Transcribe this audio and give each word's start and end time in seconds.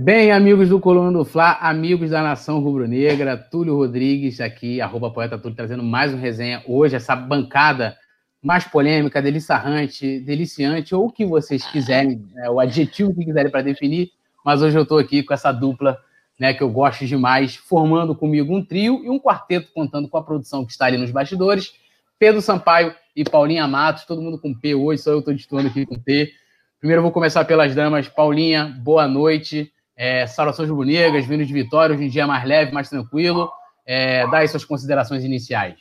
Bem, 0.00 0.30
amigos 0.30 0.68
do 0.68 0.78
Coluna 0.78 1.10
do 1.10 1.24
Fla, 1.24 1.58
amigos 1.60 2.10
da 2.10 2.22
Nação 2.22 2.60
Rubro-Negra, 2.60 3.36
Túlio 3.36 3.74
Rodrigues 3.74 4.40
aqui, 4.40 4.80
arroba 4.80 5.10
Poeta 5.10 5.36
Túlio, 5.36 5.56
trazendo 5.56 5.82
mais 5.82 6.14
um 6.14 6.16
resenha 6.16 6.62
hoje, 6.68 6.94
essa 6.94 7.16
bancada 7.16 7.98
mais 8.40 8.62
polêmica, 8.62 9.20
deliciante, 9.20 10.20
deliciante, 10.20 10.94
ou 10.94 11.06
o 11.06 11.10
que 11.10 11.26
vocês 11.26 11.66
quiserem, 11.66 12.24
é, 12.36 12.48
o 12.48 12.60
adjetivo 12.60 13.12
que 13.12 13.24
quiserem 13.24 13.50
para 13.50 13.60
definir, 13.60 14.12
mas 14.44 14.62
hoje 14.62 14.78
eu 14.78 14.84
estou 14.84 14.98
aqui 14.98 15.24
com 15.24 15.34
essa 15.34 15.50
dupla 15.50 15.98
né, 16.38 16.54
que 16.54 16.62
eu 16.62 16.70
gosto 16.70 17.04
demais, 17.04 17.56
formando 17.56 18.14
comigo 18.14 18.56
um 18.56 18.64
trio 18.64 19.04
e 19.04 19.10
um 19.10 19.18
quarteto, 19.18 19.72
contando 19.74 20.08
com 20.08 20.16
a 20.16 20.22
produção 20.22 20.64
que 20.64 20.70
está 20.70 20.86
ali 20.86 20.96
nos 20.96 21.10
bastidores, 21.10 21.72
Pedro 22.20 22.40
Sampaio 22.40 22.94
e 23.16 23.24
Paulinha 23.24 23.66
Matos, 23.66 24.04
todo 24.04 24.22
mundo 24.22 24.38
com 24.38 24.54
P 24.54 24.76
hoje, 24.76 25.02
só 25.02 25.10
eu 25.10 25.18
estou 25.18 25.34
ditando 25.34 25.66
aqui 25.66 25.84
com 25.84 25.98
P. 25.98 26.30
Primeiro 26.78 27.00
eu 27.00 27.02
vou 27.02 27.10
começar 27.10 27.44
pelas 27.44 27.74
damas. 27.74 28.06
Paulinha, 28.06 28.66
boa 28.80 29.08
noite. 29.08 29.72
É, 30.00 30.28
saudações 30.28 30.70
rubro-negras, 30.70 31.26
vindo 31.26 31.44
de 31.44 31.52
Vitória, 31.52 31.92
hoje 31.92 32.04
em 32.04 32.08
dia 32.08 32.24
mais 32.24 32.46
leve, 32.46 32.70
mais 32.70 32.88
tranquilo. 32.88 33.50
É, 33.84 34.24
dá 34.28 34.38
aí 34.38 34.48
suas 34.48 34.64
considerações 34.64 35.24
iniciais. 35.24 35.76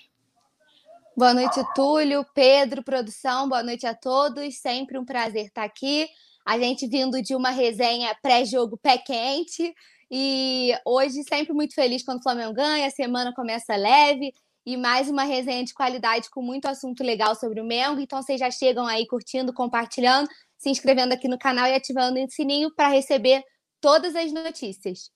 Boa 1.16 1.36
noite, 1.36 1.64
Túlio, 1.76 2.26
Pedro, 2.34 2.84
produção, 2.84 3.48
boa 3.48 3.62
noite 3.62 3.86
a 3.86 3.94
todos. 3.94 4.58
Sempre 4.58 4.98
um 4.98 5.06
prazer 5.06 5.46
estar 5.46 5.64
aqui. 5.64 6.08
A 6.44 6.58
gente 6.58 6.88
vindo 6.88 7.22
de 7.22 7.36
uma 7.36 7.52
resenha 7.52 8.16
pré-jogo 8.20 8.76
pé 8.76 8.98
quente. 8.98 9.72
E 10.10 10.72
hoje 10.84 11.22
sempre 11.22 11.54
muito 11.54 11.76
feliz 11.76 12.04
quando 12.04 12.18
o 12.18 12.24
Flamengo 12.24 12.54
ganha, 12.54 12.88
a 12.88 12.92
semana 12.92 13.32
começa 13.36 13.76
leve 13.76 14.34
e 14.66 14.76
mais 14.78 15.10
uma 15.10 15.26
resenha 15.26 15.64
de 15.64 15.76
qualidade 15.76 16.28
com 16.32 16.42
muito 16.42 16.66
assunto 16.66 17.04
legal 17.04 17.36
sobre 17.36 17.62
o 17.62 17.66
Mengo. 17.66 18.00
Então 18.00 18.24
vocês 18.24 18.40
já 18.40 18.50
chegam 18.50 18.88
aí 18.88 19.06
curtindo, 19.06 19.54
compartilhando, 19.54 20.28
se 20.58 20.72
inscrevendo 20.72 21.14
aqui 21.14 21.28
no 21.28 21.38
canal 21.38 21.68
e 21.68 21.76
ativando 21.76 22.20
o 22.20 22.32
sininho 22.32 22.74
para 22.74 22.88
receber 22.88 23.44
todas 23.82 24.16
as 24.16 24.32
notícias. 24.32 25.12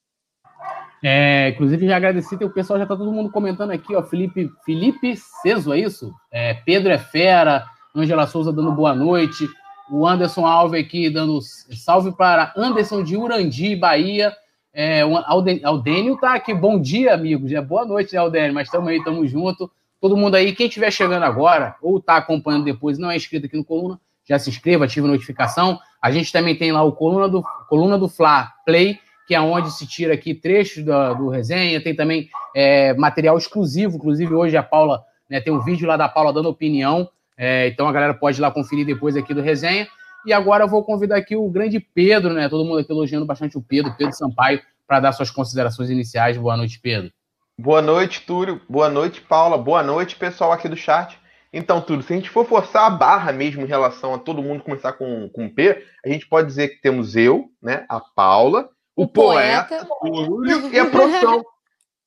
É, 1.02 1.48
inclusive, 1.48 1.86
já 1.86 1.96
agradeci, 1.96 2.34
o 2.36 2.50
pessoal 2.50 2.78
já 2.78 2.84
está 2.84 2.96
todo 2.96 3.12
mundo 3.12 3.30
comentando 3.30 3.72
aqui, 3.72 3.94
ó. 3.94 4.02
Felipe, 4.02 4.50
Felipe 4.64 5.16
Ceso, 5.42 5.72
é 5.72 5.80
isso? 5.80 6.14
É, 6.30 6.54
Pedro 6.54 6.92
é 6.92 6.98
fera, 6.98 7.66
Angela 7.94 8.26
Souza 8.26 8.52
dando 8.52 8.72
boa 8.72 8.94
noite, 8.94 9.48
o 9.90 10.06
Anderson 10.06 10.46
Alves 10.46 10.80
aqui 10.80 11.10
dando 11.10 11.40
salve 11.42 12.12
para 12.12 12.52
Anderson 12.56 13.02
de 13.02 13.16
Urandi, 13.16 13.74
Bahia. 13.74 14.34
É, 14.72 15.04
o 15.04 15.16
Aldênio 15.18 16.16
tá 16.18 16.34
aqui, 16.34 16.54
bom 16.54 16.80
dia, 16.80 17.12
amigos. 17.12 17.52
É, 17.52 17.60
boa 17.60 17.84
noite, 17.84 18.16
Aldênio? 18.16 18.54
Mas 18.54 18.68
estamos 18.68 18.88
aí, 18.88 18.98
estamos 18.98 19.30
junto. 19.30 19.70
Todo 20.00 20.16
mundo 20.16 20.36
aí, 20.36 20.54
quem 20.54 20.66
estiver 20.66 20.90
chegando 20.90 21.24
agora 21.24 21.76
ou 21.82 21.98
está 21.98 22.16
acompanhando 22.16 22.64
depois 22.64 22.98
não 22.98 23.10
é 23.10 23.16
inscrito 23.16 23.46
aqui 23.46 23.56
no 23.56 23.64
Coluna, 23.64 24.00
já 24.24 24.38
se 24.38 24.48
inscreva, 24.48 24.84
ative 24.84 25.06
a 25.06 25.10
notificação. 25.10 25.78
A 26.02 26.10
gente 26.10 26.32
também 26.32 26.56
tem 26.56 26.72
lá 26.72 26.82
o 26.82 26.92
Coluna 26.92 27.28
do, 27.28 27.44
Coluna 27.68 27.96
do 27.96 28.08
Fla 28.08 28.52
Play, 28.66 28.98
que 29.28 29.34
é 29.34 29.40
onde 29.40 29.70
se 29.70 29.86
tira 29.86 30.14
aqui 30.14 30.34
trechos 30.34 30.84
do, 30.84 31.14
do 31.14 31.28
resenha. 31.28 31.80
Tem 31.80 31.94
também 31.94 32.28
é, 32.54 32.92
material 32.94 33.38
exclusivo, 33.38 33.96
inclusive 33.96 34.34
hoje 34.34 34.56
a 34.56 34.62
Paula 34.62 35.04
né, 35.30 35.40
tem 35.40 35.52
um 35.52 35.60
vídeo 35.60 35.86
lá 35.86 35.96
da 35.96 36.08
Paula 36.08 36.32
dando 36.32 36.48
opinião. 36.48 37.08
É, 37.38 37.68
então 37.68 37.88
a 37.88 37.92
galera 37.92 38.12
pode 38.12 38.38
ir 38.38 38.42
lá 38.42 38.50
conferir 38.50 38.84
depois 38.84 39.16
aqui 39.16 39.32
do 39.32 39.40
resenha. 39.40 39.86
E 40.26 40.32
agora 40.32 40.64
eu 40.64 40.68
vou 40.68 40.84
convidar 40.84 41.16
aqui 41.16 41.34
o 41.34 41.48
grande 41.48 41.80
Pedro, 41.80 42.32
né? 42.32 42.48
Todo 42.48 42.64
mundo 42.64 42.78
aqui 42.78 42.92
elogiando 42.92 43.26
bastante 43.26 43.56
o 43.56 43.62
Pedro, 43.62 43.94
Pedro 43.96 44.14
Sampaio, 44.14 44.60
para 44.86 45.00
dar 45.00 45.12
suas 45.12 45.30
considerações 45.30 45.90
iniciais. 45.90 46.36
Boa 46.36 46.56
noite, 46.56 46.78
Pedro. 46.78 47.10
Boa 47.58 47.82
noite, 47.82 48.22
Túlio. 48.26 48.60
Boa 48.68 48.88
noite, 48.88 49.20
Paula. 49.20 49.58
Boa 49.58 49.82
noite, 49.82 50.16
pessoal 50.16 50.52
aqui 50.52 50.68
do 50.68 50.76
chat. 50.76 51.18
Então, 51.52 51.82
tudo, 51.82 52.02
se 52.02 52.12
a 52.12 52.16
gente 52.16 52.30
for 52.30 52.46
forçar 52.46 52.86
a 52.86 52.90
barra 52.90 53.30
mesmo 53.30 53.62
em 53.62 53.68
relação 53.68 54.14
a 54.14 54.18
todo 54.18 54.42
mundo 54.42 54.64
começar 54.64 54.92
com, 54.94 55.28
com 55.28 55.48
P, 55.50 55.84
a 56.04 56.08
gente 56.08 56.26
pode 56.26 56.48
dizer 56.48 56.68
que 56.68 56.80
temos 56.80 57.14
eu, 57.14 57.50
né, 57.60 57.84
a 57.88 58.00
Paula, 58.00 58.70
o, 58.96 59.02
o 59.02 59.08
poeta, 59.08 59.84
poeta, 59.84 59.88
o 60.00 60.26
Túlio 60.26 60.72
e 60.72 60.78
a 60.78 60.86
produção. 60.90 61.44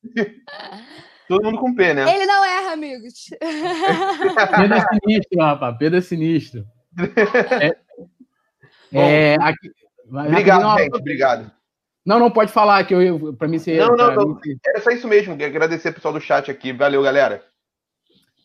todo 1.28 1.44
mundo 1.44 1.60
com 1.60 1.76
P, 1.76 1.94
né? 1.94 2.16
Ele 2.16 2.26
não 2.26 2.44
erra, 2.44 2.72
amigos. 2.74 3.30
Pedro 3.40 4.74
é 4.74 4.88
sinistro, 4.88 5.40
rapaz. 5.40 5.78
Pedro 5.78 5.98
é 6.00 6.02
sinistro. 6.02 6.66
É, 8.92 9.34
é, 9.34 9.36
aqui, 9.42 9.72
obrigado, 10.10 10.62
não, 10.62 10.78
gente. 10.78 10.96
Obrigado. 10.96 11.52
Não, 12.06 12.20
não 12.20 12.32
pode 12.32 12.52
falar 12.52 12.84
que 12.86 12.94
eu 12.94 13.34
para 13.34 13.48
mim 13.48 13.60
ser. 13.60 13.80
Não, 13.80 13.96
não, 13.96 14.16
não. 14.16 14.40
Era 14.66 14.80
só 14.80 14.92
isso 14.92 15.08
mesmo. 15.08 15.34
Agradecer 15.34 15.90
o 15.90 15.94
pessoal 15.94 16.14
do 16.14 16.22
chat 16.22 16.50
aqui. 16.50 16.72
Valeu, 16.72 17.02
galera. 17.02 17.44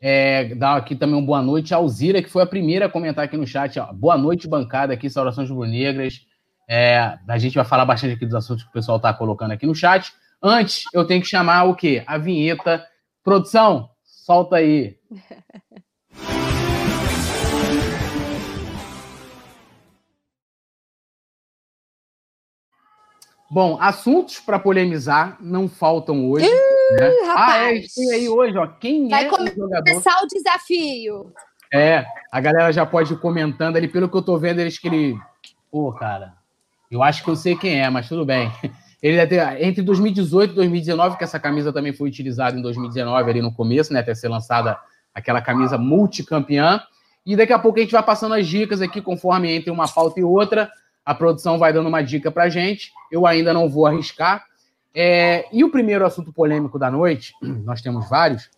É, 0.00 0.54
dar 0.54 0.76
aqui 0.76 0.96
também 0.96 1.14
uma 1.14 1.26
boa 1.26 1.42
noite 1.42 1.74
a 1.74 1.76
Alzira, 1.76 2.22
que 2.22 2.30
foi 2.30 2.42
a 2.42 2.46
primeira 2.46 2.86
a 2.86 2.88
comentar 2.88 3.22
aqui 3.24 3.36
no 3.36 3.46
chat. 3.46 3.78
Boa 3.92 4.16
noite, 4.16 4.48
bancada 4.48 4.94
aqui, 4.94 5.10
saudações 5.10 5.50
rubro-negras. 5.50 6.26
É, 6.66 7.18
a 7.28 7.38
gente 7.38 7.54
vai 7.54 7.64
falar 7.64 7.84
bastante 7.84 8.14
aqui 8.14 8.24
dos 8.24 8.34
assuntos 8.34 8.62
que 8.62 8.70
o 8.70 8.72
pessoal 8.72 8.96
está 8.96 9.12
colocando 9.12 9.52
aqui 9.52 9.66
no 9.66 9.74
chat. 9.74 10.12
Antes, 10.42 10.84
eu 10.94 11.06
tenho 11.06 11.20
que 11.20 11.28
chamar 11.28 11.64
o 11.64 11.74
quê? 11.74 12.02
A 12.06 12.16
vinheta. 12.16 12.86
Produção, 13.22 13.90
solta 14.02 14.56
aí. 14.56 14.96
Bom, 23.52 23.76
assuntos 23.80 24.38
para 24.38 24.60
polemizar 24.60 25.36
não 25.40 25.68
faltam 25.68 26.30
hoje. 26.30 26.46
Né? 26.98 27.10
Ah, 27.36 27.56
é, 27.56 27.80
tem 27.94 28.12
aí 28.12 28.28
hoje, 28.28 28.56
ó. 28.56 28.66
Quem 28.66 29.08
Vai 29.08 29.26
é 29.26 29.28
o 29.28 29.46
jogador? 29.46 29.84
começar 29.84 30.22
o 30.22 30.26
desafio. 30.26 31.32
É, 31.72 32.04
a 32.32 32.40
galera 32.40 32.72
já 32.72 32.84
pode 32.84 33.12
ir 33.12 33.18
comentando 33.18 33.76
ali, 33.76 33.86
pelo 33.86 34.08
que 34.08 34.16
eu 34.16 34.22
tô 34.22 34.38
vendo, 34.38 34.58
eles 34.58 34.78
que 34.78 34.88
ele. 34.88 35.18
Pô, 35.70 35.92
cara, 35.92 36.34
eu 36.90 37.02
acho 37.02 37.22
que 37.22 37.30
eu 37.30 37.36
sei 37.36 37.56
quem 37.56 37.80
é, 37.80 37.88
mas 37.88 38.08
tudo 38.08 38.24
bem. 38.24 38.50
Ele 39.02 39.26
ter, 39.26 39.62
entre 39.62 39.80
2018 39.80 40.50
e 40.50 40.54
2019, 40.56 41.16
que 41.16 41.24
essa 41.24 41.40
camisa 41.40 41.72
também 41.72 41.90
foi 41.90 42.06
utilizada 42.06 42.58
em 42.58 42.60
2019, 42.60 43.30
ali 43.30 43.40
no 43.40 43.50
começo, 43.50 43.94
né? 43.94 44.00
Até 44.00 44.14
ser 44.14 44.28
lançada 44.28 44.78
aquela 45.14 45.40
camisa 45.40 45.78
multicampeã. 45.78 46.82
E 47.24 47.34
daqui 47.34 47.52
a 47.52 47.58
pouco 47.58 47.78
a 47.78 47.82
gente 47.82 47.92
vai 47.92 48.02
passando 48.02 48.34
as 48.34 48.46
dicas 48.46 48.82
aqui, 48.82 49.00
conforme 49.00 49.50
entre 49.50 49.70
uma 49.70 49.88
pauta 49.88 50.20
e 50.20 50.22
outra. 50.22 50.70
A 51.02 51.14
produção 51.14 51.58
vai 51.58 51.72
dando 51.72 51.88
uma 51.88 52.02
dica 52.02 52.30
para 52.30 52.50
gente. 52.50 52.92
Eu 53.10 53.26
ainda 53.26 53.54
não 53.54 53.70
vou 53.70 53.86
arriscar. 53.86 54.44
É, 54.94 55.46
e 55.52 55.62
o 55.62 55.70
primeiro 55.70 56.04
assunto 56.04 56.32
polêmico 56.32 56.78
da 56.78 56.90
noite, 56.90 57.32
nós 57.42 57.80
temos 57.80 58.08
vários, 58.08 58.50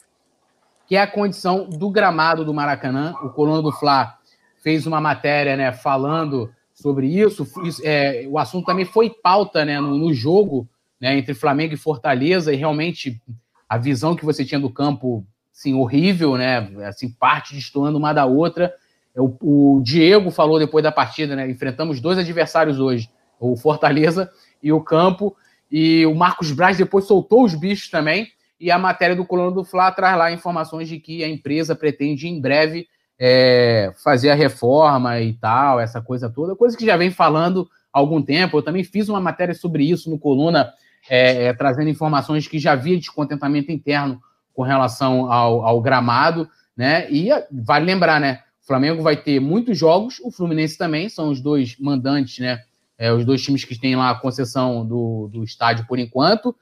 que 0.87 0.97
é 0.97 1.01
a 1.01 1.07
condição 1.07 1.69
do 1.69 1.91
gramado 1.91 2.45
do 2.45 2.55
Maracanã. 2.55 3.15
O 3.23 3.31
Coluna 3.31 3.63
do 3.63 3.73
Fla 3.73 4.19
fez 4.63 4.87
uma 4.87 5.01
matéria 5.01 5.57
né, 5.57 5.73
falando 5.73 6.53
sobre 6.75 7.07
isso. 7.07 7.47
É, 7.83 8.27
o 8.29 8.39
assunto 8.39 8.67
também 8.67 8.85
foi 8.85 9.11
pauta 9.11 9.65
né, 9.65 9.81
no, 9.81 9.97
no 9.97 10.13
jogo 10.13 10.69
né, 11.01 11.19
entre 11.19 11.35
Flamengo 11.35 11.75
e 11.75 11.77
Fortaleza, 11.77 12.53
e 12.53 12.57
realmente 12.57 13.21
a 13.69 13.77
visão 13.77 14.15
que 14.15 14.25
você 14.25 14.45
tinha 14.45 14.61
do 14.61 14.71
campo, 14.71 15.27
assim, 15.53 15.75
horrível, 15.75 16.37
né? 16.37 16.59
Assim, 16.87 17.11
parte 17.11 17.55
destoando 17.55 17.99
uma 17.99 18.13
da 18.13 18.25
outra. 18.25 18.73
O, 19.17 19.77
o, 19.77 19.83
Diego 19.83 20.31
falou 20.31 20.59
depois 20.59 20.85
da 20.85 20.93
partida, 20.93 21.35
né? 21.35 21.51
Enfrentamos 21.51 22.01
dois 22.01 22.19
adversários 22.19 22.79
hoje, 22.79 23.11
o 23.41 23.57
Fortaleza 23.57 24.31
e 24.63 24.73
o 24.73 24.81
Campo. 24.81 25.35
E 25.73 26.05
o 26.05 26.15
Marcos 26.15 26.53
Braz 26.53 26.77
depois 26.77 27.07
soltou 27.07 27.45
os 27.45 27.55
bichos 27.55 27.89
também. 27.89 28.29
E 28.61 28.71
a 28.71 28.79
matéria 28.79 29.17
do 29.17 29.25
Coluna 29.25 29.51
do 29.51 29.65
Fla 29.65 29.91
traz 29.91 30.19
lá 30.19 30.31
informações 30.31 30.87
de 30.87 31.01
que 31.01 31.25
a 31.25 31.29
empresa 31.29 31.75
pretende 31.75 32.29
em 32.29 32.39
breve 32.39 32.87
é, 33.19 33.91
fazer 34.05 34.31
a 34.31 34.35
reforma 34.35 35.19
e 35.21 35.33
tal, 35.33 35.81
essa 35.81 36.03
coisa 36.03 36.29
toda, 36.29 36.55
coisa 36.55 36.77
que 36.77 36.85
já 36.85 36.97
vem 36.97 37.11
falando 37.11 37.69
há 37.93 37.99
algum 37.99 38.21
tempo. 38.21 38.59
Eu 38.59 38.63
também 38.63 38.85
fiz 38.85 39.09
uma 39.09 39.21
matéria 39.21 39.55
sobre 39.55 39.85
isso 39.85 40.11
no 40.11 40.19
Coluna, 40.19 40.73
é, 41.09 41.45
é, 41.45 41.55
trazendo 41.55 41.89
informações 41.89 42.47
que 42.47 42.59
já 42.59 42.73
havia 42.73 42.99
descontentamento 42.99 43.73
interno 43.73 44.21
com 44.53 44.63
relação 44.63 45.33
ao, 45.33 45.65
ao 45.65 45.81
gramado, 45.81 46.49
né? 46.77 47.11
E 47.11 47.31
vale 47.51 47.87
lembrar, 47.87 48.21
né? 48.21 48.41
O 48.63 48.67
Flamengo 48.67 49.03
vai 49.03 49.17
ter 49.17 49.41
muitos 49.41 49.79
jogos, 49.79 50.21
o 50.23 50.31
Fluminense 50.31 50.77
também, 50.77 51.09
são 51.09 51.31
os 51.31 51.41
dois 51.41 51.77
mandantes, 51.79 52.39
né? 52.39 52.61
É, 53.03 53.13
os 53.13 53.25
dois 53.25 53.43
times 53.43 53.65
que 53.65 53.77
têm 53.77 53.97
lá 53.97 54.11
a 54.11 54.15
concessão 54.15 54.87
do, 54.87 55.29
do 55.33 55.43
estádio 55.43 55.85
por 55.89 55.99
enquanto. 55.99 56.55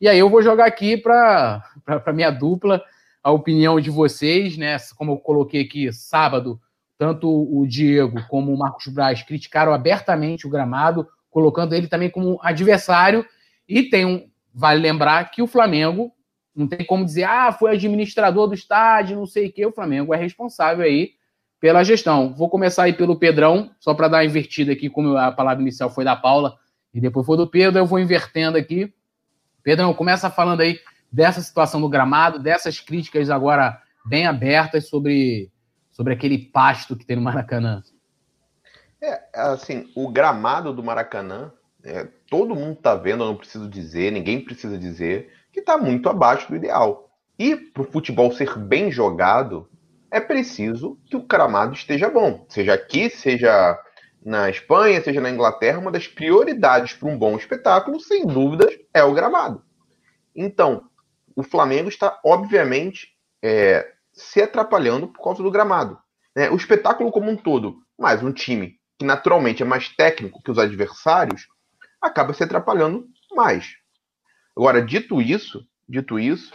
E 0.00 0.06
aí 0.06 0.16
eu 0.16 0.30
vou 0.30 0.40
jogar 0.40 0.64
aqui 0.64 0.96
para 0.96 1.60
a 1.84 2.12
minha 2.12 2.30
dupla 2.30 2.80
a 3.20 3.32
opinião 3.32 3.80
de 3.80 3.90
vocês, 3.90 4.56
né? 4.56 4.76
Como 4.96 5.10
eu 5.10 5.16
coloquei 5.16 5.62
aqui 5.62 5.92
sábado, 5.92 6.60
tanto 6.96 7.28
o 7.28 7.66
Diego 7.66 8.24
como 8.28 8.54
o 8.54 8.56
Marcos 8.56 8.86
Braz 8.86 9.24
criticaram 9.24 9.74
abertamente 9.74 10.46
o 10.46 10.50
gramado, 10.50 11.04
colocando 11.28 11.74
ele 11.74 11.88
também 11.88 12.08
como 12.08 12.38
adversário. 12.44 13.26
E 13.68 13.82
tem 13.82 14.06
um. 14.06 14.30
Vale 14.54 14.80
lembrar 14.80 15.28
que 15.32 15.42
o 15.42 15.48
Flamengo 15.48 16.12
não 16.54 16.68
tem 16.68 16.86
como 16.86 17.04
dizer, 17.04 17.24
ah, 17.24 17.50
foi 17.50 17.72
administrador 17.72 18.46
do 18.46 18.54
estádio, 18.54 19.16
não 19.16 19.26
sei 19.26 19.48
o 19.48 19.52
quê. 19.52 19.66
O 19.66 19.72
Flamengo 19.72 20.14
é 20.14 20.16
responsável 20.16 20.84
aí 20.84 21.17
pela 21.60 21.82
gestão. 21.82 22.34
Vou 22.34 22.48
começar 22.48 22.84
aí 22.84 22.92
pelo 22.92 23.18
Pedrão, 23.18 23.70
só 23.80 23.94
para 23.94 24.08
dar 24.08 24.24
invertida 24.24 24.72
aqui, 24.72 24.88
como 24.88 25.16
a 25.16 25.32
palavra 25.32 25.62
inicial 25.62 25.90
foi 25.90 26.04
da 26.04 26.16
Paula 26.16 26.56
e 26.92 27.00
depois 27.00 27.26
foi 27.26 27.36
do 27.36 27.46
Pedro, 27.46 27.78
eu 27.78 27.86
vou 27.86 27.98
invertendo 27.98 28.56
aqui. 28.56 28.92
Pedrão, 29.62 29.92
começa 29.92 30.30
falando 30.30 30.60
aí 30.60 30.80
dessa 31.10 31.40
situação 31.40 31.80
do 31.80 31.88
gramado, 31.88 32.38
dessas 32.38 32.80
críticas 32.80 33.30
agora 33.30 33.80
bem 34.04 34.26
abertas 34.26 34.88
sobre, 34.88 35.50
sobre 35.90 36.12
aquele 36.12 36.38
pasto 36.38 36.96
que 36.96 37.04
tem 37.04 37.16
no 37.16 37.22
Maracanã. 37.22 37.82
É, 39.00 39.22
assim, 39.34 39.90
o 39.94 40.08
gramado 40.08 40.72
do 40.72 40.82
Maracanã, 40.82 41.52
é, 41.84 42.08
todo 42.28 42.54
mundo 42.54 42.72
está 42.72 42.94
vendo, 42.94 43.22
eu 43.22 43.28
não 43.28 43.36
preciso 43.36 43.68
dizer, 43.68 44.10
ninguém 44.10 44.44
precisa 44.44 44.78
dizer, 44.78 45.32
que 45.52 45.60
está 45.60 45.76
muito 45.76 46.08
abaixo 46.08 46.48
do 46.48 46.56
ideal. 46.56 47.10
E 47.38 47.54
para 47.54 47.82
o 47.82 47.90
futebol 47.90 48.32
ser 48.32 48.58
bem 48.58 48.90
jogado, 48.90 49.68
é 50.10 50.20
preciso 50.20 50.98
que 51.06 51.16
o 51.16 51.22
gramado 51.22 51.74
esteja 51.74 52.08
bom. 52.08 52.46
Seja 52.48 52.74
aqui, 52.74 53.10
seja 53.10 53.78
na 54.24 54.50
Espanha, 54.50 55.02
seja 55.02 55.20
na 55.20 55.30
Inglaterra, 55.30 55.78
uma 55.78 55.92
das 55.92 56.06
prioridades 56.06 56.92
para 56.94 57.08
um 57.08 57.18
bom 57.18 57.36
espetáculo, 57.36 58.00
sem 58.00 58.26
dúvidas, 58.26 58.76
é 58.92 59.02
o 59.02 59.14
gramado. 59.14 59.62
Então, 60.34 60.88
o 61.36 61.42
Flamengo 61.42 61.88
está, 61.88 62.18
obviamente, 62.24 63.08
é, 63.42 63.92
se 64.12 64.42
atrapalhando 64.42 65.08
por 65.08 65.22
causa 65.22 65.42
do 65.42 65.50
gramado. 65.50 65.98
Né? 66.34 66.50
O 66.50 66.56
espetáculo 66.56 67.10
como 67.10 67.30
um 67.30 67.36
todo, 67.36 67.78
mas 67.98 68.22
um 68.22 68.32
time 68.32 68.78
que 68.98 69.04
naturalmente 69.04 69.62
é 69.62 69.66
mais 69.66 69.88
técnico 69.88 70.42
que 70.42 70.50
os 70.50 70.58
adversários, 70.58 71.46
acaba 72.00 72.34
se 72.34 72.42
atrapalhando 72.42 73.06
mais. 73.32 73.76
Agora, 74.56 74.82
dito 74.82 75.22
isso, 75.22 75.64
dito 75.88 76.18
isso, 76.18 76.52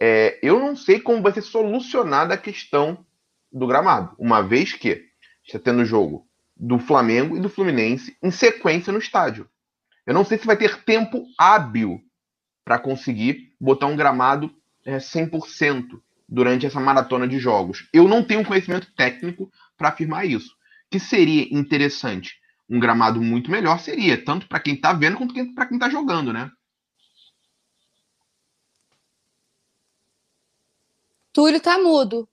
é, 0.00 0.38
eu 0.42 0.58
não 0.58 0.76
sei 0.76 1.00
como 1.00 1.22
vai 1.22 1.32
ser 1.32 1.42
solucionada 1.42 2.34
a 2.34 2.38
questão 2.38 3.04
do 3.52 3.66
gramado, 3.66 4.14
uma 4.18 4.42
vez 4.42 4.72
que 4.72 5.04
está 5.44 5.58
tendo 5.58 5.84
jogo 5.84 6.26
do 6.56 6.78
Flamengo 6.78 7.36
e 7.36 7.40
do 7.40 7.48
Fluminense 7.48 8.16
em 8.22 8.30
sequência 8.30 8.92
no 8.92 8.98
estádio. 8.98 9.48
Eu 10.06 10.14
não 10.14 10.24
sei 10.24 10.38
se 10.38 10.46
vai 10.46 10.56
ter 10.56 10.82
tempo 10.84 11.24
hábil 11.38 12.00
para 12.64 12.78
conseguir 12.78 13.54
botar 13.60 13.86
um 13.86 13.96
gramado 13.96 14.54
é, 14.84 14.98
100% 14.98 16.00
durante 16.28 16.66
essa 16.66 16.80
maratona 16.80 17.26
de 17.26 17.38
jogos. 17.38 17.88
Eu 17.92 18.06
não 18.06 18.22
tenho 18.22 18.44
conhecimento 18.44 18.92
técnico 18.94 19.50
para 19.76 19.88
afirmar 19.88 20.26
isso. 20.26 20.54
Que 20.90 20.98
seria 20.98 21.46
interessante 21.54 22.38
um 22.68 22.78
gramado 22.78 23.20
muito 23.22 23.50
melhor 23.50 23.80
seria, 23.80 24.22
tanto 24.22 24.46
para 24.46 24.60
quem 24.60 24.74
está 24.74 24.92
vendo 24.92 25.16
quanto 25.16 25.34
para 25.54 25.66
quem 25.66 25.76
está 25.76 25.88
jogando, 25.88 26.32
né? 26.32 26.50
Túlio 31.38 31.60
tá 31.60 31.78
mudo. 31.78 32.28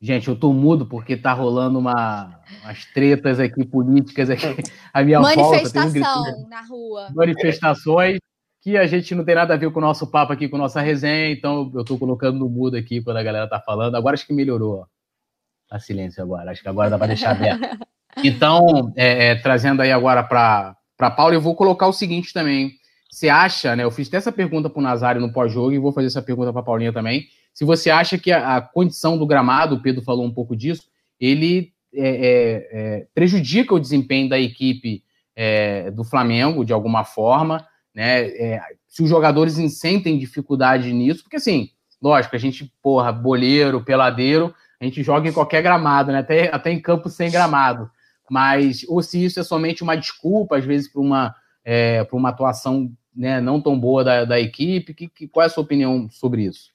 Gente, 0.00 0.26
eu 0.26 0.34
tô 0.34 0.52
mudo 0.52 0.86
porque 0.86 1.16
tá 1.16 1.32
rolando 1.32 1.78
uma, 1.78 2.42
umas 2.64 2.84
tretas 2.86 3.38
aqui 3.38 3.64
políticas 3.64 4.28
aqui. 4.28 4.44
A 4.92 5.04
minha 5.04 5.20
Manifestação 5.20 5.92
volta, 5.92 6.36
um 6.36 6.48
na 6.48 6.60
rua. 6.62 7.10
Manifestações 7.14 8.18
que 8.60 8.76
a 8.76 8.88
gente 8.88 9.14
não 9.14 9.24
tem 9.24 9.36
nada 9.36 9.54
a 9.54 9.56
ver 9.56 9.70
com 9.70 9.78
o 9.78 9.82
nosso 9.82 10.04
papo 10.10 10.32
aqui, 10.32 10.48
com 10.48 10.56
a 10.56 10.58
nossa 10.58 10.80
resenha, 10.80 11.30
então 11.30 11.70
eu 11.72 11.84
tô 11.84 11.96
colocando 11.96 12.40
no 12.40 12.48
mudo 12.48 12.76
aqui 12.76 13.00
quando 13.00 13.18
a 13.18 13.22
galera 13.22 13.48
tá 13.48 13.60
falando. 13.60 13.94
Agora 13.94 14.14
acho 14.14 14.26
que 14.26 14.32
melhorou. 14.32 14.84
Tá 15.68 15.78
silêncio 15.78 16.20
agora, 16.20 16.50
acho 16.50 16.60
que 16.60 16.68
agora 16.68 16.90
dá 16.90 16.98
para 16.98 17.06
deixar 17.06 17.30
aberto. 17.30 17.60
Então, 18.24 18.92
é, 18.96 19.28
é, 19.28 19.34
trazendo 19.36 19.80
aí 19.80 19.92
agora 19.92 20.24
para 20.24 20.74
Paulo, 21.16 21.34
eu 21.34 21.40
vou 21.40 21.54
colocar 21.54 21.86
o 21.86 21.92
seguinte 21.92 22.32
também. 22.32 22.72
Você 23.10 23.28
acha, 23.28 23.74
né? 23.74 23.84
Eu 23.84 23.90
fiz 23.90 24.08
até 24.08 24.18
essa 24.18 24.32
pergunta 24.32 24.68
para 24.68 24.80
o 24.80 24.82
Nazário 24.82 25.20
no 25.20 25.32
pós-jogo 25.32 25.72
e 25.72 25.78
vou 25.78 25.92
fazer 25.92 26.08
essa 26.08 26.22
pergunta 26.22 26.52
para 26.52 26.60
a 26.60 26.64
Paulinha 26.64 26.92
também 26.92 27.26
se 27.58 27.64
você 27.64 27.90
acha 27.90 28.16
que 28.16 28.30
a, 28.30 28.56
a, 28.56 28.60
condição 28.60 29.18
do 29.18 29.26
gramado, 29.26 29.74
o 29.74 29.82
Pedro 29.82 30.00
falou 30.00 30.24
um 30.24 30.32
pouco 30.32 30.54
disso, 30.54 30.84
ele 31.18 31.72
é, 31.92 32.08
é, 32.08 32.68
é, 32.70 33.06
prejudica 33.12 33.74
o 33.74 33.80
desempenho 33.80 34.28
da 34.28 34.38
equipe 34.38 35.02
é, 35.34 35.90
do 35.90 36.04
Flamengo 36.04 36.64
de 36.64 36.72
alguma 36.72 37.02
forma, 37.02 37.66
né? 37.92 38.28
É, 38.28 38.62
se 38.86 39.02
os 39.02 39.10
jogadores 39.10 39.54
sentem 39.76 40.16
dificuldade 40.16 40.92
nisso, 40.92 41.24
porque 41.24 41.34
assim, 41.34 41.70
lógico, 42.00 42.36
a 42.36 42.38
gente, 42.38 42.72
porra, 42.80 43.10
boleiro, 43.10 43.82
peladeiro, 43.82 44.54
a 44.80 44.84
gente 44.84 45.02
joga 45.02 45.28
em 45.28 45.32
qualquer 45.32 45.60
gramado, 45.60 46.12
né? 46.12 46.20
Até, 46.20 46.54
até 46.54 46.70
em 46.70 46.80
campo 46.80 47.08
sem 47.08 47.28
gramado. 47.28 47.90
Mas, 48.30 48.84
ou 48.88 49.02
se 49.02 49.24
isso 49.24 49.40
é 49.40 49.42
somente 49.42 49.82
uma 49.82 49.96
desculpa, 49.96 50.58
às 50.58 50.64
vezes, 50.64 50.86
para 50.92 51.00
uma, 51.00 51.34
é, 51.70 52.08
uma 52.12 52.30
atuação 52.30 52.90
né, 53.14 53.42
não 53.42 53.60
tão 53.60 53.78
boa 53.78 54.02
da, 54.02 54.24
da 54.24 54.40
equipe, 54.40 54.94
que, 54.94 55.06
que, 55.06 55.28
qual 55.28 55.44
é 55.44 55.46
a 55.46 55.50
sua 55.50 55.62
opinião 55.62 56.08
sobre 56.10 56.44
isso? 56.44 56.72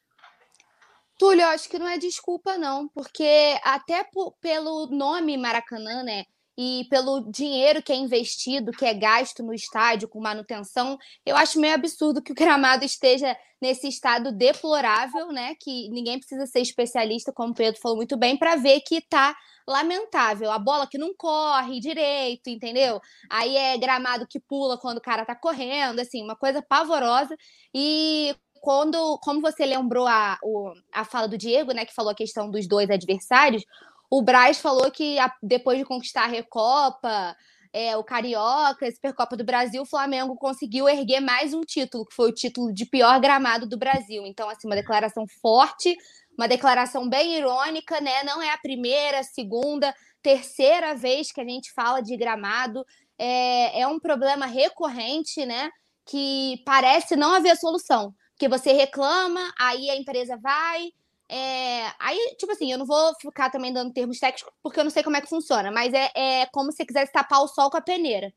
Túlio, 1.17 1.47
acho 1.47 1.67
que 1.67 1.79
não 1.79 1.87
é 1.87 1.97
desculpa, 1.97 2.59
não, 2.59 2.87
porque 2.89 3.57
até 3.63 4.05
pelo 4.39 4.85
nome 4.87 5.35
Maracanã, 5.35 6.03
né? 6.03 6.25
E 6.55 6.85
pelo 6.91 7.31
dinheiro 7.31 7.81
que 7.81 7.91
é 7.91 7.95
investido, 7.95 8.71
que 8.71 8.85
é 8.85 8.93
gasto 8.93 9.41
no 9.41 9.55
estádio 9.55 10.07
com 10.07 10.19
manutenção, 10.19 10.99
eu 11.25 11.35
acho 11.35 11.59
meio 11.59 11.73
absurdo 11.73 12.21
que 12.21 12.31
o 12.31 12.35
gramado 12.35 12.85
esteja 12.85 13.35
nesse 13.59 13.87
estado 13.87 14.31
deplorável, 14.31 15.31
né? 15.31 15.55
Que 15.59 15.89
ninguém 15.89 16.19
precisa 16.19 16.45
ser 16.45 16.59
especialista, 16.59 17.33
como 17.33 17.53
o 17.53 17.55
Pedro 17.55 17.81
falou 17.81 17.97
muito 17.97 18.15
bem, 18.15 18.37
para 18.37 18.57
ver 18.57 18.81
que 18.81 19.01
tá 19.01 19.35
lamentável. 19.67 20.51
A 20.51 20.59
bola 20.59 20.87
que 20.87 20.97
não 20.97 21.13
corre 21.15 21.79
direito, 21.79 22.49
entendeu? 22.49 22.99
Aí 23.29 23.55
é 23.55 23.77
gramado 23.77 24.27
que 24.27 24.39
pula 24.39 24.77
quando 24.77 24.97
o 24.97 25.01
cara 25.01 25.25
tá 25.25 25.35
correndo, 25.35 25.99
assim, 25.99 26.23
uma 26.23 26.35
coisa 26.35 26.61
pavorosa. 26.61 27.35
E 27.73 28.35
quando, 28.61 29.17
como 29.19 29.41
você 29.41 29.65
lembrou 29.65 30.07
a, 30.07 30.37
o, 30.41 30.73
a 30.91 31.03
fala 31.03 31.27
do 31.27 31.37
Diego, 31.37 31.73
né, 31.73 31.85
que 31.85 31.93
falou 31.93 32.11
a 32.11 32.15
questão 32.15 32.49
dos 32.49 32.67
dois 32.67 32.89
adversários, 32.89 33.63
o 34.09 34.21
Braz 34.21 34.59
falou 34.59 34.89
que 34.91 35.19
a, 35.19 35.33
depois 35.41 35.77
de 35.77 35.85
conquistar 35.85 36.23
a 36.23 36.27
Recopa, 36.27 37.35
é, 37.73 37.97
o 37.97 38.03
Carioca, 38.03 38.87
a 38.87 38.91
Supercopa 38.91 39.35
do 39.35 39.43
Brasil, 39.43 39.81
o 39.81 39.85
Flamengo 39.85 40.35
conseguiu 40.35 40.87
erguer 40.87 41.19
mais 41.19 41.53
um 41.53 41.61
título, 41.61 42.05
que 42.05 42.13
foi 42.13 42.29
o 42.29 42.33
título 42.33 42.71
de 42.71 42.85
pior 42.85 43.19
gramado 43.19 43.67
do 43.67 43.75
Brasil. 43.75 44.23
Então, 44.27 44.47
assim, 44.47 44.67
uma 44.67 44.75
declaração 44.75 45.25
forte, 45.41 45.97
uma 46.37 46.47
declaração 46.47 47.07
bem 47.07 47.35
irônica, 47.35 47.99
né? 48.01 48.23
Não 48.23 48.41
é 48.41 48.49
a 48.49 48.57
primeira, 48.57 49.23
segunda, 49.23 49.93
terceira 50.21 50.95
vez 50.95 51.31
que 51.31 51.41
a 51.41 51.45
gente 51.45 51.71
fala 51.73 52.01
de 52.01 52.15
gramado. 52.17 52.85
É, 53.17 53.81
é 53.81 53.87
um 53.87 53.99
problema 53.99 54.45
recorrente, 54.45 55.45
né? 55.45 55.69
Que 56.05 56.61
parece 56.65 57.15
não 57.15 57.33
haver 57.33 57.55
solução 57.57 58.13
que 58.37 58.49
você 58.49 58.73
reclama, 58.73 59.53
aí 59.57 59.89
a 59.89 59.95
empresa 59.95 60.37
vai. 60.37 60.91
É... 61.29 61.91
Aí, 61.99 62.35
tipo 62.37 62.51
assim, 62.51 62.71
eu 62.71 62.77
não 62.77 62.85
vou 62.85 63.13
ficar 63.21 63.49
também 63.49 63.71
dando 63.71 63.93
termos 63.93 64.19
técnicos 64.19 64.53
porque 64.61 64.79
eu 64.79 64.83
não 64.83 64.91
sei 64.91 65.03
como 65.03 65.15
é 65.15 65.21
que 65.21 65.29
funciona, 65.29 65.71
mas 65.71 65.93
é, 65.93 66.11
é 66.13 66.45
como 66.47 66.71
se 66.71 66.77
você 66.77 66.85
quisesse 66.85 67.11
tapar 67.11 67.41
o 67.41 67.47
sol 67.47 67.69
com 67.69 67.77
a 67.77 67.81
peneira. 67.81 68.33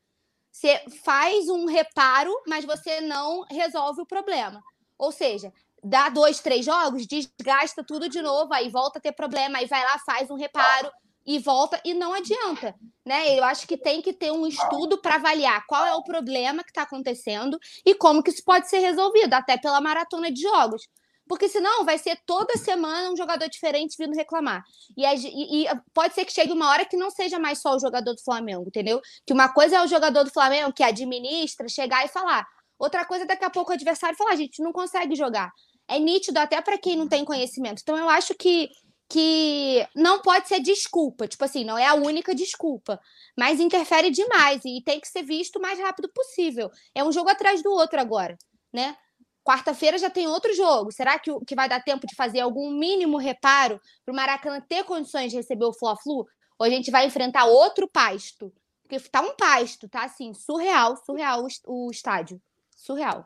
Você 0.51 0.81
faz 1.03 1.49
um 1.49 1.65
reparo, 1.65 2.33
mas 2.47 2.65
você 2.65 3.01
não 3.01 3.43
resolve 3.49 4.01
o 4.01 4.05
problema. 4.05 4.63
Ou 4.97 5.11
seja, 5.11 5.53
dá 5.87 6.09
dois, 6.09 6.39
três 6.39 6.65
jogos, 6.65 7.07
desgasta 7.07 7.83
tudo 7.83 8.09
de 8.09 8.21
novo, 8.21 8.53
aí 8.53 8.69
volta 8.69 8.99
a 8.99 9.01
ter 9.01 9.13
problema, 9.13 9.59
aí 9.59 9.65
vai 9.65 9.83
lá, 9.83 9.97
faz 9.99 10.29
um 10.29 10.35
reparo, 10.35 10.91
e 11.27 11.39
volta 11.39 11.79
e 11.83 11.93
não 11.93 12.13
adianta, 12.13 12.73
né? 13.05 13.37
Eu 13.37 13.43
acho 13.43 13.67
que 13.67 13.77
tem 13.77 14.01
que 14.01 14.13
ter 14.13 14.31
um 14.31 14.47
estudo 14.47 14.97
para 15.01 15.15
avaliar 15.15 15.65
qual 15.67 15.85
é 15.85 15.93
o 15.93 16.03
problema 16.03 16.63
que 16.63 16.69
está 16.69 16.83
acontecendo 16.83 17.59
e 17.85 17.93
como 17.93 18.23
que 18.23 18.29
isso 18.29 18.41
pode 18.45 18.69
ser 18.69 18.79
resolvido, 18.79 19.33
até 19.33 19.57
pela 19.57 19.81
maratona 19.81 20.31
de 20.31 20.41
jogos. 20.41 20.87
Porque 21.27 21.49
senão 21.49 21.83
vai 21.83 21.97
ser 21.97 22.17
toda 22.25 22.57
semana 22.57 23.11
um 23.11 23.17
jogador 23.17 23.49
diferente 23.49 23.97
vindo 23.99 24.15
reclamar. 24.15 24.63
E, 24.95 25.03
e, 25.05 25.65
e, 25.65 25.69
pode 25.93 26.13
ser 26.13 26.23
que 26.23 26.31
chegue 26.31 26.53
uma 26.53 26.69
hora 26.69 26.85
que 26.85 26.95
não 26.95 27.11
seja 27.11 27.37
mais 27.37 27.59
só 27.59 27.75
o 27.75 27.79
jogador 27.79 28.13
do 28.13 28.23
Flamengo, 28.23 28.63
entendeu? 28.65 29.01
Que 29.25 29.33
uma 29.33 29.49
coisa 29.49 29.75
é 29.75 29.83
o 29.83 29.87
jogador 29.87 30.23
do 30.23 30.31
Flamengo 30.31 30.71
que 30.71 30.81
administra, 30.81 31.67
chegar 31.67 32.05
e 32.05 32.07
falar. 32.07 32.47
Outra 32.79 33.03
coisa 33.03 33.25
é 33.25 33.27
daqui 33.27 33.43
a 33.43 33.49
pouco 33.49 33.71
o 33.71 33.73
adversário 33.73 34.15
falar, 34.15 34.31
a 34.31 34.35
gente 34.37 34.61
não 34.61 34.71
consegue 34.71 35.15
jogar. 35.15 35.51
É 35.87 35.99
nítido 35.99 36.39
até 36.39 36.61
para 36.61 36.77
quem 36.77 36.95
não 36.95 37.07
tem 37.07 37.23
conhecimento. 37.23 37.81
Então 37.81 37.97
eu 37.97 38.09
acho 38.09 38.33
que 38.35 38.69
que 39.09 39.87
não 39.95 40.21
pode 40.21 40.47
ser 40.47 40.59
desculpa, 40.59 41.27
tipo 41.27 41.43
assim, 41.43 41.63
não 41.63 41.77
é 41.77 41.85
a 41.85 41.93
única 41.93 42.35
desculpa, 42.35 42.99
mas 43.37 43.59
interfere 43.59 44.09
demais 44.09 44.61
e 44.65 44.81
tem 44.83 44.99
que 44.99 45.07
ser 45.07 45.23
visto 45.23 45.57
o 45.57 45.61
mais 45.61 45.79
rápido 45.79 46.09
possível. 46.09 46.69
É 46.93 47.03
um 47.03 47.11
jogo 47.11 47.29
atrás 47.29 47.63
do 47.63 47.71
outro 47.71 47.99
agora, 47.99 48.37
né? 48.73 48.97
Quarta-feira 49.45 49.97
já 49.97 50.09
tem 50.09 50.27
outro 50.27 50.53
jogo. 50.53 50.91
Será 50.91 51.17
que, 51.17 51.31
que 51.45 51.55
vai 51.55 51.69
dar 51.69 51.81
tempo 51.81 52.05
de 52.05 52.15
fazer 52.15 52.41
algum 52.41 52.69
mínimo 52.69 53.17
reparo 53.17 53.79
para 54.03 54.11
o 54.11 54.15
Maracanã 54.15 54.59
ter 54.59 54.83
condições 54.83 55.31
de 55.31 55.37
receber 55.37 55.63
o 55.63 55.73
Fla-Flu? 55.73 56.27
Ou 56.59 56.65
a 56.65 56.69
gente 56.69 56.91
vai 56.91 57.05
enfrentar 57.05 57.45
outro 57.45 57.87
pasto? 57.87 58.53
Porque 58.83 58.99
tá 59.09 59.21
um 59.21 59.35
pasto, 59.37 59.87
tá 59.87 60.03
assim, 60.03 60.33
surreal, 60.33 60.97
surreal 60.97 61.45
o, 61.65 61.87
o 61.87 61.91
estádio. 61.91 62.41
Surreal. 62.75 63.25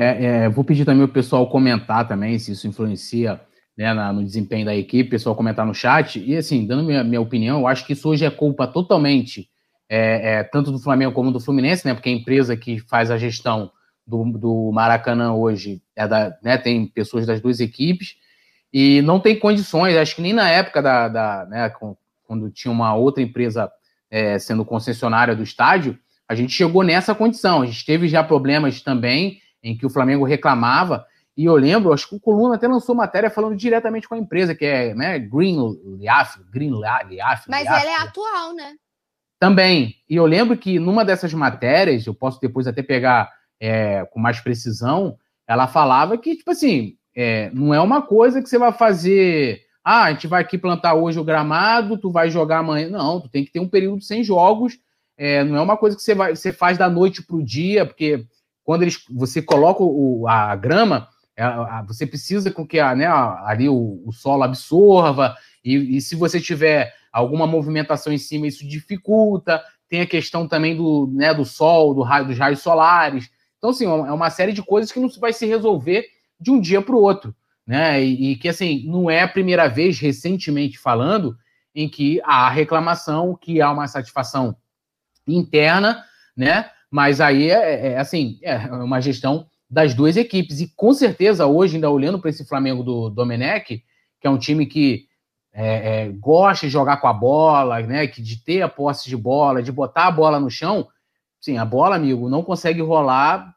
É, 0.00 0.24
é, 0.24 0.48
vou 0.48 0.62
pedir 0.62 0.84
também 0.84 1.02
o 1.02 1.08
pessoal 1.08 1.48
comentar 1.48 2.06
também 2.06 2.38
se 2.38 2.52
isso 2.52 2.68
influencia 2.68 3.40
né, 3.76 3.92
na, 3.92 4.12
no 4.12 4.24
desempenho 4.24 4.64
da 4.64 4.74
equipe, 4.74 5.10
pessoal 5.10 5.34
comentar 5.34 5.66
no 5.66 5.74
chat. 5.74 6.22
E 6.24 6.36
assim, 6.36 6.64
dando 6.64 6.84
minha, 6.84 7.02
minha 7.02 7.20
opinião, 7.20 7.60
eu 7.60 7.66
acho 7.66 7.84
que 7.84 7.94
isso 7.94 8.08
hoje 8.08 8.24
é 8.24 8.30
culpa 8.30 8.66
totalmente 8.66 9.48
é, 9.88 10.34
é, 10.34 10.44
tanto 10.44 10.70
do 10.70 10.78
Flamengo 10.78 11.12
como 11.12 11.32
do 11.32 11.40
Fluminense, 11.40 11.84
né? 11.84 11.94
Porque 11.94 12.08
a 12.08 12.12
empresa 12.12 12.56
que 12.56 12.78
faz 12.78 13.10
a 13.10 13.18
gestão 13.18 13.72
do, 14.06 14.24
do 14.38 14.70
Maracanã 14.72 15.32
hoje 15.32 15.82
é 15.96 16.06
da, 16.06 16.36
né, 16.42 16.56
tem 16.56 16.86
pessoas 16.86 17.26
das 17.26 17.40
duas 17.40 17.58
equipes 17.58 18.14
e 18.72 19.02
não 19.02 19.18
tem 19.18 19.38
condições, 19.38 19.96
acho 19.96 20.14
que 20.14 20.22
nem 20.22 20.32
na 20.32 20.48
época 20.48 20.80
da, 20.80 21.08
da 21.08 21.46
né, 21.46 21.72
quando 22.24 22.50
tinha 22.50 22.70
uma 22.70 22.94
outra 22.94 23.22
empresa 23.22 23.70
é, 24.10 24.38
sendo 24.38 24.64
concessionária 24.64 25.34
do 25.34 25.42
estádio, 25.42 25.98
a 26.28 26.34
gente 26.34 26.52
chegou 26.52 26.82
nessa 26.82 27.14
condição. 27.14 27.62
A 27.62 27.66
gente 27.66 27.84
teve 27.84 28.06
já 28.06 28.22
problemas 28.22 28.82
também 28.82 29.40
em 29.62 29.76
que 29.76 29.86
o 29.86 29.90
Flamengo 29.90 30.24
reclamava 30.24 31.06
e 31.38 31.44
eu 31.44 31.54
lembro, 31.54 31.92
acho 31.92 32.08
que 32.08 32.16
o 32.16 32.20
Coluna 32.20 32.56
até 32.56 32.66
lançou 32.66 32.96
matéria 32.96 33.30
falando 33.30 33.54
diretamente 33.54 34.08
com 34.08 34.16
a 34.16 34.18
empresa, 34.18 34.56
que 34.56 34.64
é 34.64 34.92
né, 34.92 35.20
Green 35.20 35.56
Leaf, 35.96 36.36
Green 36.50 36.72
Leaf. 36.72 37.46
Mas 37.48 37.64
ela 37.64 37.88
é 37.88 37.94
atual, 37.94 38.52
né? 38.56 38.74
Também. 39.38 39.94
E 40.10 40.16
eu 40.16 40.26
lembro 40.26 40.56
que 40.56 40.80
numa 40.80 41.04
dessas 41.04 41.32
matérias, 41.32 42.04
eu 42.04 42.12
posso 42.12 42.40
depois 42.40 42.66
até 42.66 42.82
pegar 42.82 43.30
é, 43.60 44.04
com 44.06 44.18
mais 44.18 44.40
precisão, 44.40 45.16
ela 45.46 45.68
falava 45.68 46.18
que, 46.18 46.34
tipo 46.34 46.50
assim, 46.50 46.96
é, 47.14 47.50
não 47.54 47.72
é 47.72 47.80
uma 47.80 48.02
coisa 48.02 48.42
que 48.42 48.48
você 48.48 48.58
vai 48.58 48.72
fazer. 48.72 49.60
Ah, 49.84 50.06
a 50.06 50.12
gente 50.12 50.26
vai 50.26 50.42
aqui 50.42 50.58
plantar 50.58 50.94
hoje 50.94 51.20
o 51.20 51.24
gramado, 51.24 51.98
tu 51.98 52.10
vai 52.10 52.32
jogar 52.32 52.58
amanhã. 52.58 52.90
Não, 52.90 53.20
tu 53.20 53.28
tem 53.28 53.44
que 53.44 53.52
ter 53.52 53.60
um 53.60 53.68
período 53.68 54.02
sem 54.02 54.24
jogos. 54.24 54.76
É, 55.16 55.44
não 55.44 55.56
é 55.56 55.60
uma 55.60 55.76
coisa 55.76 55.96
que 55.96 56.02
você, 56.02 56.16
vai, 56.16 56.34
você 56.34 56.52
faz 56.52 56.76
da 56.76 56.90
noite 56.90 57.22
para 57.22 57.36
o 57.36 57.44
dia, 57.44 57.86
porque 57.86 58.26
quando 58.68 58.82
eles, 58.82 59.02
você 59.10 59.40
coloca 59.40 59.82
o, 59.82 60.28
a 60.28 60.54
grama, 60.54 61.08
é, 61.34 61.42
você 61.86 62.06
precisa 62.06 62.50
com 62.50 62.66
que 62.66 62.78
a, 62.78 62.94
né, 62.94 63.06
ali 63.06 63.66
o, 63.66 64.02
o 64.04 64.12
solo 64.12 64.42
absorva, 64.42 65.34
e, 65.64 65.96
e, 65.96 66.00
se 66.02 66.14
você 66.14 66.38
tiver 66.38 66.94
alguma 67.10 67.46
movimentação 67.46 68.12
em 68.12 68.18
cima, 68.18 68.46
isso 68.46 68.68
dificulta. 68.68 69.64
Tem 69.88 70.02
a 70.02 70.06
questão 70.06 70.46
também 70.46 70.76
do, 70.76 71.10
né, 71.14 71.32
do 71.32 71.46
sol, 71.46 71.94
do 71.94 72.02
raio, 72.02 72.26
dos 72.26 72.36
raios 72.36 72.60
solares. 72.60 73.30
Então, 73.56 73.70
assim, 73.70 73.86
é 73.86 74.12
uma 74.12 74.28
série 74.28 74.52
de 74.52 74.62
coisas 74.62 74.92
que 74.92 75.00
não 75.00 75.08
vai 75.18 75.32
se 75.32 75.46
resolver 75.46 76.04
de 76.38 76.50
um 76.50 76.60
dia 76.60 76.82
para 76.82 76.94
o 76.94 77.00
outro. 77.00 77.34
Né? 77.66 78.04
E, 78.04 78.32
e, 78.32 78.36
que, 78.36 78.50
assim, 78.50 78.84
não 78.86 79.10
é 79.10 79.22
a 79.22 79.28
primeira 79.28 79.66
vez, 79.66 79.98
recentemente 79.98 80.78
falando, 80.78 81.38
em 81.74 81.88
que 81.88 82.20
há 82.22 82.50
reclamação, 82.50 83.34
que 83.34 83.62
há 83.62 83.70
uma 83.70 83.88
satisfação 83.88 84.54
interna, 85.26 86.04
né? 86.36 86.70
Mas 86.90 87.20
aí 87.20 87.50
é, 87.50 87.54
é, 87.54 87.92
é 87.92 87.98
assim, 87.98 88.38
é 88.42 88.56
uma 88.72 89.00
gestão 89.00 89.46
das 89.68 89.94
duas 89.94 90.16
equipes. 90.16 90.60
E 90.60 90.72
com 90.74 90.92
certeza, 90.92 91.46
hoje, 91.46 91.76
ainda 91.76 91.90
olhando 91.90 92.18
para 92.18 92.30
esse 92.30 92.46
Flamengo 92.46 92.82
do 92.82 93.10
Domenech, 93.10 93.82
que 94.20 94.26
é 94.26 94.30
um 94.30 94.38
time 94.38 94.66
que 94.66 95.06
é, 95.52 96.02
é, 96.04 96.08
gosta 96.08 96.66
de 96.66 96.72
jogar 96.72 96.98
com 96.98 97.08
a 97.08 97.12
bola, 97.12 97.80
né? 97.82 98.06
Que 98.06 98.22
de 98.22 98.42
ter 98.42 98.62
a 98.62 98.68
posse 98.68 99.08
de 99.08 99.16
bola, 99.16 99.62
de 99.62 99.72
botar 99.72 100.06
a 100.06 100.10
bola 100.10 100.40
no 100.40 100.50
chão, 100.50 100.88
sim, 101.40 101.58
a 101.58 101.64
bola, 101.64 101.96
amigo, 101.96 102.28
não 102.28 102.42
consegue 102.42 102.80
rolar 102.80 103.54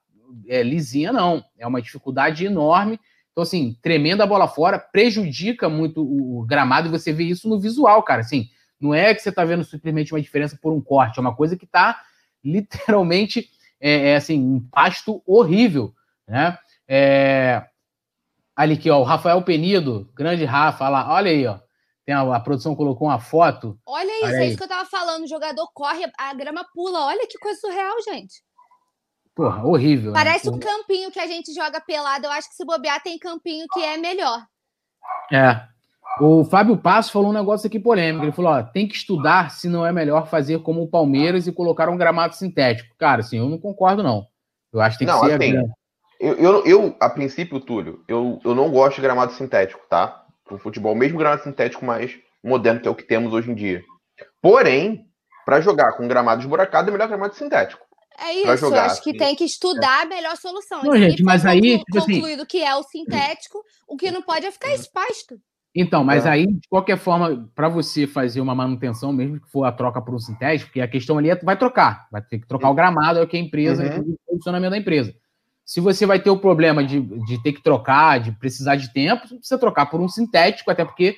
é, 0.48 0.62
lisinha, 0.64 1.12
não. 1.14 1.44
É 1.58 1.66
uma 1.66 1.82
dificuldade 1.82 2.46
enorme. 2.46 3.00
Então, 3.32 3.44
assim, 3.44 3.78
tremenda 3.82 4.26
bola 4.26 4.48
fora, 4.48 4.78
prejudica 4.78 5.70
muito 5.70 6.02
o 6.02 6.46
gramado 6.46 6.88
e 6.88 6.92
você 6.92 7.14
vê 7.14 7.24
isso 7.24 7.48
no 7.48 7.60
visual, 7.60 8.04
cara. 8.04 8.22
Assim, 8.22 8.50
não 8.80 8.94
é 8.94 9.14
que 9.14 9.22
você 9.22 9.30
está 9.30 9.46
vendo 9.46 9.64
simplesmente 9.64 10.14
uma 10.14 10.22
diferença 10.22 10.58
por 10.62 10.74
um 10.74 10.82
corte, 10.82 11.18
é 11.18 11.22
uma 11.22 11.36
coisa 11.36 11.56
que 11.56 11.66
está 11.66 12.02
literalmente 12.44 13.50
é, 13.80 14.10
é, 14.10 14.16
assim, 14.16 14.40
um 14.40 14.60
pasto 14.70 15.22
horrível, 15.26 15.94
né? 16.28 16.58
É... 16.88 17.66
Ali 18.56 18.76
aqui, 18.76 18.90
ó, 18.90 19.00
o 19.00 19.04
Rafael 19.04 19.42
Penido, 19.42 20.10
grande 20.14 20.46
Rafa, 20.46 20.88
lá, 20.88 21.14
olha 21.14 21.32
aí, 21.32 21.48
ó. 21.48 21.60
Tem 22.06 22.14
a, 22.14 22.22
a, 22.36 22.40
produção 22.40 22.76
colocou 22.76 23.08
uma 23.08 23.20
foto. 23.20 23.80
Olha 23.86 24.12
isso, 24.18 24.26
olha 24.26 24.36
é 24.38 24.48
isso 24.48 24.58
que 24.58 24.64
eu 24.64 24.68
tava 24.68 24.90
falando. 24.90 25.24
O 25.24 25.28
jogador 25.28 25.68
corre, 25.74 26.04
a 26.18 26.34
grama 26.34 26.66
pula. 26.74 27.06
Olha 27.06 27.28
que 27.28 27.38
coisa 27.38 27.60
surreal, 27.60 27.96
gente. 28.04 28.44
Porra, 29.36 29.64
horrível. 29.66 30.12
Né? 30.12 30.18
Parece 30.18 30.50
né? 30.50 30.56
um 30.56 30.60
campinho 30.60 31.12
que 31.12 31.20
a 31.20 31.28
gente 31.28 31.54
joga 31.54 31.80
pelado. 31.80 32.26
Eu 32.26 32.32
acho 32.32 32.50
que 32.50 32.56
se 32.56 32.66
bobear, 32.66 33.02
tem 33.02 33.18
campinho 33.18 33.66
que 33.72 33.82
é 33.82 33.98
melhor. 33.98 34.46
É. 35.32 35.62
O 36.20 36.44
Fábio 36.44 36.78
Passo 36.78 37.12
falou 37.12 37.30
um 37.30 37.34
negócio 37.34 37.68
aqui 37.68 37.80
polêmico. 37.80 38.26
Ele 38.26 38.32
falou: 38.32 38.52
ó, 38.52 38.64
tem 38.64 38.88
que 38.88 38.96
estudar 38.96 39.52
se 39.52 39.68
não 39.68 39.86
é 39.86 39.92
melhor 39.92 40.28
fazer 40.28 40.60
como 40.60 40.82
o 40.82 40.88
Palmeiras 40.88 41.48
e 41.48 41.52
colocar 41.52 41.90
um 41.90 41.98
gramado 41.98 42.36
sintético. 42.36 42.96
Cara, 42.98 43.22
assim, 43.22 43.38
eu 43.38 43.50
não 43.50 43.58
concordo, 43.58 44.04
não. 44.04 44.26
Eu 44.74 44.82
acho 44.82 44.98
que 44.98 45.06
tem 45.06 45.14
que 45.14 45.20
não, 45.20 45.28
ser. 45.28 45.36
Assim, 45.36 45.72
eu, 46.20 46.36
eu, 46.36 46.66
eu, 46.66 46.96
a 47.00 47.10
princípio, 47.10 47.60
Túlio, 47.60 48.04
eu, 48.08 48.40
eu 48.44 48.54
não 48.54 48.70
gosto 48.70 48.98
de 48.98 49.02
gramado 49.02 49.32
sintético, 49.34 49.82
tá? 49.90 50.22
pro 50.52 50.60
futebol, 50.60 50.94
mesmo 50.94 51.18
gramado 51.18 51.44
sintético 51.44 51.86
mais 51.86 52.18
moderno, 52.44 52.82
que 52.82 52.88
é 52.88 52.92
o 52.92 52.96
que 52.96 53.04
temos 53.04 53.34
hoje 53.34 53.50
em 53.50 53.56
dia. 53.56 53.84
Porém, 54.42 55.06
para 55.46 55.62
jogar 55.62 55.94
com 55.94 56.08
gramado 56.08 56.42
esburacado, 56.42 56.90
é 56.90 56.92
melhor 56.92 57.08
gramado 57.08 57.36
sintético. 57.36 57.82
É 58.20 58.34
isso, 58.34 58.58
jogar, 58.58 58.86
acho 58.86 59.02
que 59.02 59.12
assim. 59.12 59.20
tem 59.20 59.36
que 59.36 59.46
estudar 59.46 60.04
a 60.04 60.06
melhor 60.06 60.36
solução. 60.36 60.84
Não, 60.84 60.96
gente, 60.98 61.24
mas 61.24 61.46
aí. 61.46 61.80
Tipo 61.80 61.98
assim 61.98 62.14
concluído 62.16 62.42
assim... 62.42 62.48
que 62.48 62.64
é 62.64 62.76
o 62.76 62.84
sintético, 62.84 63.64
o 63.88 63.96
que 63.96 64.12
não 64.12 64.22
pode 64.22 64.46
é 64.46 64.52
ficar 64.52 64.74
espasto. 64.74 65.40
Então, 65.74 66.04
mas 66.04 66.26
é. 66.26 66.30
aí, 66.30 66.48
de 66.48 66.68
qualquer 66.70 66.98
forma, 66.98 67.50
para 67.56 67.70
você 67.70 68.06
fazer 68.06 68.42
uma 68.42 68.54
manutenção, 68.54 69.14
mesmo 69.14 69.40
que 69.40 69.50
for 69.50 69.64
a 69.64 69.72
troca 69.72 70.02
por 70.02 70.14
um 70.14 70.20
sintético, 70.20 70.70
porque 70.70 70.82
a 70.82 70.88
questão 70.88 71.18
ali 71.18 71.30
é 71.30 71.36
vai 71.36 71.58
trocar, 71.58 72.08
vai 72.12 72.22
ter 72.22 72.40
que 72.40 72.48
trocar 72.48 72.70
o 72.70 72.74
gramado, 72.74 73.20
é 73.20 73.22
o 73.22 73.28
que 73.28 73.38
a 73.38 73.40
empresa, 73.40 73.84
uhum. 73.84 74.18
o 74.28 74.34
funcionamento 74.36 74.72
da 74.72 74.78
empresa. 74.78 75.16
Se 75.64 75.80
você 75.80 76.06
vai 76.06 76.20
ter 76.20 76.30
o 76.30 76.38
problema 76.38 76.84
de, 76.84 77.00
de 77.00 77.42
ter 77.42 77.54
que 77.54 77.64
trocar, 77.64 78.20
de 78.20 78.34
precisar 78.34 78.76
de 78.76 78.92
tempo, 78.92 79.26
você 79.26 79.36
precisa 79.36 79.58
trocar 79.58 79.86
por 79.86 80.02
um 80.02 80.10
sintético, 80.10 80.70
até 80.70 80.84
porque 80.84 81.16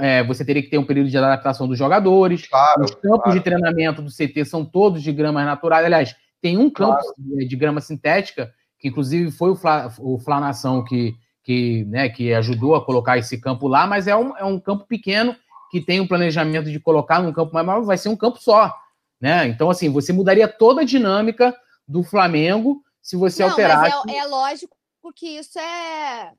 é, 0.00 0.24
você 0.24 0.44
teria 0.44 0.62
que 0.62 0.68
ter 0.68 0.78
um 0.78 0.84
período 0.84 1.08
de 1.08 1.16
adaptação 1.16 1.68
dos 1.68 1.78
jogadores. 1.78 2.48
Claro, 2.48 2.84
Os 2.84 2.90
campos 2.90 3.22
claro. 3.22 3.38
de 3.38 3.44
treinamento 3.44 4.02
do 4.02 4.10
CT 4.10 4.44
são 4.44 4.64
todos 4.64 5.02
de 5.02 5.12
grama 5.12 5.44
natural. 5.44 5.84
Aliás, 5.84 6.16
tem 6.40 6.58
um 6.58 6.68
campo 6.68 6.98
claro. 6.98 7.48
de 7.48 7.56
grama 7.56 7.80
sintética, 7.80 8.52
que 8.78 8.88
inclusive 8.88 9.30
foi 9.30 9.50
o, 9.50 9.56
Fla, 9.56 9.92
o 9.98 10.18
Flanação 10.18 10.84
que, 10.84 11.14
que, 11.42 11.84
né, 11.86 12.08
que 12.08 12.32
ajudou 12.34 12.74
a 12.74 12.84
colocar 12.84 13.18
esse 13.18 13.40
campo 13.40 13.66
lá, 13.68 13.86
mas 13.86 14.06
é 14.06 14.16
um, 14.16 14.36
é 14.36 14.44
um 14.44 14.60
campo 14.60 14.86
pequeno 14.86 15.36
que 15.70 15.80
tem 15.80 16.00
um 16.00 16.06
planejamento 16.06 16.70
de 16.70 16.78
colocar 16.78 17.20
num 17.20 17.32
campo 17.32 17.54
maior, 17.54 17.82
vai 17.82 17.96
ser 17.96 18.08
um 18.08 18.16
campo 18.16 18.38
só. 18.40 18.74
Né? 19.20 19.46
Então, 19.46 19.70
assim, 19.70 19.88
você 19.88 20.12
mudaria 20.12 20.46
toda 20.46 20.82
a 20.82 20.84
dinâmica 20.84 21.56
do 21.86 22.02
Flamengo 22.02 22.82
se 23.00 23.16
você 23.16 23.42
não, 23.42 23.50
alterar. 23.50 23.80
Mas 23.80 24.14
é, 24.14 24.18
é 24.18 24.26
lógico 24.26 24.76
que 25.14 25.26
isso 25.26 25.58
é 25.58 26.32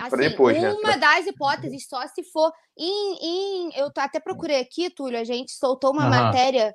assim, 0.00 0.16
depois, 0.16 0.60
né? 0.60 0.72
uma 0.72 0.90
né? 0.90 0.98
das 0.98 1.26
hipóteses, 1.26 1.86
só 1.88 2.06
se 2.08 2.22
for. 2.24 2.52
Em, 2.76 3.18
em, 3.20 3.70
eu 3.76 3.90
até 3.96 4.18
procurei 4.18 4.60
aqui, 4.60 4.90
Túlio, 4.90 5.18
a 5.18 5.24
gente 5.24 5.52
soltou 5.52 5.92
uma 5.92 6.04
uhum. 6.04 6.10
matéria 6.10 6.74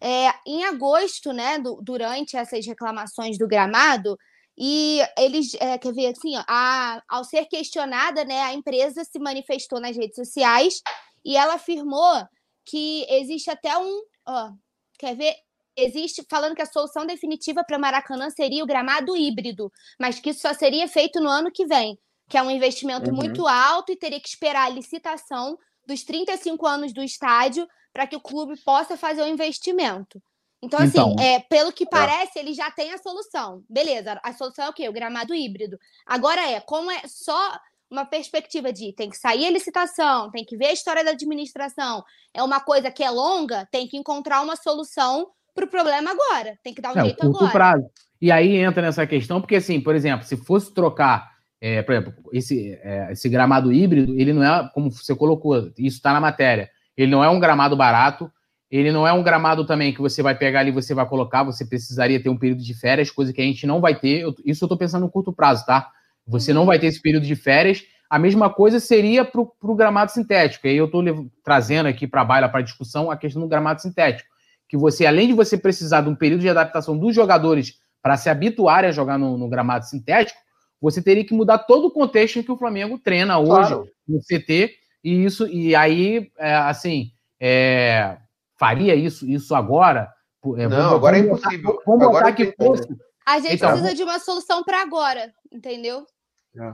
é, 0.00 0.32
em 0.46 0.64
agosto, 0.64 1.32
né? 1.32 1.58
Do, 1.58 1.80
durante 1.82 2.36
essas 2.36 2.66
reclamações 2.66 3.38
do 3.38 3.48
gramado. 3.48 4.18
E 4.60 5.00
eles, 5.16 5.54
é, 5.54 5.78
quer 5.78 5.92
ver 5.92 6.08
assim, 6.08 6.36
ó, 6.36 6.42
a, 6.48 7.00
ao 7.08 7.22
ser 7.22 7.46
questionada, 7.46 8.24
né, 8.24 8.40
a 8.40 8.52
empresa 8.52 9.04
se 9.04 9.18
manifestou 9.20 9.80
nas 9.80 9.96
redes 9.96 10.16
sociais 10.16 10.82
e 11.24 11.36
ela 11.36 11.54
afirmou 11.54 12.26
que 12.64 13.06
existe 13.08 13.50
até 13.50 13.78
um, 13.78 14.02
ó, 14.26 14.50
quer 14.98 15.14
ver, 15.14 15.36
existe 15.76 16.26
falando 16.28 16.56
que 16.56 16.62
a 16.62 16.66
solução 16.66 17.06
definitiva 17.06 17.62
para 17.62 17.78
Maracanã 17.78 18.30
seria 18.30 18.64
o 18.64 18.66
gramado 18.66 19.16
híbrido, 19.16 19.70
mas 19.98 20.18
que 20.18 20.30
isso 20.30 20.40
só 20.40 20.52
seria 20.52 20.88
feito 20.88 21.20
no 21.20 21.28
ano 21.28 21.52
que 21.52 21.64
vem, 21.64 21.96
que 22.28 22.36
é 22.36 22.42
um 22.42 22.50
investimento 22.50 23.10
uhum. 23.10 23.16
muito 23.16 23.46
alto 23.46 23.92
e 23.92 23.96
teria 23.96 24.20
que 24.20 24.28
esperar 24.28 24.66
a 24.66 24.70
licitação 24.70 25.56
dos 25.86 26.02
35 26.02 26.66
anos 26.66 26.92
do 26.92 27.02
estádio 27.02 27.66
para 27.92 28.08
que 28.08 28.16
o 28.16 28.20
clube 28.20 28.60
possa 28.64 28.96
fazer 28.96 29.22
o 29.22 29.28
investimento. 29.28 30.20
Então, 30.62 30.80
assim, 30.80 30.98
então, 30.98 31.16
é, 31.20 31.38
pelo 31.40 31.72
que 31.72 31.84
é. 31.84 31.88
parece, 31.88 32.38
é. 32.38 32.42
ele 32.42 32.52
já 32.52 32.70
tem 32.70 32.92
a 32.92 32.98
solução. 32.98 33.62
Beleza, 33.68 34.20
a 34.22 34.32
solução 34.32 34.64
é 34.66 34.68
o 34.68 34.72
quê? 34.72 34.88
O 34.88 34.92
gramado 34.92 35.34
híbrido. 35.34 35.78
Agora 36.06 36.40
é, 36.40 36.60
como 36.60 36.90
é 36.90 37.02
só 37.06 37.58
uma 37.90 38.04
perspectiva 38.04 38.72
de 38.72 38.92
tem 38.92 39.08
que 39.08 39.16
sair 39.16 39.46
a 39.46 39.50
licitação, 39.50 40.30
tem 40.30 40.44
que 40.44 40.56
ver 40.56 40.66
a 40.66 40.72
história 40.72 41.02
da 41.02 41.12
administração, 41.12 42.04
é 42.34 42.42
uma 42.42 42.60
coisa 42.60 42.90
que 42.90 43.02
é 43.02 43.10
longa, 43.10 43.66
tem 43.70 43.88
que 43.88 43.96
encontrar 43.96 44.42
uma 44.42 44.56
solução 44.56 45.28
para 45.54 45.64
o 45.64 45.68
problema 45.68 46.10
agora. 46.10 46.58
Tem 46.62 46.74
que 46.74 46.82
dar 46.82 46.94
um 46.94 46.98
é, 46.98 47.04
jeito 47.04 47.26
agora. 47.26 47.50
Prazo. 47.50 47.86
E 48.20 48.30
aí 48.30 48.56
entra 48.56 48.82
nessa 48.82 49.06
questão, 49.06 49.40
porque 49.40 49.56
assim, 49.56 49.80
por 49.80 49.94
exemplo, 49.94 50.26
se 50.26 50.36
fosse 50.36 50.74
trocar, 50.74 51.30
é, 51.60 51.82
por 51.82 51.94
exemplo, 51.94 52.14
esse, 52.32 52.78
é, 52.82 53.12
esse 53.12 53.28
gramado 53.28 53.72
híbrido, 53.72 54.14
ele 54.18 54.32
não 54.32 54.44
é, 54.44 54.70
como 54.74 54.90
você 54.90 55.14
colocou, 55.14 55.56
isso 55.78 55.96
está 55.96 56.12
na 56.12 56.20
matéria, 56.20 56.68
ele 56.96 57.10
não 57.10 57.22
é 57.22 57.28
um 57.28 57.40
gramado 57.40 57.76
barato, 57.76 58.30
ele 58.70 58.92
não 58.92 59.06
é 59.06 59.12
um 59.12 59.22
gramado 59.22 59.66
também 59.66 59.92
que 59.92 60.00
você 60.00 60.22
vai 60.22 60.34
pegar 60.34 60.60
ali 60.60 60.70
e 60.70 60.72
você 60.72 60.92
vai 60.94 61.06
colocar, 61.06 61.42
você 61.42 61.64
precisaria 61.64 62.22
ter 62.22 62.28
um 62.28 62.36
período 62.36 62.62
de 62.62 62.74
férias, 62.74 63.10
coisa 63.10 63.32
que 63.32 63.40
a 63.40 63.44
gente 63.44 63.66
não 63.66 63.80
vai 63.80 63.98
ter. 63.98 64.20
Eu, 64.20 64.34
isso 64.44 64.64
eu 64.64 64.66
estou 64.66 64.76
pensando 64.76 65.02
no 65.02 65.10
curto 65.10 65.32
prazo, 65.32 65.64
tá? 65.64 65.90
Você 66.26 66.52
não 66.52 66.62
uhum. 66.62 66.66
vai 66.66 66.78
ter 66.78 66.86
esse 66.86 67.00
período 67.00 67.26
de 67.26 67.34
férias. 67.34 67.82
A 68.10 68.18
mesma 68.18 68.50
coisa 68.50 68.78
seria 68.78 69.24
para 69.24 69.40
o 69.40 69.74
gramado 69.74 70.10
sintético. 70.10 70.66
E 70.66 70.70
aí 70.70 70.76
eu 70.76 70.86
estou 70.86 71.02
trazendo 71.42 71.86
aqui 71.86 72.06
para 72.06 72.20
a 72.20 72.24
baila, 72.24 72.48
para 72.48 72.62
discussão, 72.62 73.10
a 73.10 73.16
questão 73.16 73.40
do 73.40 73.48
gramado 73.48 73.80
sintético 73.80 74.28
que 74.68 74.76
você, 74.76 75.06
além 75.06 75.28
de 75.28 75.32
você 75.32 75.56
precisar 75.56 76.02
de 76.02 76.10
um 76.10 76.14
período 76.14 76.40
de 76.40 76.48
adaptação 76.48 76.96
dos 76.96 77.14
jogadores 77.14 77.80
para 78.02 78.16
se 78.16 78.28
habituarem 78.28 78.90
a 78.90 78.92
jogar 78.92 79.18
no, 79.18 79.38
no, 79.38 79.48
gramado 79.48 79.86
sintético, 79.86 80.38
você 80.80 81.02
teria 81.02 81.24
que 81.24 81.34
mudar 81.34 81.58
todo 81.58 81.86
o 81.86 81.90
contexto 81.90 82.38
em 82.38 82.42
que 82.42 82.52
o 82.52 82.56
Flamengo 82.56 82.98
treina 82.98 83.38
hoje 83.38 83.70
claro. 83.70 83.88
no 84.06 84.20
CT, 84.20 84.74
e 85.02 85.24
isso, 85.24 85.46
e 85.48 85.74
aí, 85.74 86.30
é, 86.38 86.54
assim, 86.54 87.10
é, 87.40 88.18
faria 88.58 88.94
isso, 88.94 89.28
isso 89.28 89.54
agora? 89.54 90.10
É, 90.56 90.68
Não, 90.68 90.70
vamos, 90.70 90.92
agora 90.92 91.18
é 91.18 91.22
vamos 91.22 91.38
é 91.44 91.46
impossível. 91.46 91.72
Botar, 91.72 91.84
vamos 91.86 92.06
agora 92.06 92.24
botar 92.24 92.36
que 92.36 92.54
fosse. 92.56 92.88
A 93.26 93.40
gente 93.40 93.54
então, 93.54 93.70
precisa 93.70 93.94
de 93.94 94.02
uma 94.02 94.18
solução 94.18 94.64
para 94.64 94.82
agora, 94.82 95.32
entendeu? 95.52 96.04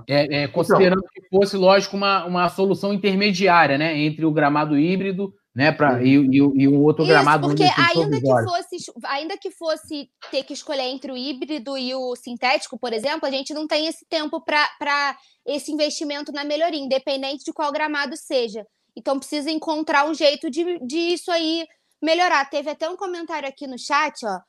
É, 0.09 0.43
é, 0.43 0.49
considerando 0.49 1.01
então, 1.01 1.11
que 1.13 1.29
fosse, 1.29 1.57
lógico, 1.57 1.97
uma, 1.97 2.25
uma 2.25 2.49
solução 2.49 2.93
intermediária, 2.93 3.77
né? 3.77 3.99
Entre 3.99 4.25
o 4.25 4.33
gramado 4.33 4.79
híbrido 4.79 5.35
né? 5.55 5.71
Pra, 5.71 6.03
e, 6.03 6.17
e, 6.17 6.37
e 6.37 6.69
um 6.69 6.83
outro 6.83 7.05
Isso, 7.05 7.13
gramado. 7.13 7.47
Porque 7.47 7.63
ainda 7.63 8.21
que, 8.21 8.27
fosse, 8.27 8.77
ainda 9.05 9.39
que 9.39 9.51
fosse 9.53 10.11
ter 10.31 10.43
que 10.43 10.53
escolher 10.53 10.83
entre 10.83 11.13
o 11.13 11.17
híbrido 11.17 11.79
e 11.79 11.95
o 11.95 12.17
sintético, 12.17 12.79
por 12.79 12.93
exemplo, 12.93 13.27
a 13.27 13.31
gente 13.31 13.55
não 13.55 13.67
tem 13.67 13.87
esse 13.87 14.05
tempo 14.09 14.43
para 14.45 15.17
esse 15.47 15.71
investimento 15.71 16.33
na 16.33 16.45
melhoria, 16.45 16.81
independente 16.81 17.45
de 17.45 17.53
qual 17.53 17.71
gramado 17.71 18.17
seja. 18.17 18.67
Então 18.97 19.19
precisa 19.19 19.51
encontrar 19.51 20.09
um 20.09 20.15
jeito 20.15 20.51
de, 20.51 20.79
de 20.85 20.99
isso 20.99 21.31
aí 21.31 21.67
melhorar. 22.05 22.49
Teve 22.49 22.71
até 22.71 22.89
um 22.89 22.97
comentário 22.97 23.49
aqui 23.49 23.67
no 23.67 23.79
chat, 23.79 24.25
ó. 24.25 24.41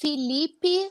Felipe 0.00 0.90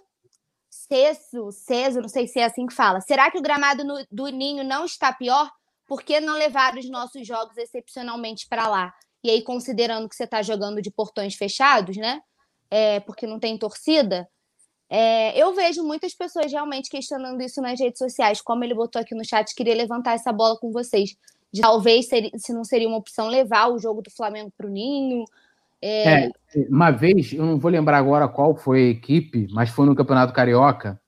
Ceso, 0.70 1.52
Ceso, 1.52 2.02
não 2.02 2.10
sei 2.10 2.28
se 2.28 2.40
é 2.40 2.46
assim 2.46 2.66
que 2.66 2.74
fala. 2.74 3.02
Será 3.02 3.30
que 3.30 3.38
o 3.38 3.42
gramado 3.42 3.84
no, 3.84 4.06
do 4.12 4.28
Ninho 4.28 4.64
não 4.64 4.86
está 4.86 5.12
pior? 5.14 5.52
Por 5.88 6.02
que 6.02 6.20
não 6.20 6.36
levar 6.36 6.76
os 6.78 6.90
nossos 6.90 7.28
jogos 7.28 7.58
excepcionalmente 7.58 8.48
para 8.48 8.68
lá? 8.68 8.94
E 9.24 9.30
aí, 9.30 9.42
considerando 9.42 10.08
que 10.08 10.16
você 10.16 10.24
está 10.24 10.42
jogando 10.42 10.82
de 10.82 10.92
portões 10.92 11.36
fechados, 11.36 11.98
né? 11.98 12.22
É, 12.70 13.00
porque 13.02 13.28
não 13.28 13.40
tem 13.40 13.58
torcida, 13.58 14.28
é, 14.90 15.38
eu 15.38 15.54
vejo 15.54 15.84
muitas 15.84 16.14
pessoas 16.14 16.52
realmente 16.52 16.90
questionando 16.90 17.42
isso 17.42 17.62
nas 17.62 17.80
redes 17.80 17.98
sociais. 17.98 18.42
Como 18.42 18.64
ele 18.64 18.74
botou 18.74 19.02
aqui 19.02 19.16
no 19.16 19.26
chat, 19.26 19.54
queria 19.56 19.76
levantar 19.76 20.14
essa 20.14 20.32
bola 20.32 20.58
com 20.58 20.72
vocês. 20.72 21.16
De 21.52 21.62
talvez 21.62 22.08
se 22.08 22.54
não 22.54 22.64
seria 22.64 22.88
uma 22.88 22.98
opção 22.98 23.28
levar 23.28 23.70
o 23.70 23.80
jogo 23.80 24.02
do 24.02 24.12
Flamengo 24.12 24.52
para 24.58 24.68
o 24.68 24.70
Ninho. 24.70 25.26
É... 25.88 26.26
é... 26.26 26.32
uma 26.68 26.90
vez, 26.90 27.32
eu 27.32 27.46
não 27.46 27.60
vou 27.60 27.70
lembrar 27.70 28.00
agora 28.00 28.28
qual 28.28 28.56
foi 28.56 28.80
a 28.80 28.90
equipe, 28.90 29.48
mas 29.52 29.70
foi 29.70 29.86
no 29.86 29.96
Campeonato 29.96 30.34
Carioca, 30.34 31.00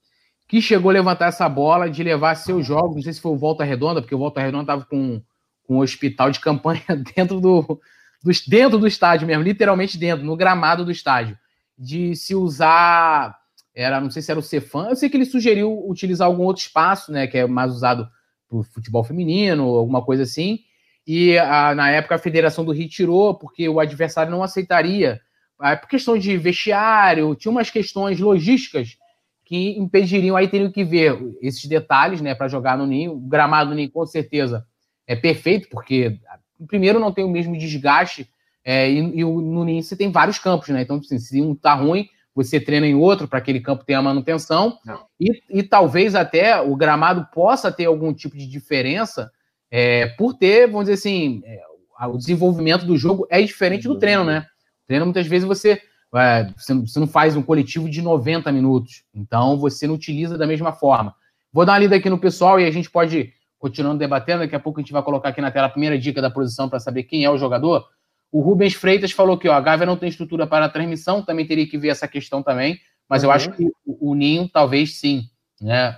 que 0.48 0.62
chegou 0.62 0.92
a 0.92 0.94
levantar 0.94 1.28
essa 1.28 1.50
bola 1.50 1.90
de 1.90 2.04
levar 2.04 2.36
seus 2.36 2.66
jogos. 2.66 2.96
Não 2.96 3.02
sei 3.02 3.14
se 3.14 3.22
foi 3.22 3.32
o 3.32 3.38
Volta 3.38 3.64
Redonda, 3.64 4.02
porque 4.02 4.16
o 4.16 4.20
Volta 4.20 4.40
Redonda 4.40 4.64
estava 4.64 4.86
com, 4.86 5.22
com 5.64 5.78
um 5.78 5.80
hospital 5.80 6.30
de 6.30 6.40
campanha 6.40 6.84
dentro 7.16 7.42
do, 7.42 7.82
do, 8.24 8.32
dentro 8.48 8.78
do 8.78 8.88
estádio 8.88 9.28
mesmo, 9.28 9.44
literalmente 9.44 9.98
dentro, 9.98 10.26
no 10.26 10.38
gramado 10.38 10.86
do 10.86 10.92
estádio. 10.92 11.38
De 11.78 12.16
se 12.16 12.36
usar 12.36 13.36
era, 13.74 14.02
não 14.02 14.10
sei 14.10 14.22
se 14.22 14.32
era 14.32 14.40
o 14.40 14.44
Cefan, 14.44 14.90
eu 14.90 14.96
sei 14.96 15.08
que 15.08 15.18
ele 15.18 15.26
sugeriu 15.26 15.88
utilizar 15.88 16.28
algum 16.28 16.44
outro 16.44 16.64
espaço, 16.64 17.12
né, 17.12 17.28
que 17.28 17.38
é 17.38 17.46
mais 17.46 17.72
usado 17.72 18.10
para 18.50 18.64
futebol 18.64 19.04
feminino, 19.04 19.64
alguma 19.64 20.04
coisa 20.04 20.24
assim, 20.24 20.60
e 21.08 21.40
a, 21.40 21.74
na 21.74 21.90
época 21.90 22.16
a 22.16 22.20
federação 22.20 22.66
do 22.66 22.74
Rio 22.74 22.90
tirou, 22.90 23.34
porque 23.34 23.70
o 23.70 23.80
adversário 23.80 24.30
não 24.30 24.44
aceitaria, 24.44 25.22
por 25.58 25.88
questão 25.88 26.18
de 26.18 26.38
vestiário, 26.38 27.34
tinha 27.34 27.52
umas 27.52 27.70
questões 27.70 28.20
logísticas 28.20 28.98
que 29.46 29.80
impediriam, 29.80 30.36
aí 30.36 30.50
teriam 30.50 30.70
que 30.70 30.84
ver 30.84 31.18
esses 31.42 31.64
detalhes, 31.66 32.20
né, 32.20 32.36
para 32.36 32.50
jogar 32.50 32.78
no 32.78 32.86
Ninho, 32.86 33.14
o 33.14 33.20
gramado 33.20 33.70
do 33.70 33.76
Ninho 33.76 33.90
com 33.90 34.06
certeza 34.06 34.68
é 35.08 35.16
perfeito, 35.16 35.70
porque 35.70 36.20
primeiro 36.68 37.00
não 37.00 37.14
tem 37.14 37.24
o 37.24 37.30
mesmo 37.30 37.58
desgaste, 37.58 38.30
é, 38.64 38.92
e, 38.92 38.98
e 38.98 39.24
no 39.24 39.64
Ninho 39.64 39.82
você 39.82 39.96
tem 39.96 40.12
vários 40.12 40.38
campos, 40.38 40.68
né, 40.68 40.82
então 40.82 40.98
assim, 40.98 41.18
se 41.18 41.42
um 41.42 41.56
tá 41.56 41.74
ruim, 41.74 42.10
você 42.36 42.60
treina 42.60 42.86
em 42.86 42.94
outro 42.94 43.28
para 43.28 43.40
aquele 43.40 43.62
campo 43.62 43.84
ter 43.84 43.96
a 43.96 44.02
manutenção. 44.02 44.78
E, 45.20 45.42
e, 45.50 45.64
talvez 45.64 46.14
até 46.14 46.62
o 46.62 46.76
gramado 46.76 47.28
possa 47.34 47.72
ter 47.72 47.86
algum 47.86 48.14
tipo 48.14 48.38
de 48.38 48.46
diferença 48.46 49.32
é, 49.72 50.08
por 50.08 50.34
ter, 50.34 50.68
vamos 50.68 50.86
dizer 50.86 50.94
assim, 50.94 51.42
é, 51.46 51.62
o 52.08 52.18
desenvolvimento 52.18 52.86
do 52.86 52.98
jogo 52.98 53.28
é 53.30 53.42
diferente 53.42 53.88
do 53.88 53.98
treino, 53.98 54.24
né? 54.24 54.46
O 54.84 54.88
treino, 54.88 55.06
muitas 55.06 55.28
vezes, 55.28 55.48
você, 55.48 55.82
é, 56.16 56.48
você 56.56 57.00
não 57.00 57.08
faz 57.08 57.36
um 57.36 57.42
coletivo 57.42 57.90
de 57.90 58.02
90 58.02 58.52
minutos. 58.52 59.04
Então, 59.14 59.58
você 59.58 59.88
não 59.88 59.96
utiliza 59.96 60.38
da 60.38 60.48
mesma 60.48 60.72
forma. 60.72 61.14
Vou 61.52 61.66
dar 61.66 61.74
uma 61.74 61.80
lida 61.80 61.96
aqui 61.96 62.10
no 62.10 62.20
pessoal 62.20 62.60
e 62.60 62.66
a 62.66 62.72
gente 62.72 62.90
pode, 62.90 63.34
continuando 63.58 64.00
debatendo, 64.00 64.40
daqui 64.40 64.56
a 64.56 64.60
pouco 64.60 64.80
a 64.80 64.84
gente 64.84 64.94
vai 64.94 65.02
colocar 65.02 65.30
aqui 65.30 65.42
na 65.42 65.52
tela 65.52 65.68
a 65.68 65.72
primeira 65.72 65.98
dica 65.98 66.22
da 66.22 66.30
posição 66.30 66.70
para 66.70 66.80
saber 66.80 67.04
quem 67.04 67.24
é 67.24 67.30
o 67.30 67.38
jogador. 67.38 67.86
O 68.32 68.42
Rubens 68.42 68.74
Freitas 68.74 69.12
falou 69.12 69.38
que 69.38 69.48
ó, 69.48 69.54
a 69.54 69.62
Gávea 69.62 69.86
não 69.86 69.98
tem 69.98 70.10
estrutura 70.10 70.46
para 70.46 70.66
a 70.66 70.70
transmissão, 70.70 71.24
também 71.24 71.48
teria 71.48 71.68
que 71.68 71.78
ver 71.78 71.90
essa 71.90 72.08
questão 72.08 72.44
também, 72.44 72.78
mas 73.10 73.24
uhum. 73.24 73.30
eu 73.30 73.34
acho 73.34 73.52
que 73.54 73.66
o, 73.86 74.12
o 74.12 74.16
Ninho 74.16 74.50
talvez 74.50 75.00
sim. 75.00 75.24
Né? 75.62 75.98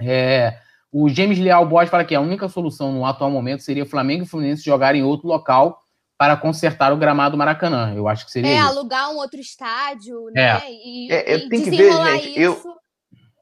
É, 0.00 0.58
o 0.92 1.08
James 1.08 1.38
Leal 1.38 1.66
Borges 1.66 1.90
fala 1.90 2.04
que 2.04 2.14
a 2.14 2.20
única 2.20 2.48
solução 2.48 2.92
no 2.92 3.04
atual 3.04 3.30
momento 3.30 3.62
seria 3.62 3.86
Flamengo 3.86 4.24
e 4.24 4.26
Fluminense 4.26 4.64
jogarem 4.64 5.00
em 5.00 5.04
outro 5.04 5.28
local 5.28 5.80
para 6.18 6.36
consertar 6.36 6.92
o 6.92 6.96
gramado 6.96 7.36
Maracanã. 7.36 7.94
Eu 7.96 8.08
acho 8.08 8.26
que 8.26 8.32
seria. 8.32 8.50
É, 8.50 8.58
isso. 8.58 8.68
alugar 8.68 9.10
um 9.10 9.16
outro 9.16 9.40
estádio, 9.40 10.28
é. 10.30 10.32
né? 10.32 10.60
E, 10.68 11.12
é, 11.12 11.36
e 11.36 11.48
tem 11.48 11.62
que 11.62 11.70
ver, 11.70 11.92
gente. 11.92 12.28
Isso. 12.30 12.68
Eu, 12.68 12.74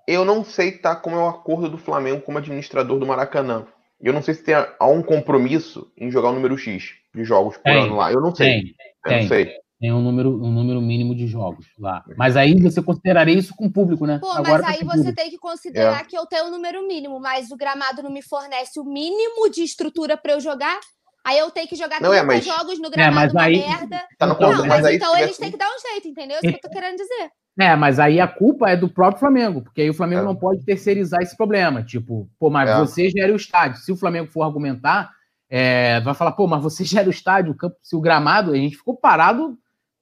eu 0.07 0.25
não 0.25 0.45
sei 0.45 0.73
tá, 0.73 0.95
como 0.95 1.17
é 1.17 1.19
o 1.19 1.29
acordo 1.29 1.69
do 1.69 1.79
Flamengo 1.79 2.23
como 2.23 2.39
administrador 2.39 2.99
do 2.99 3.07
Maracanã. 3.07 3.67
Eu 4.01 4.13
não 4.13 4.23
sei 4.23 4.35
se 4.35 4.45
tem 4.45 4.55
há 4.55 4.87
um 4.87 5.03
compromisso 5.03 5.91
em 5.97 6.11
jogar 6.11 6.31
o 6.31 6.35
número 6.35 6.57
X 6.57 6.93
de 7.13 7.25
jogos 7.25 7.57
por 7.57 7.65
tem, 7.65 7.83
ano 7.83 7.97
lá. 7.97 8.13
Eu 8.13 8.21
não 8.21 8.35
sei. 8.35 8.47
Tem, 8.47 8.61
eu 8.69 9.11
tem, 9.11 9.21
não 9.23 9.29
sei. 9.29 9.53
Tem 9.81 9.93
um 9.93 10.03
número, 10.03 10.43
um 10.43 10.51
número 10.51 10.81
mínimo 10.81 11.15
de 11.15 11.29
jogos 11.29 11.67
lá. 11.79 12.05
Mas 12.17 12.37
aí 12.37 12.61
você 12.61 12.83
consideraria 12.83 13.39
isso 13.39 13.55
com 13.55 13.67
o 13.67 13.73
público, 13.73 14.07
né? 14.07 14.19
Pô, 14.19 14.31
Agora 14.33 14.63
mas 14.63 14.65
aí 14.65 14.85
você 14.85 14.97
público. 14.97 15.15
tem 15.15 15.31
que 15.31 15.39
considerar 15.39 16.01
é. 16.01 16.05
que 16.05 16.19
eu 16.19 16.27
tenho 16.27 16.47
um 16.47 16.51
número 16.51 16.85
mínimo, 16.87 17.21
mas 17.21 17.53
o 17.53 17.57
gramado 17.57 18.03
não 18.03 18.11
me 18.11 18.21
fornece 18.21 18.81
o 18.81 18.85
mínimo 18.85 19.49
de 19.49 19.63
estrutura 19.63 20.17
para 20.17 20.33
eu 20.33 20.41
jogar. 20.41 20.81
Aí 21.25 21.39
eu 21.39 21.51
tenho 21.51 21.69
que 21.69 21.77
jogar 21.77 22.01
não 22.01 22.11
30 22.11 22.25
é, 22.25 22.27
mas... 22.27 22.45
jogos 22.45 22.81
no 22.81 22.91
gramado, 22.91 23.31
é, 23.31 23.35
mas 23.35 23.37
aí... 23.37 23.59
merda. 23.59 24.03
Tá 24.19 24.27
no 24.27 24.41
não, 24.41 24.67
mas, 24.67 24.83
mas 24.83 24.95
então 24.97 25.17
eles 25.17 25.39
têm 25.39 25.51
que 25.51 25.59
dar 25.59 25.69
um 25.69 25.91
jeito, 25.93 26.09
entendeu? 26.09 26.39
É 26.39 26.41
isso 26.41 26.59
que 26.59 26.67
eu 26.67 26.71
tô 26.71 26.71
querendo 26.71 26.97
dizer. 26.97 27.31
É, 27.61 27.77
mas 27.77 28.01
aí 28.01 28.21
a 28.21 28.27
culpa 28.27 28.71
é 28.71 28.77
do 28.77 28.89
próprio 28.89 29.21
Flamengo, 29.21 29.63
porque 29.63 29.83
aí 29.83 29.91
o 29.91 29.95
Flamengo 29.95 30.23
é. 30.23 30.25
não 30.25 30.35
pode 30.35 30.65
terceirizar 30.65 31.21
esse 31.23 31.37
problema. 31.37 31.85
Tipo, 31.85 32.29
pô, 32.39 32.51
mas 32.51 32.69
é. 32.69 32.79
você 32.79 33.11
gera 33.11 33.33
o 33.33 33.37
estádio. 33.37 33.81
Se 33.81 33.93
o 33.93 33.97
Flamengo 33.97 34.31
for 34.31 34.43
argumentar, 34.43 35.11
é, 35.51 36.01
vai 36.01 36.15
falar, 36.15 36.33
pô, 36.33 36.47
mas 36.47 36.63
você 36.63 36.83
gera 36.85 37.07
o 37.07 37.13
estádio, 37.13 37.53
o 37.53 37.57
campo, 37.57 37.77
se 37.83 37.95
o 37.95 38.01
gramado, 38.01 38.53
a 38.53 38.57
gente 38.57 38.77
ficou 38.77 38.97
parado 38.97 39.57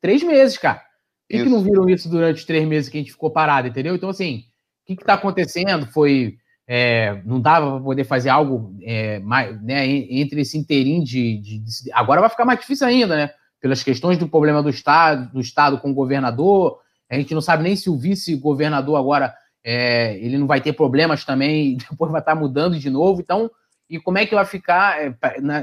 três 0.07 0.23
meses, 0.23 0.57
cara. 0.57 0.79
Por 0.79 1.37
que, 1.37 1.42
que, 1.42 1.49
não 1.49 1.61
viram 1.61 1.88
isso 1.88 2.09
durante 2.09 2.37
os 2.38 2.45
três 2.45 2.66
meses 2.66 2.88
que 2.88 2.97
a 2.97 3.01
gente 3.01 3.11
ficou 3.11 3.29
parado, 3.29 3.66
entendeu? 3.66 3.97
Então, 3.97 4.09
assim, 4.09 4.45
o 4.88 4.95
que 4.95 5.03
está 5.03 5.14
acontecendo? 5.14 5.85
Foi. 5.87 6.37
É, 6.69 7.21
não 7.25 7.40
dava 7.40 7.73
para 7.73 7.81
poder 7.81 8.05
fazer 8.05 8.29
algo 8.29 8.77
é, 8.83 9.21
mais, 9.21 9.61
né, 9.62 9.87
entre 9.87 10.40
esse 10.40 10.59
inteirinho 10.59 11.05
de, 11.05 11.38
de, 11.38 11.59
de, 11.61 11.92
Agora 11.92 12.21
vai 12.21 12.29
ficar 12.31 12.45
mais 12.45 12.59
difícil 12.59 12.87
ainda, 12.87 13.16
né? 13.16 13.31
Pelas 13.61 13.83
questões 13.83 14.19
do 14.19 14.29
problema 14.29 14.62
do 14.62 14.71
Estado, 14.71 15.33
do 15.33 15.40
Estado 15.40 15.79
com 15.79 15.90
o 15.90 15.95
governador, 15.95 16.81
a 17.11 17.16
gente 17.16 17.35
não 17.35 17.40
sabe 17.40 17.62
nem 17.62 17.77
se 17.77 17.88
o 17.88 17.97
vice-governador 17.97 18.97
agora 18.97 19.35
é, 19.64 20.16
ele 20.19 20.38
não 20.38 20.47
vai 20.47 20.61
ter 20.61 20.73
problemas 20.73 21.25
também, 21.25 21.77
depois 21.90 22.12
vai 22.12 22.21
estar 22.21 22.35
mudando 22.37 22.79
de 22.79 22.90
novo. 22.90 23.21
Então, 23.21 23.51
e 23.88 23.99
como 23.99 24.19
é 24.19 24.27
que 24.27 24.35
vai 24.35 24.45
ficar 24.45 25.01
é, 25.01 25.14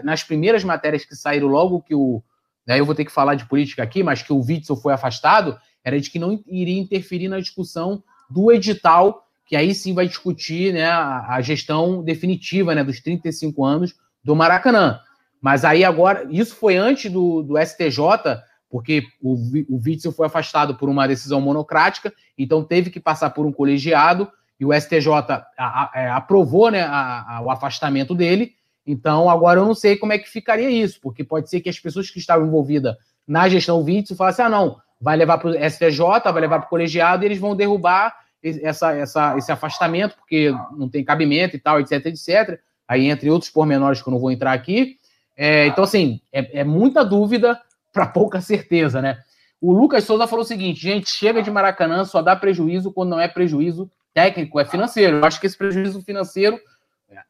nas 0.03 0.23
primeiras 0.23 0.63
matérias 0.63 1.05
que 1.05 1.15
saíram 1.15 1.47
logo 1.47 1.81
que 1.81 1.95
o. 1.95 2.21
Daí 2.65 2.79
eu 2.79 2.85
vou 2.85 2.95
ter 2.95 3.05
que 3.05 3.11
falar 3.11 3.35
de 3.35 3.45
política 3.45 3.83
aqui, 3.83 4.03
mas 4.03 4.21
que 4.21 4.31
o 4.31 4.39
Witzel 4.39 4.75
foi 4.75 4.93
afastado, 4.93 5.57
era 5.83 5.99
de 5.99 6.09
que 6.09 6.19
não 6.19 6.41
iria 6.47 6.79
interferir 6.79 7.27
na 7.27 7.39
discussão 7.39 8.03
do 8.29 8.51
edital, 8.51 9.27
que 9.45 9.55
aí 9.55 9.75
sim 9.75 9.93
vai 9.93 10.07
discutir 10.07 10.73
né, 10.73 10.85
a, 10.85 11.39
gestão 11.41 12.03
definitiva 12.03 12.73
né, 12.73 12.83
dos 12.83 13.01
35 13.01 13.65
anos 13.65 13.95
do 14.23 14.35
Maracanã. 14.35 14.99
Mas 15.41 15.65
aí 15.65 15.83
agora, 15.83 16.25
isso 16.29 16.55
foi 16.55 16.77
antes 16.77 17.11
do, 17.11 17.43
do 17.43 17.57
STJ 17.57 17.99
porque 18.73 19.03
o, 19.21 19.35
o 19.69 19.79
Witzel 19.85 20.11
foi 20.11 20.25
afastado 20.25 20.73
por 20.73 20.89
uma 20.89 21.07
decisão 21.07 21.39
monocrática, 21.39 22.11
então 22.35 22.63
teve 22.63 22.89
que 22.89 22.99
passar 22.99 23.29
por 23.29 23.45
um 23.45 23.51
colegiado, 23.51 24.27
e 24.59 24.65
o 24.65 24.73
STJ 24.73 25.09
a, 25.09 25.45
a, 25.59 25.91
é, 25.93 26.09
aprovou 26.09 26.71
né, 26.71 26.83
o 27.43 27.51
afastamento 27.51 28.15
dele. 28.15 28.53
Então, 28.85 29.29
agora 29.29 29.59
eu 29.59 29.65
não 29.65 29.73
sei 29.73 29.95
como 29.95 30.13
é 30.13 30.17
que 30.17 30.29
ficaria 30.29 30.69
isso, 30.69 30.99
porque 31.01 31.23
pode 31.23 31.49
ser 31.49 31.61
que 31.61 31.69
as 31.69 31.79
pessoas 31.79 32.09
que 32.09 32.19
estavam 32.19 32.45
envolvidas 32.45 32.95
na 33.27 33.47
gestão 33.47 33.81
Witzel 33.81 34.17
falassem: 34.17 34.45
ah, 34.45 34.49
não, 34.49 34.77
vai 34.99 35.15
levar 35.15 35.37
para 35.37 35.49
o 35.49 35.53
STJ, 35.53 35.99
vai 36.25 36.41
levar 36.41 36.59
para 36.59 36.67
o 36.67 36.69
colegiado, 36.69 37.23
e 37.23 37.27
eles 37.27 37.39
vão 37.39 37.55
derrubar 37.55 38.15
essa, 38.43 38.93
essa, 38.93 39.37
esse 39.37 39.51
afastamento, 39.51 40.15
porque 40.17 40.53
não 40.77 40.89
tem 40.89 41.03
cabimento 41.03 41.55
e 41.55 41.59
tal, 41.59 41.79
etc, 41.79 42.05
etc. 42.07 42.59
Aí, 42.87 43.09
entre 43.09 43.29
outros 43.29 43.49
pormenores 43.49 44.01
que 44.01 44.09
eu 44.09 44.11
não 44.11 44.19
vou 44.19 44.31
entrar 44.31 44.51
aqui. 44.51 44.97
É, 45.35 45.67
então, 45.67 45.83
assim, 45.83 46.19
é, 46.31 46.59
é 46.59 46.63
muita 46.63 47.03
dúvida 47.03 47.59
para 47.91 48.05
pouca 48.05 48.41
certeza, 48.41 49.01
né? 49.01 49.19
O 49.61 49.71
Lucas 49.71 50.03
Souza 50.03 50.27
falou 50.27 50.43
o 50.43 50.47
seguinte: 50.47 50.81
gente, 50.81 51.09
chega 51.09 51.41
de 51.41 51.49
Maracanã, 51.49 52.03
só 52.03 52.21
dá 52.21 52.35
prejuízo 52.35 52.91
quando 52.91 53.11
não 53.11 53.19
é 53.19 53.27
prejuízo 53.27 53.89
técnico, 54.13 54.59
é 54.59 54.65
financeiro. 54.65 55.17
Eu 55.17 55.25
acho 55.25 55.39
que 55.39 55.47
esse 55.47 55.57
prejuízo 55.57 56.01
financeiro, 56.01 56.59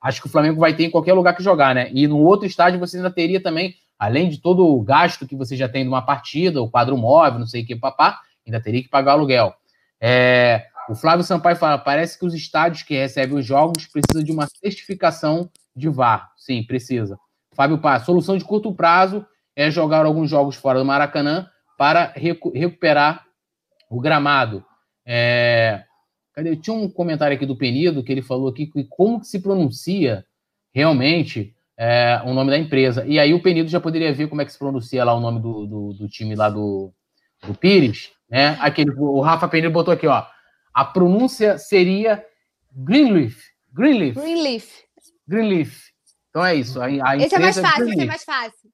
acho 0.02 0.22
que 0.22 0.28
o 0.28 0.30
Flamengo 0.30 0.60
vai 0.60 0.76
ter 0.76 0.86
em 0.86 0.92
qualquer 0.92 1.14
lugar 1.14 1.36
que 1.36 1.44
jogar, 1.44 1.74
né? 1.74 1.90
E 1.92 2.08
no 2.08 2.20
outro 2.20 2.46
estádio 2.46 2.80
você 2.80 2.98
ainda 2.98 3.12
teria 3.12 3.42
também, 3.42 3.76
além 3.98 4.30
de 4.30 4.40
todo 4.40 4.66
o 4.66 4.82
gasto 4.82 5.28
que 5.28 5.36
você 5.36 5.56
já 5.56 5.68
tem 5.68 5.84
numa 5.84 6.02
partida, 6.02 6.62
o 6.62 6.70
quadro 6.70 6.98
móvel, 6.98 7.40
não 7.40 7.48
sei 7.48 7.64
o 7.64 7.66
que, 7.66 7.76
papá, 7.76 8.20
ainda 8.46 8.62
teria 8.62 8.82
que 8.82 8.90
pagar 8.90 9.14
aluguel. 9.14 9.54
É, 10.00 10.66
o 10.90 10.96
Flávio 10.96 11.24
Sampaio 11.24 11.56
fala: 11.56 11.78
parece 11.78 12.18
que 12.18 12.26
os 12.26 12.34
estádios 12.34 12.84
que 12.84 12.96
recebem 12.96 13.38
os 13.38 13.46
jogos 13.46 13.88
precisam 13.88 14.24
de 14.24 14.32
uma 14.32 14.48
certificação 14.48 15.50
de 15.76 15.90
VAR. 15.90 16.32
Sim, 16.38 16.64
precisa. 16.64 17.18
Fábio 17.56 17.78
Paz, 17.78 18.04
solução 18.04 18.38
de 18.38 18.44
curto 18.44 18.74
prazo 18.74 19.26
é 19.56 19.70
jogar 19.70 20.06
alguns 20.06 20.30
jogos 20.30 20.56
fora 20.56 20.80
do 20.80 20.86
Maracanã 20.86 21.48
para 21.78 22.12
recu 22.16 22.52
recuperar 22.54 23.26
o 23.90 24.00
gramado. 24.00 24.66
É... 25.06 25.84
Cadê? 26.34 26.56
Tinha 26.56 26.76
um 26.76 26.90
comentário 26.90 27.36
aqui 27.36 27.46
do 27.46 27.56
Penido 27.56 28.04
que 28.04 28.12
ele 28.12 28.22
falou 28.22 28.50
aqui 28.50 28.68
que 28.68 28.84
como 28.86 29.20
que 29.20 29.28
se 29.28 29.40
pronuncia 29.40 30.26
realmente 30.74 31.56
é, 31.78 32.22
o 32.26 32.34
nome 32.34 32.50
da 32.50 32.58
empresa. 32.58 33.06
E 33.06 33.20
aí 33.20 33.34
o 33.34 33.42
Penido 33.42 33.70
já 33.70 33.80
poderia 33.80 34.14
ver 34.14 34.28
como 34.28 34.42
é 34.42 34.46
que 34.46 34.52
se 34.52 34.60
pronuncia 34.60 35.04
lá 35.04 35.14
o 35.14 35.20
nome 35.20 35.40
do, 35.40 35.66
do, 35.66 35.94
do 35.94 36.08
time 36.08 36.36
lá 36.36 36.50
do, 36.50 36.92
do 37.46 37.54
Pires. 37.54 38.12
Né? 38.30 38.58
Aquele, 38.60 38.92
o 38.92 39.22
Rafa 39.22 39.48
Penido 39.48 39.72
botou 39.72 39.94
aqui, 39.94 40.08
ó. 40.08 40.26
A 40.74 40.84
pronúncia 40.84 41.58
seria 41.58 42.26
Greenleaf. 42.72 43.40
Greenleaf. 43.72 44.16
Greenleaf. 44.16 44.84
Greenleaf. 45.28 45.94
Então 46.30 46.44
é 46.44 46.56
isso. 46.56 46.82
A, 46.82 46.86
a 46.86 47.18
esse 47.18 47.36
é 47.36 47.40
mais 47.40 47.58
fácil, 47.58 47.90
esse 47.90 48.02
é 48.02 48.06
mais 48.06 48.24
fácil. 48.24 48.70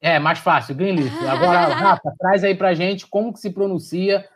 É, 0.00 0.18
mais 0.20 0.38
fácil, 0.38 0.74
Greenleaf. 0.76 1.12
Agora, 1.26 1.74
Rafa, 1.74 2.14
traz 2.18 2.44
aí 2.44 2.54
pra 2.54 2.74
gente 2.74 3.06
como 3.06 3.32
que 3.32 3.40
se 3.40 3.50
pronuncia, 3.50 4.28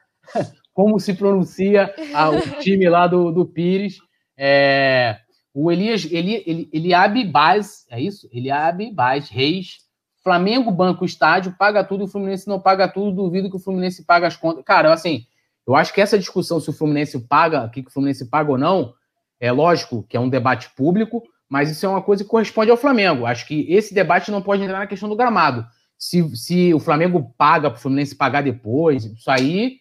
como 0.73 0.99
se 0.99 1.15
pronuncia 1.15 1.95
a, 2.15 2.31
o 2.31 2.41
time 2.61 2.89
lá 2.89 3.07
do, 3.07 3.31
do 3.31 3.45
Pires. 3.45 3.99
É, 4.37 5.19
o 5.53 5.71
Elias, 5.71 6.05
Eli, 6.11 6.43
Eli, 6.47 6.71
Eliabe 6.73 7.25
Baz, 7.25 7.85
é 7.91 8.01
isso? 8.01 8.29
Eliabe 8.33 8.93
Baz 8.93 9.29
Reis. 9.29 9.79
Flamengo 10.23 10.71
banca 10.71 11.03
o 11.03 11.07
estádio, 11.07 11.55
paga 11.59 11.83
tudo, 11.83 12.03
e 12.03 12.05
o 12.05 12.09
Fluminense 12.09 12.47
não 12.47 12.61
paga 12.61 12.87
tudo, 12.87 13.23
duvido 13.23 13.51
que 13.51 13.57
o 13.57 13.61
Fluminense 13.61 14.05
paga 14.05 14.27
as 14.27 14.37
contas. 14.37 14.63
Cara, 14.65 14.93
assim, 14.93 15.25
eu 15.67 15.75
acho 15.75 15.95
que 15.95 16.01
essa 16.01 16.19
discussão 16.19 16.61
se 16.61 16.69
o 16.69 16.75
Fluminense 16.75 17.19
paga, 17.21 17.65
o 17.65 17.71
que, 17.71 17.83
que 17.83 17.89
o 17.89 17.93
Fluminense 17.93 18.29
paga 18.29 18.51
ou 18.51 18.59
não, 18.59 18.93
é 19.41 19.51
lógico 19.51 20.05
que 20.09 20.17
é 20.17 20.21
um 20.21 20.29
debate 20.29 20.71
público, 20.77 21.23
mas 21.49 21.71
isso 21.71 21.87
é 21.87 21.89
uma 21.89 22.03
coisa 22.03 22.23
que 22.23 22.31
corresponde 22.31 22.71
ao 22.71 22.77
Flamengo. 22.77 23.27
Acho 23.27 23.47
que 23.47 23.67
esse 23.73 23.95
debate 23.95 24.31
não 24.31 24.43
pode 24.43 24.63
entrar 24.63 24.79
na 24.79 24.87
questão 24.87 25.09
do 25.09 25.17
gramado. 25.17 25.67
Se, 25.99 26.37
se 26.37 26.73
o 26.75 26.79
Flamengo 26.79 27.35
paga 27.37 27.71
para 27.71 27.79
o 27.79 27.81
Fluminense 27.81 28.15
pagar 28.15 28.43
depois, 28.43 29.05
isso 29.05 29.31
aí 29.31 29.79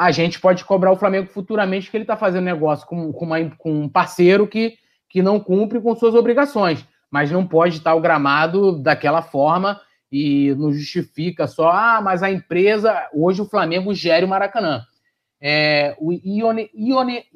a 0.00 0.10
gente 0.10 0.40
pode 0.40 0.64
cobrar 0.64 0.90
o 0.90 0.96
Flamengo 0.96 1.28
futuramente 1.28 1.90
que 1.90 1.96
ele 1.98 2.04
está 2.04 2.16
fazendo 2.16 2.46
negócio 2.46 2.86
com, 2.86 3.12
com, 3.12 3.26
uma, 3.26 3.50
com 3.58 3.82
um 3.82 3.86
parceiro 3.86 4.46
que, 4.46 4.78
que 5.06 5.20
não 5.20 5.38
cumpre 5.38 5.78
com 5.78 5.94
suas 5.94 6.14
obrigações. 6.14 6.86
Mas 7.10 7.30
não 7.30 7.46
pode 7.46 7.76
estar 7.76 7.94
o 7.94 8.00
gramado 8.00 8.78
daquela 8.78 9.20
forma 9.20 9.78
e 10.10 10.54
não 10.54 10.72
justifica 10.72 11.46
só, 11.46 11.68
ah, 11.70 12.00
mas 12.02 12.22
a 12.22 12.30
empresa, 12.30 13.10
hoje 13.12 13.42
o 13.42 13.44
Flamengo 13.44 13.92
gere 13.92 14.24
o 14.24 14.28
Maracanã. 14.28 14.86
É, 15.38 15.94
o 15.98 16.14
Ione, 16.14 16.70
Ione, 16.74 17.26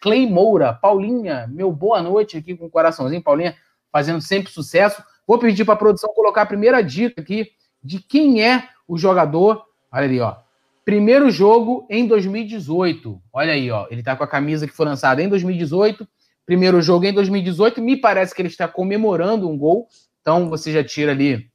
Clay 0.00 0.26
Moura, 0.26 0.72
Paulinha, 0.72 1.46
meu 1.48 1.70
boa 1.70 2.00
noite 2.00 2.38
aqui 2.38 2.56
com 2.56 2.64
o 2.64 2.70
coraçãozinho, 2.70 3.22
Paulinha, 3.22 3.54
fazendo 3.92 4.22
sempre 4.22 4.50
sucesso. 4.50 5.04
Vou 5.26 5.38
pedir 5.38 5.66
para 5.66 5.74
a 5.74 5.78
produção 5.78 6.14
colocar 6.14 6.42
a 6.42 6.46
primeira 6.46 6.82
dica 6.82 7.20
aqui 7.20 7.50
de 7.84 8.00
quem 8.00 8.42
é 8.42 8.70
o 8.86 8.96
jogador. 8.96 9.66
Olha 9.92 10.04
ali, 10.04 10.18
ó. 10.18 10.47
Primeiro 10.88 11.30
jogo 11.30 11.86
em 11.90 12.06
2018. 12.06 13.20
Olha 13.30 13.52
aí, 13.52 13.70
ó. 13.70 13.86
Ele 13.90 14.00
está 14.00 14.16
com 14.16 14.24
a 14.24 14.26
camisa 14.26 14.66
que 14.66 14.72
foi 14.72 14.86
lançada 14.86 15.22
em 15.22 15.28
2018. 15.28 16.08
Primeiro 16.46 16.80
jogo 16.80 17.04
em 17.04 17.12
2018. 17.12 17.82
Me 17.82 17.94
parece 17.94 18.34
que 18.34 18.40
ele 18.40 18.48
está 18.48 18.66
comemorando 18.66 19.50
um 19.50 19.58
gol. 19.58 19.86
Então 20.22 20.48
você 20.48 20.72
já 20.72 20.82
tira 20.82 21.12
ali 21.12 21.50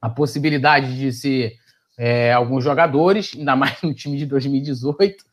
a 0.00 0.08
possibilidade 0.08 0.96
de 0.96 1.12
ser 1.12 1.54
é, 1.98 2.32
alguns 2.32 2.62
jogadores, 2.62 3.34
ainda 3.36 3.56
mais 3.56 3.82
no 3.82 3.92
time 3.92 4.16
de 4.16 4.24
2018. 4.24 5.24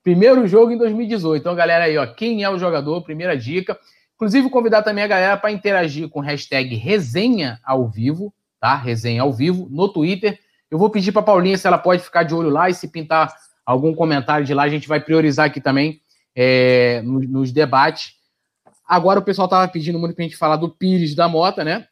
Primeiro 0.00 0.46
jogo 0.46 0.70
em 0.70 0.78
2018. 0.78 1.40
Então, 1.40 1.56
galera 1.56 1.86
aí, 1.86 1.98
ó, 1.98 2.06
quem 2.06 2.44
é 2.44 2.50
o 2.50 2.56
jogador? 2.56 3.02
Primeira 3.02 3.36
dica. 3.36 3.76
Inclusive, 4.14 4.48
convidar 4.48 4.84
também 4.84 5.02
a 5.02 5.08
galera 5.08 5.36
para 5.36 5.50
interagir 5.50 6.08
com 6.08 6.20
hashtag 6.20 6.76
resenha 6.76 7.58
ao 7.64 7.88
vivo, 7.88 8.32
tá? 8.60 8.76
Resenha 8.76 9.22
ao 9.22 9.32
vivo 9.32 9.66
no 9.72 9.88
Twitter. 9.88 10.38
Eu 10.70 10.78
vou 10.78 10.90
pedir 10.90 11.12
para 11.12 11.22
Paulinha 11.22 11.56
se 11.56 11.66
ela 11.66 11.78
pode 11.78 12.02
ficar 12.02 12.22
de 12.22 12.34
olho 12.34 12.50
lá 12.50 12.68
e 12.68 12.74
se 12.74 12.88
pintar 12.88 13.34
algum 13.64 13.94
comentário 13.94 14.46
de 14.46 14.54
lá, 14.54 14.62
a 14.62 14.68
gente 14.68 14.86
vai 14.86 15.00
priorizar 15.00 15.46
aqui 15.46 15.60
também 15.60 16.00
é, 16.34 17.02
nos, 17.02 17.28
nos 17.28 17.52
debates. 17.52 18.14
Agora 18.86 19.18
o 19.18 19.24
pessoal 19.24 19.46
estava 19.46 19.66
pedindo 19.66 19.98
muito 19.98 20.14
para 20.14 20.24
a 20.24 20.28
gente 20.28 20.38
falar 20.38 20.56
do 20.56 20.70
Pires 20.70 21.14
da 21.14 21.28
Mota, 21.28 21.64
né? 21.64 21.88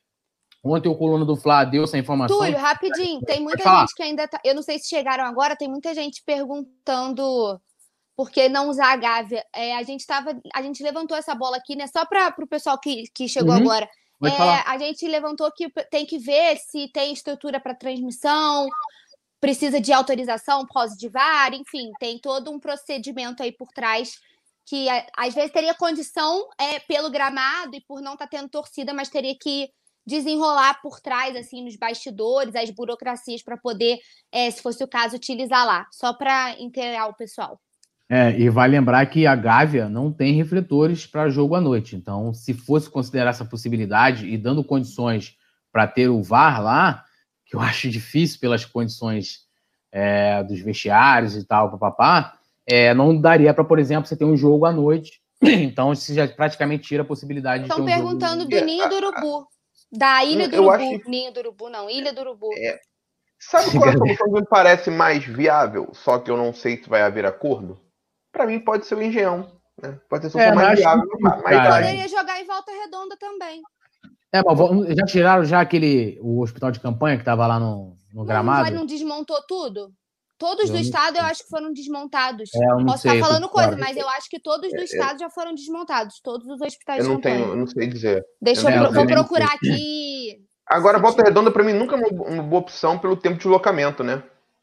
Ontem 0.62 0.88
o 0.88 0.94
coluna 0.94 1.24
do 1.24 1.36
Flá 1.36 1.64
deu 1.64 1.84
essa 1.84 1.98
informação. 1.98 2.38
Túlio, 2.38 2.56
rapidinho, 2.56 3.20
tem 3.22 3.40
muita 3.40 3.62
gente 3.62 3.94
que 3.94 4.02
ainda 4.02 4.26
tá. 4.26 4.40
Eu 4.42 4.54
não 4.54 4.62
sei 4.62 4.78
se 4.78 4.88
chegaram 4.88 5.24
agora, 5.24 5.56
tem 5.56 5.68
muita 5.68 5.92
gente 5.92 6.22
perguntando 6.24 7.60
por 8.16 8.30
que 8.30 8.48
não 8.48 8.70
usar 8.70 8.92
a 8.92 8.96
Gávea. 8.96 9.44
É, 9.54 9.76
a 9.76 9.82
gente 9.82 10.06
tava, 10.06 10.40
a 10.54 10.62
gente 10.62 10.82
levantou 10.82 11.16
essa 11.16 11.34
bola 11.34 11.58
aqui, 11.58 11.76
né? 11.76 11.86
Só 11.86 12.06
para 12.06 12.34
o 12.38 12.46
pessoal 12.46 12.78
que, 12.78 13.04
que 13.12 13.28
chegou 13.28 13.52
uhum. 13.52 13.60
agora. 13.60 13.88
É, 14.22 14.62
a 14.66 14.78
gente 14.78 15.06
levantou 15.06 15.50
que 15.52 15.68
tem 15.90 16.06
que 16.06 16.18
ver 16.18 16.56
se 16.58 16.88
tem 16.92 17.12
estrutura 17.12 17.60
para 17.60 17.74
transmissão, 17.74 18.68
precisa 19.40 19.80
de 19.80 19.92
autorização 19.92 20.66
pós 20.66 20.92
de 20.92 21.08
VAR, 21.08 21.52
enfim, 21.52 21.90
tem 21.98 22.18
todo 22.18 22.50
um 22.50 22.58
procedimento 22.58 23.42
aí 23.42 23.52
por 23.52 23.68
trás 23.68 24.14
que 24.66 24.86
às 25.16 25.34
vezes 25.34 25.52
teria 25.52 25.74
condição 25.74 26.48
é, 26.58 26.78
pelo 26.80 27.10
gramado 27.10 27.76
e 27.76 27.82
por 27.82 28.00
não 28.00 28.14
estar 28.14 28.26
tá 28.26 28.38
tendo 28.38 28.48
torcida, 28.48 28.94
mas 28.94 29.10
teria 29.10 29.36
que 29.38 29.68
desenrolar 30.06 30.80
por 30.80 31.00
trás, 31.00 31.34
assim, 31.36 31.62
nos 31.62 31.76
bastidores, 31.76 32.54
as 32.54 32.70
burocracias 32.70 33.42
para 33.42 33.56
poder, 33.56 33.98
é, 34.30 34.50
se 34.50 34.62
fosse 34.62 34.82
o 34.82 34.88
caso, 34.88 35.16
utilizar 35.16 35.66
lá, 35.66 35.86
só 35.92 36.12
para 36.12 36.58
inteirar 36.60 37.08
o 37.08 37.14
pessoal. 37.14 37.60
É, 38.08 38.38
e 38.38 38.50
vai 38.50 38.68
lembrar 38.68 39.06
que 39.06 39.26
a 39.26 39.34
Gávea 39.34 39.88
não 39.88 40.12
tem 40.12 40.34
refletores 40.34 41.06
para 41.06 41.30
jogo 41.30 41.54
à 41.54 41.60
noite. 41.60 41.96
Então, 41.96 42.34
se 42.34 42.52
fosse 42.52 42.88
considerar 42.88 43.30
essa 43.30 43.44
possibilidade 43.44 44.28
e 44.28 44.36
dando 44.36 44.62
condições 44.62 45.36
para 45.72 45.86
ter 45.86 46.08
o 46.08 46.22
VAR 46.22 46.62
lá, 46.62 47.04
que 47.46 47.56
eu 47.56 47.60
acho 47.62 47.88
difícil 47.88 48.38
pelas 48.40 48.64
condições 48.64 49.44
é, 49.90 50.42
dos 50.42 50.60
vestiários 50.60 51.34
e 51.36 51.44
tal, 51.44 51.70
papapá, 51.70 52.38
é, 52.66 52.92
não 52.92 53.18
daria 53.18 53.54
para, 53.54 53.64
por 53.64 53.78
exemplo, 53.78 54.06
você 54.06 54.16
ter 54.16 54.24
um 54.24 54.36
jogo 54.36 54.66
à 54.66 54.72
noite. 54.72 55.22
Então, 55.46 55.92
isso 55.92 56.14
já 56.14 56.26
praticamente 56.26 56.88
tira 56.88 57.02
a 57.02 57.06
possibilidade 57.06 57.64
Estão 57.64 57.80
de 57.80 57.84
ter 57.84 57.92
um 57.92 57.94
perguntando 57.96 58.42
jogo... 58.44 58.50
do 58.50 58.64
Ninho 58.64 58.88
do 58.88 58.96
Urubu. 58.96 59.46
Da 59.92 60.24
Ilha 60.24 60.48
do 60.48 60.56
eu 60.56 60.64
Urubu. 60.64 60.94
Acho... 60.94 61.10
Ninho 61.10 61.32
do 61.32 61.40
Urubu, 61.40 61.68
não. 61.68 61.90
Ilha 61.90 62.14
do 62.14 62.20
Urubu. 62.22 62.48
É. 62.56 62.78
Sabe 63.38 63.76
qual 63.76 63.90
é 63.90 63.90
a 63.90 63.92
solução 63.98 64.26
que 64.26 64.40
me 64.40 64.46
parece 64.46 64.90
mais 64.90 65.24
viável, 65.24 65.90
só 65.92 66.18
que 66.18 66.30
eu 66.30 66.36
não 66.36 66.54
sei 66.54 66.82
se 66.82 66.88
vai 66.88 67.02
haver 67.02 67.26
acordo? 67.26 67.78
Para 68.34 68.46
mim 68.46 68.58
pode 68.58 68.84
ser 68.84 68.96
o 68.96 69.02
Engenhão. 69.02 69.50
Né? 69.80 69.98
Pode 70.10 70.24
ser 70.24 70.30
solução 70.30 70.52
é, 70.52 70.54
mais 70.54 70.78
viável. 70.78 71.08
Poderia 71.08 72.08
jogar 72.08 72.40
em 72.40 72.44
volta 72.44 72.72
redonda 72.72 73.16
também. 73.16 73.62
É, 74.32 74.42
mas 74.42 74.96
já 74.96 75.06
tiraram 75.06 75.44
já 75.44 75.60
aquele 75.60 76.18
o 76.20 76.40
hospital 76.42 76.72
de 76.72 76.80
campanha 76.80 77.16
que 77.16 77.22
estava 77.22 77.46
lá 77.46 77.60
no, 77.60 77.96
no 78.12 78.24
gramado? 78.24 78.68
Não, 78.70 78.80
não 78.80 78.86
desmontou 78.86 79.40
tudo? 79.46 79.92
Todos 80.36 80.68
eu 80.68 80.74
do 80.74 80.78
estado 80.78 81.16
eu 81.16 81.22
acho 81.22 81.44
que 81.44 81.48
foram 81.48 81.72
desmontados. 81.72 82.50
É, 82.54 82.72
eu 82.72 82.84
Posso 82.84 83.06
estar 83.08 83.24
falando 83.24 83.48
coisa, 83.48 83.76
mas 83.76 83.96
eu 83.96 84.08
acho 84.08 84.28
que 84.28 84.40
todos 84.40 84.68
do 84.72 84.80
é, 84.80 84.84
estado 84.84 85.20
já 85.20 85.30
foram 85.30 85.54
desmontados. 85.54 86.20
Todos 86.20 86.48
os 86.48 86.60
hospitais 86.60 87.04
eu 87.04 87.12
não 87.12 87.20
tenho, 87.20 87.50
eu 87.50 87.56
não 87.56 87.66
sei 87.68 87.86
dizer. 87.86 88.24
Deixa 88.42 88.68
eu, 88.68 88.82
eu 88.82 88.92
vou 88.92 89.06
procurar 89.06 89.54
aqui. 89.54 90.42
Agora, 90.66 90.98
Volta 90.98 91.22
Redonda, 91.22 91.52
para 91.52 91.62
mim, 91.62 91.72
nunca 91.72 91.94
é 91.96 92.06
uma 92.08 92.42
boa 92.42 92.62
opção 92.62 92.98
pelo 92.98 93.16
tempo 93.16 93.38
de 93.38 93.46
locamento, 93.46 94.02
né? 94.02 94.22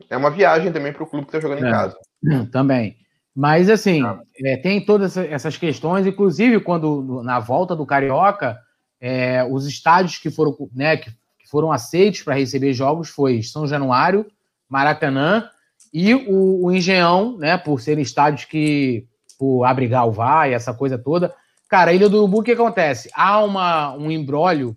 É 0.10 0.17
uma 0.17 0.31
viagem 0.31 0.71
também 0.71 0.91
para 0.91 1.03
o 1.03 1.07
clube 1.07 1.27
que 1.27 1.36
está 1.36 1.39
jogando 1.39 1.65
é, 1.65 1.69
em 1.69 1.71
casa. 1.71 1.97
Também. 2.51 2.97
Mas, 3.35 3.69
assim, 3.69 4.03
ah. 4.03 4.19
é, 4.43 4.57
tem 4.57 4.83
todas 4.83 5.15
essas 5.15 5.57
questões, 5.57 6.05
inclusive 6.05 6.59
quando 6.59 7.23
na 7.23 7.39
volta 7.39 7.75
do 7.75 7.85
Carioca, 7.85 8.59
é, 8.99 9.43
os 9.43 9.65
estádios 9.65 10.17
que 10.17 10.29
foram, 10.29 10.55
né, 10.73 10.97
que 10.97 11.11
foram 11.49 11.71
aceitos 11.71 12.21
para 12.21 12.35
receber 12.35 12.73
jogos 12.73 13.09
foi 13.09 13.41
São 13.41 13.65
Januário, 13.65 14.25
Maracanã 14.69 15.49
e 15.93 16.13
o, 16.13 16.65
o 16.65 16.71
Engenhão, 16.71 17.37
né, 17.37 17.57
por 17.57 17.81
serem 17.81 18.03
estádios 18.03 18.45
que, 18.45 19.07
por 19.39 19.63
abrigar 19.63 20.07
o 20.07 20.11
VAR 20.11 20.49
e 20.49 20.53
essa 20.53 20.73
coisa 20.73 20.97
toda. 20.97 21.33
Cara, 21.67 21.91
a 21.91 21.93
Ilha 21.93 22.09
do 22.09 22.17
Urubu, 22.17 22.39
o 22.39 22.43
que 22.43 22.51
acontece? 22.51 23.09
Há 23.13 23.43
uma, 23.43 23.93
um 23.95 24.11
embrólio 24.11 24.75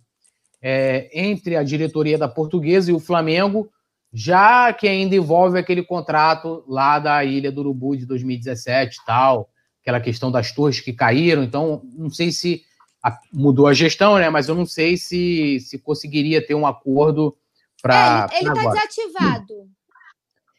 é, 0.62 1.10
entre 1.12 1.56
a 1.56 1.62
diretoria 1.62 2.16
da 2.16 2.28
Portuguesa 2.28 2.90
e 2.90 2.94
o 2.94 3.00
Flamengo, 3.00 3.68
já 4.16 4.72
que 4.72 4.86
ainda 4.86 5.16
envolve 5.16 5.58
aquele 5.58 5.82
contrato 5.82 6.64
lá 6.68 7.00
da 7.00 7.24
Ilha 7.24 7.50
do 7.50 7.62
Urubu 7.62 7.96
de 7.96 8.06
2017 8.06 8.96
e 8.96 9.04
tal, 9.04 9.50
aquela 9.82 10.00
questão 10.00 10.30
das 10.30 10.52
torres 10.52 10.78
que 10.78 10.92
caíram. 10.92 11.42
Então, 11.42 11.82
não 11.92 12.08
sei 12.08 12.30
se 12.30 12.62
a, 13.02 13.18
mudou 13.32 13.66
a 13.66 13.74
gestão, 13.74 14.16
né? 14.16 14.30
Mas 14.30 14.48
eu 14.48 14.54
não 14.54 14.64
sei 14.64 14.96
se, 14.96 15.58
se 15.58 15.80
conseguiria 15.80 16.46
ter 16.46 16.54
um 16.54 16.64
acordo 16.64 17.36
para. 17.82 18.28
É, 18.30 18.38
ele 18.38 18.48
está 18.50 18.70
desativado. 18.70 19.54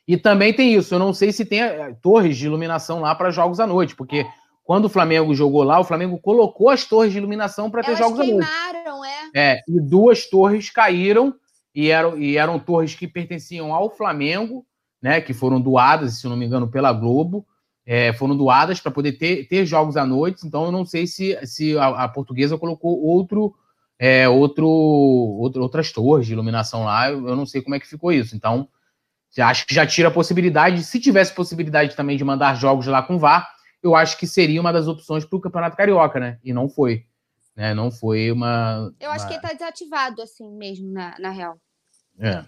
E 0.06 0.18
também 0.18 0.54
tem 0.54 0.76
isso, 0.76 0.94
eu 0.94 1.00
não 1.00 1.14
sei 1.14 1.32
se 1.32 1.44
tem 1.44 1.64
eh, 1.64 1.96
torres 2.00 2.38
de 2.38 2.46
iluminação 2.46 3.00
lá 3.00 3.16
para 3.16 3.32
jogos 3.32 3.60
à 3.60 3.66
noite, 3.66 3.96
porque 3.96 4.24
quando 4.64 4.86
o 4.86 4.90
Flamengo 4.90 5.34
jogou 5.34 5.64
lá, 5.64 5.80
o 5.80 5.84
Flamengo 5.84 6.20
colocou 6.20 6.70
as 6.70 6.86
torres 6.86 7.12
de 7.12 7.18
iluminação 7.18 7.72
para 7.72 7.82
ter 7.82 7.98
jogos 7.98 8.20
à 8.20 8.24
noite. 8.24 8.48
É. 9.34 9.54
é, 9.54 9.64
e 9.68 9.82
duas 9.82 10.30
torres 10.30 10.70
caíram 10.70 11.34
e 11.76 11.90
eram, 11.90 12.18
e 12.18 12.38
eram 12.38 12.58
torres 12.58 12.96
que 12.96 13.08
pertenciam 13.08 13.74
ao 13.74 13.90
Flamengo, 13.90 14.66
né, 15.02 15.22
que 15.22 15.34
foram 15.34 15.60
doadas, 15.60 16.20
se 16.20 16.28
não 16.28 16.38
me 16.38 16.46
engano, 16.46 16.68
pela 16.68 16.94
Globo, 16.94 17.46
é, 17.86 18.14
foram 18.14 18.36
doadas 18.36 18.80
para 18.80 18.92
poder 18.92 19.14
ter, 19.14 19.48
ter 19.48 19.66
jogos 19.66 19.98
à 19.98 20.06
noite. 20.06 20.48
Então 20.48 20.66
eu 20.66 20.72
não 20.72 20.86
sei 20.86 21.06
se, 21.06 21.38
se 21.46 21.78
a, 21.78 22.06
a 22.06 22.08
portuguesa 22.08 22.58
colocou 22.58 23.00
outro, 23.00 23.54
é, 24.00 24.28
outro, 24.28 24.68
outro, 24.68 25.62
outras 25.62 25.92
torres 25.92 26.26
de 26.26 26.34
iluminação 26.34 26.84
lá. 26.86 27.12
Eu, 27.12 27.28
eu 27.28 27.36
não 27.36 27.46
sei 27.46 27.62
como 27.62 27.76
é 27.76 27.80
que 27.80 27.88
ficou 27.88 28.12
isso. 28.12 28.36
Então 28.36 28.68
Acho 29.44 29.68
que 29.68 29.76
já 29.76 29.86
tira 29.86 30.08
a 30.08 30.12
possibilidade, 30.12 30.84
se 30.84 31.00
tivesse 31.00 31.34
possibilidade 31.34 31.96
também 31.96 32.16
de 32.16 32.24
mandar 32.24 32.56
jogos 32.56 32.88
lá 32.88 33.04
com 33.04 33.20
VAR, 33.20 33.50
eu 33.84 33.96
acho 33.96 34.18
que 34.18 34.26
seria 34.26 34.62
uma 34.62 34.72
das 34.72 34.88
opções 34.88 35.26
para 35.26 35.38
o 35.38 35.42
Campeonato 35.42 35.76
Carioca, 35.76 36.20
né? 36.20 36.40
E 36.44 36.54
não 36.54 36.70
foi. 36.70 37.06
Né? 37.56 37.74
Não 37.74 37.92
foi 37.92 38.32
uma. 38.32 38.92
Eu 39.00 39.12
acho 39.12 39.26
uma... 39.26 39.28
que 39.28 39.34
ele 39.34 39.46
está 39.46 39.54
desativado, 39.54 40.22
assim 40.22 40.50
mesmo, 40.58 40.92
na, 40.92 41.16
na 41.20 41.30
real. 41.30 41.60
É. 42.20 42.44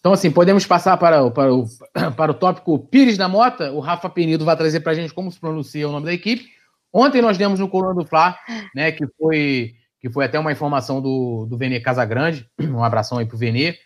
Então, 0.00 0.12
assim, 0.12 0.30
podemos 0.30 0.64
passar 0.64 0.96
para, 0.96 1.30
para, 1.30 1.52
o, 1.52 1.66
para 2.16 2.32
o 2.32 2.34
tópico 2.34 2.78
Pires 2.78 3.18
da 3.18 3.28
Mota. 3.28 3.72
O 3.72 3.80
Rafa 3.80 4.08
Penido 4.08 4.44
vai 4.44 4.56
trazer 4.56 4.80
para 4.80 4.92
a 4.92 4.94
gente 4.94 5.12
como 5.12 5.30
se 5.30 5.38
pronuncia 5.38 5.88
o 5.88 5.92
nome 5.92 6.06
da 6.06 6.12
equipe. 6.12 6.46
Ontem 6.92 7.20
nós 7.20 7.36
demos 7.36 7.60
no 7.60 7.68
Coluna 7.68 7.94
do 7.94 8.06
Fla, 8.06 8.36
né, 8.74 8.92
que 8.92 9.06
foi 9.18 9.74
que 10.00 10.08
foi 10.08 10.24
até 10.24 10.38
uma 10.38 10.52
informação 10.52 11.02
do, 11.02 11.44
do 11.46 11.58
Vene 11.58 11.80
Casagrande, 11.80 12.48
um 12.60 12.84
abração 12.84 13.18
aí 13.18 13.26
para 13.26 13.34
o 13.34 13.38
Vene, 13.38 13.76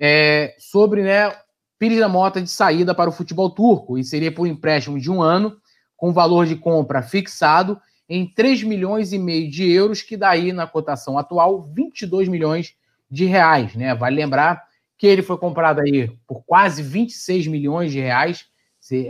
é, 0.00 0.54
sobre 0.58 1.02
né, 1.02 1.30
Pires 1.78 1.98
da 1.98 2.08
Mota 2.08 2.40
de 2.40 2.48
saída 2.48 2.94
para 2.94 3.10
o 3.10 3.12
futebol 3.12 3.50
turco, 3.50 3.98
e 3.98 4.04
seria 4.04 4.32
por 4.32 4.46
empréstimo 4.46 4.98
de 4.98 5.10
um 5.10 5.20
ano, 5.20 5.56
com 5.96 6.12
valor 6.12 6.46
de 6.46 6.56
compra 6.56 7.02
fixado 7.02 7.78
em 8.08 8.26
3 8.26 8.62
milhões 8.62 9.12
e 9.12 9.18
meio 9.18 9.50
de 9.50 9.70
euros, 9.70 10.00
que 10.00 10.16
daí, 10.16 10.52
na 10.52 10.66
cotação 10.66 11.18
atual, 11.18 11.62
22 11.62 12.28
milhões 12.28 12.74
de 13.10 13.24
reais. 13.24 13.74
Né? 13.74 13.94
Vale 13.94 14.16
lembrar 14.16 14.62
que 14.96 15.06
ele 15.06 15.22
foi 15.22 15.38
comprado 15.38 15.80
aí 15.80 16.10
por 16.26 16.42
quase 16.44 16.82
26 16.82 17.46
milhões 17.46 17.92
de 17.92 18.00
reais. 18.00 18.46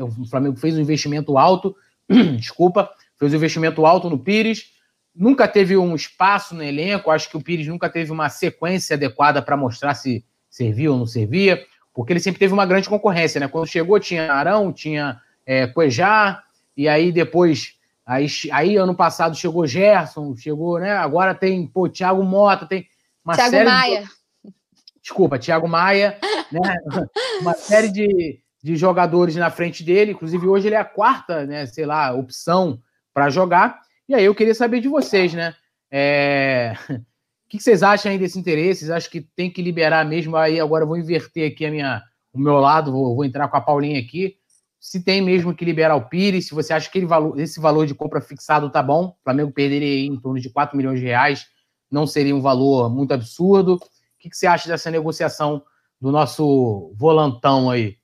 O 0.03 0.27
Flamengo 0.27 0.57
fez 0.57 0.77
um 0.77 0.81
investimento 0.81 1.39
alto, 1.39 1.75
desculpa, 2.37 2.91
fez 3.19 3.33
um 3.33 3.37
investimento 3.37 3.87
alto 3.87 4.11
no 4.11 4.19
Pires, 4.19 4.73
nunca 5.15 5.49
teve 5.49 5.77
um 5.77 5.95
espaço 5.95 6.55
no 6.55 6.63
elenco, 6.63 7.11
acho 7.11 7.31
que 7.31 7.37
o 7.37 7.43
Pires 7.43 7.67
nunca 7.67 7.89
teve 7.89 8.13
uma 8.13 8.29
sequência 8.29 8.95
adequada 8.95 9.43
para 9.43 9.57
mostrar 9.57 9.95
se 9.95 10.25
servia 10.49 10.93
ou 10.93 10.99
não 10.99 11.07
servia, 11.07 11.65
porque 11.93 12.13
ele 12.13 12.21
sempre 12.21 12.39
teve 12.39 12.53
uma 12.53 12.67
grande 12.67 12.89
concorrência, 12.89 13.41
né? 13.41 13.49
Quando 13.49 13.67
chegou 13.67 13.99
tinha 13.99 14.33
Arão, 14.33 14.73
tinha 14.73 15.21
é, 15.45 15.67
Cuejá, 15.67 16.43
e 16.77 16.89
aí 16.89 17.11
depois, 17.11 17.75
aí, 18.07 18.27
aí 18.53 18.77
ano 18.77 18.95
passado 18.95 19.37
chegou 19.37 19.67
Gerson, 19.67 20.37
chegou, 20.37 20.79
né? 20.79 20.93
Agora 20.93 21.35
tem, 21.35 21.67
pô, 21.67 21.89
Thiago 21.89 22.23
Mota, 22.23 22.67
tem 22.67 22.87
uma 23.29 23.35
Thiago 23.35 23.51
série 23.51 23.69
Maia. 23.69 24.03
De... 24.03 24.55
Desculpa, 25.03 25.39
Thiago 25.39 25.69
Maia, 25.69 26.19
né? 26.51 26.61
uma 27.43 27.53
série 27.53 27.91
de, 27.91 28.41
de 28.63 28.77
jogadores 28.77 29.37
na 29.37 29.51
frente 29.51 29.85
dele, 29.85 30.13
inclusive 30.13 30.47
hoje 30.47 30.69
ele 30.69 30.75
é 30.75 30.79
a 30.79 30.85
quarta, 30.85 31.45
né, 31.45 31.67
sei 31.67 31.85
lá, 31.85 32.13
opção 32.13 32.81
para 33.13 33.29
jogar. 33.29 33.81
E 34.09 34.15
aí 34.15 34.25
eu 34.25 34.35
queria 34.35 34.55
saber 34.55 34.81
de 34.81 34.89
vocês, 34.89 35.35
né? 35.35 35.55
É... 35.91 36.75
O 36.91 37.51
que 37.51 37.61
vocês 37.61 37.83
acham 37.83 38.13
aí 38.13 38.19
desse 38.19 38.39
interesse? 38.39 38.81
Vocês 38.81 38.91
acham 38.91 39.11
que 39.11 39.23
tem 39.23 39.51
que 39.51 39.63
liberar 39.63 40.05
mesmo? 40.05 40.37
Aí 40.37 40.61
agora 40.61 40.85
eu 40.85 40.89
vou 40.89 40.99
inverter 40.99 41.51
aqui 41.51 41.65
a 41.65 41.71
minha, 41.71 42.03
o 42.31 42.39
meu 42.39 42.59
lado, 42.59 42.93
vou, 42.93 43.17
vou 43.17 43.25
entrar 43.25 43.49
com 43.49 43.57
a 43.57 43.61
Paulinha 43.61 43.99
aqui. 43.99 44.37
Se 44.79 45.03
tem 45.03 45.23
mesmo 45.23 45.55
que 45.55 45.65
liberar 45.65 45.97
o 45.97 46.09
Pires, 46.09 46.47
se 46.47 46.55
você 46.55 46.75
acha 46.75 46.91
que 46.91 46.99
ele, 46.99 47.07
esse 47.39 47.59
valor 47.59 47.87
de 47.87 47.95
compra 47.95 48.21
fixado 48.21 48.71
tá 48.71 48.83
bom, 48.83 49.07
o 49.07 49.25
Flamengo 49.25 49.51
perderia 49.51 50.07
em 50.07 50.21
torno 50.21 50.39
de 50.39 50.51
4 50.51 50.77
milhões 50.77 51.01
de 51.01 51.07
reais, 51.07 51.47
não 51.91 52.07
seria 52.07 52.35
um 52.35 52.41
valor 52.41 52.91
muito 52.91 53.13
absurdo. 53.13 53.75
O 53.75 53.81
que, 54.19 54.31
que 54.31 54.37
você 54.37 54.47
acha 54.47 54.69
dessa 54.69 54.91
negociação 54.91 55.63
do 56.01 56.11
nosso 56.11 56.93
volantão 56.97 57.71
aí? 57.71 57.99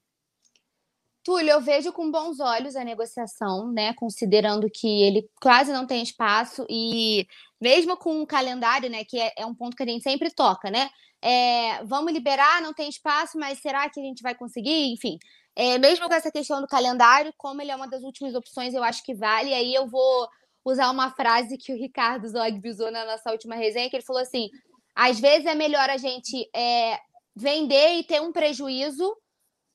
Túlio, 1.24 1.52
eu 1.52 1.60
vejo 1.60 1.90
com 1.90 2.10
bons 2.10 2.38
olhos 2.38 2.76
a 2.76 2.84
negociação, 2.84 3.72
né? 3.72 3.94
Considerando 3.94 4.68
que 4.70 5.02
ele 5.02 5.26
quase 5.40 5.72
não 5.72 5.86
tem 5.86 6.02
espaço 6.02 6.66
e 6.68 7.26
mesmo 7.58 7.96
com 7.96 8.20
o 8.20 8.26
calendário, 8.26 8.90
né? 8.90 9.04
Que 9.04 9.18
é, 9.18 9.32
é 9.38 9.46
um 9.46 9.54
ponto 9.54 9.74
que 9.74 9.82
a 9.82 9.86
gente 9.86 10.02
sempre 10.02 10.30
toca, 10.30 10.70
né? 10.70 10.90
É, 11.22 11.82
vamos 11.84 12.12
liberar, 12.12 12.60
não 12.60 12.74
tem 12.74 12.90
espaço, 12.90 13.38
mas 13.38 13.58
será 13.60 13.88
que 13.88 13.98
a 13.98 14.02
gente 14.02 14.22
vai 14.22 14.34
conseguir? 14.34 14.92
Enfim, 14.92 15.18
é, 15.56 15.78
mesmo 15.78 16.06
com 16.06 16.14
essa 16.14 16.30
questão 16.30 16.60
do 16.60 16.66
calendário, 16.66 17.32
como 17.38 17.62
ele 17.62 17.70
é 17.70 17.76
uma 17.76 17.88
das 17.88 18.02
últimas 18.02 18.34
opções, 18.34 18.74
eu 18.74 18.84
acho 18.84 19.02
que 19.02 19.14
vale. 19.14 19.54
Aí 19.54 19.74
eu 19.74 19.86
vou 19.86 20.28
usar 20.64 20.90
uma 20.90 21.11
frase 21.11 21.59
que 21.59 21.72
o 21.72 21.77
Ricardo 21.77 22.29
Zog 22.29 22.68
usou 22.68 22.90
na 22.90 23.05
nossa 23.05 23.31
última 23.31 23.55
resenha, 23.55 23.90
que 23.90 23.96
ele 23.96 24.05
falou 24.05 24.22
assim: 24.22 24.48
às 24.94 25.20
vezes 25.20 25.46
é 25.46 25.55
melhor 25.55 25.90
a 25.90 25.96
gente 25.96 26.48
é, 26.55 26.98
vender 27.35 27.98
e 27.98 28.05
ter 28.05 28.22
um 28.22 28.33
prejuízo 28.33 29.16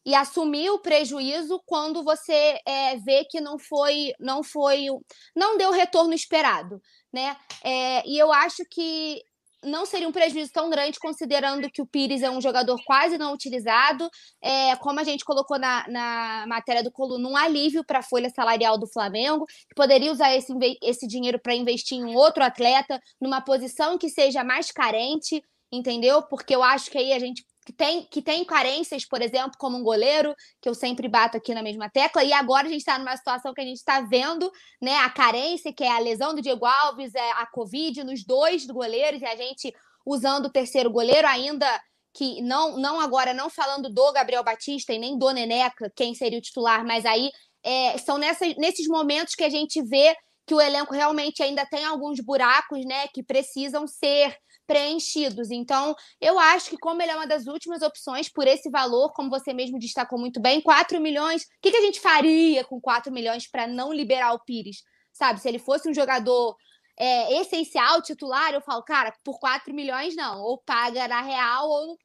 e 0.05 0.15
assumir 0.15 0.69
o 0.71 0.79
prejuízo 0.79 1.61
quando 1.65 2.03
você 2.03 2.59
é, 2.65 2.95
vê 2.97 3.25
que 3.25 3.39
não 3.41 3.59
foi, 3.59 4.13
não 4.19 4.41
foi, 4.41 4.87
não 5.35 5.57
deu 5.57 5.69
o 5.69 5.73
retorno 5.73 6.13
esperado, 6.13 6.81
né? 7.11 7.37
É, 7.63 8.07
e 8.07 8.17
eu 8.17 8.31
acho 8.31 8.63
que 8.71 9.21
não 9.63 9.85
seria 9.85 10.07
um 10.07 10.11
prejuízo 10.11 10.51
tão 10.53 10.69
grande, 10.69 10.99
considerando 10.99 11.69
que 11.69 11.81
o 11.81 11.85
Pires 11.85 12.21
é 12.21 12.29
um 12.29 12.41
jogador 12.41 12.79
quase 12.85 13.17
não 13.17 13.33
utilizado, 13.33 14.09
é, 14.41 14.75
como 14.77 14.99
a 14.99 15.03
gente 15.03 15.25
colocou 15.25 15.59
na, 15.59 15.87
na 15.87 16.45
matéria 16.47 16.83
do 16.83 16.91
Coluna, 16.91 17.27
um 17.27 17.35
alívio 17.35 17.83
para 17.83 17.99
a 17.99 18.03
folha 18.03 18.29
salarial 18.29 18.77
do 18.77 18.87
Flamengo, 18.87 19.45
que 19.45 19.75
poderia 19.75 20.11
usar 20.11 20.35
esse, 20.35 20.53
esse 20.81 21.07
dinheiro 21.07 21.39
para 21.39 21.55
investir 21.55 21.97
em 21.97 22.15
outro 22.15 22.43
atleta, 22.43 22.99
numa 23.21 23.41
posição 23.41 23.97
que 23.97 24.09
seja 24.09 24.43
mais 24.43 24.71
carente, 24.71 25.43
entendeu? 25.71 26.23
Porque 26.23 26.55
eu 26.55 26.63
acho 26.63 26.89
que 26.89 26.97
aí 26.97 27.13
a 27.13 27.19
gente 27.19 27.45
que 27.69 27.73
tem, 27.73 28.03
que 28.09 28.19
tem 28.19 28.43
carências, 28.43 29.05
por 29.05 29.21
exemplo, 29.21 29.51
como 29.59 29.77
um 29.77 29.83
goleiro, 29.83 30.33
que 30.59 30.67
eu 30.67 30.73
sempre 30.73 31.07
bato 31.07 31.37
aqui 31.37 31.53
na 31.53 31.61
mesma 31.61 31.87
tecla, 31.87 32.23
e 32.23 32.33
agora 32.33 32.65
a 32.65 32.69
gente 32.69 32.79
está 32.79 32.97
numa 32.97 33.15
situação 33.15 33.53
que 33.53 33.61
a 33.61 33.63
gente 33.63 33.77
está 33.77 34.01
vendo 34.01 34.51
né, 34.81 34.95
a 34.97 35.09
carência, 35.11 35.71
que 35.71 35.83
é 35.83 35.91
a 35.91 35.99
lesão 35.99 36.33
do 36.33 36.41
Diego 36.41 36.65
Alves, 36.65 37.13
é 37.13 37.31
a 37.33 37.45
Covid 37.45 38.03
nos 38.03 38.25
dois 38.25 38.65
goleiros, 38.65 39.21
e 39.21 39.25
a 39.25 39.35
gente 39.35 39.71
usando 40.03 40.47
o 40.47 40.51
terceiro 40.51 40.89
goleiro, 40.89 41.27
ainda 41.27 41.79
que 42.11 42.41
não, 42.41 42.75
não 42.77 42.99
agora, 42.99 43.35
não 43.35 43.51
falando 43.51 43.87
do 43.87 44.11
Gabriel 44.13 44.43
Batista 44.43 44.91
e 44.91 44.97
nem 44.97 45.15
do 45.15 45.29
Neneca, 45.29 45.93
quem 45.95 46.15
seria 46.15 46.39
o 46.39 46.41
titular, 46.41 46.83
mas 46.83 47.05
aí 47.05 47.29
é, 47.63 47.99
são 47.99 48.17
nessa, 48.17 48.47
nesses 48.57 48.87
momentos 48.87 49.35
que 49.35 49.43
a 49.43 49.49
gente 49.49 49.79
vê 49.83 50.15
que 50.47 50.55
o 50.55 50.61
elenco 50.61 50.91
realmente 50.91 51.43
ainda 51.43 51.67
tem 51.67 51.85
alguns 51.85 52.19
buracos, 52.19 52.83
né, 52.83 53.07
que 53.09 53.21
precisam 53.21 53.85
ser 53.85 54.35
preenchidos. 54.69 55.49
Então, 55.49 55.95
eu 56.21 56.37
acho 56.37 56.69
que, 56.69 56.77
como 56.77 57.01
ele 57.01 57.11
é 57.11 57.15
uma 57.15 57.25
das 57.25 57.47
últimas 57.47 57.81
opções 57.81 58.29
por 58.29 58.47
esse 58.47 58.69
valor, 58.69 59.11
como 59.13 59.27
você 59.27 59.51
mesmo 59.51 59.79
destacou 59.79 60.19
muito 60.19 60.39
bem, 60.39 60.61
4 60.61 61.01
milhões. 61.01 61.41
O 61.41 61.45
que, 61.59 61.71
que 61.71 61.77
a 61.77 61.81
gente 61.81 61.99
faria 61.99 62.63
com 62.63 62.79
4 62.79 63.11
milhões 63.11 63.49
para 63.49 63.65
não 63.65 63.91
liberar 63.91 64.31
o 64.33 64.39
Pires? 64.45 64.83
Sabe, 65.11 65.41
se 65.41 65.49
ele 65.49 65.57
fosse 65.57 65.89
um 65.89 65.93
jogador 65.93 66.55
é, 66.95 67.41
essencial, 67.41 67.99
titular, 68.03 68.53
eu 68.53 68.61
falo, 68.61 68.83
cara, 68.83 69.11
por 69.23 69.39
4 69.39 69.73
milhões 69.73 70.15
não, 70.15 70.39
ou 70.39 70.61
paga 70.63 71.07
na 71.07 71.21
real, 71.21 71.67
ou. 71.67 71.97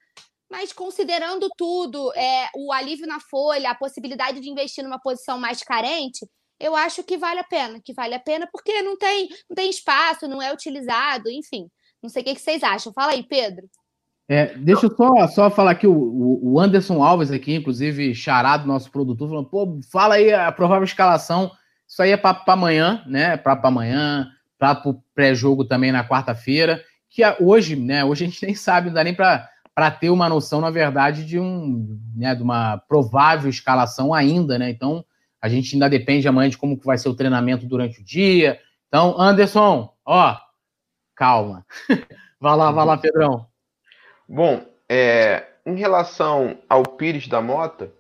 Mas 0.51 0.73
considerando 0.73 1.49
tudo, 1.59 2.13
é, 2.15 2.49
o 2.57 2.73
alívio 2.73 3.07
na 3.07 3.21
folha, 3.21 3.71
a 3.71 3.75
possibilidade 3.75 4.41
de 4.41 4.49
investir 4.49 4.83
numa 4.83 5.01
posição 5.01 5.37
mais 5.39 5.63
carente, 5.63 6.27
eu 6.59 6.75
acho 6.75 7.05
que 7.05 7.19
vale 7.19 7.41
a 7.41 7.45
pena, 7.45 7.79
que 7.85 7.93
vale 7.93 8.15
a 8.15 8.21
pena 8.21 8.49
porque 8.51 8.81
não 8.81 8.97
tem, 8.97 9.29
não 9.51 9.55
tem 9.55 9.69
espaço, 9.69 10.27
não 10.27 10.41
é 10.41 10.51
utilizado, 10.51 11.29
enfim. 11.31 11.69
Não 12.05 12.11
sei 12.11 12.21
o 12.21 12.25
que, 12.27 12.39
vocês 12.39 12.63
acham. 12.63 12.93
Fala 12.93 13.13
aí, 13.13 13.23
Pedro. 13.23 13.65
É, 14.29 14.55
deixa 14.59 14.85
eu 14.85 14.95
só, 14.95 15.27
só 15.27 15.51
falar 15.51 15.71
aqui, 15.71 15.87
o, 15.87 16.39
o 16.43 16.61
Anderson 16.61 17.03
Alves 17.03 17.31
aqui, 17.31 17.55
inclusive, 17.55 18.15
charado, 18.15 18.69
nosso 18.69 18.91
produtor, 18.91 19.27
falando, 19.27 19.49
pô, 19.49 19.81
fala 19.91 20.17
aí 20.17 20.31
a 20.31 20.53
provável 20.53 20.85
escalação. 20.85 21.51
Isso 21.89 22.03
aí 22.03 22.11
é 22.11 22.17
para 22.19 22.43
amanhã, 22.49 23.03
né? 23.07 23.39
Para 23.39 23.59
amanhã, 23.63 24.29
para 24.59 24.83
o 24.85 25.03
pré-jogo 25.15 25.65
também 25.65 25.91
na 25.91 26.07
quarta-feira. 26.07 26.85
Que 27.09 27.23
hoje, 27.41 27.75
né? 27.75 28.05
Hoje 28.05 28.25
a 28.25 28.29
gente 28.29 28.45
nem 28.45 28.55
sabe, 28.55 28.89
não 28.89 28.95
dá 28.95 29.03
nem 29.03 29.15
para 29.15 29.91
ter 29.99 30.11
uma 30.11 30.29
noção, 30.29 30.61
na 30.61 30.71
verdade, 30.71 31.25
de 31.25 31.41
um, 31.41 31.99
né, 32.15 32.35
de 32.35 32.43
uma 32.43 32.77
provável 32.77 33.49
escalação 33.49 34.13
ainda, 34.13 34.59
né? 34.59 34.69
Então, 34.69 35.03
a 35.41 35.49
gente 35.49 35.75
ainda 35.75 35.89
depende 35.89 36.29
amanhã 36.29 36.51
de 36.51 36.59
como 36.59 36.79
vai 36.85 36.99
ser 36.99 37.09
o 37.09 37.17
treinamento 37.17 37.65
durante 37.65 38.03
o 38.03 38.05
dia. 38.05 38.59
Então, 38.89 39.19
Anderson, 39.19 39.91
ó, 40.05 40.37
calma. 41.15 41.65
vai 42.41 42.57
lá, 42.57 42.71
vai 42.71 42.87
lá, 42.87 42.97
Pedrão. 42.97 43.47
Bom, 44.29 44.65
é, 44.89 45.47
em 45.67 45.77
relação 45.77 46.59
ao 46.69 46.83
Pires 46.83 47.29
da 47.29 47.41
Mota, 47.41 47.93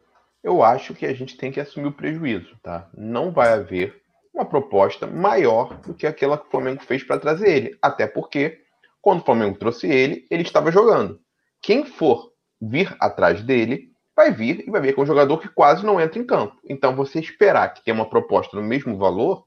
eu 0.42 0.62
acho 0.62 0.94
que 0.94 1.06
a 1.06 1.14
gente 1.14 1.36
tem 1.36 1.50
que 1.50 1.60
assumir 1.60 1.88
o 1.88 1.92
prejuízo, 1.92 2.54
tá? 2.62 2.88
Não 2.96 3.30
vai 3.32 3.52
haver 3.52 4.02
uma 4.34 4.44
proposta 4.44 5.06
maior 5.06 5.78
do 5.80 5.94
que 5.94 6.06
aquela 6.06 6.36
que 6.36 6.46
o 6.46 6.50
Flamengo 6.50 6.82
fez 6.82 7.02
para 7.02 7.18
trazer 7.18 7.48
ele. 7.48 7.78
Até 7.80 8.06
porque, 8.06 8.60
quando 9.00 9.20
o 9.20 9.24
Flamengo 9.24 9.58
trouxe 9.58 9.88
ele, 9.88 10.26
ele 10.30 10.42
estava 10.42 10.72
jogando. 10.72 11.20
Quem 11.62 11.86
for 11.86 12.32
vir 12.60 12.94
atrás 13.00 13.42
dele, 13.42 13.92
vai 14.14 14.30
vir 14.30 14.66
e 14.66 14.70
vai 14.70 14.80
ver 14.80 14.92
que 14.92 15.00
é 15.00 15.02
um 15.02 15.06
jogador 15.06 15.38
que 15.38 15.48
quase 15.48 15.84
não 15.84 16.00
entra 16.00 16.18
em 16.18 16.26
campo. 16.26 16.56
Então, 16.68 16.94
você 16.94 17.20
esperar 17.20 17.72
que 17.72 17.84
tenha 17.84 17.94
uma 17.94 18.08
proposta 18.08 18.56
no 18.56 18.62
mesmo 18.62 18.98
valor, 18.98 19.46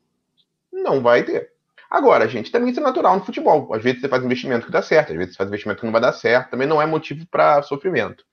não 0.71 1.01
vai 1.01 1.23
ter. 1.23 1.51
Agora, 1.89 2.27
gente, 2.27 2.51
também 2.51 2.69
isso 2.69 2.79
é 2.79 2.83
natural 2.83 3.15
no 3.15 3.25
futebol. 3.25 3.73
Às 3.73 3.81
vezes 3.81 4.01
você 4.01 4.09
faz 4.09 4.23
investimento 4.23 4.65
que 4.65 4.71
dá 4.71 4.81
certo, 4.81 5.11
às 5.11 5.17
vezes 5.17 5.33
você 5.33 5.37
faz 5.37 5.49
investimento 5.49 5.79
que 5.79 5.85
não 5.85 5.93
vai 5.93 6.01
dar 6.01 6.13
certo. 6.13 6.51
Também 6.51 6.67
não 6.67 6.81
é 6.81 6.85
motivo 6.85 7.25
para 7.29 7.61
sofrimento. 7.61 8.23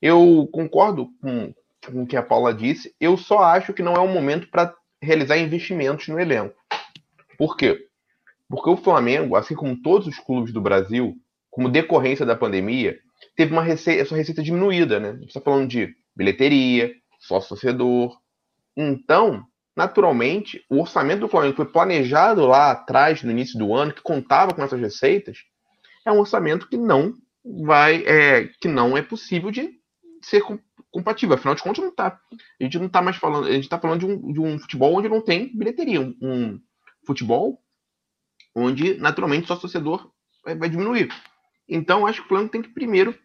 Eu 0.00 0.48
concordo 0.52 1.08
com, 1.20 1.54
com 1.86 2.02
o 2.02 2.06
que 2.06 2.16
a 2.16 2.22
Paula 2.22 2.52
disse. 2.52 2.94
Eu 3.00 3.16
só 3.16 3.40
acho 3.40 3.72
que 3.72 3.82
não 3.82 3.94
é 3.94 4.00
o 4.00 4.08
momento 4.08 4.48
para 4.50 4.74
realizar 5.00 5.36
investimentos 5.36 6.08
no 6.08 6.18
elenco. 6.18 6.54
Por 7.36 7.56
quê? 7.56 7.86
Porque 8.48 8.70
o 8.70 8.76
Flamengo, 8.76 9.36
assim 9.36 9.54
como 9.54 9.80
todos 9.80 10.06
os 10.06 10.18
clubes 10.18 10.52
do 10.52 10.60
Brasil, 10.60 11.14
como 11.50 11.68
decorrência 11.68 12.26
da 12.26 12.36
pandemia, 12.36 12.98
teve 13.36 13.52
uma 13.52 13.62
receita, 13.62 14.04
sua 14.04 14.16
receita 14.16 14.42
diminuída, 14.42 14.98
né? 14.98 15.10
A 15.10 15.16
gente 15.16 15.28
está 15.28 15.40
falando 15.40 15.68
de 15.68 15.94
bilheteria, 16.14 16.92
sócio-torcedor. 17.20 18.16
Então, 18.76 19.44
naturalmente, 19.76 20.64
o 20.70 20.80
orçamento 20.80 21.20
do 21.20 21.28
Flamengo 21.28 21.56
foi 21.56 21.66
planejado 21.66 22.46
lá 22.46 22.70
atrás, 22.70 23.22
no 23.22 23.30
início 23.30 23.58
do 23.58 23.74
ano, 23.74 23.92
que 23.92 24.02
contava 24.02 24.54
com 24.54 24.62
essas 24.62 24.80
receitas, 24.80 25.38
é 26.04 26.12
um 26.12 26.20
orçamento 26.20 26.68
que 26.68 26.76
não 26.76 27.14
vai, 27.44 28.04
é, 28.06 28.48
que 28.60 28.68
não 28.68 28.96
é 28.96 29.02
possível 29.02 29.50
de 29.50 29.70
ser 30.22 30.42
compatível. 30.90 31.34
Afinal 31.34 31.54
de 31.54 31.62
contas, 31.62 31.84
não 31.84 31.94
tá. 31.94 32.18
A 32.60 32.64
gente 32.64 32.78
não 32.78 32.86
está 32.86 33.02
mais 33.02 33.16
falando, 33.16 33.46
a 33.46 33.52
gente 33.52 33.64
está 33.64 33.78
falando 33.78 34.00
de 34.00 34.06
um, 34.06 34.32
de 34.32 34.40
um 34.40 34.58
futebol 34.58 34.94
onde 34.94 35.08
não 35.08 35.20
tem 35.20 35.56
bilheteria, 35.56 36.00
um, 36.00 36.16
um 36.22 36.60
futebol 37.06 37.60
onde 38.54 38.94
naturalmente 38.98 39.48
só 39.48 39.56
torcedor 39.56 40.10
vai, 40.44 40.54
vai 40.56 40.68
diminuir. 40.68 41.08
Então, 41.68 42.06
acho 42.06 42.20
que 42.20 42.26
o 42.26 42.28
Flamengo 42.28 42.52
tem 42.52 42.62
que 42.62 42.72
primeiro 42.72 43.18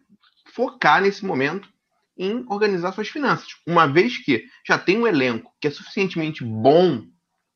focar 0.53 1.01
nesse 1.01 1.25
momento 1.25 1.69
em 2.19 2.43
organizar 2.49 2.91
suas 2.91 3.07
finanças. 3.07 3.47
Uma 3.65 3.87
vez 3.87 4.17
que 4.17 4.45
já 4.67 4.77
tem 4.77 4.97
um 4.97 5.07
elenco 5.07 5.55
que 5.61 5.69
é 5.69 5.71
suficientemente 5.71 6.43
bom 6.43 7.07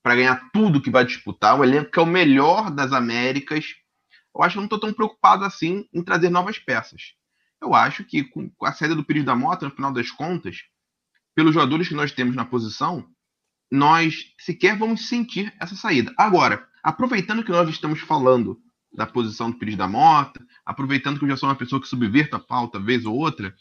para 0.01 0.15
ganhar 0.15 0.49
tudo 0.53 0.81
que 0.81 0.89
vai 0.89 1.05
disputar, 1.05 1.59
um 1.59 1.63
elenco 1.63 1.91
que 1.91 1.99
é 1.99 2.01
o 2.01 2.05
melhor 2.05 2.71
das 2.71 2.93
Américas, 2.93 3.75
eu 4.33 4.41
acho 4.41 4.53
que 4.53 4.57
não 4.57 4.65
estou 4.65 4.79
tão 4.79 4.93
preocupado 4.93 5.43
assim 5.43 5.85
em 5.93 6.01
trazer 6.01 6.29
novas 6.29 6.57
peças. 6.57 7.13
Eu 7.61 7.75
acho 7.75 8.05
que 8.05 8.23
com 8.23 8.49
a 8.63 8.73
saída 8.73 8.95
do 8.95 9.03
Pires 9.03 9.25
da 9.25 9.35
Mota, 9.35 9.65
no 9.65 9.75
final 9.75 9.91
das 9.91 10.09
contas, 10.09 10.63
pelos 11.35 11.53
jogadores 11.53 11.87
que 11.87 11.93
nós 11.93 12.11
temos 12.11 12.35
na 12.35 12.45
posição, 12.45 13.05
nós 13.69 14.33
sequer 14.39 14.77
vamos 14.77 15.07
sentir 15.07 15.53
essa 15.59 15.75
saída. 15.75 16.13
Agora, 16.17 16.65
aproveitando 16.81 17.43
que 17.43 17.51
nós 17.51 17.67
estamos 17.69 17.99
falando 17.99 18.59
da 18.93 19.05
posição 19.05 19.51
do 19.51 19.57
Pires 19.57 19.75
da 19.75 19.87
Mota, 19.87 20.45
aproveitando 20.65 21.17
que 21.17 21.25
eu 21.25 21.29
já 21.29 21.37
sou 21.37 21.49
uma 21.49 21.55
pessoa 21.55 21.81
que 21.81 21.87
subverta 21.87 22.37
a 22.37 22.39
pauta 22.39 22.79
vez 22.79 23.05
ou 23.05 23.15
outra, 23.15 23.53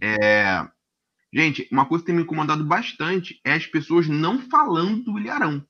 é... 0.00 0.66
gente, 1.32 1.68
uma 1.70 1.86
coisa 1.86 2.02
que 2.02 2.06
tem 2.06 2.16
me 2.16 2.22
incomodado 2.22 2.64
bastante 2.64 3.40
é 3.44 3.54
as 3.54 3.66
pessoas 3.66 4.08
não 4.08 4.38
falando 4.38 5.04
do 5.04 5.18
Ilharão, 5.18 5.64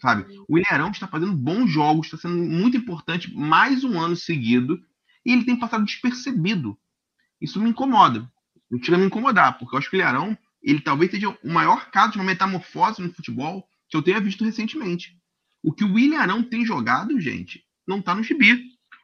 sabe? 0.00 0.26
O 0.48 0.58
Ilharão 0.58 0.90
está 0.90 1.06
fazendo 1.06 1.32
bons 1.32 1.70
jogos, 1.70 2.06
está 2.06 2.18
sendo 2.18 2.36
muito 2.36 2.76
importante 2.76 3.34
mais 3.34 3.84
um 3.84 3.98
ano 3.98 4.16
seguido, 4.16 4.80
e 5.24 5.32
ele 5.32 5.44
tem 5.44 5.58
passado 5.58 5.84
despercebido. 5.84 6.78
Isso 7.40 7.60
me 7.60 7.70
incomoda. 7.70 8.30
Não 8.70 8.82
chega 8.82 8.96
a 8.96 9.00
me 9.00 9.06
incomodar, 9.06 9.58
porque 9.58 9.74
eu 9.74 9.78
acho 9.78 9.90
que 9.90 9.96
o 9.96 9.98
Ilharão, 9.98 10.36
ele 10.62 10.80
talvez 10.80 11.10
seja 11.10 11.28
o 11.42 11.52
maior 11.52 11.90
caso 11.90 12.12
de 12.12 12.18
uma 12.18 12.24
metamorfose 12.24 13.02
no 13.02 13.12
futebol 13.12 13.66
que 13.88 13.96
eu 13.96 14.02
tenha 14.02 14.20
visto 14.20 14.44
recentemente. 14.44 15.16
O 15.62 15.72
que 15.72 15.84
o 15.84 15.98
Ilharão 15.98 16.42
tem 16.42 16.64
jogado, 16.64 17.18
gente, 17.20 17.64
não 17.86 17.98
está 17.98 18.14
no 18.14 18.22
gibi. 18.22 18.62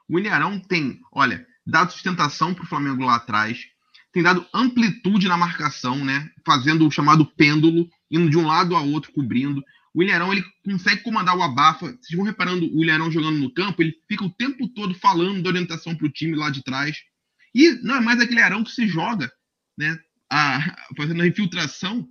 O 0.09 0.19
Ilharão 0.19 0.59
tem, 0.61 1.01
olha, 1.13 1.47
dado 1.67 1.93
sustentação 1.93 2.55
para 2.55 2.65
o 2.65 2.67
Flamengo 2.67 3.05
lá 3.05 3.17
atrás, 3.17 3.67
tem 4.17 4.23
dado 4.23 4.47
amplitude 4.55 5.29
na 5.29 5.37
marcação, 5.37 6.03
né? 6.03 6.31
Fazendo 6.43 6.87
o 6.87 6.91
chamado 6.91 7.27
pêndulo, 7.27 7.87
indo 8.11 8.31
de 8.31 8.39
um 8.39 8.47
lado 8.47 8.75
ao 8.75 8.89
outro, 8.89 9.13
cobrindo. 9.13 9.63
O 9.93 10.03
Ilharão, 10.03 10.33
ele 10.33 10.43
consegue 10.65 11.03
comandar 11.03 11.37
o 11.37 11.43
abafa. 11.43 11.89
Vocês 11.89 12.17
vão 12.17 12.25
reparando 12.25 12.65
o 12.75 12.83
Ilharão 12.83 13.11
jogando 13.11 13.39
no 13.39 13.53
campo, 13.53 13.83
ele 13.83 13.95
fica 14.09 14.25
o 14.25 14.31
tempo 14.31 14.69
todo 14.69 14.95
falando 14.95 15.43
da 15.43 15.51
orientação 15.51 15.95
para 15.95 16.07
o 16.07 16.11
time 16.11 16.35
lá 16.35 16.49
de 16.49 16.65
trás. 16.65 16.97
E 17.55 17.73
não 17.83 17.97
é 17.97 18.01
mais 18.01 18.19
aquele 18.19 18.41
Arão 18.41 18.65
que 18.65 18.71
se 18.71 18.89
joga, 18.89 19.31
né? 19.77 19.99
A, 20.33 20.61
fazendo 20.97 21.21
a 21.21 21.27
infiltração 21.27 22.09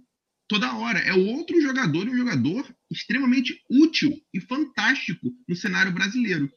toda 0.48 0.76
hora. 0.76 1.00
É 1.00 1.14
outro 1.16 1.60
jogador, 1.60 2.08
um 2.08 2.16
jogador 2.16 2.72
extremamente 2.92 3.60
útil 3.68 4.16
e 4.32 4.40
fantástico 4.40 5.32
no 5.50 5.56
cenário 5.56 5.92
brasileiro. 5.92 6.52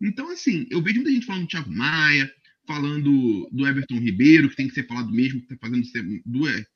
Então, 0.00 0.30
assim, 0.30 0.64
eu 0.70 0.80
vejo 0.80 0.98
muita 1.00 1.10
gente 1.10 1.26
falando 1.26 1.42
do 1.42 1.48
Thiago 1.48 1.74
Maia, 1.74 2.32
falando 2.66 3.48
do 3.50 3.66
Everton 3.66 3.98
Ribeiro, 3.98 4.48
que 4.48 4.56
tem 4.56 4.68
que 4.68 4.74
ser 4.74 4.86
falado 4.86 5.10
mesmo, 5.10 5.40
que 5.40 5.52
está 5.52 5.66
fazendo, 5.66 5.86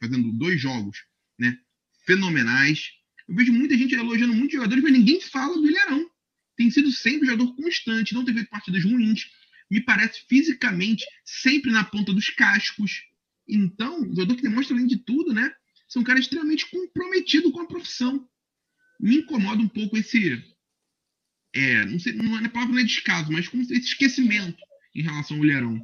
fazendo 0.01 0.33
dois 0.33 0.61
jogos 0.61 0.99
né, 1.39 1.57
fenomenais. 2.05 2.91
Eu 3.29 3.35
vejo 3.35 3.53
muita 3.53 3.77
gente 3.77 3.95
elogiando 3.95 4.35
muitos 4.35 4.55
jogadores, 4.55 4.83
mas 4.83 4.93
ninguém 4.93 5.21
fala 5.21 5.55
do 5.55 5.69
Ilharão. 5.69 6.09
Tem 6.57 6.71
sido 6.71 6.91
sempre 6.91 7.29
um 7.29 7.31
jogador 7.33 7.55
constante, 7.55 8.15
não 8.15 8.25
feito 8.25 8.49
partidas 8.49 8.85
ruins. 8.85 9.27
Me 9.71 9.81
parece 9.81 10.25
fisicamente 10.29 11.05
sempre 11.25 11.71
na 11.71 11.85
ponta 11.85 12.13
dos 12.13 12.31
cascos. 12.31 13.03
Então, 13.49 14.01
o 14.03 14.09
jogador 14.09 14.37
que 14.37 14.43
demonstra, 14.43 14.75
além 14.75 14.87
de 14.87 14.97
tudo, 14.99 15.33
né? 15.33 15.53
Ser 15.89 15.99
um 15.99 16.05
cara 16.05 16.19
extremamente 16.19 16.69
comprometido 16.71 17.53
com 17.53 17.61
a 17.61 17.67
profissão. 17.67 18.27
Me 18.99 19.19
incomoda 19.19 19.61
um 19.61 19.69
pouco 19.69 19.97
esse. 19.97 20.43
É, 21.55 21.85
não 21.85 21.99
sei, 21.99 22.13
não 22.15 22.39
é 22.39 22.49
palavra 22.49 22.75
não 22.75 22.81
é 22.81 22.85
descaso, 22.85 23.31
mas 23.31 23.49
com 23.49 23.61
esse 23.61 23.75
esquecimento 23.75 24.57
em 24.97 25.03
relação 25.03 25.37
ao 25.37 25.45
Ilharão. 25.45 25.81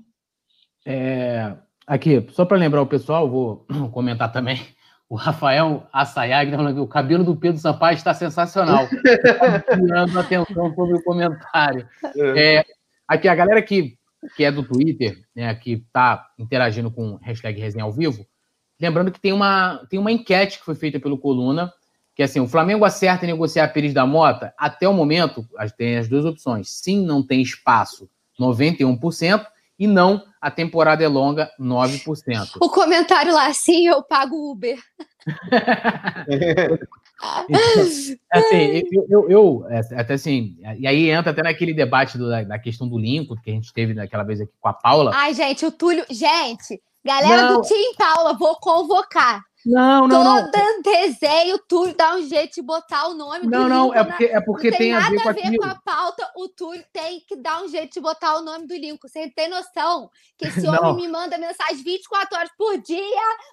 É, 0.84 1.54
aqui, 1.86 2.26
só 2.30 2.44
para 2.44 2.56
lembrar 2.56 2.82
o 2.82 2.86
pessoal, 2.86 3.30
vou 3.30 3.66
comentar 3.92 4.32
também. 4.32 4.60
O 5.08 5.14
Rafael 5.14 5.86
Assayag 5.92 6.50
tá 6.50 6.56
falando 6.56 6.74
que 6.74 6.80
o 6.80 6.88
cabelo 6.88 7.22
do 7.22 7.36
Pedro 7.36 7.60
Sampaio 7.60 7.96
está 7.96 8.14
sensacional. 8.14 8.88
Tirando 8.88 10.18
atenção 10.18 10.74
sobre 10.74 10.96
o 10.96 11.02
comentário. 11.02 11.86
É. 12.16 12.56
é, 12.56 12.64
aqui, 13.06 13.28
a 13.28 13.34
galera 13.34 13.60
que, 13.60 13.98
que 14.34 14.42
é 14.42 14.50
do 14.50 14.62
Twitter, 14.62 15.22
né, 15.36 15.54
que 15.54 15.72
está 15.72 16.30
interagindo 16.38 16.90
com 16.90 17.16
hashtag 17.16 17.60
resenha 17.60 17.84
ao 17.84 17.92
vivo, 17.92 18.26
lembrando 18.80 19.12
que 19.12 19.20
tem 19.20 19.34
uma, 19.34 19.86
tem 19.90 20.00
uma 20.00 20.10
enquete 20.10 20.58
que 20.58 20.64
foi 20.64 20.74
feita 20.74 20.98
pelo 20.98 21.18
Coluna, 21.18 21.70
que 22.14 22.22
é 22.22 22.24
assim, 22.24 22.40
o 22.40 22.48
Flamengo 22.48 22.84
acerta 22.84 23.26
em 23.26 23.28
negociar 23.28 23.68
Pires 23.68 23.92
da 23.92 24.06
Mota? 24.06 24.54
Até 24.58 24.88
o 24.88 24.94
momento, 24.94 25.46
tem 25.76 25.98
as 25.98 26.08
duas 26.08 26.24
opções. 26.24 26.70
Sim, 26.70 27.04
não 27.04 27.22
tem 27.22 27.42
espaço 27.42 28.08
91%, 28.40 29.46
e 29.78 29.86
não 29.86 30.22
a 30.40 30.50
temporada 30.50 31.04
é 31.04 31.08
longa, 31.08 31.50
9%. 31.58 32.56
O 32.60 32.68
comentário 32.68 33.32
lá, 33.32 33.52
sim, 33.54 33.86
eu 33.86 34.02
pago 34.02 34.50
Uber. 34.50 34.76
assim, 38.32 38.82
eu, 38.90 39.06
eu, 39.08 39.30
eu, 39.30 39.66
é, 39.68 39.78
até 40.00 40.14
assim, 40.14 40.56
e 40.78 40.86
aí 40.86 41.10
entra 41.10 41.30
até 41.30 41.42
naquele 41.42 41.72
debate 41.72 42.18
do, 42.18 42.28
da, 42.28 42.58
questão 42.58 42.88
do 42.88 42.98
Lincoln, 42.98 43.36
que 43.36 43.50
a 43.50 43.54
gente 43.54 43.72
teve 43.72 43.94
naquela 43.94 44.24
vez 44.24 44.40
aqui 44.40 44.52
com 44.60 44.68
a 44.68 44.72
Paula. 44.72 45.12
Ai, 45.14 45.32
gente, 45.32 45.64
o 45.64 45.70
Túlio. 45.70 46.04
Gente, 46.10 46.82
galera 47.04 47.50
Não. 47.50 47.60
do 47.60 47.68
Team 47.68 47.94
Paula, 47.96 48.34
vou 48.34 48.56
convocar. 48.56 49.42
Não, 49.64 50.08
não, 50.08 50.24
não. 50.24 50.50
Todo 50.50 50.82
desenho, 50.82 51.58
Túlio 51.68 51.94
dá 51.96 52.16
um 52.16 52.26
jeito 52.26 52.54
de 52.54 52.62
botar 52.62 53.08
o 53.08 53.14
nome 53.14 53.46
não, 53.46 53.62
do 53.62 53.68
Não, 53.68 53.94
é 53.94 54.04
porque, 54.04 54.24
é 54.24 54.40
porque 54.40 54.70
tem, 54.70 54.78
tem, 54.78 54.92
a 54.92 55.08
ver, 55.08 55.22
com, 55.22 55.28
a 55.28 55.32
ver 55.32 55.56
com 55.56 55.66
a 55.66 55.74
pauta. 55.76 56.28
O 56.36 56.48
Túlio 56.48 56.84
tem 56.92 57.20
que 57.26 57.36
dar 57.36 57.62
um 57.62 57.68
jeito 57.68 57.94
de 57.94 58.00
botar 58.00 58.36
o 58.36 58.42
nome 58.42 58.66
do 58.66 58.74
Lincoln. 58.74 59.08
Você 59.08 59.30
tem 59.30 59.48
noção 59.48 60.10
que 60.36 60.48
esse 60.48 60.60
homem 60.66 60.80
não. 60.80 60.96
me 60.96 61.08
manda 61.08 61.38
mensagem 61.38 61.82
24 61.82 62.36
horas 62.36 62.50
por 62.58 62.78
dia 62.78 62.98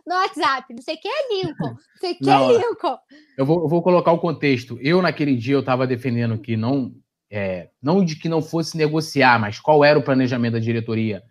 no 0.05 0.15
WhatsApp. 0.15 0.73
Não 0.73 0.81
sei 0.81 0.97
quem 0.97 1.11
é 1.11 1.35
Lincoln. 1.35 1.69
Não 1.69 1.77
sei 1.99 2.15
quem 2.15 2.33
é 2.33 2.57
Lincoln. 2.57 2.97
Eu 3.37 3.45
vou, 3.45 3.61
eu 3.61 3.67
vou 3.67 3.83
colocar 3.83 4.11
o 4.11 4.19
contexto. 4.19 4.79
Eu, 4.81 5.01
naquele 5.01 5.35
dia, 5.35 5.55
eu 5.55 5.61
estava 5.61 5.87
defendendo 5.87 6.37
que 6.39 6.57
não. 6.57 6.91
É, 7.31 7.69
não 7.79 8.03
de 8.03 8.15
que 8.15 8.27
não 8.27 8.41
fosse 8.41 8.75
negociar, 8.75 9.39
mas 9.39 9.59
qual 9.59 9.85
era 9.85 9.99
o 9.99 10.01
planejamento 10.01 10.53
da 10.53 10.59
diretoria 10.59 11.21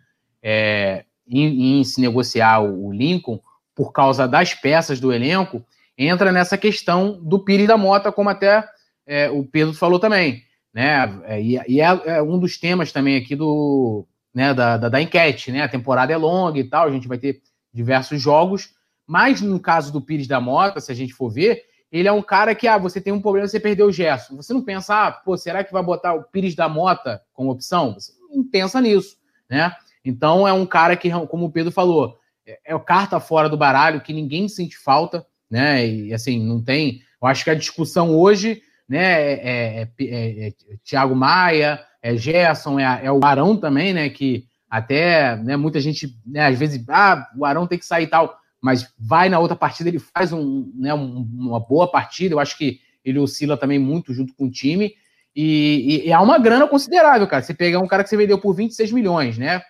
é, 0.41 1.03
em, 1.27 1.79
em 1.79 1.83
se 1.83 1.99
negociar 1.99 2.61
o 2.61 2.93
Lincoln 2.93 3.37
por 3.79 3.93
causa 3.93 4.27
das 4.27 4.53
peças 4.53 4.99
do 4.99 5.13
elenco, 5.13 5.65
entra 5.97 6.33
nessa 6.33 6.57
questão 6.57 7.17
do 7.23 7.39
Pires 7.39 7.65
da 7.65 7.77
Mota, 7.77 8.11
como 8.11 8.27
até 8.27 8.67
é, 9.07 9.29
o 9.29 9.45
Pedro 9.45 9.73
falou 9.73 9.97
também. 9.97 10.43
Né? 10.73 11.21
É, 11.23 11.41
e, 11.41 11.57
e 11.65 11.79
é, 11.79 11.85
é, 11.85 12.21
um 12.21 12.37
dos 12.37 12.57
temas 12.57 12.91
também 12.91 13.15
aqui 13.15 13.37
do, 13.37 14.05
né, 14.35 14.53
da, 14.53 14.75
da, 14.75 14.89
da, 14.89 15.01
enquete. 15.01 15.49
Né? 15.49 15.61
A 15.61 15.69
temporada 15.69 16.11
é 16.11 16.17
longa 16.17 16.59
e 16.59 16.63
tal, 16.65 16.87
a 16.87 16.91
gente 16.91 17.07
vai 17.07 17.17
ter 17.17 17.41
diversos 17.73 18.21
jogos, 18.21 18.71
mas 19.07 19.39
no 19.39 19.61
caso 19.61 19.93
do 19.93 20.01
Pires 20.01 20.27
da 20.27 20.41
Mota, 20.41 20.81
se 20.81 20.91
a 20.91 20.95
gente 20.95 21.13
for 21.13 21.29
ver, 21.29 21.63
ele 21.89 22.09
é 22.09 22.11
um 22.11 22.21
cara 22.21 22.53
que, 22.53 22.67
ah, 22.67 22.77
você 22.77 22.99
tem 22.99 23.13
um 23.13 23.21
problema, 23.21 23.47
você 23.47 23.61
perdeu 23.61 23.87
o 23.87 23.93
Gerson. 23.93 24.35
Você 24.35 24.53
não 24.53 24.61
pensa, 24.61 25.07
ah, 25.07 25.11
pô, 25.13 25.37
será 25.37 25.63
que 25.63 25.71
vai 25.71 25.81
botar 25.81 26.15
o 26.15 26.23
Pires 26.23 26.53
da 26.53 26.67
Mota 26.67 27.21
como 27.31 27.49
opção? 27.49 27.93
Você 27.93 28.11
não 28.29 28.43
pensa 28.43 28.81
nisso, 28.81 29.15
né? 29.49 29.73
Então 30.03 30.45
é 30.45 30.51
um 30.51 30.65
cara 30.65 30.97
que, 30.97 31.09
como 31.27 31.45
o 31.45 31.51
Pedro 31.51 31.71
falou, 31.71 32.18
é 32.65 32.75
o 32.75 32.79
carta 32.79 33.19
fora 33.19 33.49
do 33.49 33.57
baralho 33.57 34.01
que 34.01 34.13
ninguém 34.13 34.47
sente 34.47 34.77
falta, 34.77 35.25
né? 35.49 35.85
E 35.85 36.13
assim, 36.13 36.43
não 36.43 36.61
tem. 36.61 37.01
Eu 37.21 37.27
acho 37.27 37.43
que 37.43 37.49
a 37.49 37.55
discussão 37.55 38.15
hoje, 38.15 38.61
né, 38.87 39.21
é, 39.21 39.81
é, 39.81 39.89
é, 39.99 40.47
é 40.47 40.53
Thiago 40.83 41.15
Maia, 41.15 41.79
é 42.01 42.15
Gerson, 42.15 42.79
é, 42.79 43.05
é, 43.05 43.11
o 43.11 43.23
Arão 43.23 43.57
também, 43.57 43.93
né? 43.93 44.09
Que 44.09 44.45
até 44.69 45.35
né, 45.35 45.57
muita 45.57 45.79
gente, 45.79 46.15
né, 46.25 46.45
às 46.45 46.57
vezes, 46.57 46.83
ah, 46.89 47.27
o 47.37 47.43
Arão 47.45 47.67
tem 47.67 47.79
que 47.79 47.85
sair 47.85 48.03
e 48.03 48.07
tal, 48.07 48.37
mas 48.61 48.93
vai 48.97 49.29
na 49.29 49.39
outra 49.39 49.55
partida, 49.55 49.89
ele 49.89 49.99
faz 49.99 50.31
um, 50.31 50.71
né, 50.75 50.93
um, 50.93 51.27
uma 51.37 51.59
boa 51.59 51.89
partida. 51.89 52.35
Eu 52.35 52.39
acho 52.39 52.57
que 52.57 52.79
ele 53.03 53.19
oscila 53.19 53.57
também 53.57 53.79
muito 53.79 54.13
junto 54.13 54.33
com 54.35 54.45
o 54.45 54.51
time. 54.51 54.93
E, 55.35 56.01
e, 56.03 56.07
e 56.07 56.13
há 56.13 56.21
uma 56.21 56.37
grana 56.37 56.67
considerável, 56.67 57.27
cara. 57.27 57.41
Você 57.41 57.53
pegar 57.53 57.79
um 57.79 57.87
cara 57.87 58.03
que 58.03 58.09
você 58.09 58.17
vendeu 58.17 58.37
por 58.37 58.53
26 58.53 58.91
milhões, 58.91 59.37
né? 59.37 59.61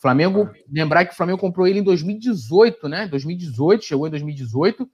Flamengo, 0.00 0.50
lembrar 0.70 1.04
que 1.04 1.12
o 1.12 1.16
Flamengo 1.16 1.38
comprou 1.38 1.66
ele 1.66 1.80
em 1.80 1.84
2018, 1.84 2.88
né? 2.88 3.06
2018, 3.06 3.84
chegou 3.84 4.06
em 4.06 4.10
2018. 4.10 4.88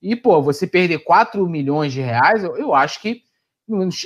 E, 0.00 0.14
pô, 0.14 0.40
você 0.40 0.66
perder 0.66 0.98
4 1.00 1.46
milhões 1.48 1.92
de 1.92 2.00
reais, 2.00 2.44
eu, 2.44 2.56
eu 2.56 2.74
acho 2.74 3.00
que 3.00 3.22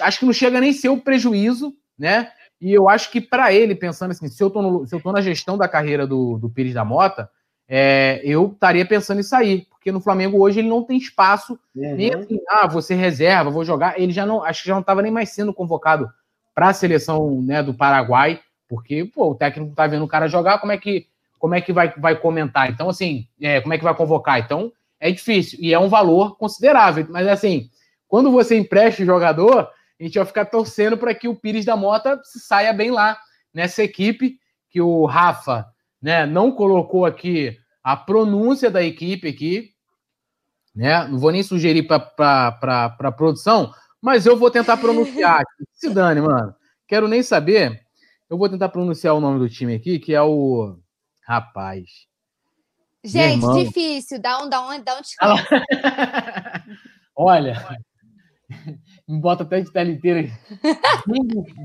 acho 0.00 0.20
que 0.20 0.24
não 0.24 0.32
chega 0.32 0.60
nem 0.60 0.72
ser 0.72 0.88
o 0.88 1.00
prejuízo, 1.00 1.74
né? 1.98 2.30
E 2.60 2.72
eu 2.72 2.88
acho 2.88 3.10
que 3.10 3.20
para 3.20 3.52
ele, 3.52 3.74
pensando 3.74 4.12
assim, 4.12 4.28
se 4.28 4.42
eu, 4.42 4.50
tô 4.50 4.62
no, 4.62 4.86
se 4.86 4.94
eu 4.94 5.00
tô 5.00 5.12
na 5.12 5.20
gestão 5.20 5.58
da 5.58 5.68
carreira 5.68 6.06
do, 6.06 6.38
do 6.38 6.48
Pires 6.48 6.74
da 6.74 6.84
Mota, 6.84 7.30
é, 7.68 8.20
eu 8.24 8.50
estaria 8.52 8.86
pensando 8.86 9.20
em 9.20 9.24
sair, 9.24 9.66
porque 9.68 9.92
no 9.92 10.00
Flamengo 10.00 10.40
hoje 10.40 10.60
ele 10.60 10.68
não 10.68 10.82
tem 10.82 10.96
espaço, 10.96 11.58
uhum. 11.74 11.94
nem 11.94 12.14
assim, 12.14 12.38
ah, 12.48 12.66
você 12.66 12.94
reserva, 12.94 13.50
vou 13.50 13.64
jogar. 13.64 14.00
Ele 14.00 14.12
já 14.12 14.24
não, 14.24 14.42
acho 14.42 14.62
que 14.62 14.68
já 14.68 14.74
não 14.74 14.80
estava 14.80 15.02
nem 15.02 15.12
mais 15.12 15.30
sendo 15.30 15.52
convocado 15.52 16.08
para 16.54 16.68
a 16.68 16.72
seleção 16.72 17.42
né, 17.42 17.62
do 17.62 17.74
Paraguai. 17.74 18.40
Porque, 18.68 19.04
pô, 19.04 19.30
o 19.30 19.34
técnico 19.34 19.74
tá 19.74 19.86
vendo 19.86 20.04
o 20.04 20.08
cara 20.08 20.28
jogar, 20.28 20.58
como 20.58 20.72
é 20.72 20.78
que, 20.78 21.06
como 21.38 21.54
é 21.54 21.60
que 21.60 21.72
vai, 21.72 21.92
vai 21.96 22.16
comentar? 22.16 22.70
Então, 22.70 22.88
assim, 22.88 23.26
é, 23.40 23.60
como 23.60 23.72
é 23.72 23.78
que 23.78 23.84
vai 23.84 23.94
convocar? 23.94 24.38
Então, 24.38 24.72
é 25.00 25.10
difícil. 25.10 25.58
E 25.62 25.72
é 25.72 25.78
um 25.78 25.88
valor 25.88 26.36
considerável. 26.36 27.06
Mas, 27.08 27.26
assim, 27.26 27.70
quando 28.06 28.30
você 28.30 28.58
empresta 28.58 29.02
o 29.02 29.06
jogador, 29.06 29.70
a 29.98 30.02
gente 30.02 30.18
vai 30.18 30.26
ficar 30.26 30.44
torcendo 30.44 30.96
para 30.96 31.14
que 31.14 31.26
o 31.26 31.34
Pires 31.34 31.64
da 31.64 31.76
Mota 31.76 32.20
saia 32.24 32.72
bem 32.72 32.90
lá. 32.90 33.18
nessa 33.52 33.82
equipe, 33.82 34.38
que 34.70 34.80
o 34.80 35.06
Rafa 35.06 35.66
né, 36.00 36.26
não 36.26 36.52
colocou 36.52 37.06
aqui 37.06 37.58
a 37.82 37.96
pronúncia 37.96 38.70
da 38.70 38.82
equipe 38.82 39.28
aqui, 39.28 39.70
né? 40.74 41.08
Não 41.08 41.18
vou 41.18 41.32
nem 41.32 41.42
sugerir 41.42 41.84
para 41.84 43.14
produção, 43.16 43.72
mas 44.00 44.26
eu 44.26 44.36
vou 44.36 44.50
tentar 44.50 44.76
pronunciar. 44.76 45.42
Se 45.72 45.90
dane, 45.90 46.20
mano. 46.20 46.54
Quero 46.86 47.08
nem 47.08 47.22
saber. 47.22 47.82
Eu 48.28 48.36
vou 48.36 48.48
tentar 48.48 48.68
pronunciar 48.68 49.14
o 49.14 49.20
nome 49.20 49.38
do 49.38 49.48
time 49.48 49.74
aqui, 49.74 49.98
que 49.98 50.14
é 50.14 50.22
o. 50.22 50.78
Rapaz. 51.26 52.06
Gente, 53.04 53.64
difícil. 53.64 54.20
Dá 54.20 54.42
um, 54.42 54.48
dá 54.48 54.66
um, 54.66 54.82
dá 54.82 54.98
um 54.98 55.02
Olha, 57.16 57.78
me 59.08 59.20
bota 59.20 59.42
até 59.42 59.60
de 59.60 59.72
tela 59.72 59.90
inteira 59.90 60.20
aí. 60.20 60.32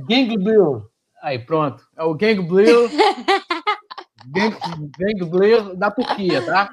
Gang 0.08 0.38
Blue. 0.38 0.90
Aí, 1.22 1.40
pronto. 1.40 1.84
É 1.98 2.04
o 2.04 2.14
Gang 2.14 2.42
Blue. 2.42 2.90
Gang, 4.28 4.56
Gang 4.98 5.30
Blue 5.30 5.76
da 5.76 5.92
Turquia, 5.92 6.46
tá? 6.46 6.70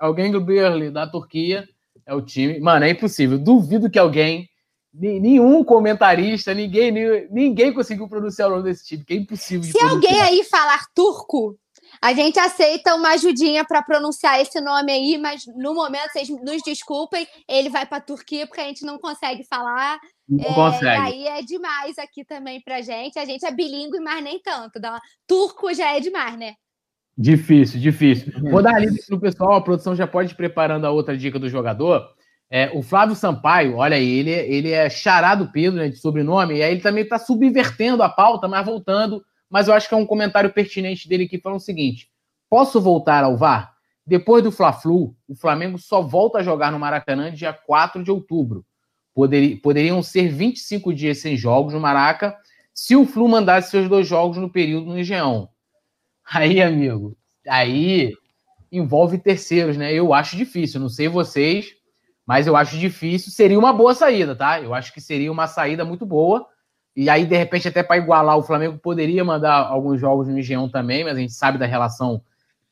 É 0.00 0.06
o 0.06 0.14
Gang 0.14 0.38
Blue 0.38 0.90
da 0.90 1.06
Turquia. 1.06 1.66
É 2.06 2.14
o 2.14 2.20
time. 2.20 2.60
Mano, 2.60 2.84
é 2.84 2.90
impossível. 2.90 3.38
Duvido 3.38 3.90
que 3.90 3.98
alguém, 3.98 4.48
nenhum 4.94 5.64
comentarista, 5.64 6.54
ninguém, 6.54 6.92
ninguém 7.30 7.72
conseguiu 7.72 8.08
pronunciar 8.08 8.48
o 8.48 8.52
nome 8.52 8.64
desse 8.64 8.86
time, 8.86 9.04
que 9.04 9.14
é 9.14 9.16
impossível. 9.16 9.70
Se 9.70 9.82
alguém 9.82 10.20
aí 10.22 10.44
falar 10.44 10.84
turco, 10.94 11.58
a 12.00 12.12
gente 12.12 12.38
aceita 12.38 12.94
uma 12.94 13.10
ajudinha 13.10 13.64
para 13.64 13.82
pronunciar 13.82 14.40
esse 14.40 14.60
nome 14.60 14.92
aí, 14.92 15.18
mas 15.18 15.44
no 15.56 15.74
momento, 15.74 16.12
vocês 16.12 16.28
nos 16.28 16.62
desculpem, 16.62 17.26
ele 17.48 17.68
vai 17.68 17.86
para 17.86 17.98
a 17.98 18.00
Turquia 18.00 18.46
porque 18.46 18.60
a 18.60 18.64
gente 18.64 18.84
não 18.84 18.98
consegue 18.98 19.44
falar. 19.44 19.98
Não 20.28 20.44
é, 20.44 20.54
consegue. 20.54 20.86
Aí 20.86 21.26
é 21.26 21.42
demais 21.42 21.98
aqui 21.98 22.24
também 22.24 22.60
para 22.62 22.80
gente. 22.80 23.18
A 23.18 23.24
gente 23.24 23.44
é 23.44 23.50
bilíngue, 23.50 24.00
mas 24.00 24.22
nem 24.22 24.40
tanto. 24.40 24.80
Turco 25.26 25.72
já 25.74 25.96
é 25.96 26.00
demais, 26.00 26.38
né? 26.38 26.54
Difícil, 27.16 27.80
difícil. 27.80 28.32
Uhum. 28.36 28.50
Vou 28.50 28.62
dar 28.62 28.74
a 28.74 28.78
lista 28.78 29.06
pro 29.06 29.20
pessoal, 29.20 29.54
a 29.54 29.60
produção 29.60 29.94
já 29.94 30.06
pode 30.06 30.32
ir 30.32 30.36
preparando 30.36 30.84
a 30.84 30.90
outra 30.90 31.16
dica 31.16 31.38
do 31.38 31.48
jogador. 31.48 32.08
É, 32.56 32.70
o 32.72 32.82
Flávio 32.82 33.16
Sampaio, 33.16 33.78
olha 33.78 33.96
aí, 33.96 34.08
ele, 34.08 34.30
ele 34.30 34.70
é 34.70 34.88
charado 34.88 35.50
Pedro, 35.50 35.80
né, 35.80 35.88
de 35.88 35.96
sobrenome, 35.96 36.54
e 36.54 36.62
aí 36.62 36.70
ele 36.70 36.80
também 36.80 37.02
está 37.02 37.18
subvertendo 37.18 38.00
a 38.00 38.08
pauta, 38.08 38.46
mas 38.46 38.64
voltando. 38.64 39.24
Mas 39.50 39.66
eu 39.66 39.74
acho 39.74 39.88
que 39.88 39.94
é 39.94 39.98
um 39.98 40.06
comentário 40.06 40.52
pertinente 40.52 41.08
dele 41.08 41.26
que 41.26 41.40
falando 41.40 41.58
o 41.58 41.60
seguinte: 41.60 42.08
posso 42.48 42.80
voltar 42.80 43.24
ao 43.24 43.36
VAR? 43.36 43.74
Depois 44.06 44.40
do 44.40 44.52
Fla-Flu, 44.52 45.16
o 45.28 45.34
Flamengo 45.34 45.78
só 45.78 46.00
volta 46.00 46.38
a 46.38 46.42
jogar 46.44 46.70
no 46.70 46.78
Maracanã 46.78 47.32
dia 47.32 47.52
4 47.52 48.04
de 48.04 48.12
outubro. 48.12 48.64
Poder, 49.12 49.56
poderiam 49.60 50.00
ser 50.00 50.28
25 50.28 50.94
dias 50.94 51.18
sem 51.18 51.36
jogos 51.36 51.74
no 51.74 51.80
Maraca 51.80 52.36
se 52.72 52.94
o 52.94 53.04
Flu 53.04 53.26
mandasse 53.26 53.72
seus 53.72 53.88
dois 53.88 54.06
jogos 54.06 54.36
no 54.36 54.48
período 54.48 54.86
no 54.86 54.98
Engenhão. 55.00 55.48
Aí, 56.24 56.62
amigo, 56.62 57.16
aí 57.48 58.12
envolve 58.70 59.18
terceiros, 59.18 59.76
né? 59.76 59.92
Eu 59.92 60.14
acho 60.14 60.36
difícil, 60.36 60.78
não 60.78 60.88
sei 60.88 61.08
vocês, 61.08 61.74
mas 62.26 62.46
eu 62.46 62.56
acho 62.56 62.78
difícil. 62.78 63.30
Seria 63.30 63.58
uma 63.58 63.72
boa 63.72 63.94
saída, 63.94 64.34
tá? 64.34 64.60
Eu 64.60 64.74
acho 64.74 64.92
que 64.92 65.00
seria 65.00 65.30
uma 65.30 65.46
saída 65.46 65.84
muito 65.84 66.06
boa. 66.06 66.46
E 66.96 67.10
aí, 67.10 67.26
de 67.26 67.36
repente, 67.36 67.68
até 67.68 67.82
para 67.82 67.96
igualar, 67.96 68.38
o 68.38 68.42
Flamengo 68.42 68.78
poderia 68.78 69.24
mandar 69.24 69.66
alguns 69.66 70.00
jogos 70.00 70.28
no 70.28 70.38
Engenhão 70.38 70.68
também, 70.68 71.04
mas 71.04 71.16
a 71.16 71.20
gente 71.20 71.32
sabe 71.32 71.58
da 71.58 71.66
relação 71.66 72.22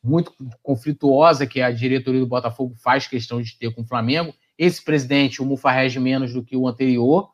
muito 0.03 0.33
conflituosa 0.63 1.47
que 1.47 1.61
a 1.61 1.71
diretoria 1.71 2.21
do 2.21 2.27
Botafogo 2.27 2.75
faz 2.77 3.07
questão 3.07 3.43
de 3.43 3.59
ter 3.59 3.75
com 3.75 3.83
o 3.83 3.87
Flamengo. 3.87 4.35
Esse 4.57 4.83
presidente, 4.85 5.43
o 5.43 5.45
Mufarrege, 5.45 5.99
menos 5.99 6.33
do 6.33 6.45
que 6.45 6.57
o 6.57 6.69
anterior. 6.69 7.31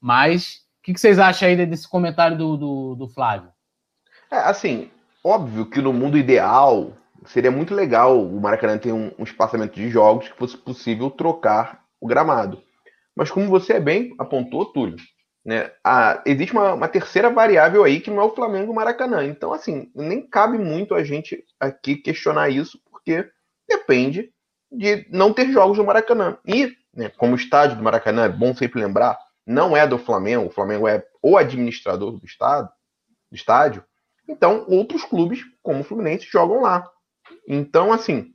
Mas 0.00 0.64
o 0.80 0.82
que, 0.84 0.94
que, 0.94 1.00
vocês 1.00 1.18
acham 1.18 1.48
aí 1.48 1.66
desse 1.66 1.88
comentário 1.88 2.36
do, 2.36 2.56
do, 2.56 2.94
do 2.94 3.08
Flávio? 3.08 3.50
É, 4.30 4.36
assim, 4.36 4.90
Óbvio 5.26 5.64
que 5.64 5.80
no 5.80 5.90
mundo 5.90 6.18
ideal 6.18 6.92
seria 7.26 7.50
muito 7.50 7.74
legal 7.74 8.20
o 8.20 8.40
Maracanã 8.40 8.78
ter 8.78 8.92
um, 8.92 9.10
um 9.18 9.24
espaçamento 9.24 9.74
de 9.74 9.88
jogos 9.88 10.28
que 10.28 10.36
fosse 10.36 10.56
possível 10.56 11.10
trocar 11.10 11.84
o 12.00 12.06
gramado. 12.06 12.62
Mas 13.16 13.30
como 13.30 13.48
você 13.48 13.78
bem 13.78 14.14
apontou, 14.18 14.66
Túlio, 14.66 14.96
né, 15.44 15.70
a, 15.82 16.22
existe 16.26 16.52
uma, 16.52 16.74
uma, 16.74 16.88
terceira 16.88 17.30
variável 17.30 17.84
aí 17.84 18.00
que 18.00 18.10
não 18.10 18.22
é 18.22 18.24
o 18.24 18.34
Flamengo 18.34 18.66
e 18.66 18.70
o 18.70 18.74
Maracanã. 18.74 19.24
Então, 19.24 19.52
assim, 19.52 19.90
nem 19.94 20.26
cabe 20.26 20.58
muito 20.58 20.94
a 20.94 21.04
gente 21.04 21.44
aqui 21.60 21.96
questionar 21.96 22.48
isso, 22.48 22.78
porque 22.90 23.28
depende 23.68 24.30
de 24.70 25.06
não 25.10 25.32
ter 25.32 25.50
jogos 25.52 25.78
no 25.78 25.84
Maracanã. 25.84 26.38
E, 26.46 26.72
né, 26.94 27.10
como 27.16 27.32
o 27.32 27.36
estádio 27.36 27.76
do 27.76 27.82
Maracanã, 27.82 28.24
é 28.24 28.28
bom 28.28 28.54
sempre 28.54 28.80
lembrar, 28.80 29.18
não 29.46 29.76
é 29.76 29.86
do 29.86 29.98
Flamengo, 29.98 30.46
o 30.46 30.50
Flamengo 30.50 30.88
é 30.88 31.04
o 31.22 31.36
administrador 31.36 32.12
do, 32.12 32.24
estado, 32.24 32.68
do 33.30 33.36
estádio, 33.36 33.84
então, 34.28 34.64
outros 34.68 35.04
clubes, 35.04 35.40
como 35.62 35.80
o 35.80 35.84
Fluminense, 35.84 36.26
jogam 36.30 36.62
lá. 36.62 36.88
Então, 37.48 37.92
assim, 37.92 38.32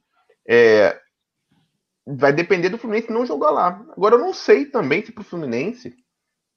é, 0.48 1.00
vai 2.06 2.34
depender 2.34 2.70
do 2.70 2.78
Fluminense 2.78 3.12
não 3.12 3.26
jogar 3.26 3.52
lá. 3.52 3.86
Agora, 3.96 4.16
eu 4.16 4.20
não 4.20 4.34
sei 4.34 4.66
também 4.66 5.04
se 5.06 5.12
para 5.12 5.22
o 5.22 5.26
Fluminense 5.26 5.96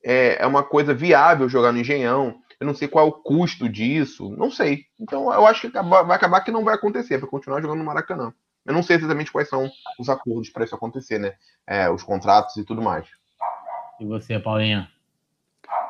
é, 0.04 0.42
é, 0.42 0.46
uma 0.46 0.62
coisa 0.62 0.94
viável 0.94 1.48
jogar 1.48 1.72
no 1.72 1.78
Engenhão. 1.78 2.40
Eu 2.58 2.66
não 2.66 2.74
sei 2.74 2.88
qual 2.88 3.06
é 3.06 3.08
o 3.08 3.12
custo 3.12 3.68
disso. 3.68 4.30
Não 4.36 4.50
sei. 4.50 4.84
Então, 4.98 5.32
eu 5.32 5.46
acho 5.46 5.62
que 5.62 5.68
vai 5.68 6.16
acabar 6.16 6.40
que 6.40 6.50
não 6.50 6.64
vai 6.64 6.74
acontecer. 6.74 7.18
Vai 7.18 7.28
continuar 7.28 7.60
jogando 7.60 7.78
no 7.78 7.84
Maracanã. 7.84 8.32
Eu 8.64 8.72
não 8.72 8.82
sei 8.82 8.96
exatamente 8.96 9.32
quais 9.32 9.48
são 9.48 9.68
os 9.98 10.08
acordos 10.08 10.48
para 10.50 10.64
isso 10.64 10.74
acontecer, 10.74 11.18
né? 11.18 11.34
É, 11.66 11.90
os 11.90 12.02
contratos 12.02 12.56
e 12.56 12.64
tudo 12.64 12.80
mais. 12.80 13.06
E 14.00 14.06
você, 14.06 14.38
Paulinha? 14.38 14.88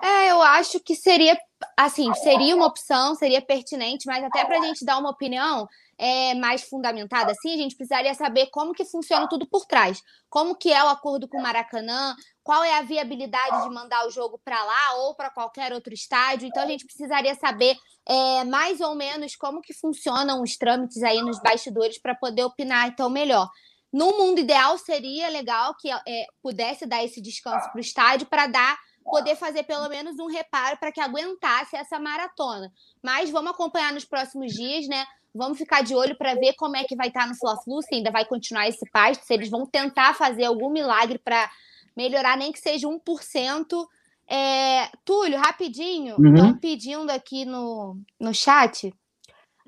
É, 0.03 0.31
eu 0.31 0.41
acho 0.41 0.81
que 0.81 0.95
seria 0.95 1.39
assim, 1.77 2.13
seria 2.15 2.57
uma 2.57 2.67
opção, 2.67 3.15
seria 3.15 3.41
pertinente, 3.41 4.07
mas 4.07 4.25
até 4.25 4.45
para 4.45 4.59
a 4.59 4.63
gente 4.63 4.85
dar 4.85 4.99
uma 4.99 5.11
opinião 5.11 5.69
é, 6.03 6.35
mais 6.35 6.65
fundamentada, 6.65 7.31
assim, 7.31 7.55
a 7.55 7.57
gente 7.57 7.77
precisaria 7.77 8.13
saber 8.15 8.49
como 8.49 8.73
que 8.73 8.85
funciona 8.85 9.29
tudo 9.29 9.47
por 9.47 9.65
trás. 9.67 10.03
Como 10.29 10.57
que 10.57 10.73
é 10.73 10.83
o 10.83 10.89
acordo 10.89 11.29
com 11.29 11.39
o 11.39 11.43
Maracanã, 11.43 12.17
qual 12.43 12.65
é 12.65 12.77
a 12.77 12.83
viabilidade 12.83 13.63
de 13.63 13.73
mandar 13.73 14.05
o 14.05 14.11
jogo 14.11 14.41
para 14.45 14.65
lá 14.65 14.95
ou 14.97 15.15
para 15.15 15.31
qualquer 15.31 15.73
outro 15.73 15.95
estádio. 15.95 16.49
Então, 16.49 16.65
a 16.65 16.67
gente 16.67 16.85
precisaria 16.85 17.37
saber 17.37 17.77
é, 18.05 18.43
mais 18.43 18.81
ou 18.81 18.97
menos 18.97 19.37
como 19.37 19.61
que 19.61 19.73
funcionam 19.73 20.43
os 20.43 20.57
trâmites 20.57 21.01
aí 21.05 21.23
nos 21.23 21.41
bastidores 21.41 22.01
para 22.01 22.17
poder 22.17 22.43
opinar, 22.43 22.89
então, 22.89 23.09
melhor. 23.09 23.49
No 23.93 24.19
mundo 24.19 24.41
ideal, 24.41 24.77
seria 24.79 25.29
legal 25.29 25.77
que 25.79 25.89
é, 25.89 26.27
pudesse 26.43 26.85
dar 26.85 27.05
esse 27.05 27.23
descanso 27.23 27.71
para 27.71 27.79
o 27.79 27.81
estádio 27.81 28.27
para 28.27 28.49
dar 28.49 28.77
poder 29.05 29.37
fazer 29.37 29.65
pelo 29.65 29.89
menos 29.89 30.19
um 30.19 30.27
reparo 30.27 30.77
para 30.79 30.93
que 30.93 31.01
aguentasse 31.01 31.77
essa 31.77 31.99
maratona. 31.99 32.73
Mas 33.03 33.31
vamos 33.31 33.53
acompanhar 33.53 33.93
nos 33.93 34.05
próximos 34.05 34.53
dias, 34.53 34.89
né? 34.89 35.05
Vamos 35.35 35.59
ficar 35.59 35.83
de 35.83 35.95
olho 35.95 36.17
para 36.17 36.35
ver 36.35 36.55
como 36.55 36.77
é 36.77 36.85
que 36.85 36.97
vai 36.97 37.09
estar 37.09 37.23
tá 37.23 37.27
no 37.27 37.37
Fla-Flu, 37.37 37.83
se 37.83 37.95
ainda 37.95 38.11
vai 38.11 38.25
continuar 38.25 38.69
esse 38.69 38.89
pasto, 38.91 39.25
se 39.25 39.33
eles 39.33 39.49
vão 39.49 39.67
tentar 39.67 40.15
fazer 40.15 40.45
algum 40.45 40.71
milagre 40.71 41.19
para 41.19 41.51
melhorar, 41.97 42.37
nem 42.37 42.53
que 42.53 42.59
seja 42.59 42.87
1%. 42.87 43.87
É, 44.29 44.89
Túlio, 45.05 45.39
rapidinho, 45.39 46.13
estão 46.13 46.51
uhum. 46.51 46.59
pedindo 46.59 47.11
aqui 47.11 47.45
no, 47.45 47.99
no 48.21 48.35
chat 48.35 48.93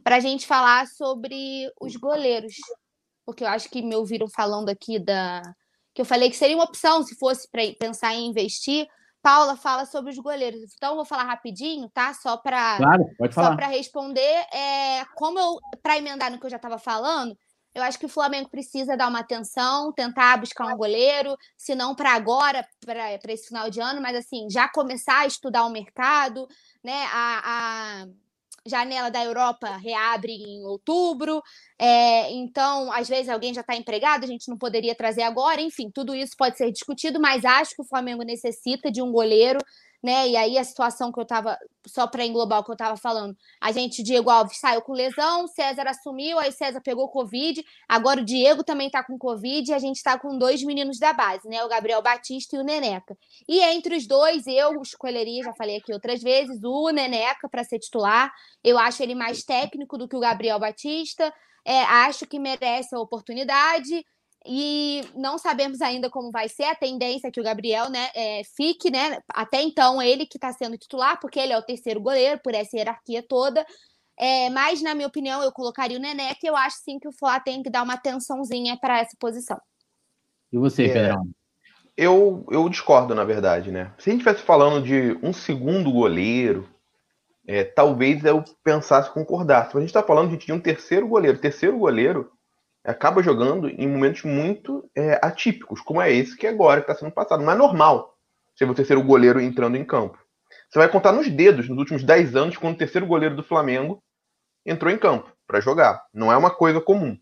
para 0.03 0.17
a 0.17 0.21
gente 0.21 0.47
falar 0.47 0.87
sobre 0.87 1.71
os 1.81 1.97
goleiros. 1.97 2.55
Porque 3.25 3.43
eu 3.43 3.49
acho 3.49 3.71
que 3.71 3.83
me 3.83 3.97
ouviram 3.97 4.29
falando 4.29 4.69
aqui 4.69 4.99
da. 4.99 5.41
Que 5.95 6.03
eu 6.03 6.05
falei 6.05 6.29
que 6.29 6.37
seria 6.37 6.57
uma 6.57 6.65
opção 6.65 7.03
se 7.03 7.17
fosse 7.17 7.49
para 7.51 7.63
pensar 7.79 8.15
em 8.15 8.27
investir. 8.27 8.87
Paula 9.25 9.57
fala 9.57 9.87
sobre 9.87 10.11
os 10.11 10.19
goleiros. 10.19 10.61
Então, 10.77 10.91
eu 10.91 10.97
vou 10.97 11.05
falar 11.07 11.25
rapidinho, 11.25 11.89
tá? 11.89 12.13
Só 12.13 12.37
para 12.37 12.77
claro, 12.77 13.07
só 13.33 13.57
para 13.57 13.69
responder. 13.69 14.47
É, 14.53 15.03
como 15.15 15.39
eu, 15.39 15.59
para 15.83 15.97
emendar 15.97 16.31
no 16.31 16.39
que 16.39 16.45
eu 16.45 16.51
já 16.51 16.57
estava 16.57 16.77
falando, 16.77 17.35
eu 17.75 17.83
acho 17.83 17.99
que 17.99 18.05
o 18.05 18.09
Flamengo 18.09 18.51
precisa 18.51 18.99
dar 18.99 19.09
uma 19.09 19.21
atenção, 19.21 19.91
tentar 19.95 20.37
buscar 20.37 20.67
um 20.67 20.77
goleiro, 20.77 21.39
se 21.57 21.75
não 21.75 21.95
para 21.95 22.13
agora, 22.13 22.69
para 22.85 23.33
esse 23.33 23.49
final 23.49 23.71
de 23.71 23.81
ano, 23.81 24.03
mas 24.03 24.15
assim, 24.15 24.47
já 24.51 24.69
começar 24.69 25.21
a 25.21 25.27
estudar 25.27 25.65
o 25.65 25.71
mercado, 25.71 26.47
né? 26.85 27.07
A, 27.11 28.03
a 28.03 28.07
janela 28.67 29.11
da 29.11 29.23
Europa 29.23 29.77
reabre 29.77 30.33
em 30.33 30.65
outubro, 30.65 31.43
é, 31.79 32.33
então, 32.33 32.91
às 32.93 33.09
vezes, 33.09 33.29
alguém 33.29 33.53
já 33.53 33.61
está 33.61 33.77
empregado, 33.77 34.25
a 34.25 34.27
gente 34.27 34.49
não 34.49 34.57
poderia 34.57 34.95
trazer 34.95 35.23
agora, 35.23 35.61
enfim, 35.61 35.91
tudo 35.91 36.15
isso 36.15 36.33
pode 36.37 36.57
ser 36.57 36.71
discutido, 36.71 37.21
mas 37.21 37.45
acho 37.45 37.75
que 37.75 37.83
o 37.83 37.87
Flamengo 37.87 38.23
necessita 38.23 38.91
de 38.91 39.03
um 39.03 39.13
goleiro 39.13 39.59
né? 40.05 40.29
E 40.29 40.37
aí 40.37 40.59
a 40.59 40.65
situação 40.65 41.11
que 41.11 41.19
eu 41.19 41.25
tava, 41.25 41.59
só 41.87 42.07
para 42.07 42.27
englobar 42.27 42.61
o 42.61 42.65
que 42.65 42.71
eu 42.71 42.77
tava 42.77 42.95
falando, 42.95 43.35
a 43.59 43.73
gente, 43.73 44.03
Diego 44.03 44.29
Alves 44.29 44.59
saiu 44.59 44.83
com 44.83 44.93
lesão, 44.93 45.47
César 45.47 45.89
assumiu, 45.89 46.39
aí 46.39 46.53
César 46.53 46.83
pegou 46.83 47.09
Covid, 47.09 47.65
agora 47.89 48.21
o 48.21 48.25
Diego 48.25 48.63
também 48.63 48.91
tá 48.91 49.03
com 49.03 49.17
Covid 49.17 49.71
e 49.71 49.73
a 49.73 49.79
gente 49.79 50.03
tá 50.03 50.19
com 50.19 50.37
dois 50.37 50.63
meninos 50.63 50.99
da 50.99 51.15
base, 51.15 51.49
né? 51.49 51.65
O 51.65 51.69
Gabriel 51.71 52.03
Batista 52.03 52.55
e 52.55 52.59
o 52.59 52.63
Neneca. 52.63 53.17
E 53.49 53.63
entre 53.63 53.97
os 53.97 54.07
dois, 54.07 54.47
eu 54.47 54.83
escolheria, 54.83 55.43
já 55.43 55.55
falei 55.55 55.79
aqui 55.79 55.91
outras 55.91 56.23
vezes, 56.23 56.63
o 56.63 56.91
Neneca 56.91 57.49
para 57.49 57.65
ser 57.65 57.79
titular. 57.79 58.31
Eu 58.63 58.77
acho 58.79 59.03
ele 59.03 59.15
mais 59.15 59.43
técnico 59.43 59.97
do 59.97 60.07
que 60.07 60.17
o 60.17 60.21
Gabriel 60.21 60.59
Batista. 60.59 61.33
É, 61.65 61.83
acho 61.83 62.27
que 62.27 62.39
merece 62.39 62.95
a 62.95 63.01
oportunidade. 63.01 64.05
E 64.47 65.03
não 65.15 65.39
sabemos 65.39 65.81
ainda 65.81 66.11
como 66.11 66.31
vai 66.31 66.49
ser. 66.49 66.65
A 66.65 66.75
tendência 66.75 67.31
que 67.31 67.41
o 67.41 67.45
Gabriel 67.45 67.89
né, 67.89 68.11
é, 68.15 68.43
fique, 68.57 68.91
né? 68.91 69.19
Até 69.29 69.63
então, 69.63 70.03
ele 70.03 70.27
que 70.27 70.37
está 70.37 70.53
sendo 70.53 70.77
titular, 70.77 71.19
porque 71.19 71.41
ele 71.41 71.53
é 71.53 71.59
o 71.59 71.63
terceiro 71.63 72.01
goleiro, 72.01 72.41
por 72.43 72.55
essa 72.55 72.77
hierarquia 72.77 73.25
toda. 73.27 73.65
É, 74.19 74.51
mas, 74.51 74.83
na 74.83 74.95
minha 74.95 75.09
opinião, 75.09 75.43
eu 75.43 75.51
colocaria 75.51 75.97
o 75.97 76.01
Nené, 76.01 76.35
que 76.35 76.47
eu 76.47 76.55
acho 76.57 76.77
sim 76.85 76.99
que 76.99 77.09
o 77.09 77.13
Flá 77.13 77.41
tem 77.41 77.63
que 77.63 77.71
dar 77.71 77.83
uma 77.83 77.95
atençãozinha 77.95 78.77
para 78.77 79.01
essa 79.01 79.17
posição. 79.19 79.61
E 80.53 80.59
você, 80.59 80.85
é, 80.85 80.93
Pedrão? 80.93 81.29
Eu, 81.97 82.47
eu 82.51 82.69
discordo, 82.69 83.15
na 83.15 83.25
verdade, 83.25 83.71
né? 83.73 83.93
Se 83.99 84.11
a 84.11 84.13
gente 84.13 84.21
estivesse 84.21 84.45
falando 84.45 84.85
de 84.85 85.19
um 85.23 85.33
segundo 85.33 85.91
goleiro, 85.91 86.69
é, 87.47 87.65
talvez 87.65 88.25
eu 88.25 88.45
pensasse 88.63 89.11
concordar. 89.11 89.71
Se 89.71 89.77
a 89.77 89.81
gente 89.81 89.89
está 89.89 90.03
falando 90.03 90.37
de 90.37 90.53
um 90.53 90.61
terceiro 90.61 91.09
goleiro, 91.09 91.39
terceiro 91.39 91.79
goleiro 91.79 92.31
acaba 92.85 93.23
jogando 93.23 93.69
em 93.69 93.89
momentos 93.89 94.23
muito 94.23 94.89
é, 94.95 95.19
atípicos, 95.23 95.81
como 95.81 96.03
é 96.03 96.13
esse 96.13 96.37
que 96.37 96.47
agora 96.47 96.81
está 96.81 96.95
sendo 96.95 97.11
passado. 97.11 97.43
Não 97.43 97.53
é 97.53 97.55
normal 97.55 98.17
ser 98.55 98.69
o 98.69 98.75
terceiro 98.75 99.03
goleiro 99.03 99.41
entrando 99.41 99.77
em 99.77 99.85
campo. 99.85 100.19
Você 100.69 100.79
vai 100.79 100.89
contar 100.89 101.13
nos 101.13 101.29
dedos 101.29 101.69
nos 101.69 101.79
últimos 101.79 102.05
10 102.05 102.37
anos 102.37 102.57
quando 102.57 102.75
o 102.75 102.79
terceiro 102.79 103.07
goleiro 103.07 103.35
do 103.35 103.43
Flamengo 103.43 104.03
entrou 104.65 104.93
em 104.93 104.99
campo 104.99 105.33
para 105.47 105.61
jogar. 105.61 106.05
Não 106.13 106.31
é 106.33 106.37
uma 106.37 106.51
coisa 106.51 106.81
comum. 106.81 107.19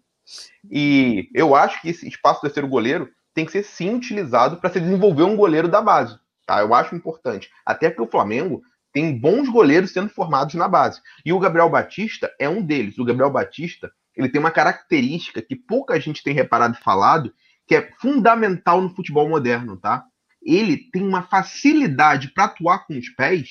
E 0.70 1.28
eu 1.34 1.54
acho 1.54 1.80
que 1.80 1.90
esse 1.90 2.06
espaço 2.08 2.40
do 2.40 2.42
terceiro 2.42 2.68
goleiro 2.68 3.08
tem 3.34 3.46
que 3.46 3.52
ser 3.52 3.62
sim 3.62 3.94
utilizado 3.94 4.56
para 4.56 4.70
se 4.70 4.80
desenvolver 4.80 5.22
um 5.22 5.36
goleiro 5.36 5.68
da 5.68 5.80
base. 5.80 6.18
Tá? 6.46 6.60
Eu 6.60 6.74
acho 6.74 6.94
importante. 6.94 7.50
Até 7.64 7.88
porque 7.88 8.02
o 8.02 8.10
Flamengo 8.10 8.62
tem 8.92 9.18
bons 9.18 9.48
goleiros 9.48 9.92
sendo 9.92 10.10
formados 10.10 10.54
na 10.54 10.68
base. 10.68 11.00
E 11.24 11.32
o 11.32 11.38
Gabriel 11.38 11.70
Batista 11.70 12.30
é 12.38 12.48
um 12.48 12.62
deles. 12.62 12.98
O 12.98 13.04
Gabriel 13.04 13.30
Batista 13.30 13.90
ele 14.16 14.28
tem 14.28 14.40
uma 14.40 14.50
característica 14.50 15.42
que 15.42 15.56
pouca 15.56 15.98
gente 16.00 16.22
tem 16.22 16.34
reparado 16.34 16.76
e 16.78 16.82
falado, 16.82 17.32
que 17.66 17.74
é 17.74 17.90
fundamental 18.00 18.80
no 18.80 18.94
futebol 18.94 19.28
moderno, 19.28 19.76
tá? 19.76 20.04
Ele 20.42 20.76
tem 20.90 21.02
uma 21.02 21.22
facilidade 21.22 22.32
para 22.32 22.44
atuar 22.44 22.86
com 22.86 22.98
os 22.98 23.08
pés 23.10 23.48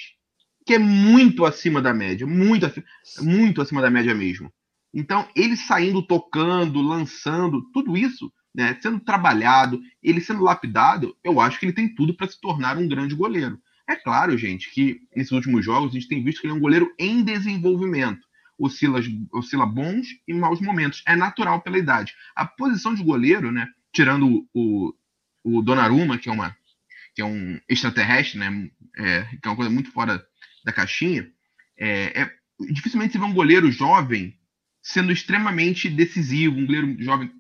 que 0.65 0.75
é 0.75 0.79
muito 0.79 1.43
acima 1.43 1.81
da 1.81 1.93
média, 1.93 2.27
muito, 2.27 2.71
muito 3.19 3.61
acima 3.61 3.81
da 3.81 3.89
média 3.89 4.13
mesmo. 4.13 4.51
Então, 4.93 5.27
ele 5.35 5.55
saindo 5.55 6.05
tocando, 6.05 6.81
lançando, 6.81 7.63
tudo 7.71 7.97
isso, 7.97 8.31
né, 8.53 8.77
sendo 8.81 8.99
trabalhado, 8.99 9.81
ele 10.03 10.21
sendo 10.21 10.43
lapidado, 10.43 11.15
eu 11.23 11.39
acho 11.39 11.59
que 11.59 11.65
ele 11.65 11.73
tem 11.73 11.93
tudo 11.95 12.15
para 12.15 12.27
se 12.27 12.39
tornar 12.39 12.77
um 12.77 12.87
grande 12.87 13.15
goleiro. 13.15 13.57
É 13.89 13.95
claro, 13.95 14.37
gente, 14.37 14.69
que 14.71 14.99
nesses 15.15 15.31
últimos 15.31 15.65
jogos 15.65 15.91
a 15.91 15.93
gente 15.93 16.07
tem 16.07 16.23
visto 16.23 16.41
que 16.41 16.47
ele 16.47 16.53
é 16.53 16.57
um 16.57 16.61
goleiro 16.61 16.93
em 16.99 17.23
desenvolvimento 17.23 18.21
oscila, 18.63 18.99
oscila 19.31 19.65
bons 19.65 20.07
e 20.27 20.33
maus 20.33 20.61
momentos. 20.61 21.03
É 21.07 21.15
natural 21.15 21.61
pela 21.61 21.77
idade. 21.77 22.13
A 22.35 22.45
posição 22.45 22.93
de 22.93 23.03
goleiro, 23.03 23.51
né? 23.51 23.67
Tirando 23.91 24.47
o, 24.53 24.93
o 25.43 25.61
Donnarumma, 25.61 26.17
que 26.17 26.29
é, 26.29 26.31
uma, 26.31 26.55
que 27.15 27.21
é 27.21 27.25
um 27.25 27.59
extraterrestre, 27.67 28.39
né? 28.39 28.69
É, 28.97 29.23
que 29.23 29.47
é 29.47 29.49
uma 29.49 29.55
coisa 29.55 29.71
muito 29.71 29.91
fora 29.91 30.23
da 30.63 30.71
caixinha. 30.71 31.29
É, 31.77 32.21
é, 32.21 32.31
dificilmente 32.71 33.13
você 33.13 33.19
vê 33.19 33.25
um 33.25 33.33
goleiro 33.33 33.71
jovem 33.71 34.37
sendo 34.81 35.11
extremamente 35.11 35.89
decisivo, 35.89 36.57
um 36.57 36.65
goleiro 36.65 36.95
jovem 37.03 37.31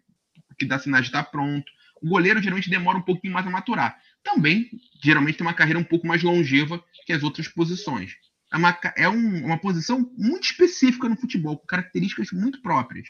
que 0.57 0.65
dá 0.65 0.79
sinais 0.79 1.05
de 1.05 1.09
estar 1.09 1.23
pronto. 1.23 1.71
O 2.01 2.09
goleiro 2.09 2.41
geralmente 2.41 2.69
demora 2.69 2.97
um 2.97 3.03
pouquinho 3.03 3.33
mais 3.33 3.45
a 3.45 3.49
maturar. 3.49 3.97
Também, 4.23 4.69
geralmente, 5.03 5.37
tem 5.37 5.45
uma 5.45 5.53
carreira 5.53 5.79
um 5.79 5.83
pouco 5.83 6.07
mais 6.07 6.23
longeva 6.23 6.83
que 7.05 7.13
as 7.13 7.23
outras 7.23 7.47
posições 7.47 8.15
é 8.51 8.57
uma, 8.57 8.79
é 8.97 9.09
um, 9.09 9.45
uma 9.45 9.57
posição 9.57 10.11
muito 10.17 10.43
específica 10.43 11.07
no 11.07 11.15
futebol, 11.15 11.57
com 11.57 11.65
características 11.65 12.31
muito 12.31 12.61
próprias. 12.61 13.07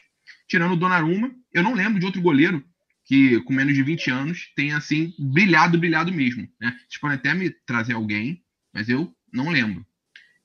Tirando 0.48 0.72
o 0.72 0.76
Donnarumma, 0.76 1.34
eu 1.52 1.62
não 1.62 1.74
lembro 1.74 1.98
de 1.98 2.06
outro 2.06 2.22
goleiro 2.22 2.64
que 3.04 3.40
com 3.42 3.52
menos 3.52 3.74
de 3.74 3.82
20 3.82 4.10
anos 4.10 4.52
tenha 4.54 4.76
assim 4.76 5.12
brilhado, 5.18 5.78
brilhado 5.78 6.12
mesmo. 6.12 6.48
Né? 6.60 6.70
Vocês 6.88 7.00
podem 7.00 7.16
até 7.16 7.34
me 7.34 7.50
trazer 7.66 7.94
alguém, 7.94 8.42
mas 8.72 8.88
eu 8.88 9.12
não 9.32 9.50
lembro. 9.50 9.84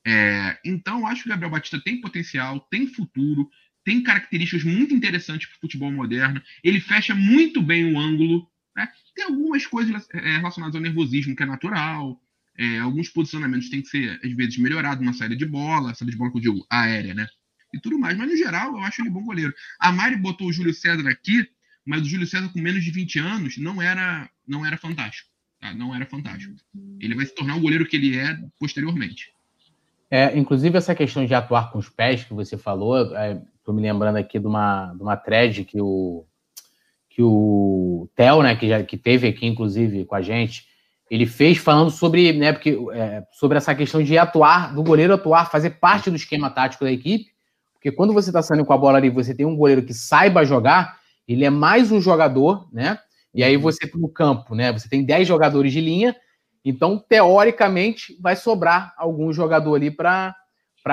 É, 0.06 0.58
então, 0.64 1.00
eu 1.00 1.06
acho 1.06 1.22
que 1.22 1.28
o 1.28 1.30
Gabriel 1.30 1.50
Batista 1.50 1.80
tem 1.80 2.00
potencial, 2.00 2.60
tem 2.70 2.86
futuro, 2.86 3.48
tem 3.84 4.02
características 4.02 4.64
muito 4.64 4.94
interessantes 4.94 5.46
para 5.46 5.56
o 5.56 5.60
futebol 5.60 5.92
moderno. 5.92 6.42
Ele 6.64 6.80
fecha 6.80 7.14
muito 7.14 7.62
bem 7.62 7.92
o 7.92 7.98
ângulo. 7.98 8.50
Né? 8.76 8.88
Tem 9.14 9.26
algumas 9.26 9.66
coisas 9.66 10.06
é, 10.12 10.36
relacionadas 10.38 10.74
ao 10.74 10.82
nervosismo 10.82 11.36
que 11.36 11.42
é 11.42 11.46
natural. 11.46 12.20
É, 12.58 12.80
alguns 12.80 13.08
posicionamentos 13.08 13.70
têm 13.70 13.80
que 13.80 13.88
ser, 13.88 14.20
às 14.22 14.32
vezes, 14.32 14.58
melhorados 14.58 15.04
na 15.04 15.12
saída 15.12 15.36
de 15.36 15.46
bola, 15.46 15.94
saída 15.94 16.10
de 16.10 16.18
bola 16.18 16.32
que 16.32 16.38
eu 16.38 16.42
digo, 16.42 16.66
aérea, 16.68 17.14
né? 17.14 17.26
E 17.72 17.78
tudo 17.80 17.98
mais. 17.98 18.18
Mas, 18.18 18.28
no 18.28 18.36
geral, 18.36 18.72
eu 18.72 18.78
acho 18.78 19.00
ele 19.00 19.10
bom 19.10 19.22
goleiro. 19.22 19.54
A 19.78 19.92
Mari 19.92 20.16
botou 20.16 20.48
o 20.48 20.52
Júlio 20.52 20.74
César 20.74 21.08
aqui, 21.08 21.48
mas 21.86 22.02
o 22.02 22.06
Júlio 22.06 22.26
César, 22.26 22.48
com 22.48 22.60
menos 22.60 22.82
de 22.82 22.90
20 22.90 23.18
anos, 23.20 23.58
não 23.58 23.80
era, 23.80 24.28
não 24.46 24.66
era 24.66 24.76
fantástico. 24.76 25.30
Tá? 25.60 25.72
Não 25.72 25.94
era 25.94 26.04
fantástico. 26.04 26.54
Ele 27.00 27.14
vai 27.14 27.26
se 27.26 27.34
tornar 27.34 27.56
o 27.56 27.60
goleiro 27.60 27.86
que 27.86 27.96
ele 27.96 28.16
é 28.16 28.36
posteriormente. 28.58 29.32
É, 30.10 30.36
inclusive, 30.36 30.76
essa 30.76 30.94
questão 30.94 31.24
de 31.24 31.34
atuar 31.34 31.70
com 31.70 31.78
os 31.78 31.88
pés 31.88 32.24
que 32.24 32.32
você 32.32 32.56
falou, 32.56 33.02
estou 33.02 33.74
é, 33.74 33.76
me 33.76 33.82
lembrando 33.82 34.16
aqui 34.16 34.38
de 34.38 34.46
uma, 34.46 34.92
de 34.94 35.02
uma 35.02 35.16
thread 35.16 35.64
que 35.64 35.80
o, 35.80 36.24
que 37.10 37.22
o 37.22 38.08
Theo, 38.16 38.42
né, 38.42 38.56
que, 38.56 38.68
já, 38.68 38.82
que 38.82 38.96
teve 38.96 39.28
aqui, 39.28 39.46
inclusive, 39.46 40.06
com 40.06 40.14
a 40.14 40.22
gente, 40.22 40.66
ele 41.10 41.26
fez 41.26 41.58
falando 41.58 41.90
sobre, 41.90 42.32
né, 42.32 42.52
porque, 42.52 42.78
é, 42.92 43.22
sobre 43.32 43.56
essa 43.56 43.74
questão 43.74 44.02
de 44.02 44.18
atuar, 44.18 44.74
do 44.74 44.82
goleiro 44.82 45.14
atuar, 45.14 45.50
fazer 45.50 45.70
parte 45.70 46.10
do 46.10 46.16
esquema 46.16 46.50
tático 46.50 46.84
da 46.84 46.92
equipe, 46.92 47.32
porque 47.74 47.92
quando 47.92 48.12
você 48.12 48.30
está 48.30 48.42
saindo 48.42 48.64
com 48.64 48.72
a 48.72 48.78
bola 48.78 48.98
ali, 48.98 49.08
você 49.08 49.34
tem 49.34 49.46
um 49.46 49.56
goleiro 49.56 49.82
que 49.82 49.94
saiba 49.94 50.44
jogar, 50.44 50.98
ele 51.26 51.44
é 51.44 51.50
mais 51.50 51.92
um 51.92 52.00
jogador, 52.00 52.68
né? 52.72 52.98
E 53.32 53.44
aí 53.44 53.56
você 53.56 53.88
no 53.94 54.08
campo, 54.08 54.54
né? 54.54 54.72
Você 54.72 54.88
tem 54.88 55.04
10 55.04 55.28
jogadores 55.28 55.72
de 55.72 55.80
linha, 55.80 56.16
então 56.64 56.98
teoricamente 56.98 58.18
vai 58.20 58.34
sobrar 58.34 58.92
algum 58.96 59.32
jogador 59.32 59.76
ali 59.76 59.90
para 59.90 60.34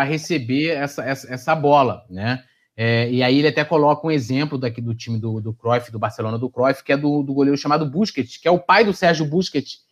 receber 0.03 0.69
essa, 0.69 1.03
essa, 1.03 1.33
essa 1.33 1.55
bola, 1.55 2.05
né? 2.09 2.43
É, 2.77 3.09
e 3.09 3.23
aí 3.23 3.39
ele 3.39 3.47
até 3.47 3.63
coloca 3.63 4.05
um 4.05 4.11
exemplo 4.11 4.57
daqui 4.57 4.81
do 4.81 4.93
time 4.93 5.17
do, 5.17 5.39
do 5.39 5.53
Cruyff, 5.53 5.91
do 5.91 5.97
Barcelona 5.97 6.37
do 6.37 6.49
Cruyff, 6.49 6.83
que 6.83 6.91
é 6.91 6.97
do, 6.97 7.23
do 7.23 7.33
goleiro 7.33 7.57
chamado 7.57 7.89
Busquets, 7.89 8.37
que 8.37 8.47
é 8.47 8.51
o 8.51 8.59
pai 8.59 8.83
do 8.83 8.93
Sérgio 8.93 9.25
Busquets, 9.25 9.84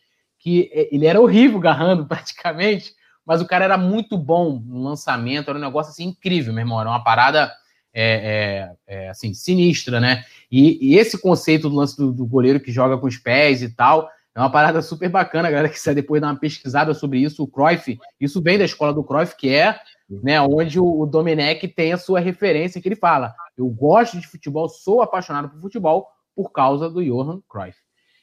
que 0.43 0.69
é, 0.73 0.93
ele 0.93 1.05
era 1.05 1.21
horrível 1.21 1.57
garrando 1.57 2.05
praticamente, 2.05 2.93
mas 3.25 3.41
o 3.41 3.47
cara 3.47 3.63
era 3.63 3.77
muito 3.77 4.17
bom 4.17 4.61
no 4.63 4.83
lançamento, 4.83 5.49
era 5.49 5.57
um 5.57 5.61
negócio 5.61 5.91
assim 5.91 6.07
incrível, 6.09 6.53
meu 6.53 6.61
irmão, 6.61 6.81
era 6.81 6.89
uma 6.89 7.01
parada 7.01 7.49
é, 7.93 8.75
é, 8.87 9.05
é, 9.05 9.09
assim, 9.09 9.33
sinistra, 9.33 10.01
né? 10.01 10.25
E, 10.51 10.93
e, 10.93 10.97
esse 10.97 11.17
conceito 11.17 11.69
do 11.69 11.75
lance 11.75 11.95
do, 11.95 12.11
do, 12.11 12.25
goleiro 12.25 12.59
que 12.59 12.71
joga 12.71 12.97
com 12.97 13.07
os 13.07 13.17
pés 13.17 13.61
e 13.61 13.69
tal, 13.69 14.09
é 14.35 14.39
uma 14.39 14.51
parada 14.51 14.81
super 14.81 15.07
bacana, 15.09 15.49
galera 15.49 15.69
que 15.69 15.75
quiser 15.75 15.95
depois 15.95 16.19
dar 16.19 16.27
uma 16.27 16.39
pesquisada 16.39 16.93
sobre 16.93 17.19
isso, 17.19 17.43
o 17.43 17.47
Cruyff, 17.47 17.97
isso 18.19 18.41
vem 18.41 18.57
da 18.57 18.65
escola 18.65 18.93
do 18.93 19.03
Cruyff, 19.03 19.37
que 19.37 19.49
é 19.49 19.79
né, 20.09 20.41
onde 20.41 20.79
o, 20.79 21.01
o 21.01 21.05
Domenech 21.05 21.65
tem 21.69 21.93
a 21.93 21.97
sua 21.97 22.19
referência, 22.19 22.81
que 22.81 22.87
ele 22.87 22.95
fala, 22.95 23.33
eu 23.57 23.69
gosto 23.69 24.19
de 24.19 24.27
futebol, 24.27 24.67
sou 24.67 25.01
apaixonado 25.01 25.49
por 25.49 25.61
futebol 25.61 26.07
por 26.35 26.51
causa 26.51 26.89
do 26.89 27.03
Johan 27.03 27.41
Cruyff. 27.47 27.77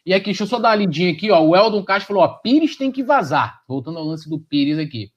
E 0.05 0.15
aqui, 0.15 0.27
deixa 0.27 0.45
eu 0.45 0.47
só 0.47 0.59
dar 0.59 0.71
uma 0.71 0.77
lidinha 0.77 1.13
aqui, 1.13 1.31
ó. 1.31 1.41
O 1.43 1.55
Eldon 1.55 1.83
Castro 1.85 2.09
falou, 2.09 2.23
ó, 2.23 2.29
Pires 2.29 2.77
tem 2.77 2.91
que 2.91 3.03
vazar. 3.03 3.61
Voltando 3.69 3.99
ao 3.99 4.05
lance 4.05 4.29
do 4.29 4.39
Pires 4.39 4.79
aqui. 4.79 5.11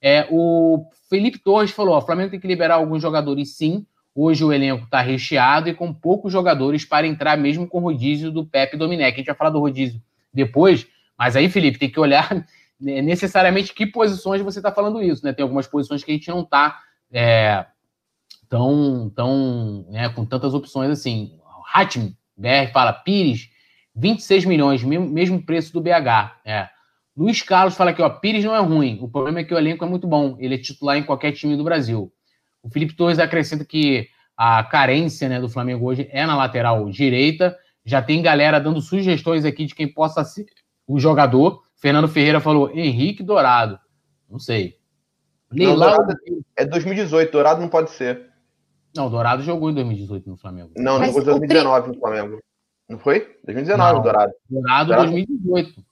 É, 0.00 0.28
o 0.30 0.88
Felipe 1.08 1.38
Torres 1.38 1.70
falou, 1.70 1.94
ó, 1.94 1.98
o 1.98 2.02
Flamengo 2.02 2.30
tem 2.30 2.40
que 2.40 2.46
liberar 2.46 2.76
alguns 2.76 3.00
jogadores 3.00 3.56
sim. 3.56 3.86
Hoje 4.14 4.44
o 4.44 4.52
elenco 4.52 4.84
está 4.84 5.00
recheado 5.00 5.68
e 5.68 5.74
com 5.74 5.92
poucos 5.92 6.32
jogadores 6.32 6.84
para 6.84 7.06
entrar 7.06 7.36
mesmo 7.36 7.66
com 7.66 7.78
o 7.78 7.82
rodízio 7.82 8.30
do 8.30 8.46
Pepe 8.46 8.76
Dominec. 8.76 9.14
A 9.14 9.16
gente 9.16 9.26
vai 9.26 9.34
falar 9.34 9.50
do 9.50 9.60
rodízio 9.60 10.00
depois, 10.32 10.86
mas 11.18 11.36
aí, 11.36 11.48
Felipe, 11.48 11.78
tem 11.78 11.90
que 11.90 12.00
olhar 12.00 12.28
necessariamente 12.80 13.74
que 13.74 13.86
posições 13.86 14.42
você 14.42 14.58
está 14.58 14.72
falando 14.72 15.02
isso, 15.02 15.24
né? 15.24 15.32
Tem 15.32 15.42
algumas 15.42 15.66
posições 15.66 16.02
que 16.02 16.10
a 16.10 16.14
gente 16.14 16.28
não 16.28 16.40
está 16.40 16.78
é, 17.12 17.66
tão, 18.48 19.10
tão 19.14 19.86
né, 19.90 20.08
com 20.08 20.24
tantas 20.24 20.54
opções 20.54 20.90
assim. 20.90 21.38
Hatim, 21.74 22.16
BR 22.36 22.70
fala, 22.72 22.92
Pires, 22.92 23.50
26 23.96 24.44
milhões, 24.44 24.84
mesmo 24.84 25.42
preço 25.42 25.72
do 25.72 25.80
BH. 25.80 26.40
É. 26.44 26.68
Luiz 27.16 27.40
Carlos 27.40 27.74
fala 27.74 27.90
aqui, 27.90 28.02
ó, 28.02 28.10
Pires 28.10 28.44
não 28.44 28.54
é 28.54 28.60
ruim. 28.60 28.98
O 29.00 29.08
problema 29.08 29.40
é 29.40 29.44
que 29.44 29.54
o 29.54 29.58
elenco 29.58 29.84
é 29.84 29.88
muito 29.88 30.06
bom. 30.06 30.36
Ele 30.38 30.54
é 30.54 30.58
titular 30.58 30.98
em 30.98 31.02
qualquer 31.02 31.32
time 31.32 31.56
do 31.56 31.64
Brasil. 31.64 32.12
O 32.62 32.68
Felipe 32.68 32.94
Torres 32.94 33.18
acrescenta 33.18 33.64
que 33.64 34.08
a 34.36 34.62
carência 34.64 35.28
né, 35.28 35.40
do 35.40 35.48
Flamengo 35.48 35.86
hoje 35.86 36.06
é 36.12 36.26
na 36.26 36.36
lateral 36.36 36.88
direita. 36.90 37.56
Já 37.84 38.02
tem 38.02 38.20
galera 38.20 38.60
dando 38.60 38.82
sugestões 38.82 39.46
aqui 39.46 39.64
de 39.64 39.74
quem 39.74 39.88
possa 39.88 40.22
ser 40.24 40.44
o 40.86 41.00
jogador. 41.00 41.62
Fernando 41.76 42.08
Ferreira 42.08 42.38
falou 42.38 42.70
Henrique 42.70 43.22
Dourado. 43.22 43.78
Não 44.28 44.38
sei. 44.38 44.76
Leilau... 45.50 45.96
Não, 45.96 46.14
é 46.54 46.66
2018, 46.66 47.32
Dourado 47.32 47.60
não 47.62 47.68
pode 47.68 47.90
ser. 47.90 48.26
Não, 48.94 49.08
Dourado 49.08 49.42
jogou 49.42 49.70
em 49.70 49.74
2018 49.74 50.28
no 50.28 50.36
Flamengo. 50.36 50.72
Não, 50.76 50.98
não 50.98 51.06
jogou 51.06 51.22
em 51.22 51.24
2019 51.24 51.88
no 51.88 51.98
Flamengo. 51.98 52.40
Não 52.88 52.98
foi? 52.98 53.36
2019, 53.44 53.94
não, 53.94 54.02
Dourado. 54.02 54.32
Dourado, 54.48 54.88
Dourado 54.88 55.10
2018. 55.10 55.84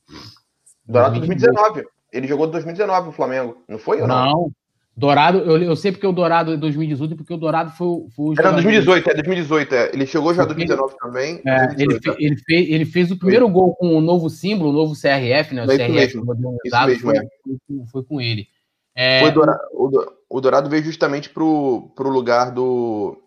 Dourado 0.86 1.18
2019. 1.18 1.84
Ele 2.12 2.26
jogou 2.28 2.47
2019 2.47 3.07
no 3.07 3.12
Flamengo. 3.12 3.64
Não 3.68 3.78
foi 3.78 4.01
ou 4.01 4.07
não? 4.07 4.24
Não. 4.24 4.53
Dourado, 4.97 5.38
eu, 5.38 5.61
eu 5.61 5.74
sei 5.74 5.90
porque 5.90 6.07
o 6.07 6.12
Dourado 6.12 6.53
é 6.53 6.57
2018, 6.57 7.16
porque 7.16 7.34
o 7.34 7.36
Dourado 7.36 7.72
foi, 7.72 7.88
foi 8.14 8.26
o. 8.26 8.34
Era 8.38 8.53
2018, 8.53 9.11
é 9.11 9.14
2018, 9.14 9.74
é. 9.74 9.90
Ele 9.92 10.07
chegou 10.07 10.32
já 10.32 10.45
em 10.45 10.47
2019 10.47 10.95
também. 11.01 11.42
É, 11.45 11.64
ele, 11.76 12.01
fe, 12.01 12.14
ele, 12.16 12.36
fez, 12.36 12.70
ele 12.70 12.84
fez 12.84 13.11
o 13.11 13.18
primeiro 13.18 13.47
foi. 13.47 13.55
gol 13.55 13.74
com 13.74 13.88
o 13.97 14.01
novo 14.01 14.30
símbolo, 14.30 14.70
o 14.70 14.72
novo 14.72 14.95
CRF, 14.95 15.53
né? 15.53 15.66
O 15.66 15.72
é 15.72 15.76
CRF 15.76 16.16
modernizado, 16.18 16.92
mesmo, 16.92 17.11
foi, 17.11 17.16
é. 17.16 17.20
foi, 17.20 17.86
foi, 17.90 18.05
com 18.05 18.20
ele. 18.20 18.47
É, 18.95 19.28
Dourado, 19.32 19.59
o, 20.30 20.40
Dourado 20.40 20.70
veio 20.70 20.84
justamente 20.84 21.28
pro, 21.28 21.90
pro 21.97 22.09
lugar 22.09 22.53
do. 22.53 23.20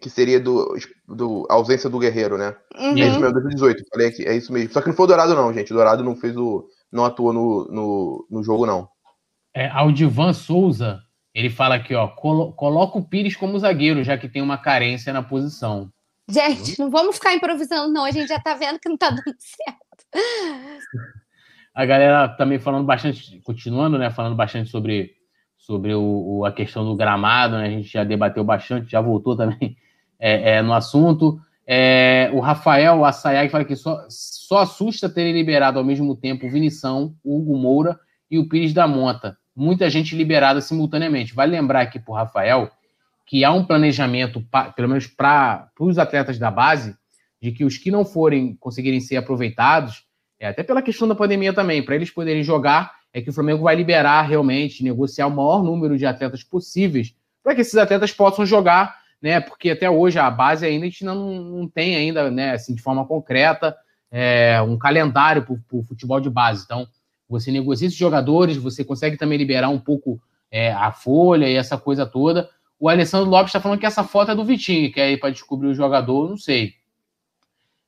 Que 0.00 0.10
seria 0.10 0.38
do, 0.38 0.76
do 1.06 1.46
ausência 1.48 1.88
do 1.88 1.98
Guerreiro, 1.98 2.36
né? 2.36 2.54
Uhum. 2.76 2.98
É 2.98 3.08
isso 3.08 3.20
mesmo, 3.20 3.32
2018. 3.32 3.84
Falei 3.90 4.08
aqui, 4.08 4.26
é 4.26 4.36
isso 4.36 4.52
mesmo. 4.52 4.72
Só 4.72 4.80
que 4.80 4.88
não 4.88 4.94
foi 4.94 5.04
o 5.04 5.06
Dourado, 5.06 5.34
não, 5.34 5.52
gente. 5.52 5.72
O 5.72 5.76
Dourado 5.76 6.04
não 6.04 6.14
fez 6.14 6.36
o. 6.36 6.68
não 6.92 7.04
atuou 7.04 7.32
no, 7.32 7.68
no, 7.70 8.26
no 8.30 8.42
jogo, 8.42 8.66
não. 8.66 8.88
É, 9.54 9.68
Aldivan 9.68 10.32
Souza, 10.32 11.00
ele 11.34 11.50
fala 11.50 11.76
aqui, 11.76 11.94
ó, 11.94 12.08
colo 12.08 12.52
coloca 12.52 12.98
o 12.98 13.04
Pires 13.04 13.34
como 13.34 13.58
zagueiro, 13.58 14.04
já 14.04 14.18
que 14.18 14.28
tem 14.28 14.42
uma 14.42 14.58
carência 14.58 15.12
na 15.12 15.22
posição. 15.22 15.90
Gente, 16.28 16.78
não 16.78 16.90
vamos 16.90 17.16
ficar 17.16 17.34
improvisando, 17.34 17.92
não. 17.92 18.04
A 18.04 18.10
gente 18.10 18.28
já 18.28 18.38
tá 18.38 18.54
vendo 18.54 18.78
que 18.78 18.88
não 18.88 18.96
tá 18.96 19.08
dando 19.08 19.36
certo. 19.38 20.04
A 21.74 21.86
galera 21.86 22.28
também 22.28 22.58
falando 22.58 22.84
bastante, 22.84 23.40
continuando, 23.40 23.98
né? 23.98 24.10
Falando 24.10 24.34
bastante 24.36 24.68
sobre, 24.68 25.12
sobre 25.68 25.94
o, 25.94 26.38
o 26.38 26.44
a 26.46 26.52
questão 26.52 26.84
do 26.84 26.96
gramado, 26.96 27.58
né? 27.58 27.66
A 27.66 27.70
gente 27.70 27.88
já 27.88 28.04
debateu 28.04 28.42
bastante, 28.42 28.90
já 28.90 29.00
voltou 29.00 29.36
também 29.36 29.76
é, 30.18 30.56
é, 30.56 30.62
no 30.62 30.72
assunto. 30.72 31.38
É, 31.66 32.30
o 32.32 32.40
Rafael 32.40 33.04
Assayag 33.04 33.50
fala 33.50 33.64
que 33.64 33.76
só, 33.76 34.06
só 34.08 34.60
assusta 34.60 35.08
ter 35.08 35.30
liberado 35.30 35.78
ao 35.78 35.84
mesmo 35.84 36.16
tempo 36.16 36.46
o 36.46 36.50
Vinição, 36.50 37.14
o 37.22 37.38
Hugo 37.38 37.58
Moura 37.58 38.00
e 38.30 38.38
o 38.38 38.48
Pires 38.48 38.72
da 38.72 38.88
Monta 38.88 39.36
muita 39.58 39.90
gente 39.90 40.14
liberada 40.14 40.60
simultaneamente. 40.60 41.34
Vale 41.34 41.50
lembrar 41.50 41.80
aqui 41.80 41.98
para 41.98 42.12
o 42.12 42.14
Rafael 42.14 42.70
que 43.26 43.44
há 43.44 43.52
um 43.52 43.64
planejamento, 43.64 44.42
pelo 44.74 44.88
menos 44.88 45.06
para 45.06 45.68
os 45.78 45.98
atletas 45.98 46.38
da 46.38 46.50
base, 46.50 46.96
de 47.42 47.52
que 47.52 47.64
os 47.64 47.76
que 47.76 47.90
não 47.90 48.04
forem 48.04 48.56
conseguirem 48.56 49.00
ser 49.00 49.16
aproveitados, 49.16 50.04
é, 50.40 50.48
até 50.48 50.62
pela 50.62 50.80
questão 50.80 51.06
da 51.06 51.14
pandemia 51.14 51.52
também, 51.52 51.82
para 51.82 51.96
eles 51.96 52.10
poderem 52.10 52.42
jogar, 52.42 52.92
é 53.18 53.22
que 53.22 53.30
o 53.30 53.32
Flamengo 53.32 53.62
vai 53.62 53.74
liberar 53.74 54.22
realmente, 54.22 54.82
negociar 54.84 55.26
o 55.26 55.30
maior 55.30 55.62
número 55.62 55.96
de 55.96 56.06
atletas 56.06 56.42
possíveis, 56.42 57.14
para 57.42 57.54
que 57.54 57.60
esses 57.60 57.76
atletas 57.76 58.12
possam 58.12 58.44
jogar, 58.44 58.96
né? 59.20 59.40
Porque 59.40 59.70
até 59.70 59.90
hoje 59.90 60.18
a 60.18 60.30
base 60.30 60.66
ainda 60.66 60.86
a 60.86 60.88
gente 60.88 61.04
não, 61.04 61.32
não 61.42 61.68
tem 61.68 61.96
ainda, 61.96 62.30
né, 62.30 62.52
assim, 62.52 62.74
de 62.74 62.82
forma 62.82 63.04
concreta, 63.06 63.76
é, 64.10 64.60
um 64.62 64.78
calendário 64.78 65.42
para 65.44 65.54
o 65.78 65.82
futebol 65.82 66.20
de 66.20 66.30
base. 66.30 66.64
Então, 66.64 66.86
você 67.28 67.50
negocia 67.50 67.86
esses 67.86 67.98
jogadores, 67.98 68.56
você 68.56 68.84
consegue 68.84 69.16
também 69.16 69.36
liberar 69.38 69.68
um 69.68 69.78
pouco 69.78 70.20
é, 70.50 70.72
a 70.72 70.90
folha 70.92 71.48
e 71.48 71.56
essa 71.56 71.76
coisa 71.76 72.06
toda. 72.06 72.48
O 72.80 72.88
Alessandro 72.88 73.28
Lopes 73.28 73.48
está 73.48 73.60
falando 73.60 73.80
que 73.80 73.86
essa 73.86 74.04
foto 74.04 74.30
é 74.30 74.34
do 74.34 74.44
Vitinho, 74.44 74.92
que 74.92 75.00
é 75.00 75.16
para 75.16 75.30
descobrir 75.30 75.68
o 75.68 75.74
jogador, 75.74 76.28
não 76.28 76.38
sei. 76.38 76.74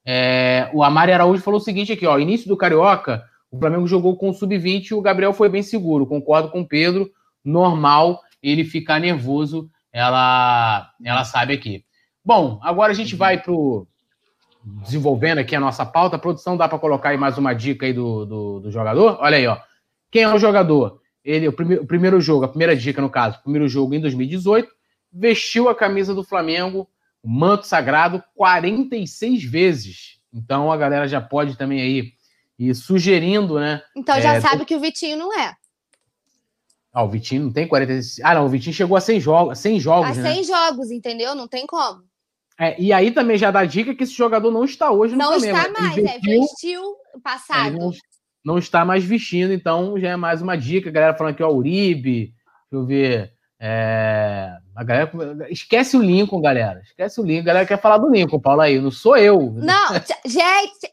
É, 0.05 0.69
o 0.75 0.83
Amari 0.83 1.13
Araújo 1.13 1.43
falou 1.43 1.61
o 1.61 1.63
seguinte 1.63 1.93
aqui, 1.93 2.07
ó, 2.07 2.19
início 2.19 2.49
do 2.49 2.57
Carioca, 2.57 3.25
o 3.51 3.59
Flamengo 3.59 3.87
jogou 3.87 4.17
com 4.17 4.31
o 4.31 4.35
Sub-20 4.35 4.91
e 4.91 4.95
o 4.95 5.01
Gabriel 5.01 5.33
foi 5.33 5.49
bem 5.49 5.63
seguro. 5.63 6.07
Concordo 6.07 6.51
com 6.51 6.61
o 6.61 6.69
Pedro, 6.69 7.11
normal 7.45 8.21
ele 8.43 8.65
ficar 8.65 9.01
nervoso, 9.01 9.69
ela, 9.93 10.91
ela 11.05 11.25
sabe 11.25 11.55
aqui. 11.55 11.85
Bom, 12.25 12.61
agora 12.63 12.93
a 12.93 12.95
gente 12.95 13.17
vai 13.17 13.43
para 13.43 13.53
desenvolvendo 14.83 15.39
aqui 15.39 15.57
a 15.57 15.61
nossa 15.61 15.85
pauta. 15.85 16.19
Produção 16.19 16.57
dá 16.57 16.69
para 16.69 16.79
colocar 16.79 17.11
aí 17.11 17.17
mais 17.17 17.39
uma 17.39 17.53
dica 17.53 17.87
aí 17.87 17.93
do, 17.93 18.25
do, 18.25 18.61
do, 18.61 18.71
jogador? 18.71 19.19
Olha 19.21 19.37
aí, 19.37 19.47
ó. 19.47 19.59
Quem 20.11 20.23
é 20.23 20.33
o 20.33 20.39
jogador? 20.39 21.01
Ele, 21.25 21.49
o, 21.49 21.53
prime, 21.53 21.77
o 21.77 21.87
primeiro 21.87 22.21
jogo, 22.21 22.45
a 22.45 22.49
primeira 22.49 22.77
dica 22.77 23.03
no 23.03 23.11
caso, 23.11 23.39
o 23.39 23.43
primeiro 23.43 23.69
jogo 23.69 23.95
em 23.95 24.01
2018, 24.01 24.69
vestiu 25.13 25.69
a 25.69 25.75
camisa 25.75 26.15
do 26.15 26.25
Flamengo, 26.25 26.89
o 27.23 27.29
manto 27.29 27.67
sagrado, 27.67 28.23
46 28.35 29.45
vezes. 29.45 30.21
Então 30.33 30.71
a 30.71 30.77
galera 30.77 31.07
já 31.09 31.21
pode 31.21 31.57
também 31.57 31.81
aí 31.81 32.13
ir 32.61 32.75
sugerindo, 32.75 33.59
né? 33.59 33.83
Então 33.97 34.21
já 34.21 34.35
é, 34.35 34.41
sabe 34.41 34.67
que 34.67 34.77
o 34.77 34.81
Vitinho 34.81 35.17
não 35.17 35.39
é. 35.39 35.55
Ah, 36.93 37.03
o 37.03 37.09
Vitinho 37.09 37.45
não 37.45 37.53
tem 37.53 37.67
46. 37.67 38.25
Ah, 38.25 38.35
não, 38.35 38.45
o 38.45 38.49
Vitinho 38.49 38.75
chegou 38.75 38.97
a 38.97 39.01
100 39.01 39.21
jogos, 39.21 39.59
100 39.59 39.81
jogos, 39.81 40.11
a 40.11 40.15
100 40.15 40.23
né? 40.23 40.43
jogos, 40.43 40.91
entendeu? 40.91 41.35
Não 41.35 41.49
tem 41.49 41.67
como. 41.67 42.03
É, 42.59 42.79
e 42.79 42.93
aí 42.93 43.11
também 43.11 43.39
já 43.39 43.51
dá 43.51 43.65
dica 43.65 43.95
que 43.95 44.05
esse 44.05 44.13
jogador 44.13 44.51
não 44.51 44.65
está 44.65 44.91
hoje 44.91 45.15
no 45.15 45.19
não 45.19 45.29
Flamengo. 45.29 45.57
Não 45.57 45.63
está 45.63 45.81
mais, 45.81 45.97
é, 45.97 46.03
vestiu, 46.03 46.33
é, 46.33 46.39
vestiu 46.41 46.97
passado. 47.23 47.79
Não, 47.79 47.93
não, 48.45 48.59
está 48.59 48.85
mais 48.85 49.03
vestindo, 49.03 49.53
então 49.55 49.99
já 49.99 50.11
é 50.11 50.17
mais 50.17 50.43
uma 50.43 50.57
dica. 50.57 50.91
A 50.91 50.93
galera 50.93 51.17
falando 51.17 51.33
aqui, 51.33 51.43
ó, 51.43 51.51
Uribe, 51.51 52.35
deixa 52.71 52.73
eu 52.73 52.85
ver. 52.85 53.33
É, 53.59 54.53
a 54.75 54.85
galera 54.85 55.11
esquece 55.49 55.97
o 55.97 56.03
Lincoln, 56.03 56.41
galera. 56.41 56.81
Esquece 56.83 57.21
o 57.21 57.25
Lincoln. 57.25 57.43
A 57.43 57.47
galera 57.47 57.67
quer 57.67 57.81
falar 57.81 57.99
do 57.99 58.11
Lincoln, 58.11 58.41
Paulo 58.41 58.61
aí. 58.61 58.79
Não 58.79 58.91
sou 58.91 59.17
eu. 59.17 59.53
Não, 59.53 59.95
gente, 60.27 60.93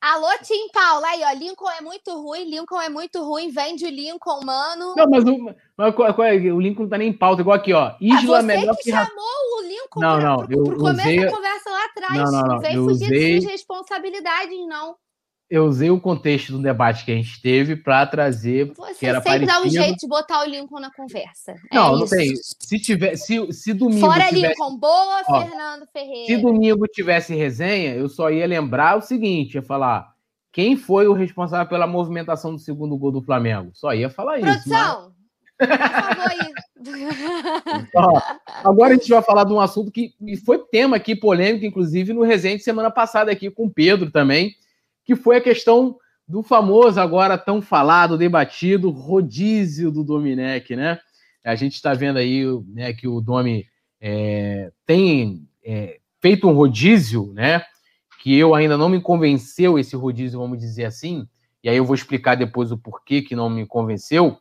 Alô, 0.00 0.28
Tim 0.42 0.68
Paula, 0.72 1.06
aí, 1.08 1.22
ó, 1.24 1.32
Lincoln 1.32 1.70
é 1.70 1.80
muito 1.80 2.14
ruim, 2.20 2.44
Lincoln 2.44 2.80
é 2.80 2.88
muito 2.88 3.24
ruim, 3.24 3.50
vende 3.50 3.86
o 3.86 3.90
Lincoln, 3.90 4.44
mano. 4.44 4.94
Não, 4.94 5.06
mas 5.08 5.24
o, 5.24 5.38
mas 5.76 5.94
é? 6.20 6.52
o 6.52 6.60
Lincoln 6.60 6.82
não 6.82 6.90
tá 6.90 6.98
nem 6.98 7.08
em 7.08 7.16
pauta, 7.16 7.40
igual 7.40 7.56
aqui, 7.56 7.72
ó. 7.72 7.94
Isla 8.00 8.38
ah, 8.38 8.40
você 8.42 8.46
melhor 8.46 8.76
que, 8.76 8.82
que 8.84 8.90
chamou 8.90 9.08
o 9.58 9.62
Lincoln 9.62 10.00
não, 10.00 10.18
pra, 10.18 10.28
não, 10.28 10.36
pro, 10.46 10.64
pro 10.64 10.76
começo 10.76 11.00
usei... 11.00 11.20
da 11.20 11.30
conversa 11.30 11.70
lá 11.70 11.84
atrás. 11.86 12.14
Não, 12.14 12.30
não, 12.30 12.42
não. 12.42 12.60
Vem 12.60 12.76
fugir 12.76 13.04
usei... 13.06 13.08
de 13.08 13.40
suas 13.40 13.52
responsabilidades, 13.52 14.66
não. 14.68 14.96
Eu 15.48 15.64
usei 15.66 15.90
o 15.90 16.00
contexto 16.00 16.52
do 16.52 16.62
debate 16.62 17.04
que 17.04 17.12
a 17.12 17.14
gente 17.14 17.40
teve 17.40 17.76
para 17.76 18.04
trazer. 18.04 18.72
Você 18.74 18.94
que 18.98 19.06
era 19.06 19.20
sempre 19.20 19.46
parecido... 19.46 19.52
dá 19.52 19.66
um 19.66 19.70
jeito 19.70 19.98
de 19.98 20.08
botar 20.08 20.42
o 20.42 20.48
Lincoln 20.48 20.80
na 20.80 20.92
conversa. 20.92 21.54
Não, 21.72 21.94
é 21.94 21.98
não 21.98 22.04
isso. 22.04 22.16
tem. 22.16 22.34
Se 22.36 22.80
tiver, 22.80 23.16
se, 23.16 23.52
se 23.52 23.72
domingo. 23.72 24.00
Fora 24.00 24.26
tivesse... 24.26 24.48
Lincoln, 24.48 24.76
boa, 24.76 25.22
ó, 25.28 25.42
Fernando 25.42 25.86
Ferreira. 25.92 26.26
Se 26.26 26.36
domingo 26.38 26.88
tivesse 26.88 27.34
resenha, 27.34 27.94
eu 27.94 28.08
só 28.08 28.28
ia 28.28 28.46
lembrar 28.46 28.98
o 28.98 29.02
seguinte: 29.02 29.54
ia 29.54 29.62
falar 29.62 30.16
quem 30.56 30.74
foi 30.74 31.06
o 31.06 31.12
responsável 31.12 31.68
pela 31.68 31.86
movimentação 31.86 32.52
do 32.52 32.58
segundo 32.58 32.96
gol 32.96 33.12
do 33.12 33.22
Flamengo? 33.22 33.70
Só 33.74 33.92
ia 33.94 34.08
falar 34.08 34.38
isso. 34.38 34.46
Produção! 34.46 35.12
Mas... 35.12 35.16
Por 35.58 35.68
favor, 35.68 36.30
aí. 36.30 36.56
Ó, 37.94 38.22
agora 38.64 38.94
a 38.94 38.96
gente 38.96 39.10
vai 39.10 39.22
falar 39.22 39.44
de 39.44 39.52
um 39.52 39.60
assunto 39.60 39.90
que 39.90 40.14
foi 40.44 40.58
tema 40.70 40.96
aqui, 40.96 41.14
polêmico, 41.14 41.64
inclusive, 41.64 42.12
no 42.12 42.22
Resende 42.22 42.62
semana 42.62 42.90
passada 42.90 43.30
aqui 43.30 43.50
com 43.50 43.66
o 43.66 43.70
Pedro 43.70 44.10
também, 44.10 44.54
que 45.06 45.16
foi 45.16 45.36
a 45.36 45.40
questão 45.40 45.96
do 46.28 46.42
famoso, 46.42 47.00
agora 47.00 47.38
tão 47.38 47.62
falado, 47.62 48.18
debatido, 48.18 48.90
rodízio 48.90 49.90
do 49.90 50.04
Dominec, 50.04 50.76
né? 50.76 50.98
A 51.44 51.54
gente 51.54 51.74
está 51.74 51.94
vendo 51.94 52.18
aí 52.18 52.44
né, 52.66 52.92
que 52.92 53.06
o 53.06 53.20
Domi 53.20 53.64
é, 54.00 54.72
tem 54.84 55.48
é, 55.64 56.00
feito 56.20 56.48
um 56.48 56.52
rodízio, 56.52 57.32
né? 57.32 57.62
que 58.26 58.36
eu 58.36 58.56
ainda 58.56 58.76
não 58.76 58.88
me 58.88 59.00
convenceu 59.00 59.78
esse 59.78 59.94
rodízio, 59.94 60.40
vamos 60.40 60.58
dizer 60.58 60.84
assim, 60.84 61.28
e 61.62 61.68
aí 61.68 61.76
eu 61.76 61.84
vou 61.84 61.94
explicar 61.94 62.34
depois 62.34 62.72
o 62.72 62.76
porquê 62.76 63.22
que 63.22 63.36
não 63.36 63.48
me 63.48 63.64
convenceu. 63.64 64.36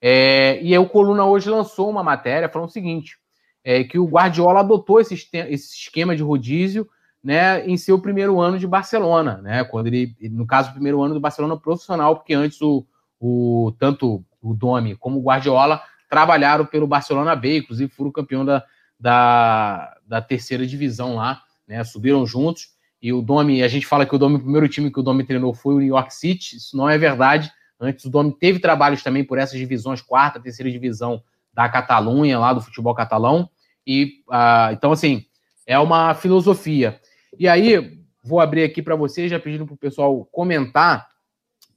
É, 0.00 0.60
e 0.60 0.72
aí 0.72 0.78
o 0.78 0.88
Coluna 0.88 1.24
hoje 1.24 1.48
lançou 1.48 1.88
uma 1.88 2.02
matéria 2.02 2.48
falando 2.48 2.68
o 2.68 2.72
seguinte: 2.72 3.16
é, 3.62 3.84
que 3.84 3.96
o 3.96 4.06
Guardiola 4.06 4.58
adotou 4.58 5.00
esse, 5.00 5.14
esse 5.14 5.76
esquema 5.76 6.16
de 6.16 6.22
rodízio 6.24 6.88
né, 7.22 7.66
em 7.66 7.76
seu 7.76 8.00
primeiro 8.00 8.40
ano 8.40 8.58
de 8.58 8.66
Barcelona, 8.66 9.40
né? 9.42 9.64
Quando 9.64 9.88
ele, 9.88 10.14
no 10.30 10.46
caso, 10.46 10.70
o 10.70 10.72
primeiro 10.72 11.02
ano 11.02 11.14
do 11.14 11.20
Barcelona 11.20 11.56
profissional, 11.56 12.16
porque 12.16 12.34
antes 12.34 12.60
o, 12.62 12.86
o 13.20 13.74
tanto 13.78 14.24
o 14.40 14.54
Domi 14.54 14.94
como 14.94 15.18
o 15.18 15.22
Guardiola 15.22 15.82
trabalharam 16.08 16.64
pelo 16.64 16.86
Barcelona 16.86 17.34
B, 17.34 17.58
inclusive 17.58 17.92
foram 17.92 18.10
campeão 18.10 18.44
da, 18.44 18.64
da, 18.98 19.96
da 20.06 20.22
terceira 20.22 20.66
divisão 20.66 21.16
lá, 21.16 21.42
né? 21.66 21.82
Subiram 21.84 22.24
juntos. 22.24 22.68
E 23.00 23.12
o 23.12 23.22
Domi, 23.22 23.62
a 23.62 23.68
gente 23.68 23.86
fala 23.86 24.06
que 24.06 24.14
o 24.14 24.18
Domi, 24.18 24.36
o 24.36 24.40
primeiro 24.40 24.68
time 24.68 24.90
que 24.90 24.98
o 24.98 25.02
Domi 25.02 25.24
treinou 25.24 25.54
foi 25.54 25.74
o 25.74 25.78
New 25.78 25.88
York 25.88 26.14
City, 26.14 26.56
isso 26.56 26.76
não 26.76 26.88
é 26.88 26.98
verdade. 26.98 27.52
Antes 27.80 28.04
o 28.04 28.10
Domi 28.10 28.32
teve 28.32 28.58
trabalhos 28.58 29.02
também 29.02 29.22
por 29.22 29.38
essas 29.38 29.58
divisões, 29.58 30.00
quarta, 30.00 30.40
terceira 30.40 30.70
divisão 30.70 31.22
da 31.52 31.68
Catalunha, 31.68 32.38
lá 32.38 32.52
do 32.52 32.60
futebol 32.60 32.94
catalão. 32.94 33.48
E 33.86 34.22
uh, 34.28 34.72
então, 34.72 34.92
assim, 34.92 35.24
é 35.66 35.78
uma 35.78 36.14
filosofia. 36.14 37.00
E 37.38 37.46
aí, 37.46 38.02
vou 38.24 38.40
abrir 38.40 38.64
aqui 38.64 38.82
para 38.82 38.96
vocês, 38.96 39.30
já 39.30 39.38
pedindo 39.38 39.64
para 39.64 39.74
o 39.74 39.78
pessoal 39.78 40.24
comentar 40.32 41.08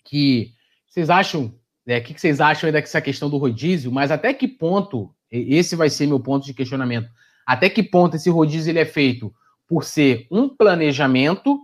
que 0.03 0.53
vocês 0.87 1.07
acham, 1.07 1.53
né, 1.85 1.99
o 1.99 2.03
que 2.03 2.19
vocês 2.19 2.41
acham 2.41 2.67
aí 2.67 2.73
dessa 2.73 2.99
questão 2.99 3.29
do 3.29 3.37
rodízio, 3.37 3.91
mas 3.91 4.09
até 4.09 4.33
que 4.33 4.47
ponto, 4.47 5.13
esse 5.29 5.75
vai 5.75 5.87
ser 5.87 6.07
meu 6.07 6.19
ponto 6.19 6.47
de 6.47 6.53
questionamento, 6.55 7.09
até 7.45 7.69
que 7.69 7.83
ponto 7.83 8.15
esse 8.15 8.27
rodízio 8.27 8.71
ele 8.71 8.79
é 8.79 8.85
feito 8.85 9.31
por 9.67 9.83
ser 9.83 10.25
um 10.31 10.49
planejamento 10.49 11.59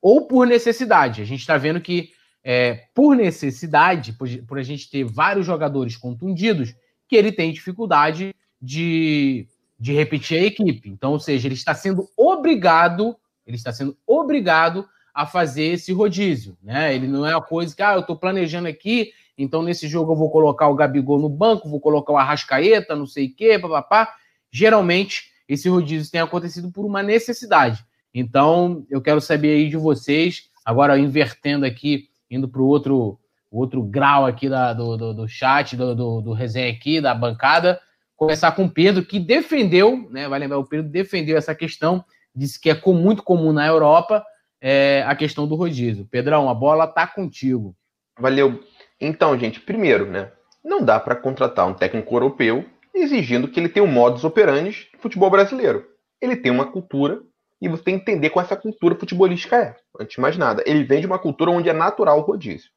ou 0.00 0.28
por 0.28 0.46
necessidade. 0.46 1.20
A 1.20 1.24
gente 1.24 1.40
está 1.40 1.58
vendo 1.58 1.80
que, 1.80 2.10
é, 2.44 2.86
por 2.94 3.16
necessidade, 3.16 4.12
por, 4.12 4.28
por, 4.46 4.58
a 4.60 4.62
gente 4.62 4.88
ter 4.88 5.02
vários 5.02 5.44
jogadores 5.44 5.96
contundidos, 5.96 6.72
que 7.08 7.16
ele 7.16 7.32
tem 7.32 7.52
dificuldade 7.52 8.32
de, 8.62 9.48
de 9.78 9.92
repetir 9.92 10.38
a 10.38 10.44
equipe. 10.44 10.88
Então, 10.88 11.12
ou 11.12 11.18
seja, 11.18 11.48
ele 11.48 11.54
está 11.54 11.74
sendo 11.74 12.08
obrigado, 12.16 13.16
ele 13.46 13.56
está 13.56 13.72
sendo 13.72 13.96
obrigado 14.06 14.88
a 15.14 15.26
fazer 15.26 15.64
esse 15.64 15.92
rodízio, 15.92 16.56
né? 16.62 16.94
Ele 16.94 17.06
não 17.06 17.26
é 17.26 17.34
uma 17.34 17.42
coisa 17.42 17.74
que, 17.74 17.82
ah, 17.82 17.94
eu 17.94 18.00
estou 18.00 18.16
planejando 18.16 18.68
aqui 18.68 19.12
então 19.36 19.62
nesse 19.62 19.88
jogo 19.88 20.12
eu 20.12 20.16
vou 20.16 20.30
colocar 20.30 20.68
o 20.68 20.74
Gabigol 20.74 21.18
no 21.18 21.28
banco, 21.28 21.68
vou 21.68 21.80
colocar 21.80 22.12
o 22.12 22.16
Arrascaeta, 22.16 22.94
não 22.94 23.06
sei 23.06 23.26
o 23.26 23.34
quê, 23.34 23.58
papapá. 23.58 24.14
Geralmente, 24.50 25.32
esse 25.48 25.68
rodízio 25.68 26.10
tem 26.10 26.20
acontecido 26.20 26.70
por 26.70 26.84
uma 26.84 27.02
necessidade. 27.02 27.84
Então, 28.12 28.86
eu 28.88 29.02
quero 29.02 29.20
saber 29.20 29.54
aí 29.54 29.68
de 29.68 29.76
vocês, 29.76 30.48
agora 30.64 30.98
invertendo 30.98 31.66
aqui, 31.66 32.08
indo 32.30 32.48
para 32.48 32.62
o 32.62 32.66
outro, 32.66 33.18
outro 33.50 33.82
grau 33.82 34.24
aqui 34.24 34.48
da, 34.48 34.72
do, 34.72 34.96
do, 34.96 35.14
do 35.14 35.28
chat, 35.28 35.76
do, 35.76 35.94
do, 35.94 36.20
do 36.20 36.32
resenha 36.32 36.72
aqui, 36.72 37.00
da 37.00 37.12
bancada, 37.12 37.80
começar 38.16 38.52
com 38.52 38.66
o 38.66 38.70
Pedro, 38.70 39.04
que 39.04 39.18
defendeu, 39.18 40.08
né? 40.10 40.28
Vai 40.28 40.38
lembrar, 40.38 40.58
o 40.58 40.64
Pedro 40.64 40.88
defendeu 40.88 41.36
essa 41.36 41.54
questão, 41.54 42.04
disse 42.34 42.60
que 42.60 42.70
é 42.70 42.74
com, 42.74 42.92
muito 42.92 43.22
comum 43.22 43.52
na 43.52 43.66
Europa 43.66 44.24
é, 44.60 45.02
a 45.06 45.14
questão 45.14 45.46
do 45.46 45.54
rodízio. 45.54 46.06
Pedrão, 46.10 46.48
a 46.48 46.54
bola 46.54 46.86
tá 46.86 47.06
contigo. 47.06 47.76
Valeu. 48.18 48.60
Então, 49.00 49.38
gente, 49.38 49.60
primeiro, 49.60 50.06
né? 50.06 50.32
Não 50.64 50.82
dá 50.82 50.98
para 50.98 51.16
contratar 51.16 51.66
um 51.66 51.74
técnico 51.74 52.14
europeu 52.14 52.64
exigindo 52.94 53.48
que 53.48 53.58
ele 53.58 53.68
tenha 53.68 53.84
um 53.84 53.90
modus 53.90 54.24
operandi 54.24 54.88
de 54.92 54.98
futebol 54.98 55.30
brasileiro. 55.30 55.86
Ele 56.20 56.36
tem 56.36 56.50
uma 56.50 56.70
cultura 56.70 57.20
e 57.60 57.68
você 57.68 57.82
tem 57.82 57.98
que 57.98 58.02
entender 58.02 58.30
como 58.30 58.44
essa 58.44 58.56
cultura 58.56 58.94
futebolística 58.94 59.56
é. 59.56 59.76
Antes 60.00 60.14
de 60.14 60.20
mais 60.20 60.36
nada, 60.36 60.62
ele 60.66 60.84
vem 60.84 61.00
de 61.00 61.06
uma 61.06 61.18
cultura 61.18 61.50
onde 61.50 61.68
é 61.68 61.72
natural 61.72 62.18
o 62.18 62.22
rodízio. 62.22 62.70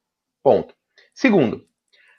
Ponto. 0.43 0.74
Segundo, 1.14 1.66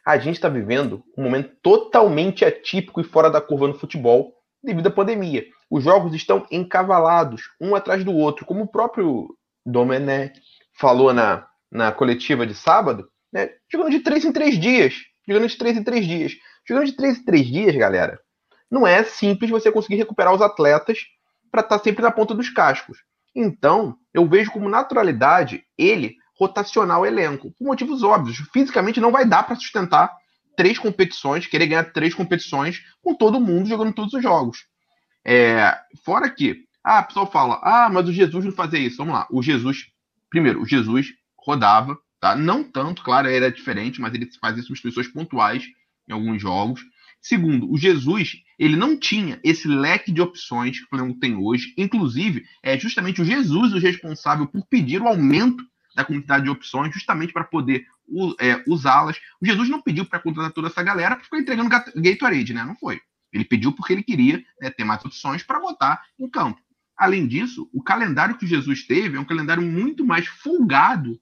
a 0.07 0.17
gente 0.19 0.37
está 0.37 0.49
vivendo 0.49 1.03
um 1.17 1.23
momento 1.23 1.55
totalmente 1.63 2.45
atípico 2.45 3.01
e 3.01 3.05
fora 3.05 3.31
da 3.31 3.41
curva 3.41 3.69
no 3.69 3.75
futebol 3.75 4.35
devido 4.63 4.87
à 4.87 4.91
pandemia. 4.91 5.45
Os 5.71 5.85
jogos 5.85 6.15
estão 6.15 6.47
encavalados, 6.51 7.51
um 7.61 7.75
atrás 7.75 8.05
do 8.05 8.15
outro, 8.15 8.47
como 8.47 8.63
o 8.63 8.69
próprio 8.69 9.37
Domenech 9.65 10.41
falou 10.73 11.13
na, 11.13 11.47
na 11.71 11.93
coletiva 11.93 12.47
de 12.47 12.55
sábado, 12.55 13.09
né? 13.33 13.51
jogando 13.71 13.91
de 13.91 14.01
três 14.01 14.25
em 14.25 14.33
três 14.33 14.59
dias. 14.59 14.95
Jogando 15.27 15.49
de 15.49 15.59
três 15.59 15.77
em 15.77 15.85
três 15.85 16.07
dias. 16.07 16.33
Jogando 16.67 16.87
de 16.87 16.93
três 16.93 17.19
em 17.19 17.25
três 17.25 17.47
dias, 17.47 17.77
galera, 17.77 18.19
não 18.71 18.87
é 18.87 19.03
simples 19.03 19.51
você 19.51 19.71
conseguir 19.71 19.97
recuperar 19.97 20.35
os 20.35 20.41
atletas 20.41 21.01
para 21.51 21.61
estar 21.61 21.79
tá 21.79 21.85
sempre 21.85 22.03
na 22.03 22.11
ponta 22.11 22.35
dos 22.35 22.49
cascos. 22.49 22.99
Então, 23.35 23.97
eu 24.13 24.27
vejo 24.27 24.51
como 24.51 24.69
naturalidade 24.69 25.65
ele 25.77 26.17
rotacionar 26.39 27.01
o 27.01 27.07
elenco, 27.07 27.53
por 27.59 27.67
motivos 27.67 28.03
óbvios. 28.03 28.39
Fisicamente 28.53 29.01
não 29.01 29.11
vai 29.11 29.27
dar 29.27 29.43
para 29.43 29.57
sustentar 29.57 30.15
três 30.57 30.79
competições, 30.79 31.47
querer 31.47 31.67
ganhar 31.67 31.93
três 31.93 32.15
competições 32.15 32.81
com 33.03 33.15
todo 33.15 33.41
mundo 33.41 33.69
jogando 33.69 33.93
todos 33.93 34.15
os 34.15 34.23
jogos. 34.23 34.67
É, 35.27 35.77
fora 36.05 36.31
que, 36.31 36.65
ah, 36.85 37.01
o 37.01 37.05
pessoal 37.05 37.31
fala, 37.31 37.61
ah, 37.63 37.89
mas 37.93 38.09
o 38.09 38.13
Jesus 38.13 38.45
não 38.45 38.53
fazia 38.53 38.79
isso. 38.79 38.97
Vamos 38.99 39.15
lá, 39.15 39.27
o 39.31 39.43
Jesus, 39.43 39.87
primeiro, 40.31 40.63
o 40.63 40.67
Jesus 40.67 41.09
rodava, 41.37 41.99
tá? 42.21 42.35
Não 42.35 42.65
tanto, 42.65 43.03
claro, 43.03 43.29
era 43.29 43.51
diferente, 43.51 44.01
mas 44.01 44.15
ele 44.15 44.29
fazia 44.41 44.63
substituições 44.63 45.09
pontuais 45.09 45.65
em 46.09 46.13
alguns 46.13 46.41
jogos. 46.41 46.83
Segundo, 47.21 47.71
o 47.71 47.77
Jesus, 47.77 48.37
ele 48.59 48.77
não 48.77 48.99
tinha 48.99 49.41
esse 49.43 49.67
leque 49.69 50.13
de 50.13 50.21
opções 50.21 50.79
que 50.79 50.85
o 50.85 50.89
Flamengo 50.89 51.19
tem 51.19 51.37
hoje. 51.37 51.75
Inclusive, 51.77 52.45
é 52.63 52.79
justamente 52.79 53.21
o 53.21 53.25
Jesus 53.25 53.73
o 53.73 53.79
responsável 53.79 54.47
por 54.47 54.65
pedir 54.67 55.03
o 55.03 55.09
aumento 55.09 55.65
da 55.95 56.05
quantidade 56.05 56.45
de 56.45 56.51
opções, 56.51 56.95
justamente 56.95 57.33
para 57.33 57.45
poder 57.45 57.85
é, 58.41 58.63
usá-las. 58.67 59.19
O 59.43 59.47
Jesus 59.47 59.69
não 59.69 59.83
pediu 59.83 60.05
para 60.05 60.21
contratar 60.21 60.53
toda 60.53 60.69
essa 60.69 60.83
galera 60.83 61.17
para 61.17 61.25
ficar 61.25 61.39
entregando 61.39 61.69
Gatorade, 61.69 62.55
né? 62.55 62.65
Não 62.65 62.77
foi. 62.77 63.01
Ele 63.33 63.45
pediu 63.45 63.73
porque 63.73 63.93
ele 63.93 64.03
queria 64.03 64.45
né, 64.61 64.71
ter 64.71 64.85
mais 64.85 65.05
opções 65.05 65.43
para 65.43 65.61
botar 65.61 66.03
em 66.19 66.29
campo. 66.29 66.61
Além 66.97 67.27
disso, 67.27 67.69
o 67.73 67.83
calendário 67.83 68.37
que 68.37 68.47
Jesus 68.47 68.87
teve 68.87 69.17
é 69.17 69.21
um 69.21 69.25
calendário 69.25 69.63
muito 69.63 70.05
mais 70.05 70.27
folgado 70.27 71.21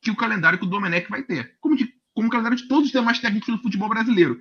que 0.00 0.10
o 0.10 0.16
calendário 0.16 0.58
que 0.58 0.64
o 0.64 0.68
Domenech 0.68 1.08
vai 1.08 1.22
ter. 1.22 1.56
Como, 1.60 1.76
de, 1.76 1.92
como 2.14 2.28
o 2.28 2.30
calendário 2.30 2.56
de 2.56 2.66
todos 2.66 2.86
os 2.86 2.92
demais 2.92 3.18
técnicos 3.18 3.54
do 3.54 3.62
futebol 3.62 3.88
brasileiro. 3.88 4.40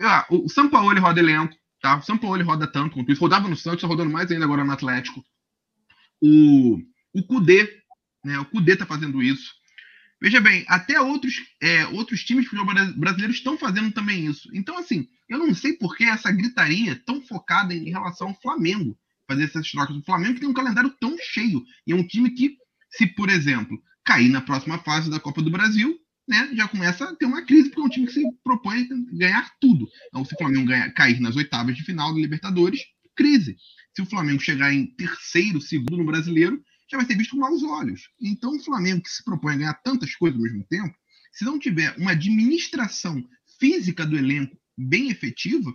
Ah, 0.00 0.26
o 0.30 0.48
São 0.48 0.68
Paulo 0.68 0.98
roda 1.00 1.18
elenco, 1.18 1.54
tá? 1.80 1.96
O 1.96 2.02
São 2.02 2.18
Paulo 2.18 2.42
roda 2.44 2.70
tanto 2.70 2.94
quanto 2.94 3.10
isso. 3.10 3.20
Rodava 3.20 3.48
no 3.48 3.56
Santos, 3.56 3.80
tá 3.80 3.86
rodando 3.86 4.10
mais 4.10 4.30
ainda 4.30 4.44
agora 4.44 4.64
no 4.64 4.72
Atlético. 4.72 5.24
O, 6.20 6.78
o 7.14 7.22
Cudê 7.26 7.84
né? 8.26 8.40
O 8.40 8.44
Cudê 8.44 8.72
está 8.72 8.84
fazendo 8.84 9.22
isso. 9.22 9.54
Veja 10.26 10.40
bem, 10.40 10.64
até 10.66 11.00
outros, 11.00 11.34
é, 11.62 11.86
outros 11.86 12.24
times 12.24 12.42
de 12.42 12.50
futebol 12.50 12.74
brasileiro 12.96 13.32
estão 13.32 13.56
fazendo 13.56 13.92
também 13.92 14.26
isso. 14.26 14.50
Então, 14.52 14.76
assim, 14.76 15.06
eu 15.28 15.38
não 15.38 15.54
sei 15.54 15.74
por 15.74 15.96
que 15.96 16.02
essa 16.02 16.32
gritaria 16.32 17.00
tão 17.06 17.22
focada 17.22 17.72
em 17.72 17.90
relação 17.90 18.30
ao 18.30 18.40
Flamengo 18.40 18.98
fazer 19.28 19.44
essas 19.44 19.70
trocas. 19.70 19.94
O 19.94 20.02
Flamengo 20.02 20.40
tem 20.40 20.48
um 20.48 20.52
calendário 20.52 20.90
tão 20.98 21.16
cheio 21.16 21.62
e 21.86 21.92
é 21.92 21.94
um 21.94 22.04
time 22.04 22.28
que, 22.30 22.56
se, 22.90 23.06
por 23.06 23.30
exemplo, 23.30 23.80
cair 24.04 24.28
na 24.28 24.40
próxima 24.40 24.78
fase 24.78 25.08
da 25.08 25.20
Copa 25.20 25.40
do 25.40 25.48
Brasil, 25.48 25.96
né, 26.26 26.50
já 26.54 26.66
começa 26.66 27.04
a 27.04 27.14
ter 27.14 27.26
uma 27.26 27.46
crise, 27.46 27.68
porque 27.68 27.82
é 27.82 27.84
um 27.84 27.88
time 27.88 28.06
que 28.08 28.14
se 28.14 28.22
propõe 28.42 28.84
ganhar 29.12 29.48
tudo. 29.60 29.86
Então, 30.08 30.24
se 30.24 30.34
o 30.34 30.38
Flamengo 30.38 30.66
ganhar, 30.66 30.90
cair 30.90 31.20
nas 31.20 31.36
oitavas 31.36 31.76
de 31.76 31.84
final 31.84 32.12
da 32.12 32.18
Libertadores, 32.18 32.80
crise. 33.14 33.56
Se 33.94 34.02
o 34.02 34.06
Flamengo 34.06 34.42
chegar 34.42 34.74
em 34.74 34.86
terceiro, 34.86 35.60
segundo 35.60 35.96
no 35.96 36.04
brasileiro, 36.04 36.60
já 36.90 36.96
vai 36.96 37.06
ser 37.06 37.16
visto 37.16 37.32
com 37.32 37.38
maus 37.38 37.62
olhos. 37.62 38.08
Então, 38.20 38.56
o 38.56 38.62
Flamengo, 38.62 39.02
que 39.02 39.10
se 39.10 39.24
propõe 39.24 39.54
a 39.54 39.56
ganhar 39.56 39.74
tantas 39.74 40.14
coisas 40.14 40.38
ao 40.38 40.42
mesmo 40.42 40.64
tempo, 40.64 40.94
se 41.32 41.44
não 41.44 41.58
tiver 41.58 41.94
uma 41.98 42.12
administração 42.12 43.28
física 43.58 44.06
do 44.06 44.16
elenco 44.16 44.56
bem 44.76 45.10
efetiva, 45.10 45.74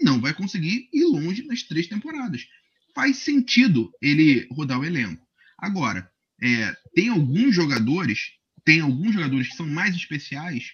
não 0.00 0.20
vai 0.20 0.34
conseguir 0.34 0.88
ir 0.92 1.04
longe 1.04 1.42
nas 1.44 1.62
três 1.62 1.86
temporadas. 1.86 2.46
Faz 2.94 3.18
sentido 3.18 3.92
ele 4.00 4.46
rodar 4.50 4.78
o 4.78 4.84
elenco. 4.84 5.26
Agora, 5.58 6.10
é, 6.42 6.76
tem 6.94 7.08
alguns 7.08 7.54
jogadores, 7.54 8.32
tem 8.64 8.80
alguns 8.80 9.14
jogadores 9.14 9.48
que 9.48 9.56
são 9.56 9.66
mais 9.66 9.94
especiais 9.94 10.72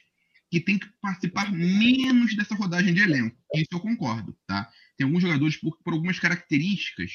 que 0.50 0.60
tem 0.60 0.78
que 0.78 0.88
participar 1.00 1.52
menos 1.52 2.34
dessa 2.34 2.54
rodagem 2.54 2.94
de 2.94 3.02
elenco. 3.02 3.36
Isso 3.54 3.68
eu 3.72 3.80
concordo, 3.80 4.36
tá? 4.46 4.70
Tem 4.96 5.04
alguns 5.04 5.22
jogadores 5.22 5.56
por, 5.56 5.76
por 5.82 5.92
algumas 5.92 6.18
características 6.18 7.12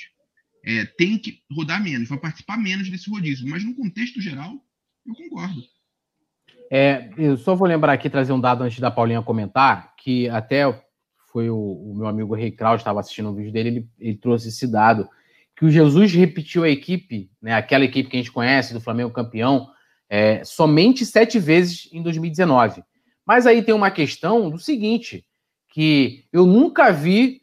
é, 0.64 0.86
tem 0.86 1.18
que 1.18 1.39
rodar 1.51 1.84
menos, 1.84 2.07
vai 2.07 2.18
participar 2.18 2.57
menos 2.57 2.89
desse 2.89 3.09
rodízio. 3.09 3.47
Mas 3.47 3.64
no 3.64 3.76
contexto 3.76 4.22
geral, 4.22 4.53
eu 5.05 5.14
concordo. 5.14 5.61
É, 6.72 7.09
eu 7.18 7.38
só 7.38 7.55
vou 7.55 7.68
lembrar 7.68 7.93
aqui, 7.93 8.09
trazer 8.09 8.34
um 8.34 8.39
dado 8.39 8.64
antes 8.64 8.80
da 8.80 8.89
Paulinha 8.89 9.22
comentar, 9.22 9.93
que 9.97 10.30
até 10.30 10.64
foi 11.32 11.49
o, 11.49 11.57
o 11.57 11.95
meu 11.95 12.07
amigo 12.07 12.36
Rei 12.36 12.51
Kraus, 12.51 12.82
estava 12.82 12.99
assistindo 12.99 13.30
um 13.30 13.36
vídeo 13.36 13.51
dele, 13.51 13.70
ele, 13.70 13.89
ele, 13.99 14.18
trouxe 14.18 14.49
esse 14.49 14.68
dado, 14.68 15.07
que 15.55 15.66
o 15.66 15.70
Jesus 15.70 16.14
repetiu 16.14 16.64
a 16.64 16.70
equipe, 16.70 17.30
né, 17.41 17.53
aquela 17.53 17.84
equipe 17.84 18.09
que 18.09 18.16
a 18.16 18.20
gente 18.20 18.32
conhece, 18.32 18.74
do 18.74 18.82
Flamengo 18.82 19.11
campeão, 19.11 19.70
é, 20.09 20.43
somente 20.43 21.05
sete 21.05 21.39
vezes 21.39 21.89
em 21.91 22.01
2019. 22.01 22.84
Mas 23.26 23.47
aí 23.47 23.61
tem 23.64 23.74
uma 23.74 23.91
questão 23.91 24.49
do 24.49 24.59
seguinte, 24.59 25.26
que 25.70 26.26
eu 26.32 26.45
nunca 26.45 26.91
vi, 26.91 27.41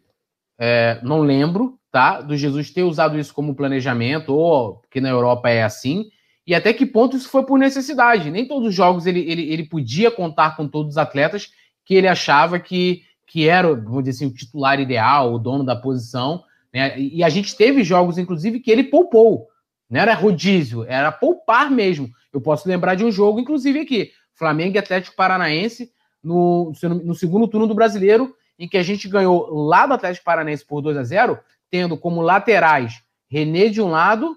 é, 0.59 1.01
não 1.03 1.21
lembro, 1.21 1.80
tá? 1.91 2.21
Do 2.21 2.37
Jesus 2.37 2.71
ter 2.71 2.83
usado 2.83 3.19
isso 3.19 3.35
como 3.35 3.55
planejamento, 3.55 4.33
ou 4.35 4.83
que 4.91 5.01
na 5.01 5.09
Europa 5.09 5.49
é 5.51 5.63
assim, 5.63 6.07
e 6.47 6.55
até 6.55 6.73
que 6.73 6.87
ponto 6.87 7.17
isso 7.17 7.29
foi 7.29 7.45
por 7.45 7.59
necessidade. 7.59 8.31
Nem 8.31 8.47
todos 8.47 8.69
os 8.69 8.75
jogos 8.75 9.07
ele, 9.07 9.21
ele, 9.21 9.53
ele 9.53 9.65
podia 9.65 10.11
contar 10.11 10.57
com 10.57 10.67
todos 10.67 10.93
os 10.93 10.99
atletas 10.99 11.51
que 11.85 11.95
ele 11.95 12.09
achava 12.09 12.59
que, 12.59 13.03
que 13.27 13.49
era, 13.49 13.75
vamos 13.75 14.05
dizer 14.05 14.25
assim, 14.25 14.27
o 14.27 14.35
titular 14.35 14.81
ideal, 14.81 15.33
o 15.33 15.39
dono 15.39 15.65
da 15.65 15.77
posição. 15.77 16.43
Né? 16.73 16.99
E 16.99 17.23
a 17.23 17.29
gente 17.29 17.57
teve 17.57 17.85
jogos, 17.85 18.19
inclusive, 18.19 18.61
que 18.61 18.71
ele 18.71 18.85
poupou. 18.85 19.49
Não 19.89 20.01
era 20.01 20.15
rodízio, 20.15 20.85
era 20.85 21.11
poupar 21.11 21.71
mesmo. 21.71 22.11
Eu 22.33 22.41
posso 22.41 22.69
lembrar 22.69 22.95
de 22.95 23.05
um 23.05 23.11
jogo, 23.11 23.41
inclusive, 23.41 23.81
aqui: 23.81 24.11
Flamengo 24.35 24.77
e 24.77 24.79
Atlético 24.79 25.17
Paranaense, 25.17 25.91
no, 26.23 26.73
no 27.05 27.15
segundo 27.15 27.49
turno 27.49 27.67
do 27.67 27.75
brasileiro, 27.75 28.35
em 28.59 28.69
que 28.69 28.77
a 28.77 28.83
gente 28.83 29.09
ganhou 29.09 29.53
lá 29.53 29.87
do 29.87 29.95
Atlético 29.95 30.25
Paranaense 30.25 30.65
por 30.65 30.81
2 30.81 30.97
a 30.97 31.03
0 31.03 31.39
tendo 31.71 31.97
como 31.97 32.21
laterais 32.21 33.03
René 33.31 33.69
de 33.69 33.81
um 33.81 33.89
lado, 33.89 34.37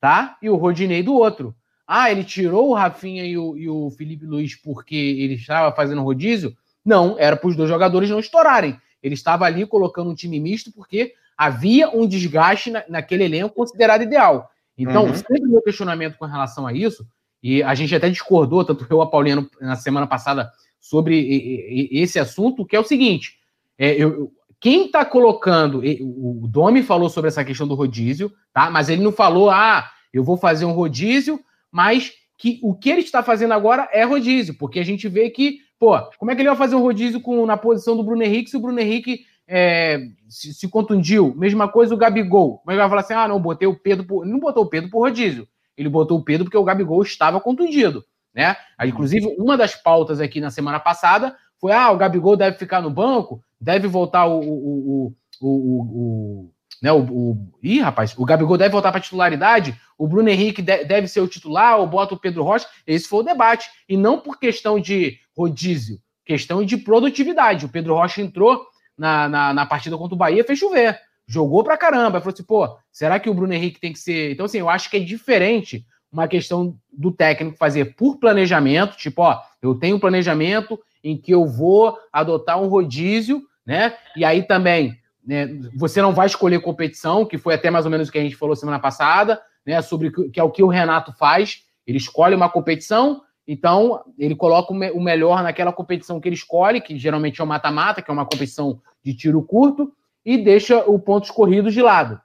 tá? 0.00 0.36
E 0.42 0.50
o 0.50 0.56
Rodinei 0.56 1.02
do 1.02 1.14
outro. 1.14 1.54
Ah, 1.86 2.10
ele 2.10 2.24
tirou 2.24 2.70
o 2.70 2.74
Rafinha 2.74 3.24
e 3.24 3.38
o, 3.38 3.56
e 3.56 3.68
o 3.68 3.90
Felipe 3.92 4.26
Luiz 4.26 4.56
porque 4.56 4.96
ele 4.96 5.34
estava 5.34 5.74
fazendo 5.74 6.02
rodízio? 6.02 6.56
Não, 6.84 7.16
era 7.18 7.36
para 7.36 7.48
os 7.48 7.54
dois 7.54 7.68
jogadores 7.68 8.10
não 8.10 8.18
estourarem. 8.18 8.76
Ele 9.00 9.14
estava 9.14 9.44
ali 9.44 9.64
colocando 9.64 10.10
um 10.10 10.14
time 10.14 10.40
misto 10.40 10.72
porque 10.72 11.14
havia 11.36 11.88
um 11.90 12.06
desgaste 12.06 12.70
na, 12.70 12.82
naquele 12.88 13.24
elenco 13.24 13.54
considerado 13.54 14.02
ideal. 14.02 14.50
Então, 14.76 15.06
uhum. 15.06 15.14
sempre 15.14 15.42
meu 15.42 15.62
questionamento 15.62 16.16
com 16.16 16.24
relação 16.24 16.66
a 16.66 16.72
isso, 16.72 17.06
e 17.42 17.62
a 17.62 17.74
gente 17.74 17.94
até 17.94 18.08
discordou, 18.08 18.64
tanto 18.64 18.86
eu 18.88 18.98
e 18.98 19.02
a 19.02 19.06
Paulinha 19.06 19.46
na 19.60 19.76
semana 19.76 20.06
passada, 20.06 20.50
sobre 20.80 21.88
esse 21.92 22.18
assunto, 22.18 22.66
que 22.66 22.74
é 22.74 22.80
o 22.80 22.84
seguinte: 22.84 23.38
é, 23.78 23.92
eu, 23.92 24.32
quem 24.62 24.86
está 24.86 25.04
colocando, 25.04 25.82
o 26.00 26.46
Domi 26.46 26.84
falou 26.84 27.10
sobre 27.10 27.26
essa 27.26 27.44
questão 27.44 27.66
do 27.66 27.74
rodízio, 27.74 28.32
tá? 28.54 28.70
Mas 28.70 28.88
ele 28.88 29.02
não 29.02 29.10
falou, 29.10 29.50
ah, 29.50 29.90
eu 30.12 30.22
vou 30.22 30.36
fazer 30.36 30.64
um 30.64 30.70
rodízio, 30.70 31.40
mas 31.68 32.12
que 32.38 32.60
o 32.62 32.72
que 32.72 32.88
ele 32.88 33.00
está 33.00 33.24
fazendo 33.24 33.54
agora 33.54 33.88
é 33.92 34.04
rodízio, 34.04 34.54
porque 34.56 34.78
a 34.78 34.84
gente 34.84 35.08
vê 35.08 35.30
que, 35.30 35.58
pô, 35.80 36.00
como 36.16 36.30
é 36.30 36.36
que 36.36 36.42
ele 36.42 36.48
vai 36.48 36.56
fazer 36.56 36.76
um 36.76 36.80
rodízio 36.80 37.20
com, 37.20 37.44
na 37.44 37.56
posição 37.56 37.96
do 37.96 38.04
Bruno 38.04 38.22
Henrique 38.22 38.50
se 38.50 38.56
o 38.56 38.60
Bruno 38.60 38.78
Henrique 38.78 39.24
é, 39.48 39.98
se, 40.28 40.54
se, 40.54 40.68
contundiu? 40.68 41.34
Mesma 41.36 41.66
coisa 41.66 41.92
o 41.92 41.98
Gabigol. 41.98 42.58
Como 42.58 42.70
é 42.70 42.74
que 42.74 42.80
vai 42.80 42.88
falar 42.88 43.00
assim, 43.00 43.14
ah, 43.14 43.26
não, 43.26 43.40
botei 43.40 43.66
o 43.66 43.74
Pedro, 43.74 44.06
por... 44.06 44.22
ele 44.22 44.30
não 44.30 44.38
botou 44.38 44.62
o 44.62 44.68
Pedro 44.68 44.88
por 44.90 45.00
rodízio, 45.00 45.48
ele 45.76 45.88
botou 45.88 46.20
o 46.20 46.22
Pedro 46.22 46.44
porque 46.44 46.56
o 46.56 46.62
Gabigol 46.62 47.02
estava 47.02 47.40
contundido. 47.40 48.04
né? 48.32 48.56
Inclusive, 48.84 49.34
uma 49.36 49.56
das 49.56 49.74
pautas 49.74 50.20
aqui 50.20 50.40
na 50.40 50.52
semana 50.52 50.78
passada 50.78 51.36
foi: 51.60 51.72
ah, 51.72 51.90
o 51.90 51.96
Gabigol 51.96 52.36
deve 52.36 52.58
ficar 52.58 52.80
no 52.80 52.90
banco, 52.90 53.42
deve 53.62 53.86
voltar 53.86 54.26
o. 54.26 54.40
o, 54.40 55.06
o, 55.06 55.14
o, 55.40 55.50
o 55.50 56.50
né, 56.82 56.90
o, 56.92 56.98
o, 56.98 57.52
ih, 57.62 57.80
rapaz, 57.80 58.12
o 58.18 58.24
Gabigol 58.24 58.58
deve 58.58 58.72
voltar 58.72 58.90
para 58.90 59.00
titularidade, 59.00 59.80
o 59.96 60.08
Bruno 60.08 60.28
Henrique 60.28 60.60
de, 60.60 60.84
deve 60.84 61.06
ser 61.06 61.20
o 61.20 61.28
titular, 61.28 61.78
ou 61.78 61.86
bota 61.86 62.14
o 62.14 62.18
Pedro 62.18 62.42
Rocha. 62.42 62.66
Esse 62.84 63.06
foi 63.06 63.20
o 63.20 63.22
debate. 63.22 63.70
E 63.88 63.96
não 63.96 64.18
por 64.18 64.36
questão 64.36 64.80
de 64.80 65.16
rodízio, 65.36 66.00
questão 66.24 66.64
de 66.64 66.76
produtividade. 66.76 67.64
O 67.64 67.68
Pedro 67.68 67.94
Rocha 67.94 68.20
entrou 68.20 68.66
na, 68.98 69.28
na, 69.28 69.54
na 69.54 69.64
partida 69.64 69.96
contra 69.96 70.14
o 70.14 70.18
Bahia, 70.18 70.42
fez 70.42 70.58
chover. 70.58 70.98
Jogou 71.24 71.62
pra 71.62 71.76
caramba. 71.76 72.20
Falou 72.20 72.34
assim, 72.34 72.42
pô, 72.42 72.76
será 72.90 73.20
que 73.20 73.30
o 73.30 73.34
Bruno 73.34 73.54
Henrique 73.54 73.80
tem 73.80 73.92
que 73.92 74.00
ser. 74.00 74.32
Então, 74.32 74.46
assim, 74.46 74.58
eu 74.58 74.68
acho 74.68 74.90
que 74.90 74.96
é 74.96 75.00
diferente 75.00 75.86
uma 76.10 76.26
questão 76.26 76.76
do 76.92 77.12
técnico 77.12 77.56
fazer 77.56 77.94
por 77.96 78.18
planejamento, 78.18 78.96
tipo, 78.96 79.22
ó, 79.22 79.40
eu 79.62 79.74
tenho 79.74 79.96
um 79.96 80.00
planejamento 80.00 80.78
em 81.02 81.16
que 81.16 81.32
eu 81.32 81.46
vou 81.46 81.96
adotar 82.12 82.60
um 82.60 82.68
rodízio, 82.68 83.42
né? 83.66 83.96
E 84.16 84.24
aí 84.24 84.42
também, 84.42 84.98
né, 85.24 85.48
você 85.74 86.02
não 86.02 86.12
vai 86.12 86.26
escolher 86.26 86.60
competição, 86.60 87.24
que 87.24 87.38
foi 87.38 87.54
até 87.54 87.70
mais 87.70 87.84
ou 87.84 87.90
menos 87.90 88.08
o 88.08 88.12
que 88.12 88.18
a 88.18 88.22
gente 88.22 88.36
falou 88.36 88.56
semana 88.56 88.78
passada, 88.78 89.40
né? 89.64 89.80
Sobre 89.82 90.10
que 90.30 90.38
é 90.38 90.42
o 90.42 90.50
que 90.50 90.62
o 90.62 90.68
Renato 90.68 91.12
faz. 91.12 91.64
Ele 91.86 91.98
escolhe 91.98 92.34
uma 92.34 92.48
competição, 92.48 93.22
então 93.46 94.04
ele 94.18 94.36
coloca 94.36 94.72
o 94.72 95.00
melhor 95.00 95.42
naquela 95.42 95.72
competição 95.72 96.20
que 96.20 96.28
ele 96.28 96.36
escolhe, 96.36 96.80
que 96.80 96.98
geralmente 96.98 97.40
é 97.40 97.44
o 97.44 97.46
mata-mata, 97.46 98.02
que 98.02 98.10
é 98.10 98.14
uma 98.14 98.26
competição 98.26 98.80
de 99.02 99.14
tiro 99.14 99.42
curto, 99.42 99.92
e 100.24 100.38
deixa 100.38 100.78
o 100.88 100.98
pontos 100.98 101.30
corridos 101.30 101.74
de 101.74 101.82
lado, 101.82 102.20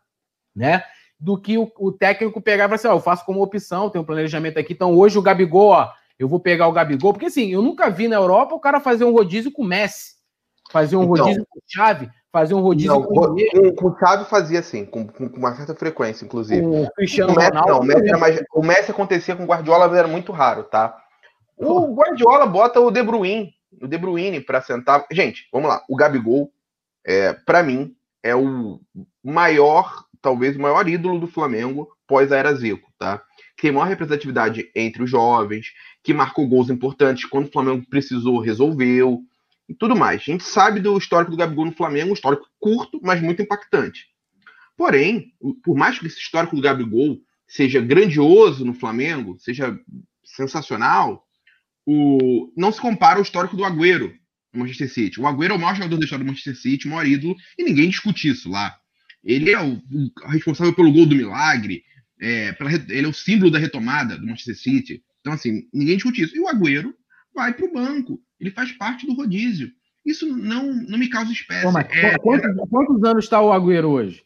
né? 0.55 0.83
do 1.19 1.37
que 1.37 1.57
o, 1.57 1.71
o 1.79 1.91
técnico 1.91 2.41
pegar 2.41 2.65
e 2.65 2.67
falar 2.67 2.75
assim: 2.75 2.87
ó, 2.87 2.93
eu 2.93 2.99
faço 2.99 3.25
como 3.25 3.41
opção, 3.41 3.89
tem 3.89 3.99
um 3.99 4.05
planejamento 4.05 4.59
aqui. 4.59 4.73
Então, 4.73 4.95
hoje 4.95 5.17
o 5.17 5.21
Gabigol, 5.21 5.69
ó, 5.69 5.91
eu 6.17 6.27
vou 6.27 6.39
pegar 6.39 6.67
o 6.67 6.71
Gabigol, 6.71 7.13
porque 7.13 7.27
assim, 7.27 7.51
eu 7.51 7.61
nunca 7.61 7.89
vi 7.89 8.07
na 8.07 8.15
Europa 8.15 8.55
o 8.55 8.59
cara 8.59 8.79
fazer 8.79 9.05
um 9.05 9.11
rodízio 9.11 9.51
com 9.51 9.63
o 9.63 9.65
Messi, 9.65 10.16
fazer 10.71 10.95
um 10.95 11.03
então, 11.03 11.25
rodízio 11.25 11.45
com 11.49 11.59
o 11.59 11.63
Chave, 11.67 12.09
fazer 12.31 12.53
um 12.53 12.61
rodízio 12.61 12.91
não, 12.91 13.03
com, 13.03 13.75
com, 13.75 13.97
Chave 13.97 14.25
fazia 14.25 14.59
assim, 14.59 14.85
com, 14.85 15.07
com, 15.07 15.25
uma 15.25 15.55
certa 15.55 15.75
frequência, 15.75 16.25
inclusive. 16.25 16.65
O 16.65 16.89
Cristiano 16.91 17.33
o 17.33 17.35
Messi, 17.35 17.49
Ronaldo. 17.49 17.71
Não, 17.71 17.79
o 17.79 17.83
Messi, 17.83 18.19
mais, 18.19 18.43
o 18.53 18.63
Messi 18.63 18.91
acontecia 18.91 19.35
com 19.35 19.43
o 19.43 19.47
Guardiola, 19.47 19.97
era 19.97 20.07
muito 20.07 20.31
raro, 20.31 20.63
tá? 20.63 20.97
O 21.57 21.95
Guardiola 21.95 22.45
bota 22.45 22.79
o 22.79 22.91
De 22.91 23.01
Bruyne, 23.01 23.53
o 23.81 23.87
De 23.87 23.97
Bruyne 23.97 24.39
para 24.39 24.61
sentar. 24.61 25.05
Gente, 25.11 25.47
vamos 25.51 25.69
lá. 25.69 25.81
O 25.89 25.95
Gabigol, 25.95 26.51
é, 27.05 27.33
para 27.33 27.63
mim, 27.63 27.95
é 28.21 28.35
o 28.35 28.79
maior 29.23 30.07
talvez 30.21 30.55
o 30.55 30.61
maior 30.61 30.87
ídolo 30.87 31.19
do 31.19 31.27
Flamengo 31.27 31.87
pós 32.07 32.31
a 32.31 32.37
era 32.37 32.53
Zico, 32.53 32.91
tá? 32.97 33.21
Que 33.55 33.63
tem 33.63 33.71
maior 33.71 33.87
representatividade 33.87 34.69
entre 34.75 35.03
os 35.03 35.09
jovens, 35.09 35.71
que 36.03 36.13
marcou 36.13 36.47
gols 36.47 36.69
importantes 36.69 37.25
quando 37.25 37.47
o 37.47 37.51
Flamengo 37.51 37.85
precisou, 37.89 38.39
resolveu 38.39 39.21
e 39.67 39.73
tudo 39.73 39.95
mais. 39.95 40.21
A 40.21 40.31
gente 40.31 40.43
sabe 40.43 40.79
do 40.79 40.97
histórico 40.97 41.31
do 41.31 41.37
Gabigol 41.37 41.65
no 41.65 41.71
Flamengo, 41.71 42.11
um 42.11 42.13
histórico 42.13 42.47
curto, 42.59 42.99
mas 43.03 43.21
muito 43.21 43.41
impactante. 43.41 44.07
Porém, 44.75 45.33
por 45.63 45.75
mais 45.75 45.97
que 45.97 46.05
esse 46.05 46.19
histórico 46.19 46.55
do 46.55 46.61
Gabigol 46.61 47.19
seja 47.47 47.81
grandioso 47.81 48.63
no 48.63 48.73
Flamengo, 48.73 49.37
seja 49.39 49.77
sensacional, 50.23 51.25
o... 51.85 52.51
não 52.55 52.71
se 52.71 52.79
compara 52.79 53.17
ao 53.17 53.23
histórico 53.23 53.57
do 53.57 53.63
Agüero 53.63 54.13
no 54.53 54.59
Manchester 54.59 54.91
City. 54.91 55.19
O 55.19 55.27
Agüero 55.27 55.53
é 55.53 55.55
o 55.55 55.59
maior 55.59 55.75
jogador 55.75 55.97
da 55.97 56.03
história 56.03 56.23
do 56.23 56.27
Manchester 56.27 56.55
City, 56.55 56.87
o 56.87 56.91
maior 56.91 57.07
ídolo, 57.07 57.35
e 57.57 57.63
ninguém 57.63 57.89
discute 57.89 58.27
isso 58.27 58.49
lá. 58.49 58.75
Ele 59.23 59.51
é 59.51 59.61
o, 59.61 59.73
o 59.73 60.27
responsável 60.27 60.73
pelo 60.73 60.91
gol 60.91 61.05
do 61.05 61.15
milagre, 61.15 61.83
é, 62.19 62.51
pela, 62.53 62.71
ele 62.71 63.05
é 63.05 63.09
o 63.09 63.13
símbolo 63.13 63.49
da 63.49 63.59
retomada 63.59 64.17
do 64.17 64.25
Manchester 64.25 64.57
City. 64.57 65.03
Então, 65.21 65.33
assim, 65.33 65.67
ninguém 65.73 65.95
discute 65.95 66.21
isso. 66.21 66.35
E 66.35 66.39
o 66.39 66.47
Agüero 66.47 66.93
vai 67.37 67.53
para 67.53 67.65
o 67.65 67.71
banco, 67.71 68.19
ele 68.39 68.49
faz 68.49 68.71
parte 68.71 69.05
do 69.05 69.13
rodízio. 69.13 69.71
Isso 70.03 70.25
não, 70.25 70.73
não 70.73 70.97
me 70.97 71.07
causa 71.07 71.31
espécie. 71.31 71.71
Pô, 71.71 71.77
é, 71.77 72.17
quantos, 72.17 72.69
quantos, 72.69 73.03
anos 73.03 73.23
está 73.25 73.41
o 73.41 73.51
Agüero 73.51 73.89
hoje? 73.89 74.23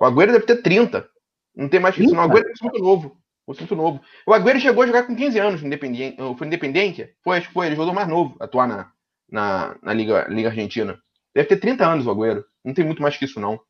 O 0.00 0.04
Agüero 0.04 0.32
deve 0.32 0.46
ter 0.46 0.60
30. 0.60 1.08
Não 1.54 1.68
tem 1.68 1.78
mais 1.78 1.94
que 1.94 2.02
isso. 2.02 2.14
O 2.14 2.20
Agüero 2.20 2.48
é 2.48 2.64
muito 2.64 2.78
novo. 2.78 3.16
Muito 3.46 3.76
novo. 3.76 4.00
O 4.26 4.32
Agüero 4.32 4.58
chegou 4.58 4.82
a 4.82 4.86
jogar 4.86 5.04
com 5.04 5.14
15 5.14 5.38
anos 5.38 5.60
no 5.60 5.66
Independente. 5.66 6.16
Foi 6.36 6.46
Independente? 6.46 7.14
Foi, 7.22 7.36
acho 7.36 7.48
que 7.48 7.54
foi. 7.54 7.66
Ele 7.66 7.76
jogou 7.76 7.94
mais 7.94 8.08
novo, 8.08 8.36
atuar 8.40 8.66
na, 8.66 8.90
na, 9.30 9.76
na 9.82 9.92
Liga, 9.92 10.26
Liga 10.28 10.48
Argentina. 10.48 10.98
Deve 11.34 11.48
ter 11.48 11.58
30 11.58 11.86
anos 11.86 12.06
o 12.06 12.10
Agüero. 12.10 12.44
Não 12.64 12.74
tem 12.74 12.84
muito 12.84 13.02
mais 13.02 13.16
que 13.16 13.24
isso, 13.24 13.38
não. 13.38 13.60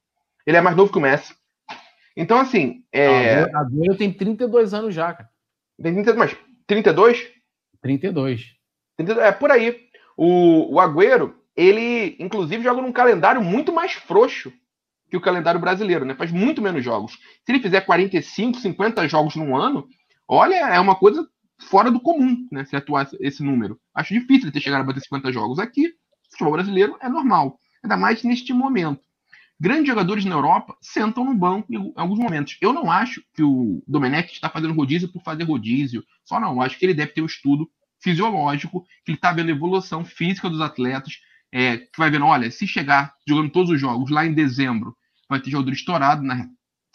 Ele 0.46 0.56
é 0.56 0.60
mais 0.60 0.76
novo 0.76 0.92
que 0.92 0.98
o 0.98 1.02
Messi. 1.02 1.34
Então, 2.16 2.38
assim. 2.38 2.84
É... 2.92 3.42
A 3.52 3.60
Agüero 3.60 3.96
tem 3.96 4.12
32 4.12 4.72
anos 4.72 4.94
já, 4.94 5.12
cara. 5.12 5.28
Tem 5.82 5.92
30, 5.92 6.14
mas 6.14 6.36
32? 6.68 7.28
32. 7.82 8.61
É 8.98 9.32
por 9.32 9.50
aí. 9.50 9.80
O, 10.16 10.74
o 10.74 10.80
Agüero, 10.80 11.34
ele, 11.56 12.16
inclusive, 12.18 12.62
joga 12.62 12.82
num 12.82 12.92
calendário 12.92 13.42
muito 13.42 13.72
mais 13.72 13.92
frouxo 13.92 14.52
que 15.10 15.16
o 15.16 15.20
calendário 15.20 15.60
brasileiro, 15.60 16.04
né? 16.04 16.14
Faz 16.14 16.30
muito 16.30 16.62
menos 16.62 16.82
jogos. 16.82 17.12
Se 17.44 17.52
ele 17.52 17.60
fizer 17.60 17.82
45, 17.82 18.58
50 18.58 19.08
jogos 19.08 19.36
num 19.36 19.56
ano, 19.56 19.86
olha, 20.26 20.54
é 20.54 20.80
uma 20.80 20.94
coisa 20.94 21.26
fora 21.60 21.90
do 21.90 22.00
comum, 22.00 22.36
né? 22.50 22.64
Se 22.64 22.76
atuar 22.76 23.08
esse 23.20 23.42
número. 23.42 23.78
Acho 23.94 24.14
difícil 24.14 24.44
ele 24.44 24.52
ter 24.52 24.60
chegado 24.60 24.80
a 24.80 24.84
bater 24.84 25.00
50 25.00 25.32
jogos 25.32 25.58
aqui. 25.58 25.92
Futebol 26.30 26.52
brasileiro 26.52 26.96
é 27.00 27.08
normal. 27.08 27.58
Ainda 27.82 27.96
mais 27.96 28.22
neste 28.22 28.52
momento 28.52 29.02
grandes 29.62 29.86
jogadores 29.86 30.24
na 30.24 30.34
Europa 30.34 30.76
sentam 30.80 31.24
no 31.24 31.36
banco 31.36 31.72
em 31.72 31.92
alguns 31.94 32.18
momentos. 32.18 32.58
Eu 32.60 32.72
não 32.72 32.90
acho 32.90 33.22
que 33.32 33.44
o 33.44 33.80
Domenech 33.86 34.32
está 34.32 34.50
fazendo 34.50 34.74
rodízio 34.74 35.12
por 35.12 35.22
fazer 35.22 35.44
rodízio. 35.44 36.02
Só 36.24 36.40
não. 36.40 36.60
Acho 36.60 36.76
que 36.76 36.84
ele 36.84 36.94
deve 36.94 37.12
ter 37.12 37.22
um 37.22 37.26
estudo 37.26 37.70
fisiológico, 38.02 38.84
que 39.04 39.12
ele 39.12 39.16
está 39.18 39.32
vendo 39.32 39.48
a 39.48 39.52
evolução 39.52 40.04
física 40.04 40.50
dos 40.50 40.60
atletas, 40.60 41.18
é, 41.52 41.78
que 41.78 41.98
vai 41.98 42.10
vendo, 42.10 42.26
olha, 42.26 42.50
se 42.50 42.66
chegar 42.66 43.14
jogando 43.26 43.50
todos 43.50 43.70
os 43.70 43.80
jogos 43.80 44.10
lá 44.10 44.26
em 44.26 44.32
dezembro, 44.32 44.96
vai 45.28 45.40
ter 45.40 45.50
jogador 45.50 45.72
estourado 45.72 46.22
na, 46.22 46.48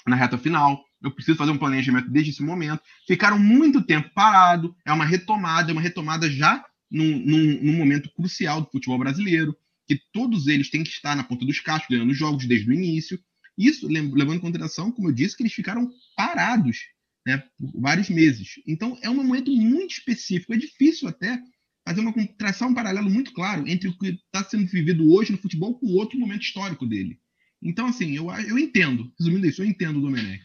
na 0.06 0.16
reta 0.16 0.38
final. 0.38 0.84
Eu 1.02 1.12
preciso 1.12 1.38
fazer 1.38 1.52
um 1.52 1.58
planejamento 1.58 2.10
desde 2.10 2.32
esse 2.32 2.44
momento. 2.44 2.82
Ficaram 3.08 3.40
muito 3.40 3.82
tempo 3.82 4.10
parado, 4.14 4.76
é 4.86 4.92
uma 4.92 5.06
retomada, 5.06 5.72
é 5.72 5.74
uma 5.74 5.82
retomada 5.82 6.30
já 6.30 6.64
num, 6.92 7.20
num, 7.20 7.60
num 7.64 7.78
momento 7.78 8.10
crucial 8.14 8.62
do 8.62 8.70
futebol 8.70 8.98
brasileiro 8.98 9.56
que 9.88 10.00
todos 10.12 10.48
eles 10.48 10.70
têm 10.70 10.84
que 10.84 10.90
estar 10.90 11.16
na 11.16 11.24
ponta 11.24 11.46
dos 11.46 11.60
cascos, 11.62 11.88
ganhando 11.90 12.14
jogos 12.14 12.46
desde 12.46 12.70
o 12.70 12.74
início. 12.74 13.18
Isso 13.58 13.88
levando 13.88 14.36
em 14.36 14.40
consideração, 14.40 14.92
como 14.92 15.08
eu 15.08 15.14
disse, 15.14 15.36
que 15.36 15.44
eles 15.44 15.54
ficaram 15.54 15.90
parados 16.16 16.80
né, 17.28 17.44
por 17.58 17.82
vários 17.82 18.10
meses. 18.10 18.54
Então 18.66 18.98
é 19.02 19.10
um 19.10 19.16
momento 19.16 19.52
muito 19.52 19.92
específico. 19.92 20.54
É 20.54 20.58
difícil 20.58 21.10
até 21.10 21.38
fazer 21.86 22.00
uma 22.00 22.14
traçar 22.38 22.70
um 22.70 22.74
paralelo 22.74 23.10
muito 23.10 23.34
claro 23.34 23.68
entre 23.68 23.90
o 23.90 23.98
que 23.98 24.08
está 24.08 24.46
sendo 24.46 24.66
vivido 24.66 25.12
hoje 25.12 25.34
no 25.34 25.38
futebol 25.38 25.78
com 25.78 25.88
outro 25.88 26.18
momento 26.18 26.44
histórico 26.44 26.86
dele. 26.86 27.20
Então, 27.62 27.88
assim, 27.88 28.16
eu, 28.16 28.32
eu 28.32 28.58
entendo. 28.58 29.12
Resumindo 29.20 29.46
isso, 29.46 29.62
eu 29.62 29.66
entendo 29.66 30.00
o 30.00 30.02
Domenech. 30.02 30.42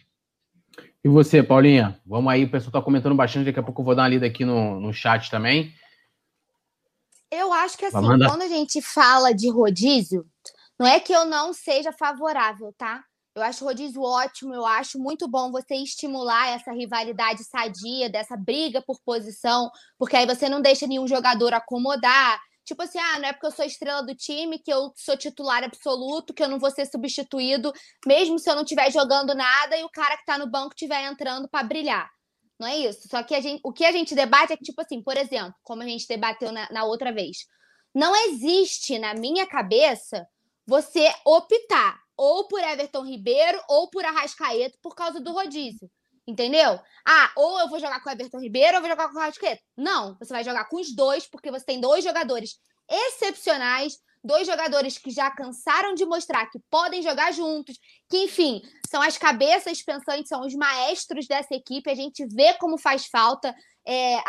E 1.05 1.09
você, 1.09 1.41
Paulinha? 1.41 2.01
Vamos 2.05 2.33
aí, 2.33 2.45
o 2.45 2.51
pessoal 2.51 2.71
está 2.71 2.83
comentando 2.83 3.15
bastante, 3.15 3.45
daqui 3.45 3.61
a 3.61 3.63
pouco 3.63 3.81
eu 3.81 3.85
vou 3.85 3.95
dar 3.95 4.03
uma 4.03 4.09
lida 4.09 4.27
aqui 4.27 4.45
no, 4.45 4.81
no 4.81 4.93
chat 4.93 5.31
também. 5.31 5.73
Eu 7.31 7.53
acho 7.53 7.79
que 7.79 7.85
assim, 7.85 7.97
Amanda. 7.97 8.29
quando 8.29 8.43
a 8.43 8.49
gente 8.49 8.83
fala 8.83 9.33
de 9.33 9.49
rodízio, 9.51 10.27
não 10.79 10.87
é 10.87 10.99
que 10.99 11.13
eu 11.13 11.25
não 11.25 11.53
seja 11.53 11.93
favorável, 11.93 12.73
tá? 12.77 13.05
Eu 13.35 13.43
acho 13.43 13.65
rodízio 13.65 14.03
ótimo, 14.03 14.55
eu 14.55 14.67
acho 14.67 14.99
muito 14.99 15.27
bom 15.27 15.51
você 15.51 15.75
estimular 15.77 16.49
essa 16.49 16.71
rivalidade 16.71 17.43
sadia, 17.45 18.11
dessa 18.11 18.37
briga 18.37 18.83
por 18.83 19.01
posição, 19.03 19.71
porque 19.99 20.17
aí 20.17 20.27
você 20.27 20.51
não 20.51 20.61
deixa 20.61 20.87
nenhum 20.87 21.09
jogador 21.09 21.55
acomodar. 21.55 22.39
Tipo 22.65 22.83
assim, 22.83 22.99
ah, 22.99 23.19
não 23.19 23.29
é 23.29 23.33
porque 23.33 23.47
eu 23.47 23.51
sou 23.51 23.65
estrela 23.65 24.03
do 24.03 24.15
time 24.15 24.59
que 24.59 24.73
eu 24.73 24.93
sou 24.97 25.17
titular 25.17 25.65
absoluto, 25.65 26.35
que 26.35 26.43
eu 26.43 26.49
não 26.49 26.59
vou 26.59 26.71
ser 26.71 26.85
substituído, 26.87 27.73
mesmo 28.07 28.39
se 28.39 28.51
eu 28.51 28.55
não 28.55 28.63
estiver 28.63 28.93
jogando 28.93 29.35
nada 29.35 29.77
e 29.79 29.83
o 29.83 29.91
cara 29.91 30.17
que 30.17 30.27
tá 30.27 30.37
no 30.37 30.51
banco 30.51 30.75
estiver 30.75 31.03
entrando 31.11 31.49
para 31.49 31.67
brilhar. 31.67 32.11
Não 32.61 32.69
é 32.69 32.77
isso. 32.77 33.09
Só 33.09 33.23
que 33.23 33.41
gente, 33.41 33.61
o 33.65 33.73
que 33.73 33.85
a 33.85 33.93
gente 33.93 34.15
debate 34.15 34.53
é 34.53 34.57
que, 34.57 34.63
tipo 34.63 34.81
assim, 34.81 35.03
por 35.03 35.17
exemplo, 35.17 35.55
como 35.63 35.83
a 35.83 35.87
gente 35.87 36.07
debateu 36.07 36.53
na, 36.53 36.71
na 36.71 36.85
outra 36.85 37.13
vez, 37.13 37.39
não 37.95 38.15
existe 38.29 38.99
na 38.99 39.15
minha 39.15 39.47
cabeça 39.47 40.27
você 40.67 41.13
optar 41.25 42.02
ou 42.17 42.49
por 42.49 42.61
Everton 42.61 43.05
Ribeiro 43.05 43.61
ou 43.69 43.91
por 43.91 44.05
Arrascaeta 44.05 44.77
por 44.83 44.95
causa 44.95 45.21
do 45.21 45.33
rodízio. 45.33 45.91
Entendeu? 46.27 46.79
Ah, 47.07 47.33
ou 47.37 47.61
eu 47.61 47.69
vou 47.69 47.81
jogar 47.81 48.01
com 48.01 48.09
o 48.09 48.13
Everton 48.13 48.39
Ribeiro 48.39 48.73
ou 48.73 48.77
eu 48.77 48.81
vou 48.81 48.91
jogar 48.91 49.09
com 49.09 49.17
o 49.17 49.21
Arrascaeta. 49.21 49.63
Não, 49.77 50.17
você 50.19 50.33
vai 50.33 50.45
jogar 50.45 50.69
com 50.69 50.81
os 50.81 50.95
dois, 50.95 51.27
porque 51.27 51.51
você 51.51 51.65
tem 51.65 51.81
dois 51.81 52.05
jogadores 52.05 52.59
excepcionais 52.89 53.99
dois 54.25 54.47
jogadores 54.47 54.99
que 54.99 55.11
já 55.11 55.31
cansaram 55.31 55.95
de 55.95 56.05
mostrar 56.05 56.47
que 56.47 56.61
podem 56.71 57.03
jogar 57.03 57.33
juntos, 57.33 57.77
que, 58.09 58.25
enfim, 58.25 58.63
são 58.89 59.03
as 59.03 59.19
cabeças 59.19 59.83
pensantes, 59.83 60.29
são 60.29 60.43
os 60.43 60.55
maestros 60.55 61.27
dessa 61.27 61.55
equipe. 61.55 61.91
A 61.91 61.95
gente 61.95 62.25
vê 62.27 62.55
como 62.55 62.79
faz 62.79 63.07
falta 63.07 63.55
é, 63.85 64.17
a, 64.19 64.23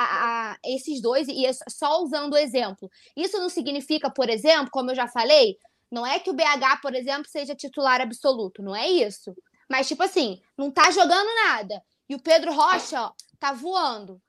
a, 0.51 0.57
esses 0.65 1.01
dois, 1.01 1.27
e 1.27 1.45
é 1.45 1.51
só 1.69 2.01
usando 2.01 2.33
o 2.33 2.37
exemplo. 2.37 2.89
Isso 3.15 3.37
não 3.37 3.49
significa, 3.49 4.09
por 4.09 4.29
exemplo, 4.29 4.71
como 4.71 4.91
eu 4.91 4.95
já 4.95 5.07
falei, 5.07 5.57
não 5.93 6.07
é 6.07 6.19
que 6.19 6.31
o 6.31 6.33
BH, 6.33 6.81
por 6.81 6.95
exemplo, 6.95 7.29
seja 7.29 7.53
titular 7.53 8.01
absoluto, 8.01 8.63
não 8.63 8.75
é 8.75 8.89
isso. 8.89 9.31
Mas, 9.69 9.87
tipo 9.87 10.01
assim, 10.01 10.41
não 10.57 10.71
tá 10.71 10.89
jogando 10.89 11.29
nada. 11.45 11.79
E 12.09 12.15
o 12.15 12.19
Pedro 12.19 12.51
Rocha, 12.51 12.99
ó, 12.99 13.11
tá 13.39 13.53
voando. 13.53 14.19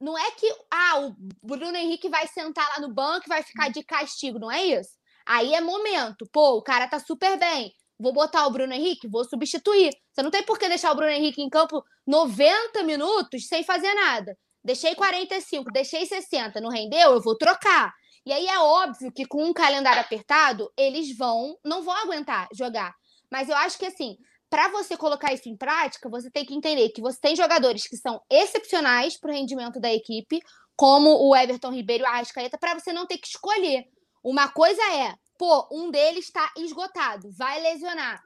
não 0.00 0.16
é 0.16 0.30
que 0.30 0.46
ah, 0.70 1.00
o 1.00 1.16
Bruno 1.42 1.76
Henrique 1.76 2.08
vai 2.08 2.28
sentar 2.28 2.68
lá 2.68 2.80
no 2.80 2.94
banco 2.94 3.24
e 3.26 3.28
vai 3.28 3.42
ficar 3.42 3.68
de 3.68 3.82
castigo, 3.82 4.38
não 4.38 4.50
é 4.50 4.64
isso? 4.64 4.90
Aí 5.26 5.54
é 5.54 5.60
momento. 5.60 6.24
Pô, 6.32 6.56
o 6.56 6.62
cara 6.62 6.86
tá 6.86 7.00
super 7.00 7.36
bem. 7.36 7.72
Vou 7.98 8.12
botar 8.12 8.46
o 8.46 8.50
Bruno 8.52 8.72
Henrique, 8.72 9.08
vou 9.08 9.24
substituir. 9.24 9.90
Você 10.12 10.22
não 10.22 10.30
tem 10.30 10.44
por 10.44 10.56
que 10.56 10.68
deixar 10.68 10.92
o 10.92 10.94
Bruno 10.94 11.10
Henrique 11.10 11.42
em 11.42 11.50
campo 11.50 11.82
90 12.06 12.84
minutos 12.84 13.48
sem 13.48 13.64
fazer 13.64 13.92
nada. 13.94 14.38
Deixei 14.62 14.94
45, 14.94 15.72
deixei 15.72 16.06
60, 16.06 16.60
não 16.60 16.70
rendeu? 16.70 17.14
Eu 17.14 17.20
vou 17.20 17.36
trocar. 17.36 17.92
E 18.24 18.32
aí 18.32 18.46
é 18.46 18.58
óbvio 18.58 19.12
que 19.12 19.24
com 19.24 19.44
um 19.44 19.52
calendário 19.52 20.00
apertado, 20.00 20.70
eles 20.76 21.16
vão, 21.16 21.56
não 21.64 21.82
vão 21.82 21.94
aguentar 21.94 22.48
jogar. 22.52 22.94
Mas 23.30 23.48
eu 23.48 23.56
acho 23.56 23.78
que 23.78 23.86
assim, 23.86 24.16
para 24.50 24.68
você 24.68 24.96
colocar 24.96 25.32
isso 25.32 25.48
em 25.48 25.56
prática, 25.56 26.08
você 26.08 26.30
tem 26.30 26.44
que 26.44 26.54
entender 26.54 26.88
que 26.90 27.02
você 27.02 27.18
tem 27.20 27.36
jogadores 27.36 27.86
que 27.86 27.96
são 27.96 28.20
excepcionais 28.30 29.18
para 29.18 29.30
o 29.30 29.34
rendimento 29.34 29.78
da 29.80 29.92
equipe, 29.92 30.40
como 30.76 31.10
o 31.10 31.36
Everton 31.36 31.72
Ribeiro 31.72 32.04
e 32.04 32.06
o 32.06 32.08
Arrascaeta, 32.08 32.56
para 32.58 32.74
você 32.74 32.92
não 32.92 33.06
ter 33.06 33.18
que 33.18 33.26
escolher. 33.26 33.84
Uma 34.22 34.48
coisa 34.48 34.80
é, 34.94 35.14
pô, 35.38 35.68
um 35.70 35.90
deles 35.90 36.26
está 36.26 36.52
esgotado, 36.56 37.30
vai 37.36 37.60
lesionar. 37.60 38.22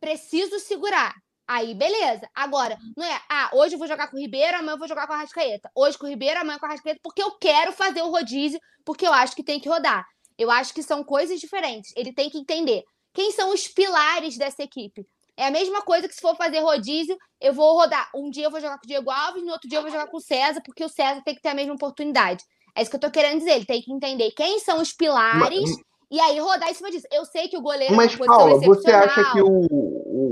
Preciso 0.00 0.58
segurar. 0.58 1.14
Aí, 1.52 1.74
beleza. 1.74 2.30
Agora, 2.32 2.78
não 2.96 3.04
é, 3.04 3.20
ah, 3.28 3.50
hoje 3.52 3.74
eu 3.74 3.78
vou 3.80 3.88
jogar 3.88 4.06
com 4.06 4.16
o 4.16 4.20
Ribeiro, 4.20 4.56
amanhã 4.56 4.74
eu 4.74 4.78
vou 4.78 4.86
jogar 4.86 5.08
com 5.08 5.14
a 5.14 5.16
Arrascaeta. 5.16 5.68
Hoje 5.74 5.98
com 5.98 6.06
o 6.06 6.08
Ribeiro, 6.08 6.38
amanhã 6.38 6.60
com 6.60 6.66
a 6.66 6.68
Arrascaeta, 6.68 7.00
porque 7.02 7.20
eu 7.20 7.32
quero 7.40 7.72
fazer 7.72 8.02
o 8.02 8.08
rodízio, 8.08 8.60
porque 8.84 9.04
eu 9.04 9.12
acho 9.12 9.34
que 9.34 9.42
tem 9.42 9.58
que 9.58 9.68
rodar. 9.68 10.06
Eu 10.38 10.48
acho 10.48 10.72
que 10.72 10.80
são 10.80 11.02
coisas 11.02 11.40
diferentes. 11.40 11.92
Ele 11.96 12.12
tem 12.12 12.30
que 12.30 12.38
entender 12.38 12.84
quem 13.12 13.32
são 13.32 13.52
os 13.52 13.66
pilares 13.66 14.38
dessa 14.38 14.62
equipe. 14.62 15.04
É 15.36 15.48
a 15.48 15.50
mesma 15.50 15.82
coisa 15.82 16.06
que 16.06 16.14
se 16.14 16.20
for 16.20 16.36
fazer 16.36 16.60
rodízio, 16.60 17.18
eu 17.40 17.52
vou 17.52 17.74
rodar. 17.74 18.08
Um 18.14 18.30
dia 18.30 18.44
eu 18.44 18.50
vou 18.52 18.60
jogar 18.60 18.78
com 18.78 18.84
o 18.84 18.88
Diego 18.88 19.10
Alves, 19.10 19.42
no 19.42 19.50
outro 19.50 19.68
dia 19.68 19.78
eu 19.78 19.82
vou 19.82 19.90
jogar 19.90 20.06
com 20.06 20.18
o 20.18 20.20
César, 20.20 20.62
porque 20.64 20.84
o 20.84 20.88
César 20.88 21.20
tem 21.24 21.34
que 21.34 21.42
ter 21.42 21.48
a 21.48 21.54
mesma 21.54 21.74
oportunidade. 21.74 22.44
É 22.76 22.82
isso 22.82 22.90
que 22.92 22.96
eu 22.96 23.00
tô 23.00 23.10
querendo 23.10 23.38
dizer. 23.38 23.56
Ele 23.56 23.66
tem 23.66 23.82
que 23.82 23.92
entender 23.92 24.30
quem 24.36 24.60
são 24.60 24.80
os 24.80 24.92
pilares 24.92 25.62
mas, 25.62 25.76
e 26.10 26.18
aí 26.20 26.38
rodar 26.40 26.68
em 26.68 26.74
cima 26.74 26.90
disso. 26.90 27.06
Eu 27.12 27.24
sei 27.24 27.48
que 27.48 27.56
o 27.56 27.62
goleiro 27.62 27.94
mas, 27.94 28.12
é 28.12 28.16
uma 28.16 28.26
Paula, 28.26 28.60
você 28.60 28.90
acha 28.90 29.32
que 29.32 29.40
o, 29.40 29.68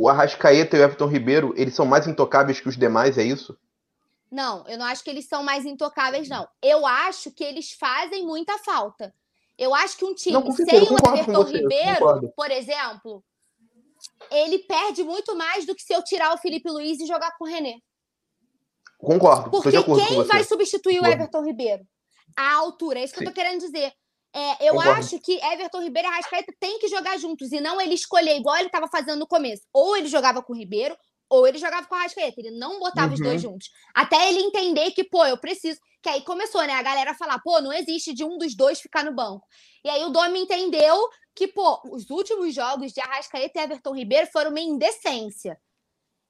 o 0.01 0.09
Arrascaeta 0.09 0.76
e 0.76 0.81
o 0.81 0.83
Everton 0.83 1.07
Ribeiro, 1.07 1.55
eles 1.57 1.74
são 1.74 1.87
mais 1.87 2.07
intocáveis 2.07 2.61
que 2.61 2.68
os 2.68 2.76
demais, 2.76 3.16
é 3.16 3.22
isso? 3.22 3.57
Não, 4.31 4.66
eu 4.66 4.76
não 4.76 4.85
acho 4.85 5.03
que 5.05 5.11
eles 5.11 5.26
são 5.26 5.43
mais 5.43 5.64
intocáveis, 5.64 6.29
não. 6.29 6.47
Eu 6.62 6.87
acho 6.87 7.31
que 7.31 7.45
eles 7.45 7.72
fazem 7.72 8.26
muita 8.26 8.59
falta. 8.59 9.14
Eu 9.57 9.74
acho 9.74 9.97
que 9.97 10.05
um 10.05 10.14
time 10.14 10.35
não, 10.35 10.53
sem 10.53 10.66
o 10.66 11.16
Everton 11.16 11.43
Ribeiro, 11.43 12.33
por 12.37 12.51
exemplo, 12.51 13.24
ele 14.31 14.59
perde 14.61 15.03
muito 15.03 15.35
mais 15.37 15.64
do 15.64 15.74
que 15.74 15.83
se 15.83 15.93
eu 15.93 16.03
tirar 16.03 16.35
o 16.35 16.39
Felipe 16.39 16.70
Luiz 16.70 17.01
e 17.01 17.07
jogar 17.07 17.37
com 17.37 17.45
o 17.45 17.49
René. 17.49 17.79
Concordo. 18.99 19.51
Porque 19.51 19.83
quem 19.83 20.22
vai 20.24 20.45
substituir 20.45 21.01
o 21.01 21.07
Everton 21.07 21.45
Ribeiro? 21.45 21.87
A 22.37 22.55
altura, 22.57 23.01
é 23.01 23.05
isso 23.05 23.14
que 23.14 23.20
Sim. 23.20 23.24
eu 23.26 23.31
tô 23.31 23.35
querendo 23.35 23.61
dizer. 23.61 23.93
É, 24.35 24.68
eu 24.68 24.74
Concordo. 24.74 25.01
acho 25.01 25.18
que 25.20 25.39
Everton 25.43 25.83
Ribeiro 25.83 26.09
e 26.09 26.11
Arrascaeta 26.11 26.53
tem 26.61 26.79
que 26.79 26.89
jogar 26.89 27.18
juntos 27.18 27.51
e 27.51 27.61
não 27.61 27.81
ele 27.81 27.95
escolher 27.95 28.37
igual 28.37 28.57
ele 28.57 28.66
estava 28.66 28.89
fazendo 28.89 29.18
no 29.18 29.26
começo. 29.26 29.62
Ou 29.72 29.97
ele 29.97 30.07
jogava 30.07 30.43
com 30.43 30.53
o 30.53 30.57
Ribeiro, 30.57 30.97
ou 31.31 31.47
ele 31.47 31.59
jogava 31.59 31.87
com 31.87 31.95
o 31.95 31.99
Arrascaeta. 31.99 32.41
Ele 32.41 32.51
não 32.51 32.79
botava 32.79 33.09
uhum. 33.09 33.14
os 33.14 33.20
dois 33.20 33.45
uhum. 33.45 33.53
juntos. 33.53 33.70
Até 33.95 34.29
ele 34.29 34.41
entender 34.41 34.91
que, 34.93 35.05
pô, 35.05 35.24
eu 35.26 35.39
preciso. 35.39 35.79
Que 36.01 36.09
aí 36.09 36.22
começou, 36.22 36.62
né? 36.62 36.74
A 36.74 36.83
galera 36.83 37.14
falar, 37.14 37.41
pô, 37.41 37.61
não 37.61 37.72
existe 37.72 38.14
de 38.14 38.24
um 38.24 38.39
dos 38.39 38.55
dois 38.55 38.81
ficar 38.81 39.05
no 39.05 39.12
banco. 39.12 39.45
E 39.85 39.91
aí 39.91 40.05
o 40.05 40.11
Domi 40.11 40.41
entendeu 40.41 40.97
que, 41.35 41.49
pô, 41.49 41.81
os 41.91 42.09
últimos 42.09 42.55
jogos 42.55 42.93
de 42.93 43.01
Arrascaeta 43.01 43.59
e 43.59 43.62
Everton 43.62 43.95
Ribeiro 43.95 44.29
foram 44.33 44.51
uma 44.51 44.61
indecência. 44.61 45.59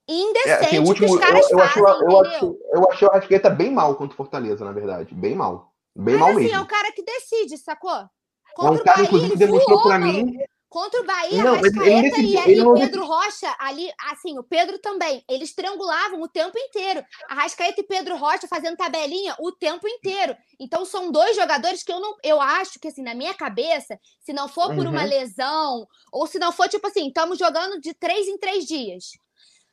Indecente 0.08 0.48
é, 0.48 0.66
assim, 0.66 0.78
último, 0.78 0.94
que 0.94 1.04
os 1.04 1.20
caras 1.20 1.50
eu, 1.50 1.58
eu 1.58 1.58
fazem, 1.58 1.84
acho, 1.84 2.02
eu, 2.02 2.20
acho, 2.20 2.58
eu 2.72 2.90
achei 2.90 3.08
o 3.08 3.10
Arrascaeta 3.10 3.50
bem 3.50 3.70
mal 3.70 3.94
contra 3.94 4.14
o 4.14 4.16
Fortaleza, 4.16 4.64
na 4.64 4.72
verdade. 4.72 5.14
Bem 5.14 5.34
mal. 5.34 5.74
Bem 5.98 6.14
Mas, 6.14 6.20
mal 6.20 6.30
assim, 6.30 6.40
mesmo. 6.40 6.56
é 6.56 6.60
o 6.60 6.66
cara 6.66 6.92
que 6.92 7.02
decide, 7.02 7.58
sacou? 7.58 8.08
Contra 8.54 8.78
é 8.78 8.80
um 8.80 8.84
cara, 8.84 9.02
inclusive, 9.02 9.36
demonstrou 9.36 9.82
para 9.82 9.98
mim 9.98 10.38
Contra 10.68 11.00
o 11.00 11.04
Bahia, 11.04 11.42
não, 11.42 11.54
Arrascaeta 11.54 12.20
e, 12.20 12.34
e 12.34 12.56
não... 12.56 12.74
Pedro 12.74 13.06
Rocha, 13.06 13.56
ali, 13.58 13.90
assim, 14.10 14.38
o 14.38 14.42
Pedro 14.42 14.78
também, 14.78 15.24
eles 15.26 15.54
triangulavam 15.54 16.20
o 16.20 16.28
tempo 16.28 16.58
inteiro. 16.58 17.02
Arrascaeta 17.26 17.80
e 17.80 17.84
Pedro 17.84 18.18
Rocha 18.18 18.46
fazendo 18.46 18.76
tabelinha 18.76 19.34
o 19.40 19.50
tempo 19.50 19.88
inteiro. 19.88 20.36
Então, 20.60 20.84
são 20.84 21.10
dois 21.10 21.34
jogadores 21.36 21.82
que 21.82 21.90
eu 21.90 21.98
não. 22.00 22.14
Eu 22.22 22.38
acho 22.38 22.78
que, 22.78 22.88
assim, 22.88 23.02
na 23.02 23.14
minha 23.14 23.32
cabeça, 23.32 23.98
se 24.20 24.34
não 24.34 24.46
for 24.46 24.74
por 24.74 24.84
uhum. 24.84 24.90
uma 24.90 25.04
lesão, 25.04 25.88
ou 26.12 26.26
se 26.26 26.38
não 26.38 26.52
for, 26.52 26.68
tipo 26.68 26.86
assim, 26.86 27.08
estamos 27.08 27.38
jogando 27.38 27.80
de 27.80 27.94
três 27.94 28.28
em 28.28 28.36
três 28.36 28.66
dias. 28.66 29.12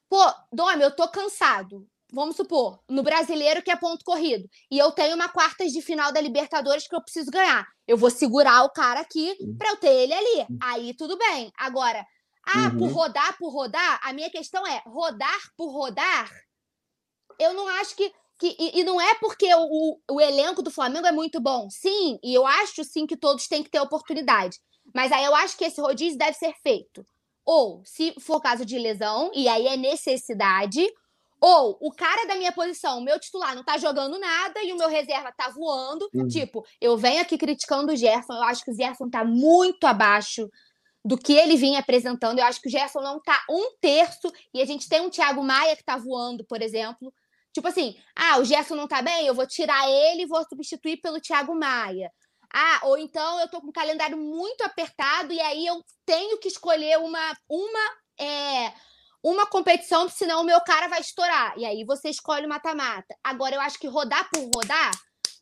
Pô, 0.08 0.24
Dome, 0.54 0.82
eu 0.82 0.96
tô 0.96 1.10
cansado 1.10 1.86
vamos 2.12 2.36
supor, 2.36 2.80
no 2.90 3.04
brasileiro 3.04 3.62
que 3.62 3.72
é 3.72 3.76
ponto 3.76 4.06
corrido, 4.06 4.48
e 4.72 4.78
eu 4.78 4.92
tenho 4.92 5.16
uma 5.16 5.30
quartas 5.30 5.72
de 5.72 5.82
final 5.82 6.12
da 6.12 6.22
Libertadores 6.22 6.88
que 6.88 6.96
eu 6.96 7.02
preciso 7.02 7.32
ganhar. 7.32 7.68
Eu 7.88 7.98
vou 7.98 8.10
segurar 8.10 8.64
o 8.64 8.72
cara 8.72 9.02
aqui 9.02 9.36
para 9.58 9.70
eu 9.70 9.78
ter 9.78 9.94
ele 9.94 10.14
ali. 10.14 10.48
Aí 10.62 10.94
tudo 10.96 11.18
bem. 11.18 11.52
Agora, 11.58 12.06
ah, 12.46 12.70
uhum. 12.70 12.78
por 12.78 12.92
rodar, 12.92 13.38
por 13.38 13.50
rodar, 13.50 14.00
a 14.04 14.14
minha 14.14 14.30
questão 14.30 14.66
é 14.66 14.82
rodar 14.86 15.40
por 15.58 15.72
rodar. 15.72 16.30
Eu 17.40 17.54
não 17.54 17.68
acho 17.68 17.96
que. 17.96 18.12
que 18.40 18.56
e, 18.60 18.80
e 18.80 18.84
não 18.84 19.02
é 19.02 19.16
porque 19.16 19.50
o, 19.54 20.00
o 20.10 20.22
elenco 20.22 20.62
do 20.62 20.72
Flamengo 20.72 21.08
é 21.08 21.12
muito 21.12 21.40
bom. 21.40 21.70
Sim, 21.70 22.20
e 22.24 22.34
eu 22.34 22.46
acho 22.46 22.84
sim 22.84 23.06
que 23.06 23.18
todos 23.18 23.48
têm 23.48 23.64
que 23.64 23.70
ter 23.70 23.80
oportunidade. 23.80 24.60
Mas 24.94 25.12
aí 25.12 25.26
eu 25.26 25.36
acho 25.36 25.58
que 25.58 25.66
esse 25.66 25.82
rodízio 25.82 26.18
deve 26.18 26.34
ser 26.34 26.54
feito. 26.62 27.04
Ou, 27.44 27.84
se 27.86 28.14
for 28.20 28.42
caso 28.42 28.66
de 28.66 28.78
lesão, 28.78 29.32
e 29.34 29.48
aí 29.48 29.68
é 29.68 29.78
necessidade, 29.78 30.88
ou 31.42 31.78
o 31.82 31.92
cara 31.92 32.26
da 32.28 32.36
minha 32.36 32.52
posição, 32.52 33.00
o 33.00 33.04
meu 33.04 33.20
titular, 33.20 33.56
não 33.56 33.64
tá 33.64 33.78
jogando 33.78 34.18
nada 34.18 34.64
e 34.64 34.72
o 34.72 34.78
meu 34.78 34.88
reserva 34.88 35.32
tá 35.32 35.50
voando. 35.50 36.10
Uhum. 36.14 36.28
Tipo, 36.28 36.66
eu 36.80 36.98
venho 36.98 37.22
aqui 37.22 37.38
criticando 37.38 37.92
o 37.92 37.96
Gerson. 37.96 38.34
Eu 38.34 38.44
acho 38.44 38.64
que 38.64 38.72
o 38.72 38.76
Gerson 38.76 39.10
tá 39.10 39.24
muito 39.24 39.86
abaixo 39.86 40.50
do 41.04 41.18
que 41.18 41.34
ele 41.34 41.56
vinha 41.56 41.80
apresentando. 41.80 42.40
Eu 42.40 42.46
acho 42.46 42.62
que 42.62 42.68
o 42.68 42.72
Gerson 42.72 43.02
não 43.02 43.22
tá 43.22 43.44
um 43.50 43.78
terço. 43.80 44.32
E 44.54 44.62
a 44.62 44.66
gente 44.66 44.90
tem 44.90 45.02
um 45.02 45.10
Thiago 45.10 45.44
Maia 45.44 45.76
que 45.76 45.84
tá 45.84 45.98
voando, 45.98 46.46
por 46.46 46.62
exemplo. 46.62 47.14
Tipo 47.54 47.68
assim, 47.68 47.96
ah, 48.16 48.40
o 48.40 48.44
Gerson 48.44 48.76
não 48.76 48.88
tá 48.88 49.02
bem, 49.02 49.28
eu 49.28 49.34
vou 49.34 49.48
tirar 49.48 49.90
ele 49.90 50.24
e 50.24 50.28
vou 50.28 50.44
substituir 50.50 50.98
pelo 50.98 51.22
Thiago 51.22 51.56
Maia. 51.56 52.12
Ah, 52.54 52.82
ou 52.84 52.98
então 52.98 53.40
eu 53.40 53.50
tô 53.50 53.62
com 53.62 53.68
um 53.68 53.72
calendário 53.72 54.18
muito 54.18 54.62
apertado 54.62 55.32
e 55.32 55.40
aí 55.40 55.66
eu 55.66 55.82
tenho 56.06 56.38
que 56.38 56.48
escolher 56.48 56.98
uma, 57.00 57.38
uma 57.50 57.92
é, 58.20 58.74
uma 59.26 59.48
competição, 59.48 60.08
senão 60.08 60.42
o 60.42 60.46
meu 60.46 60.62
cara 60.62 60.88
vai 60.88 61.02
estourar. 61.02 61.58
E 61.58 61.66
aí 61.66 61.84
você 61.84 62.10
escolhe 62.10 62.46
o 62.46 62.50
mata-mata. 62.50 63.16
Agora, 63.24 63.56
eu 63.56 63.62
acho 63.62 63.80
que 63.80 63.88
rodar 63.88 64.30
por 64.32 64.48
rodar, 64.54 64.92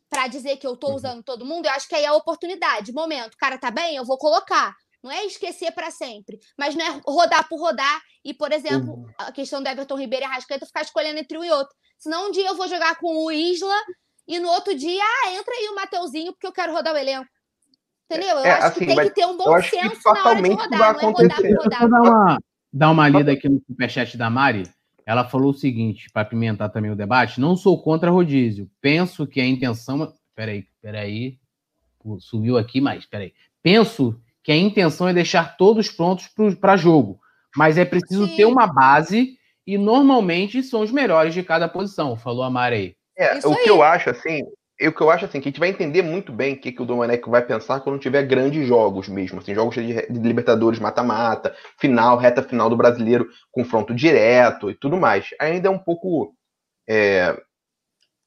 para 0.08 0.26
dizer 0.26 0.56
que 0.56 0.66
eu 0.66 0.74
tô 0.74 0.88
uhum. 0.88 0.94
usando 0.94 1.22
todo 1.22 1.44
mundo, 1.44 1.66
eu 1.66 1.72
acho 1.72 1.86
que 1.86 1.94
aí 1.94 2.04
é 2.04 2.06
a 2.06 2.14
oportunidade. 2.14 2.94
Momento, 2.94 3.34
o 3.34 3.36
cara 3.36 3.58
tá 3.58 3.70
bem, 3.70 3.96
eu 3.96 4.04
vou 4.04 4.16
colocar. 4.16 4.74
Não 5.02 5.10
é 5.10 5.26
esquecer 5.26 5.70
para 5.72 5.90
sempre, 5.90 6.38
mas 6.58 6.74
não 6.74 6.82
é 6.82 7.00
rodar 7.06 7.46
por 7.46 7.60
rodar 7.60 8.00
e, 8.24 8.32
por 8.32 8.52
exemplo, 8.52 8.94
uhum. 8.94 9.06
a 9.18 9.30
questão 9.30 9.62
do 9.62 9.68
Everton 9.68 9.98
Ribeiro 9.98 10.24
e 10.24 10.28
Arrascaeta 10.28 10.64
ficar 10.64 10.80
escolhendo 10.80 11.18
entre 11.20 11.36
um 11.36 11.44
e 11.44 11.50
outro. 11.50 11.74
Senão 11.98 12.28
um 12.28 12.30
dia 12.30 12.48
eu 12.48 12.56
vou 12.56 12.66
jogar 12.66 12.98
com 12.98 13.26
o 13.26 13.30
Isla 13.30 13.76
e 14.26 14.38
no 14.38 14.48
outro 14.48 14.74
dia, 14.74 15.02
ah, 15.02 15.32
entra 15.32 15.52
aí 15.52 15.68
o 15.68 15.74
Mateuzinho 15.74 16.32
porque 16.32 16.46
eu 16.46 16.52
quero 16.52 16.72
rodar 16.72 16.94
o 16.94 16.96
elenco. 16.96 17.28
Entendeu? 18.10 18.38
Eu 18.38 18.44
é, 18.44 18.50
acho 18.52 18.66
assim, 18.68 18.80
que 18.80 18.86
tem 18.86 18.96
que 18.96 19.10
ter 19.10 19.26
um 19.26 19.36
bom 19.36 19.62
senso 19.62 20.00
na 20.04 20.24
hora 20.24 20.42
de 20.42 20.48
rodar, 20.54 20.70
não 20.70 21.00
é 21.00 21.12
rodar 21.12 21.42
por 21.42 21.56
rodar 21.56 22.38
dar 22.74 22.90
uma 22.90 23.08
lida 23.08 23.30
aqui 23.30 23.48
no 23.48 23.62
superchat 23.64 24.18
da 24.18 24.28
Mari. 24.28 24.64
Ela 25.06 25.24
falou 25.24 25.50
o 25.50 25.54
seguinte, 25.54 26.10
para 26.12 26.24
pimentar 26.24 26.70
também 26.70 26.90
o 26.90 26.96
debate: 26.96 27.40
não 27.40 27.56
sou 27.56 27.80
contra 27.80 28.10
rodízio. 28.10 28.68
Penso 28.80 29.26
que 29.26 29.40
a 29.40 29.46
intenção. 29.46 30.12
Peraí, 30.34 30.66
peraí. 30.82 31.38
Subiu 32.18 32.58
aqui, 32.58 32.80
mas 32.80 33.06
peraí. 33.06 33.32
Penso 33.62 34.20
que 34.42 34.52
a 34.52 34.56
intenção 34.56 35.08
é 35.08 35.14
deixar 35.14 35.56
todos 35.56 35.90
prontos 35.90 36.28
para 36.60 36.76
jogo, 36.76 37.18
mas 37.56 37.78
é 37.78 37.84
preciso 37.84 38.26
Sim. 38.26 38.36
ter 38.36 38.44
uma 38.44 38.66
base 38.66 39.38
e 39.66 39.78
normalmente 39.78 40.62
são 40.62 40.82
os 40.82 40.92
melhores 40.92 41.32
de 41.32 41.42
cada 41.42 41.66
posição, 41.66 42.14
falou 42.14 42.42
a 42.42 42.50
Mari 42.50 42.76
aí. 42.76 42.96
É, 43.16 43.38
Isso 43.38 43.48
o 43.48 43.56
aí. 43.56 43.64
que 43.64 43.70
eu 43.70 43.82
acho 43.82 44.10
assim, 44.10 44.42
o 44.80 44.92
que 44.92 45.00
eu 45.00 45.10
acho 45.10 45.24
assim, 45.24 45.40
que 45.40 45.48
a 45.48 45.50
gente 45.50 45.60
vai 45.60 45.68
entender 45.68 46.02
muito 46.02 46.32
bem 46.32 46.54
o 46.54 46.60
que, 46.60 46.72
que 46.72 46.82
o 46.82 46.84
Domenech 46.84 47.28
vai 47.28 47.44
pensar 47.44 47.80
quando 47.80 47.98
tiver 47.98 48.24
grandes 48.24 48.66
jogos 48.66 49.08
mesmo, 49.08 49.38
assim, 49.38 49.54
jogos 49.54 49.74
de, 49.74 49.94
de 49.94 50.18
Libertadores, 50.18 50.80
mata-mata, 50.80 51.54
final, 51.78 52.16
reta 52.16 52.42
final 52.42 52.68
do 52.68 52.76
brasileiro, 52.76 53.28
confronto 53.52 53.94
direto 53.94 54.70
e 54.70 54.74
tudo 54.74 54.96
mais. 54.96 55.28
Ainda 55.40 55.68
é 55.68 55.70
um 55.70 55.78
pouco. 55.78 56.34
É, 56.88 57.40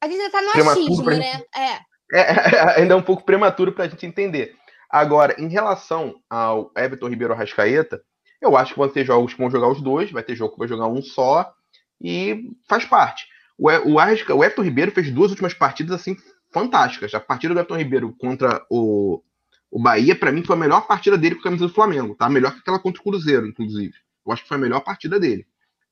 a 0.00 0.08
gente 0.08 0.30
tá 0.30 0.40
no 0.40 0.70
achismo, 0.70 1.10
né? 1.10 1.32
Gente, 1.32 1.46
é. 1.56 2.20
é. 2.20 2.78
Ainda 2.80 2.94
é 2.94 2.96
um 2.96 3.02
pouco 3.02 3.24
prematuro 3.24 3.72
para 3.72 3.84
a 3.84 3.88
gente 3.88 4.06
entender. 4.06 4.54
Agora, 4.90 5.34
em 5.38 5.48
relação 5.48 6.14
ao 6.30 6.70
Everton 6.76 7.08
Ribeiro 7.08 7.34
Rascaeta, 7.34 8.00
eu 8.40 8.56
acho 8.56 8.72
que 8.72 8.78
vão 8.78 8.88
ter 8.88 9.04
jogos 9.04 9.34
que 9.34 9.40
vão 9.40 9.50
jogar 9.50 9.68
os 9.68 9.82
dois, 9.82 10.10
vai 10.10 10.22
ter 10.22 10.34
jogo 10.34 10.52
que 10.52 10.58
vai 10.58 10.68
jogar 10.68 10.86
um 10.86 11.02
só, 11.02 11.52
e 12.00 12.50
faz 12.68 12.84
parte. 12.84 13.26
O, 13.58 13.68
o, 13.92 13.98
Arrasca, 13.98 14.34
o 14.34 14.44
Everton 14.44 14.62
Ribeiro 14.62 14.92
fez 14.92 15.10
duas 15.10 15.30
últimas 15.30 15.52
partidas 15.52 16.00
assim 16.00 16.16
fantásticas. 16.58 17.14
A 17.14 17.20
partida 17.20 17.54
do 17.54 17.60
Everton 17.60 17.76
Ribeiro 17.76 18.14
contra 18.18 18.64
o, 18.70 19.22
o 19.70 19.80
Bahia, 19.80 20.16
para 20.16 20.32
mim, 20.32 20.42
foi 20.44 20.56
a 20.56 20.58
melhor 20.58 20.86
partida 20.86 21.16
dele 21.16 21.36
com 21.36 21.42
a 21.42 21.44
camisa 21.44 21.66
do 21.66 21.72
Flamengo. 21.72 22.14
Tá? 22.14 22.28
Melhor 22.28 22.52
que 22.52 22.60
aquela 22.60 22.78
contra 22.78 23.00
o 23.00 23.04
Cruzeiro, 23.04 23.46
inclusive. 23.46 23.94
Eu 24.26 24.32
acho 24.32 24.42
que 24.42 24.48
foi 24.48 24.56
a 24.56 24.60
melhor 24.60 24.80
partida 24.80 25.18
dele. 25.20 25.46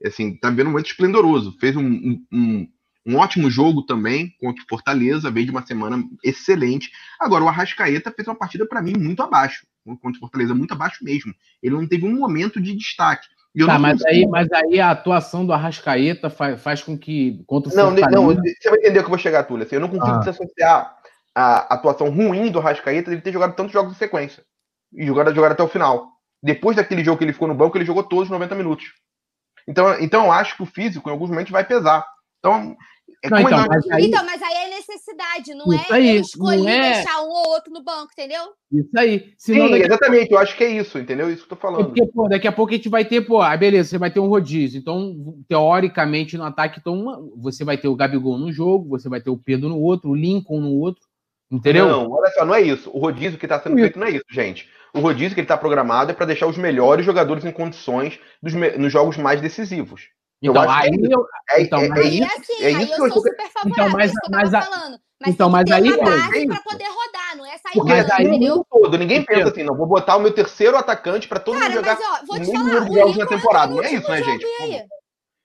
Assim, 0.05 0.37
tá 0.37 0.51
vendo 0.51 0.71
muito 0.71 0.87
esplendoroso. 0.87 1.57
Fez 1.59 1.77
um, 1.77 2.21
um, 2.33 2.69
um 3.07 3.17
ótimo 3.17 3.51
jogo 3.51 3.83
também 3.83 4.35
contra 4.41 4.63
o 4.63 4.67
Fortaleza, 4.69 5.31
veio 5.31 5.47
de 5.47 5.53
uma 5.53 5.65
semana 5.65 6.03
excelente. 6.23 6.91
Agora, 7.21 7.45
o 7.45 7.49
Arrascaeta 7.49 8.11
fez 8.11 8.27
uma 8.27 8.35
partida, 8.35 8.67
para 8.67 8.83
mim, 8.83 8.95
muito 8.99 9.23
abaixo. 9.23 9.67
Contra 9.85 10.11
o 10.11 10.21
Fortaleza, 10.21 10.55
muito 10.55 10.73
abaixo 10.73 11.05
mesmo. 11.05 11.33
Ele 11.63 11.77
não 11.77 11.87
teve 11.87 12.05
um 12.05 12.17
momento 12.17 12.61
de 12.61 12.75
destaque. 12.75 13.29
Tá, 13.65 13.79
mas, 13.79 14.05
aí, 14.05 14.27
mas 14.27 14.53
aí 14.53 14.79
a 14.79 14.91
atuação 14.91 15.47
do 15.47 15.53
Arrascaeta 15.53 16.29
faz, 16.29 16.61
faz 16.61 16.83
com 16.83 16.99
que. 16.99 17.43
Contra 17.47 17.75
não, 17.75 17.91
não, 17.91 18.27
você 18.27 18.69
vai 18.69 18.79
entender 18.81 18.99
o 18.99 19.03
que 19.03 19.07
eu 19.07 19.09
vou 19.09 19.19
chegar, 19.19 19.45
Túlio. 19.45 19.65
Assim, 19.65 19.77
eu 19.77 19.81
não 19.81 19.89
consigo 19.89 20.11
ah. 20.11 20.29
associar 20.29 20.97
a 21.35 21.75
atuação 21.75 22.11
ruim 22.11 22.51
do 22.51 22.59
Arrascaeta 22.59 23.15
de 23.15 23.23
ter 23.23 23.33
jogado 23.33 23.55
tantos 23.55 23.73
jogos 23.73 23.93
em 23.93 23.97
sequência. 23.97 24.43
E 24.93 25.07
jogar, 25.07 25.33
jogar 25.35 25.53
até 25.53 25.63
o 25.63 25.69
final. 25.69 26.09
Depois 26.43 26.77
daquele 26.77 27.03
jogo 27.03 27.17
que 27.17 27.25
ele 27.25 27.33
ficou 27.33 27.49
no 27.49 27.55
banco, 27.55 27.79
ele 27.79 27.85
jogou 27.85 28.03
todos 28.03 28.25
os 28.25 28.31
90 28.31 28.55
minutos. 28.55 28.93
Então, 29.67 29.99
então 30.01 30.27
eu 30.27 30.33
acho 30.33 30.57
que 30.57 30.63
o 30.63 30.67
físico, 30.67 31.09
em 31.09 31.13
alguns 31.13 31.31
momentos, 31.31 31.51
vai 31.51 31.65
pesar. 31.65 32.07
Então, 32.39 32.77
é 33.23 33.31
não, 33.31 33.41
então, 33.41 33.67
mas 33.67 33.91
aí... 33.91 34.07
então, 34.07 34.25
mas 34.25 34.43
aí 34.43 34.55
é 34.55 34.69
necessidade, 34.69 35.55
não 35.55 35.73
isso 35.73 35.93
é 35.93 35.97
aí, 35.97 36.17
escolher 36.19 36.69
é... 36.69 36.93
deixar 36.95 37.23
um 37.23 37.29
ou 37.29 37.49
outro 37.49 37.73
no 37.73 37.83
banco, 37.83 38.11
entendeu? 38.13 38.43
Isso 38.71 38.91
aí. 38.97 39.33
Senão, 39.39 39.67
Sim, 39.67 39.73
daqui... 39.73 39.85
exatamente, 39.85 40.33
eu 40.33 40.39
acho 40.39 40.57
que 40.57 40.65
é 40.65 40.71
isso, 40.71 40.99
entendeu? 40.99 41.31
Isso 41.31 41.47
que 41.47 41.53
eu 41.53 41.57
tô 41.57 41.63
falando. 41.63 41.87
Porque, 41.87 42.07
pô, 42.07 42.29
daqui 42.29 42.47
a 42.47 42.53
pouco 42.53 42.73
a 42.73 42.77
gente 42.77 42.89
vai 42.89 43.05
ter, 43.05 43.23
pô, 43.23 43.41
ah, 43.41 43.57
beleza, 43.57 43.91
você 43.91 43.99
vai 43.99 44.11
ter 44.11 44.21
um 44.21 44.29
rodízio. 44.29 44.79
Então, 44.79 45.17
teoricamente, 45.49 46.37
no 46.37 46.45
ataque, 46.45 46.79
então, 46.81 47.31
você 47.37 47.65
vai 47.65 47.79
ter 47.79 47.89
o 47.89 47.97
Gabigol 47.97 48.39
no 48.39 48.53
jogo, 48.53 48.89
você 48.89 49.09
vai 49.09 49.21
ter 49.21 49.31
o 49.31 49.39
Pedro 49.39 49.69
no 49.69 49.81
outro, 49.81 50.11
o 50.11 50.15
Lincoln 50.15 50.61
no 50.61 50.75
outro, 50.75 51.03
entendeu? 51.51 51.89
Não, 51.89 52.11
olha 52.11 52.31
só, 52.33 52.45
não 52.45 52.55
é 52.55 52.61
isso. 52.61 52.91
O 52.93 52.99
rodízio 52.99 53.39
que 53.39 53.47
está 53.47 53.61
sendo 53.61 53.77
feito 53.77 53.99
não 53.99 54.07
é 54.07 54.11
isso, 54.11 54.25
gente. 54.31 54.69
O 54.93 55.01
rodízio 55.01 55.35
que 55.35 55.41
ele 55.41 55.45
está 55.45 55.57
programado 55.57 56.11
é 56.11 56.15
para 56.15 56.27
deixar 56.27 56.47
os 56.47 56.57
melhores 56.57 57.05
jogadores 57.05 57.45
em 57.45 57.53
condições 57.53 58.19
dos, 58.43 58.55
nos 58.55 58.93
jogos 58.93 59.17
mais 59.17 59.41
decisivos. 59.41 60.09
Então, 60.43 60.65
é 60.65 60.69
aí, 60.69 60.91
eu, 61.11 61.27
é, 61.51 61.63
então, 61.63 61.81
é, 61.81 61.87
é, 61.87 62.03
isso, 62.05 62.25
assim, 62.25 62.65
é 62.65 62.71
isso 62.71 62.95
que 62.95 63.03
eu 63.03 63.13
sou 63.13 63.23
super 63.23 63.49
favorável, 63.49 63.85
então, 63.85 63.91
mas, 63.91 64.11
é 64.11 64.15
mas, 64.31 64.55
a, 64.55 64.63
falando. 64.63 64.99
Mas 65.21 65.35
então, 65.35 65.49
mas 65.49 65.71
aí 65.71 65.93
uma 65.93 66.05
base 66.05 66.47
para 66.47 66.61
poder 66.61 66.89
rodar, 66.89 67.37
não 67.37 67.47
é 67.47 67.57
sair 67.57 67.73
Porque 67.73 67.93
rodando, 67.93 68.13
aí, 68.13 68.27
entendeu? 68.27 68.67
Todo, 68.71 68.99
ninguém 68.99 69.25
pensa 69.25 69.49
assim, 69.49 69.63
não, 69.63 69.75
vou 69.75 69.87
botar 69.87 70.17
o 70.17 70.21
meu 70.21 70.33
terceiro 70.33 70.77
atacante 70.77 71.27
para 71.27 71.41
todo 71.41 71.59
Cara, 71.59 71.71
mundo 71.71 71.77
jogar 71.77 71.99
mas, 71.99 72.23
ó, 72.23 72.27
vou 72.27 72.41
te 72.41 72.53
falar, 72.53 72.93
jogos 72.93 73.17
na 73.17 73.27
temporada. 73.27 73.75
Não 73.75 73.83
é 73.83 73.93
isso, 73.95 74.11
né, 74.11 74.23
gente? 74.23 74.47
Aí. 74.61 74.85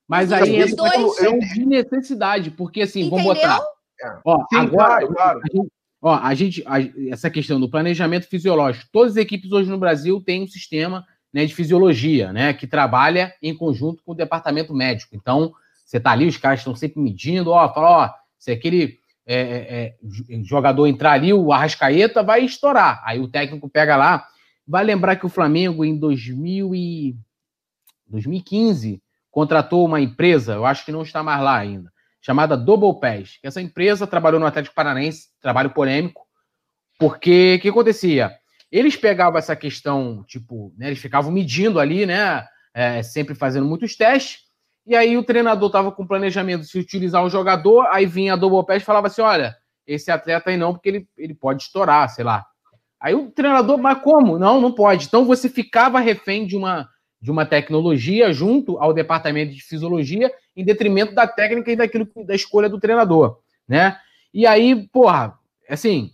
Mas 0.10 0.32
aí 0.34 0.62
é, 0.62 0.68
dois... 0.68 1.16
de 1.54 1.66
necessidade, 1.66 2.52
porque 2.52 2.82
assim, 2.82 3.10
vamos 3.10 3.24
botar. 3.24 3.62
Ó, 4.26 4.46
Sim, 4.50 4.58
agora, 4.58 5.08
claro, 5.08 5.14
claro. 5.14 5.40
A 5.40 5.56
gente, 5.56 5.72
ó, 6.02 6.16
a 6.16 6.34
gente, 6.34 6.64
a, 6.68 6.80
essa 7.10 7.30
questão 7.30 7.62
do 7.62 7.70
planejamento 7.70 8.28
fisiológico, 8.28 8.90
todas 8.92 9.12
as 9.14 9.18
equipes 9.18 9.54
hoje 9.54 9.70
no 9.70 9.78
Brasil 9.78 10.22
têm 10.22 10.44
um 10.44 10.48
sistema 10.48 11.06
né, 11.34 11.46
de 11.46 11.56
fisiologia, 11.56 12.34
né, 12.34 12.54
que 12.54 12.68
trabalha 12.68 13.34
em 13.42 13.56
conjunto 13.56 14.04
com 14.04 14.12
o 14.12 14.16
departamento 14.16 14.74
médico. 14.74 15.16
Então, 15.16 15.54
você 15.86 16.00
tá 16.00 16.12
ali, 16.12 16.28
os 16.28 16.38
caras 16.38 16.60
estão 16.60 16.76
sempre 16.76 17.02
medindo, 17.02 17.52
ó, 17.52 17.74
fala, 17.74 17.90
ó, 17.90 18.10
se 18.38 18.52
aquele 18.52 19.00
é, 19.26 19.36
é, 19.40 19.96
é 20.30 20.44
jogador 20.44 20.88
entrar 20.88 21.14
ali, 21.14 21.34
o 21.34 21.54
Arrascaeta 21.54 22.24
vai 22.24 22.44
estourar. 22.44 23.02
Aí 23.06 23.20
o 23.20 23.28
técnico 23.28 23.70
pega 23.70 23.96
lá. 23.96 24.26
Vai 24.68 24.84
lembrar 24.84 25.16
que 25.16 25.26
o 25.26 25.30
Flamengo, 25.30 25.86
em 25.86 25.98
2000 25.98 26.76
e... 26.76 27.16
2015, 28.08 29.02
contratou 29.32 29.86
uma 29.86 30.02
empresa, 30.02 30.54
eu 30.54 30.66
acho 30.66 30.84
que 30.84 30.92
não 30.92 31.02
está 31.02 31.24
mais 31.24 31.42
lá 31.42 31.58
ainda, 31.58 31.92
chamada 32.20 32.58
Double 32.58 33.00
Pass. 33.00 33.40
Essa 33.42 33.62
empresa 33.62 34.06
trabalhou 34.06 34.40
no 34.40 34.46
Atlético 34.46 34.76
Paranaense, 34.76 35.30
trabalho 35.40 35.70
polêmico, 35.70 36.28
porque 37.00 37.56
o 37.58 37.62
que 37.62 37.70
acontecia? 37.70 38.38
Eles 38.72 38.96
pegavam 38.96 39.38
essa 39.38 39.56
questão, 39.56 40.24
tipo, 40.28 40.74
né, 40.78 40.88
eles 40.88 41.00
ficavam 41.00 41.32
medindo 41.32 41.80
ali, 41.80 42.06
né, 42.06 42.46
é, 42.74 43.04
sempre 43.04 43.36
fazendo 43.36 43.66
muitos 43.66 43.96
testes, 43.96 44.40
e 44.86 44.96
aí 44.96 45.18
o 45.18 45.24
treinador 45.24 45.68
estava 45.68 45.92
com 45.92 46.08
planejamento 46.08 46.62
de 46.62 46.68
se 46.68 46.80
utilizar 46.80 47.24
um 47.24 47.30
jogador, 47.30 47.88
aí 47.92 48.06
vinha 48.06 48.34
a 48.34 48.36
Double 48.36 48.66
Pass 48.66 48.82
e 48.82 48.86
falava 48.86 49.08
assim, 49.08 49.22
olha, 49.22 49.56
esse 49.86 50.10
atleta 50.10 50.50
aí 50.50 50.58
não, 50.58 50.74
porque 50.74 50.90
ele, 50.90 51.08
ele 51.18 51.34
pode 51.34 51.64
estourar, 51.64 52.10
sei 52.10 52.24
lá. 52.24 52.46
Aí 53.00 53.14
o 53.14 53.32
treinador, 53.32 53.78
mas 53.78 54.00
como? 54.02 54.38
Não, 54.38 54.62
não 54.62 54.72
pode. 54.72 55.06
Então 55.06 55.26
você 55.26 55.50
ficava 55.50 56.00
refém 56.00 56.46
de 56.46 56.56
uma, 56.56 56.88
de 57.22 57.32
uma 57.32 57.46
tecnologia 57.46 58.32
junto 58.32 58.78
ao 58.78 58.94
departamento 58.94 59.54
de 59.54 59.62
fisiologia, 59.62 60.32
em 60.56 60.64
detrimento 60.64 61.14
da 61.14 61.28
técnica 61.28 61.72
e 61.72 61.76
daquilo 61.76 62.08
da 62.26 62.36
escolha 62.36 62.70
do 62.70 62.80
treinador, 62.80 63.40
né? 63.68 63.98
E 64.34 64.46
aí, 64.48 64.88
porra, 64.88 65.38
assim, 65.70 66.12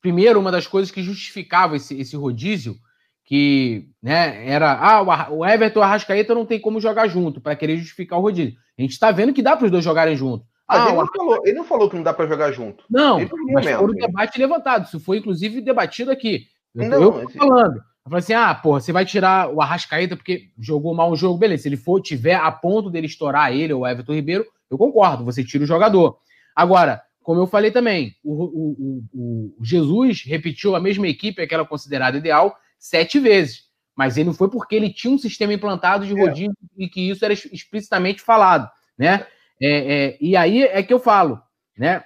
primeiro, 0.00 0.40
uma 0.40 0.50
das 0.50 0.66
coisas 0.66 0.90
que 0.90 1.02
justificava 1.02 1.76
esse, 1.76 1.98
esse 1.98 2.16
rodízio, 2.16 2.76
que 3.24 3.88
né, 4.02 4.48
era, 4.48 4.72
ah, 4.72 5.30
o 5.30 5.46
Everton 5.46 5.78
e 5.78 5.80
o 5.80 5.84
Arrascaeta 5.84 6.34
não 6.34 6.44
tem 6.44 6.58
como 6.58 6.80
jogar 6.80 7.06
junto, 7.06 7.40
para 7.40 7.54
querer 7.54 7.76
justificar 7.76 8.18
o 8.18 8.22
rodízio. 8.22 8.56
A 8.78 8.82
gente 8.82 8.92
está 8.92 9.10
vendo 9.10 9.32
que 9.32 9.42
dá 9.42 9.56
para 9.56 9.66
os 9.66 9.70
dois 9.70 9.84
jogarem 9.84 10.16
junto. 10.16 10.44
Ah, 10.66 10.88
ele, 10.88 10.96
não 10.96 11.06
falou, 11.06 11.42
ele, 11.44 11.58
não 11.58 11.64
falou, 11.64 11.90
que 11.90 11.96
não 11.96 12.02
dá 12.02 12.14
para 12.14 12.28
jogar 12.28 12.52
junto. 12.52 12.84
Não, 12.88 13.18
mas 13.52 13.66
foi 13.66 13.84
um 13.84 13.92
debate 13.92 14.38
levantado. 14.38 14.86
Isso 14.86 15.00
foi, 15.00 15.18
inclusive, 15.18 15.60
debatido 15.60 16.12
aqui. 16.12 16.46
Eu, 16.74 16.88
não, 16.88 17.02
eu 17.02 17.28
tô 17.28 17.30
falando. 17.30 17.76
Eu 17.76 18.10
falei 18.10 18.18
assim: 18.20 18.32
ah, 18.34 18.54
porra, 18.54 18.80
você 18.80 18.92
vai 18.92 19.04
tirar 19.04 19.52
o 19.52 19.60
Arrascaeta 19.60 20.16
porque 20.16 20.50
jogou 20.56 20.94
mal 20.94 21.10
o 21.10 21.16
jogo, 21.16 21.38
beleza. 21.38 21.64
Se 21.64 21.68
ele 21.68 21.76
for, 21.76 22.00
tiver 22.00 22.34
a 22.34 22.50
ponto 22.52 22.88
dele 22.88 23.06
estourar 23.06 23.52
ele 23.52 23.72
ou 23.72 23.82
o 23.82 23.86
Everton 23.86 24.14
Ribeiro, 24.14 24.46
eu 24.70 24.78
concordo, 24.78 25.24
você 25.24 25.42
tira 25.42 25.64
o 25.64 25.66
jogador. 25.66 26.16
Agora, 26.54 27.02
como 27.22 27.40
eu 27.40 27.46
falei 27.46 27.70
também, 27.70 28.16
o, 28.24 28.32
o, 28.32 29.04
o, 29.12 29.54
o 29.58 29.64
Jesus 29.64 30.22
repetiu 30.24 30.74
a 30.74 30.80
mesma 30.80 31.06
equipe, 31.06 31.42
aquela 31.42 31.64
considerada 31.64 32.16
ideal, 32.16 32.56
sete 32.78 33.18
vezes. 33.18 33.68
Mas 33.94 34.16
ele 34.16 34.28
não 34.28 34.34
foi 34.34 34.48
porque 34.48 34.74
ele 34.74 34.92
tinha 34.92 35.12
um 35.12 35.18
sistema 35.18 35.52
implantado 35.52 36.06
de 36.06 36.18
é. 36.18 36.20
rodízio 36.20 36.56
é. 36.78 36.84
e 36.84 36.88
que 36.88 37.10
isso 37.10 37.24
era 37.24 37.34
explicitamente 37.34 38.22
falado, 38.22 38.70
né? 38.98 39.26
É, 39.62 39.94
é, 39.94 40.18
e 40.20 40.34
aí 40.34 40.62
é 40.62 40.82
que 40.82 40.92
eu 40.92 40.98
falo, 40.98 41.40
né? 41.76 42.02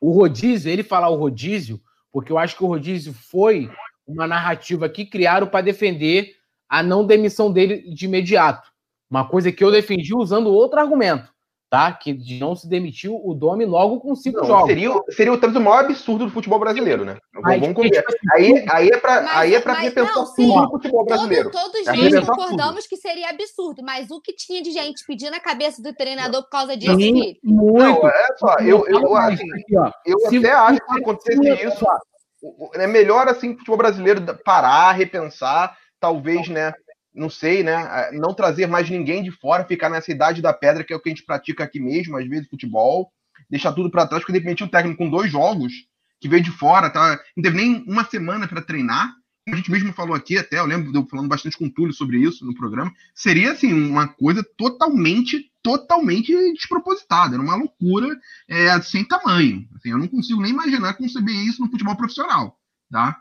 O 0.00 0.12
rodízio, 0.12 0.70
ele 0.70 0.82
falar 0.82 1.10
o 1.10 1.16
rodízio, 1.16 1.80
porque 2.10 2.32
eu 2.32 2.38
acho 2.38 2.56
que 2.56 2.64
o 2.64 2.68
rodízio 2.68 3.12
foi 3.12 3.70
uma 4.06 4.26
narrativa 4.26 4.88
que 4.88 5.04
criaram 5.04 5.46
para 5.46 5.64
defender 5.64 6.34
a 6.68 6.82
não 6.82 7.06
demissão 7.06 7.52
dele 7.52 7.92
de 7.94 8.06
imediato. 8.06 8.70
Uma 9.10 9.28
coisa 9.28 9.52
que 9.52 9.62
eu 9.62 9.70
defendi 9.70 10.14
usando 10.14 10.52
outro 10.52 10.80
argumento 10.80 11.30
tá? 11.68 11.92
Que 11.92 12.38
não 12.38 12.54
se 12.54 12.68
demitiu 12.68 13.20
o 13.22 13.34
Domi 13.34 13.64
logo 13.64 14.00
com 14.00 14.14
cinco 14.14 14.40
não, 14.40 14.46
jogos. 14.46 14.68
Seria, 14.68 14.90
seria 15.10 15.32
o 15.32 15.38
tanto 15.38 15.60
maior 15.60 15.84
absurdo 15.84 16.26
do 16.26 16.30
futebol 16.30 16.58
brasileiro, 16.58 17.04
né? 17.04 17.16
Mas, 17.34 17.60
vamos 17.60 17.74
conver. 17.74 18.04
Aí, 18.32 18.64
aí 18.70 18.88
é 18.88 18.96
para 18.96 19.38
aí 19.38 19.54
é 19.54 19.60
para 19.60 19.74
repensar 19.74 20.14
não, 20.14 20.26
sim, 20.26 20.48
tudo 20.48 20.66
o 20.66 20.70
futebol 20.70 21.04
brasileiro. 21.04 21.50
Todo, 21.50 21.72
todos 21.72 21.86
é 21.86 22.10
nós 22.10 22.26
concordamos 22.26 22.84
tudo. 22.84 22.88
que 22.88 22.96
seria 22.96 23.30
absurdo, 23.30 23.82
mas 23.82 24.10
o 24.10 24.20
que 24.20 24.32
tinha 24.32 24.62
de 24.62 24.70
gente 24.70 25.04
pedindo 25.06 25.34
a 25.34 25.40
cabeça 25.40 25.82
do 25.82 25.92
treinador 25.94 26.42
por 26.42 26.50
causa 26.50 26.76
disso, 26.76 26.96
sim, 26.96 27.36
Muito. 27.42 27.78
Não, 27.78 28.08
é 28.08 28.26
só, 28.38 28.56
eu, 28.60 28.86
eu, 28.86 29.00
eu, 29.00 29.16
assim, 29.16 29.46
eu 30.04 30.26
até 30.26 30.52
acho 30.52 30.80
que 30.80 30.92
se 30.92 31.00
acontecesse 31.00 31.66
isso, 31.66 31.86
é 32.74 32.86
melhor 32.86 33.28
assim 33.28 33.50
o 33.50 33.58
futebol 33.58 33.78
brasileiro 33.78 34.22
parar, 34.44 34.92
repensar, 34.92 35.76
talvez, 35.98 36.48
né? 36.48 36.72
Não 37.16 37.30
sei, 37.30 37.62
né? 37.62 38.10
Não 38.12 38.34
trazer 38.34 38.66
mais 38.66 38.88
ninguém 38.88 39.22
de 39.22 39.30
fora, 39.30 39.64
ficar 39.64 39.88
nessa 39.88 40.12
idade 40.12 40.42
da 40.42 40.52
pedra, 40.52 40.84
que 40.84 40.92
é 40.92 40.96
o 40.96 41.00
que 41.00 41.08
a 41.08 41.12
gente 41.12 41.24
pratica 41.24 41.64
aqui 41.64 41.80
mesmo, 41.80 42.16
às 42.16 42.28
vezes, 42.28 42.48
futebol, 42.48 43.10
deixar 43.50 43.72
tudo 43.72 43.90
para 43.90 44.06
trás, 44.06 44.22
porque 44.22 44.32
de 44.32 44.38
repente 44.38 44.62
o 44.62 44.68
técnico 44.68 44.98
com 44.98 45.10
dois 45.10 45.30
jogos, 45.30 45.72
que 46.20 46.28
veio 46.28 46.42
de 46.42 46.50
fora, 46.50 46.90
tá? 46.90 47.18
não 47.36 47.42
teve 47.42 47.56
nem 47.56 47.84
uma 47.86 48.04
semana 48.04 48.46
para 48.46 48.62
treinar. 48.62 49.14
A 49.48 49.54
gente 49.54 49.70
mesmo 49.70 49.92
falou 49.92 50.14
aqui, 50.14 50.36
até, 50.36 50.58
eu 50.58 50.66
lembro 50.66 50.90
de 50.90 50.98
eu 50.98 51.06
falando 51.06 51.28
bastante 51.28 51.56
com 51.56 51.66
o 51.66 51.70
Túlio 51.70 51.92
sobre 51.92 52.18
isso 52.18 52.44
no 52.44 52.54
programa. 52.54 52.92
Seria, 53.14 53.52
assim, 53.52 53.72
uma 53.72 54.08
coisa 54.08 54.44
totalmente, 54.56 55.52
totalmente 55.62 56.32
despropositada. 56.52 57.36
Era 57.36 57.42
uma 57.42 57.54
loucura 57.54 58.18
é, 58.48 58.80
sem 58.80 59.04
tamanho. 59.04 59.68
Assim, 59.76 59.90
eu 59.90 59.98
não 59.98 60.08
consigo 60.08 60.42
nem 60.42 60.50
imaginar 60.50 60.94
conceber 60.94 61.34
isso 61.34 61.62
no 61.62 61.70
futebol 61.70 61.96
profissional, 61.96 62.58
tá? 62.90 63.16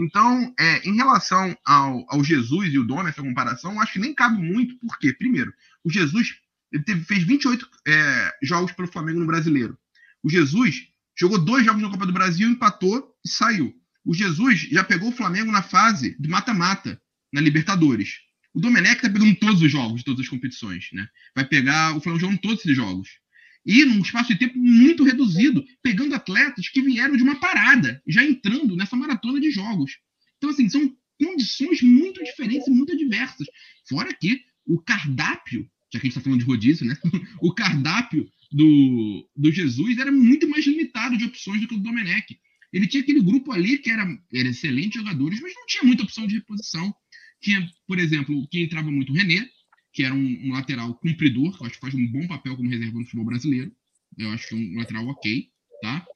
Então, 0.00 0.54
é, 0.58 0.88
em 0.88 0.96
relação 0.96 1.54
ao, 1.62 2.06
ao, 2.08 2.24
Jesus 2.24 2.72
e 2.72 2.78
o 2.78 2.84
Dom, 2.84 3.06
essa 3.06 3.20
comparação, 3.20 3.78
acho 3.78 3.92
que 3.92 3.98
nem 3.98 4.14
cabe 4.14 4.40
muito, 4.42 4.74
porque, 4.78 5.12
primeiro, 5.12 5.52
o 5.84 5.90
Jesus 5.90 6.36
ele 6.72 6.82
teve, 6.82 7.04
fez 7.04 7.22
28 7.22 7.68
é, 7.86 8.32
jogos 8.42 8.72
pelo 8.72 8.88
Flamengo 8.88 9.20
no 9.20 9.26
brasileiro. 9.26 9.78
O 10.22 10.30
Jesus 10.30 10.86
jogou 11.18 11.38
dois 11.38 11.66
jogos 11.66 11.82
na 11.82 11.90
Copa 11.90 12.06
do 12.06 12.14
Brasil, 12.14 12.48
empatou 12.48 13.14
e 13.22 13.28
saiu. 13.28 13.74
O 14.02 14.14
Jesus 14.14 14.60
já 14.72 14.82
pegou 14.82 15.10
o 15.10 15.14
Flamengo 15.14 15.52
na 15.52 15.62
fase 15.62 16.16
do 16.18 16.30
mata-mata, 16.30 16.98
na 17.30 17.40
Libertadores. 17.42 18.20
O 18.54 18.60
Domenech 18.60 18.96
está 18.96 19.10
pegando 19.10 19.34
todos 19.36 19.60
os 19.60 19.70
jogos 19.70 19.98
de 19.98 20.04
todas 20.04 20.22
as 20.22 20.28
competições, 20.28 20.88
né? 20.94 21.06
Vai 21.36 21.44
pegar 21.44 21.94
o 21.94 22.00
Flamengo 22.00 22.20
jogando 22.20 22.40
todos 22.40 22.60
esses 22.60 22.74
jogos 22.74 23.19
e 23.64 23.84
num 23.84 24.00
espaço 24.00 24.32
de 24.32 24.38
tempo 24.38 24.58
muito 24.58 25.04
reduzido, 25.04 25.64
pegando 25.82 26.14
atletas 26.14 26.68
que 26.68 26.80
vieram 26.82 27.16
de 27.16 27.22
uma 27.22 27.38
parada, 27.38 28.02
já 28.06 28.24
entrando 28.24 28.76
nessa 28.76 28.96
maratona 28.96 29.40
de 29.40 29.50
jogos. 29.50 29.98
Então, 30.38 30.50
assim, 30.50 30.68
são 30.68 30.96
condições 31.18 31.82
muito 31.82 32.22
diferentes 32.24 32.66
e 32.66 32.70
muito 32.70 32.96
diversas. 32.96 33.46
Fora 33.88 34.12
que 34.14 34.40
o 34.66 34.80
cardápio, 34.80 35.68
já 35.92 36.00
que 36.00 36.06
a 36.06 36.08
gente 36.08 36.16
está 36.16 36.20
falando 36.20 36.40
de 36.40 36.46
rodízio, 36.46 36.86
né? 36.86 36.96
o 37.42 37.52
cardápio 37.52 38.26
do, 38.50 39.28
do 39.36 39.52
Jesus 39.52 39.98
era 39.98 40.10
muito 40.10 40.48
mais 40.48 40.66
limitado 40.66 41.16
de 41.16 41.24
opções 41.24 41.60
do 41.60 41.68
que 41.68 41.74
o 41.74 41.78
do 41.78 41.84
Domenech. 41.84 42.38
Ele 42.72 42.86
tinha 42.86 43.02
aquele 43.02 43.20
grupo 43.20 43.52
ali 43.52 43.78
que 43.78 43.90
era, 43.90 44.06
era 44.32 44.48
excelentes 44.48 45.00
jogadores, 45.00 45.40
mas 45.40 45.54
não 45.54 45.66
tinha 45.66 45.82
muita 45.82 46.04
opção 46.04 46.26
de 46.26 46.36
reposição. 46.36 46.94
Tinha, 47.40 47.68
por 47.86 47.98
exemplo, 47.98 48.46
quem 48.48 48.62
entrava 48.62 48.90
muito 48.90 49.12
o 49.12 49.14
René, 49.14 49.48
que 49.92 50.04
era 50.04 50.14
um, 50.14 50.48
um 50.48 50.52
lateral 50.52 50.94
cumpridor, 50.94 51.56
que 51.56 51.62
eu 51.62 51.66
acho 51.66 51.74
que 51.74 51.80
faz 51.80 51.94
um 51.94 52.06
bom 52.06 52.26
papel 52.26 52.56
como 52.56 52.68
reserva 52.68 52.98
no 52.98 53.04
futebol 53.04 53.26
brasileiro. 53.26 53.72
eu 54.18 54.30
acho 54.30 54.48
que 54.48 54.54
é 54.54 54.58
um 54.58 54.76
lateral 54.76 55.06
ok, 55.08 55.50
tá? 55.82 56.06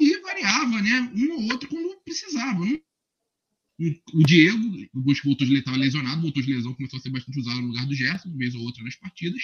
E 0.00 0.16
variava, 0.20 0.82
né? 0.82 1.12
Um 1.14 1.32
ou 1.32 1.52
outro 1.52 1.68
quando 1.68 1.96
precisava. 2.02 2.64
Não 2.64 2.80
o 4.14 4.22
Diego, 4.22 4.64
o 4.94 5.00
Busco 5.00 5.26
voltou 5.26 5.46
de 5.46 5.54
estava 5.54 5.76
lesionado, 5.76 6.22
voltou 6.22 6.42
de 6.42 6.54
lesão, 6.54 6.74
começou 6.74 6.98
a 6.98 7.02
ser 7.02 7.10
bastante 7.10 7.38
usado 7.38 7.60
no 7.60 7.68
lugar 7.68 7.86
do 7.86 7.94
Gerson, 7.94 8.28
uma 8.28 8.38
vez 8.38 8.54
ou 8.54 8.62
outra 8.62 8.82
nas 8.84 8.96
partidas. 8.96 9.42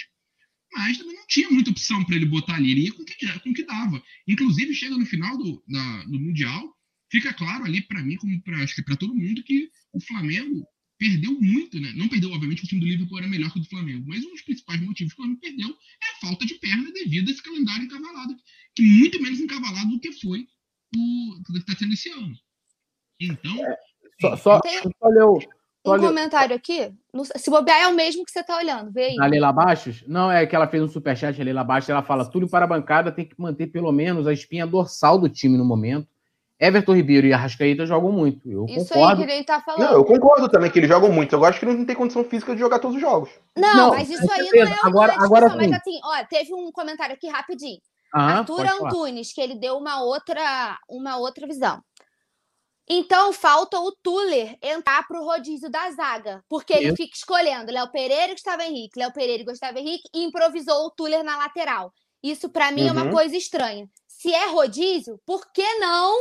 Mas 0.71 0.97
também 0.97 1.15
não 1.15 1.27
tinha 1.27 1.49
muita 1.49 1.71
opção 1.71 2.03
para 2.05 2.15
ele 2.15 2.25
botar 2.25 2.55
ali. 2.55 2.71
Ele 2.71 2.81
ia 2.81 2.93
com 2.93 3.01
o 3.01 3.05
que, 3.05 3.39
com 3.39 3.53
que 3.53 3.65
dava. 3.65 4.01
Inclusive, 4.27 4.73
chega 4.73 4.97
no 4.97 5.05
final 5.05 5.37
do, 5.37 5.63
do 6.07 6.19
Mundial, 6.19 6.73
fica 7.11 7.33
claro 7.33 7.65
ali 7.65 7.81
para 7.81 8.03
mim, 8.03 8.15
como 8.17 8.41
pra, 8.43 8.63
acho 8.63 8.75
que 8.75 8.83
para 8.83 8.95
todo 8.95 9.15
mundo, 9.15 9.43
que 9.43 9.69
o 9.91 9.99
Flamengo 9.99 10.63
perdeu 10.99 11.31
muito, 11.39 11.79
né? 11.79 11.93
Não 11.95 12.09
perdeu, 12.09 12.29
obviamente, 12.31 12.63
o 12.63 12.67
time 12.67 12.81
do 12.81 12.87
Liverpool 12.87 13.17
era 13.17 13.27
melhor 13.27 13.51
que 13.51 13.59
o 13.59 13.61
do 13.61 13.69
Flamengo, 13.69 14.03
mas 14.05 14.23
um 14.23 14.31
dos 14.31 14.41
principais 14.41 14.81
motivos 14.81 15.13
que 15.13 15.19
o 15.19 15.23
Flamengo 15.23 15.39
perdeu 15.39 15.69
é 15.69 16.11
a 16.11 16.27
falta 16.27 16.45
de 16.45 16.55
perna 16.55 16.91
devido 16.91 17.29
a 17.29 17.31
esse 17.31 17.41
calendário 17.41 17.85
encavalado, 17.85 18.35
que 18.75 18.83
muito 18.83 19.21
menos 19.21 19.39
encavalado 19.39 19.89
do 19.89 19.99
que 19.99 20.11
foi 20.11 20.45
o 20.95 21.41
que 21.43 21.57
está 21.57 21.75
sendo 21.75 21.93
esse 21.93 22.09
ano. 22.09 22.35
Então, 23.19 23.65
é. 23.65 23.77
Só, 24.19 24.35
só, 24.35 24.59
Tem 24.59 24.81
só 24.81 25.07
leu, 25.07 25.39
um 25.85 25.91
leu. 25.91 26.01
comentário 26.01 26.53
aqui. 26.53 26.91
Se 27.37 27.49
bobear, 27.49 27.81
é 27.83 27.87
o 27.87 27.95
mesmo 27.95 28.25
que 28.25 28.31
você 28.31 28.41
está 28.41 28.57
olhando. 28.57 28.91
Vê 28.91 29.05
aí. 29.05 29.15
A 29.19 29.25
Leila 29.25 29.53
Baixos? 29.53 30.03
Não, 30.05 30.29
é 30.29 30.45
que 30.45 30.55
ela 30.55 30.67
fez 30.67 30.83
um 30.83 30.87
superchat, 30.89 31.39
a 31.39 31.43
Leila 31.43 31.63
Baixos. 31.63 31.89
Ela 31.89 32.03
fala: 32.03 32.29
Túlio 32.29 32.49
para 32.49 32.65
a 32.65 32.67
bancada 32.67 33.11
tem 33.11 33.25
que 33.25 33.39
manter 33.39 33.67
pelo 33.67 33.91
menos 33.91 34.27
a 34.27 34.33
espinha 34.33 34.67
dorsal 34.67 35.17
do 35.17 35.29
time 35.29 35.57
no 35.57 35.63
momento. 35.63 36.07
Everton 36.59 36.93
Ribeiro 36.93 37.25
e 37.25 37.33
Arrascaíta 37.33 37.85
jogam 37.85 38.11
muito. 38.11 38.49
Eu 38.51 38.65
Isso 38.65 38.89
concordo. 38.89 39.21
aí 39.21 39.27
que 39.27 39.33
ele 39.33 39.43
tá 39.45 39.61
falando. 39.61 39.81
Não, 39.81 39.93
eu 39.93 40.03
concordo 40.03 40.49
também 40.49 40.69
que 40.69 40.77
eles 40.77 40.89
jogam 40.89 41.09
muito. 41.09 41.33
Eu 41.33 41.45
acho 41.45 41.59
que 41.59 41.65
não 41.65 41.85
tem 41.85 41.95
condição 41.95 42.23
física 42.25 42.53
de 42.53 42.59
jogar 42.59 42.79
todos 42.79 42.97
os 42.97 43.01
jogos. 43.01 43.29
Não, 43.55 43.75
não 43.75 43.89
mas 43.91 44.09
isso 44.09 44.29
aí 44.29 44.49
não 44.51 44.61
é 44.61 44.65
uma 44.65 44.87
agora, 44.87 45.13
agora 45.13 45.55
Mas 45.55 45.71
assim, 45.71 45.99
ó, 46.03 46.23
teve 46.29 46.53
um 46.53 46.69
comentário 46.71 47.15
aqui 47.15 47.29
rapidinho. 47.29 47.79
Ah, 48.13 48.39
Arthur 48.39 48.65
Antunes, 48.65 49.31
que 49.31 49.39
ele 49.39 49.55
deu 49.55 49.77
uma 49.77 50.01
outra, 50.01 50.77
uma 50.89 51.17
outra 51.17 51.47
visão. 51.47 51.81
Então 52.91 53.31
falta 53.31 53.79
o 53.79 53.91
Tuller 54.01 54.57
entrar 54.63 55.07
para 55.07 55.21
o 55.21 55.23
rodízio 55.23 55.69
da 55.69 55.91
zaga, 55.91 56.43
porque 56.49 56.73
ele 56.73 56.95
fica 56.95 57.15
escolhendo 57.15 57.71
Léo 57.71 57.91
Pereira 57.91 58.31
e 58.31 58.33
Gustavo 58.33 58.63
Henrique, 58.63 58.99
Léo 58.99 59.13
Pereira 59.13 59.43
e 59.43 59.45
Gustavo 59.45 59.77
Henrique 59.77 60.09
e 60.13 60.23
improvisou 60.23 60.87
o 60.87 60.89
Tuller 60.89 61.23
na 61.23 61.37
lateral. 61.37 61.93
Isso 62.21 62.49
para 62.49 62.71
mim 62.71 62.81
uhum. 62.81 62.87
é 62.87 62.91
uma 62.91 63.03
uhum. 63.05 63.11
coisa 63.11 63.37
estranha. 63.37 63.87
Se 64.07 64.33
é 64.33 64.47
rodízio, 64.47 65.21
por 65.23 65.51
que 65.53 65.75
não 65.75 66.17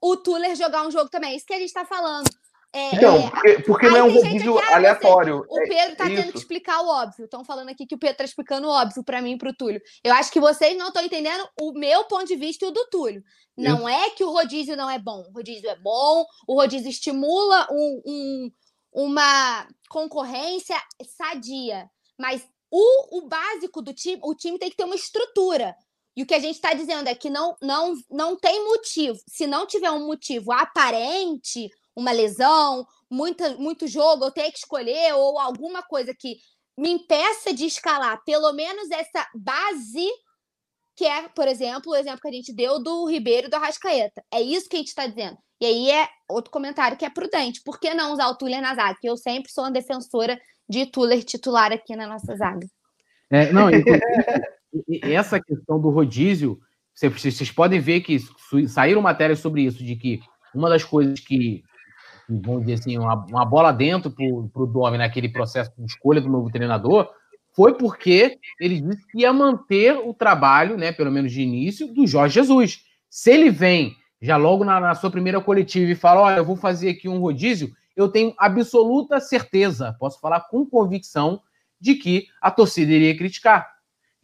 o 0.00 0.16
Tuller 0.16 0.54
jogar 0.54 0.86
um 0.86 0.90
jogo 0.90 1.08
também? 1.10 1.32
É 1.32 1.36
isso 1.36 1.46
que 1.46 1.54
a 1.54 1.58
gente 1.58 1.68
está 1.68 1.84
falando. 1.84 2.28
É, 2.72 2.94
então, 2.94 3.16
é, 3.16 3.30
porque, 3.30 3.62
porque 3.62 3.88
não 3.88 3.96
é 3.96 4.02
um 4.02 4.12
rodízio 4.12 4.58
ah, 4.58 4.74
aleatório. 4.74 5.46
o 5.48 5.58
é 5.60 5.66
Pedro 5.66 5.92
está 5.92 6.04
tendo 6.04 6.30
que 6.32 6.38
explicar 6.38 6.82
o 6.82 6.88
óbvio. 6.88 7.24
Estão 7.24 7.42
falando 7.42 7.70
aqui 7.70 7.86
que 7.86 7.94
o 7.94 7.98
Pedro 7.98 8.12
está 8.12 8.24
explicando 8.24 8.66
o 8.66 8.70
óbvio 8.70 9.02
para 9.02 9.22
mim 9.22 9.32
e 9.32 9.38
para 9.38 9.48
o 9.48 9.56
Túlio. 9.56 9.80
Eu 10.04 10.12
acho 10.12 10.30
que 10.30 10.38
vocês 10.38 10.76
não 10.76 10.88
estão 10.88 11.02
entendendo 11.02 11.48
o 11.58 11.72
meu 11.72 12.04
ponto 12.04 12.26
de 12.26 12.36
vista 12.36 12.66
e 12.66 12.68
o 12.68 12.72
do 12.72 12.86
Túlio. 12.90 13.22
Não 13.56 13.88
é 13.88 14.10
que 14.10 14.22
o 14.22 14.30
rodízio 14.30 14.76
não 14.76 14.90
é 14.90 14.98
bom. 14.98 15.24
O 15.26 15.32
rodízio 15.32 15.70
é 15.70 15.76
bom, 15.76 16.26
o 16.46 16.54
rodízio 16.54 16.90
estimula 16.90 17.66
um, 17.70 18.02
um, 18.04 18.52
uma 18.92 19.66
concorrência 19.88 20.76
sadia. 21.16 21.88
Mas 22.18 22.46
o, 22.70 23.18
o 23.18 23.26
básico 23.26 23.80
do 23.80 23.94
time, 23.94 24.20
o 24.22 24.34
time 24.34 24.58
tem 24.58 24.68
que 24.68 24.76
ter 24.76 24.84
uma 24.84 24.96
estrutura. 24.96 25.74
E 26.16 26.22
o 26.22 26.26
que 26.26 26.34
a 26.34 26.38
gente 26.38 26.54
está 26.54 26.72
dizendo 26.72 27.08
é 27.08 27.14
que 27.14 27.28
não, 27.28 27.54
não, 27.60 27.94
não 28.10 28.36
tem 28.36 28.64
motivo. 28.64 29.18
Se 29.28 29.46
não 29.46 29.66
tiver 29.66 29.90
um 29.90 30.06
motivo 30.06 30.50
aparente, 30.50 31.68
uma 31.94 32.10
lesão, 32.10 32.86
muita, 33.10 33.56
muito 33.56 33.86
jogo, 33.86 34.24
eu 34.24 34.30
tenho 34.30 34.50
que 34.50 34.58
escolher, 34.58 35.14
ou 35.14 35.38
alguma 35.38 35.82
coisa 35.82 36.14
que 36.18 36.36
me 36.78 36.90
impeça 36.90 37.52
de 37.52 37.66
escalar 37.66 38.22
pelo 38.24 38.52
menos 38.52 38.90
essa 38.90 39.26
base 39.34 40.08
que 40.94 41.04
é, 41.04 41.28
por 41.28 41.46
exemplo, 41.46 41.92
o 41.92 41.96
exemplo 41.96 42.20
que 42.22 42.28
a 42.28 42.32
gente 42.32 42.54
deu 42.54 42.82
do 42.82 43.06
Ribeiro 43.06 43.46
e 43.46 43.50
do 43.50 43.54
Arrascaeta. 43.54 44.24
É 44.32 44.40
isso 44.40 44.66
que 44.66 44.76
a 44.76 44.78
gente 44.78 44.88
está 44.88 45.06
dizendo. 45.06 45.36
E 45.60 45.66
aí 45.66 45.90
é 45.90 46.08
outro 46.28 46.50
comentário 46.50 46.96
que 46.96 47.04
é 47.04 47.10
prudente. 47.10 47.62
Por 47.62 47.78
que 47.78 47.92
não 47.92 48.14
usar 48.14 48.28
o 48.28 48.34
Tuller 48.34 48.62
na 48.62 48.74
zaga? 48.74 48.98
Que 48.98 49.08
eu 49.08 49.16
sempre 49.16 49.52
sou 49.52 49.64
uma 49.64 49.70
defensora 49.70 50.40
de 50.66 50.86
Tuller 50.86 51.22
titular 51.22 51.70
aqui 51.70 51.94
na 51.94 52.06
nossa 52.06 52.34
zaga. 52.34 52.66
É, 53.30 53.52
não, 53.52 53.70
e, 53.70 53.84
e, 54.88 55.00
essa 55.12 55.40
questão 55.40 55.80
do 55.80 55.90
rodízio, 55.90 56.58
vocês, 56.94 57.50
podem 57.50 57.80
ver 57.80 58.00
que 58.00 58.18
saíram 58.68 59.02
matérias 59.02 59.40
sobre 59.40 59.62
isso, 59.62 59.84
de 59.84 59.96
que 59.96 60.20
uma 60.54 60.68
das 60.68 60.82
coisas 60.82 61.20
que, 61.20 61.62
vamos 62.28 62.62
dizer 62.62 62.74
assim, 62.74 62.98
uma, 62.98 63.14
uma 63.26 63.44
bola 63.44 63.72
dentro 63.72 64.10
para 64.10 64.24
o 64.24 64.66
Dome 64.66 64.98
naquele 64.98 65.28
processo 65.28 65.70
de 65.76 65.84
escolha 65.84 66.20
do 66.20 66.28
novo 66.28 66.50
treinador 66.50 67.10
foi 67.54 67.74
porque 67.74 68.38
ele 68.60 68.80
disse 68.80 69.06
que 69.08 69.20
ia 69.20 69.32
manter 69.32 69.96
o 69.96 70.12
trabalho, 70.12 70.76
né, 70.76 70.92
pelo 70.92 71.10
menos 71.10 71.32
de 71.32 71.40
início, 71.40 71.92
do 71.92 72.06
Jorge 72.06 72.34
Jesus. 72.34 72.80
Se 73.08 73.30
ele 73.30 73.50
vem 73.50 73.96
já 74.20 74.36
logo 74.36 74.64
na, 74.64 74.78
na 74.78 74.94
sua 74.94 75.10
primeira 75.10 75.40
coletiva 75.40 75.90
e 75.90 75.94
fala: 75.94 76.20
Olha, 76.20 76.36
eu 76.36 76.44
vou 76.44 76.56
fazer 76.56 76.90
aqui 76.90 77.08
um 77.08 77.18
rodízio, 77.18 77.72
eu 77.96 78.08
tenho 78.08 78.34
absoluta 78.38 79.20
certeza, 79.20 79.96
posso 79.98 80.20
falar 80.20 80.40
com 80.40 80.66
convicção, 80.66 81.40
de 81.80 81.94
que 81.94 82.26
a 82.40 82.50
torcida 82.50 82.92
iria 82.92 83.16
criticar. 83.16 83.75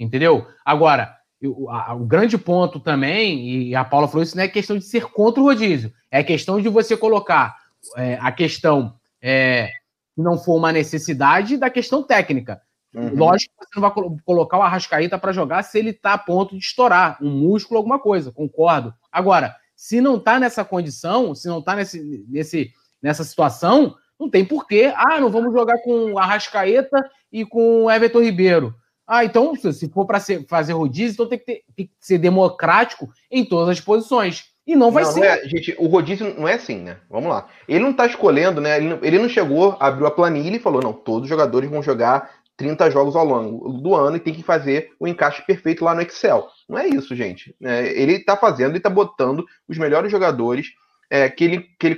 Entendeu? 0.03 0.47
Agora, 0.65 1.16
eu, 1.41 1.69
a, 1.70 1.95
o 1.95 2.05
grande 2.05 2.37
ponto 2.37 2.81
também, 2.81 3.69
e 3.69 3.74
a 3.74 3.85
Paula 3.85 4.09
falou 4.09 4.23
isso, 4.23 4.37
não 4.37 4.45
é 4.45 4.49
questão 4.49 4.77
de 4.77 4.85
ser 4.85 5.07
contra 5.07 5.41
o 5.41 5.45
rodízio, 5.45 5.93
é 6.11 6.23
questão 6.23 6.61
de 6.61 6.69
você 6.69 6.97
colocar 6.97 7.57
é, 7.97 8.19
a 8.20 8.31
questão, 8.31 8.95
é, 9.20 9.69
se 10.15 10.23
não 10.23 10.39
for 10.39 10.57
uma 10.57 10.73
necessidade, 10.73 11.57
da 11.57 11.70
questão 11.70 12.03
técnica. 12.03 12.61
Uhum. 12.95 13.15
Lógico 13.15 13.55
que 13.59 13.66
você 13.66 13.81
não 13.81 13.89
vai 13.89 14.20
colocar 14.24 14.59
o 14.59 14.62
Arrascaíta 14.62 15.19
para 15.19 15.33
jogar 15.33 15.62
se 15.62 15.79
ele 15.79 15.91
está 15.91 16.12
a 16.12 16.19
ponto 16.19 16.57
de 16.57 16.62
estourar, 16.62 17.19
um 17.23 17.31
músculo, 17.31 17.79
alguma 17.79 17.99
coisa, 17.99 18.31
concordo. 18.31 18.93
Agora, 19.11 19.57
se 19.74 20.01
não 20.01 20.16
está 20.16 20.39
nessa 20.39 20.65
condição, 20.65 21.35
se 21.35 21.49
não 21.49 21.59
está 21.59 21.74
nesse, 21.74 22.24
nesse, 22.29 22.70
nessa 23.03 23.24
situação, 23.24 23.97
não 24.20 24.31
tem 24.31 24.45
porquê. 24.45 24.93
Ah, 24.95 25.20
não 25.20 25.31
vamos 25.31 25.53
jogar 25.53 25.79
com 25.79 26.12
o 26.12 26.19
Arrascaeta 26.19 27.11
e 27.33 27.45
com 27.45 27.85
o 27.85 27.91
Everton 27.91 28.20
Ribeiro. 28.20 28.74
Ah, 29.14 29.26
então, 29.26 29.55
se 29.55 29.90
for 29.90 30.06
para 30.06 30.18
fazer 30.48 30.72
rodízio, 30.72 31.12
então 31.12 31.28
tem 31.28 31.39
que, 31.39 31.44
ter, 31.44 31.62
tem 31.76 31.86
que, 31.86 31.93
ser 32.01 32.16
democrático 32.16 33.12
em 33.30 33.44
todas 33.44 33.68
as 33.68 33.78
posições. 33.78 34.47
E 34.66 34.74
não 34.74 34.90
vai 34.90 35.05
não, 35.05 35.12
ser. 35.12 35.20
Não 35.20 35.26
é, 35.26 35.44
gente, 35.47 35.76
o 35.78 35.86
rodízio 35.86 36.34
não 36.34 36.48
é 36.48 36.55
assim, 36.55 36.78
né? 36.78 36.97
Vamos 37.10 37.28
lá. 37.28 37.47
Ele 37.68 37.80
não 37.80 37.90
está 37.90 38.06
escolhendo, 38.06 38.59
né? 38.59 38.78
Ele 38.78 38.89
não, 38.89 38.98
ele 39.02 39.18
não 39.18 39.28
chegou, 39.28 39.76
abriu 39.78 40.06
a 40.06 40.10
planilha 40.10 40.56
e 40.56 40.60
falou: 40.60 40.80
não, 40.80 40.94
todos 40.94 41.24
os 41.24 41.28
jogadores 41.28 41.68
vão 41.68 41.82
jogar 41.82 42.30
30 42.56 42.90
jogos 42.90 43.14
ao 43.14 43.26
longo 43.26 43.68
do 43.82 43.94
ano 43.94 44.16
e 44.16 44.20
tem 44.20 44.32
que 44.32 44.43
fazer 44.43 44.93
o 44.98 45.06
encaixe 45.06 45.44
perfeito 45.44 45.84
lá 45.84 45.94
no 45.94 46.01
Excel. 46.01 46.48
Não 46.66 46.78
é 46.78 46.89
isso, 46.89 47.14
gente. 47.14 47.55
É, 47.62 47.89
ele 48.01 48.14
está 48.14 48.34
fazendo 48.34 48.76
e 48.76 48.78
está 48.78 48.89
botando 48.89 49.44
os 49.68 49.76
melhores 49.76 50.10
jogadores 50.10 50.68
é, 51.10 51.28
que, 51.28 51.44
ele, 51.44 51.66
que, 51.78 51.86
ele, 51.86 51.97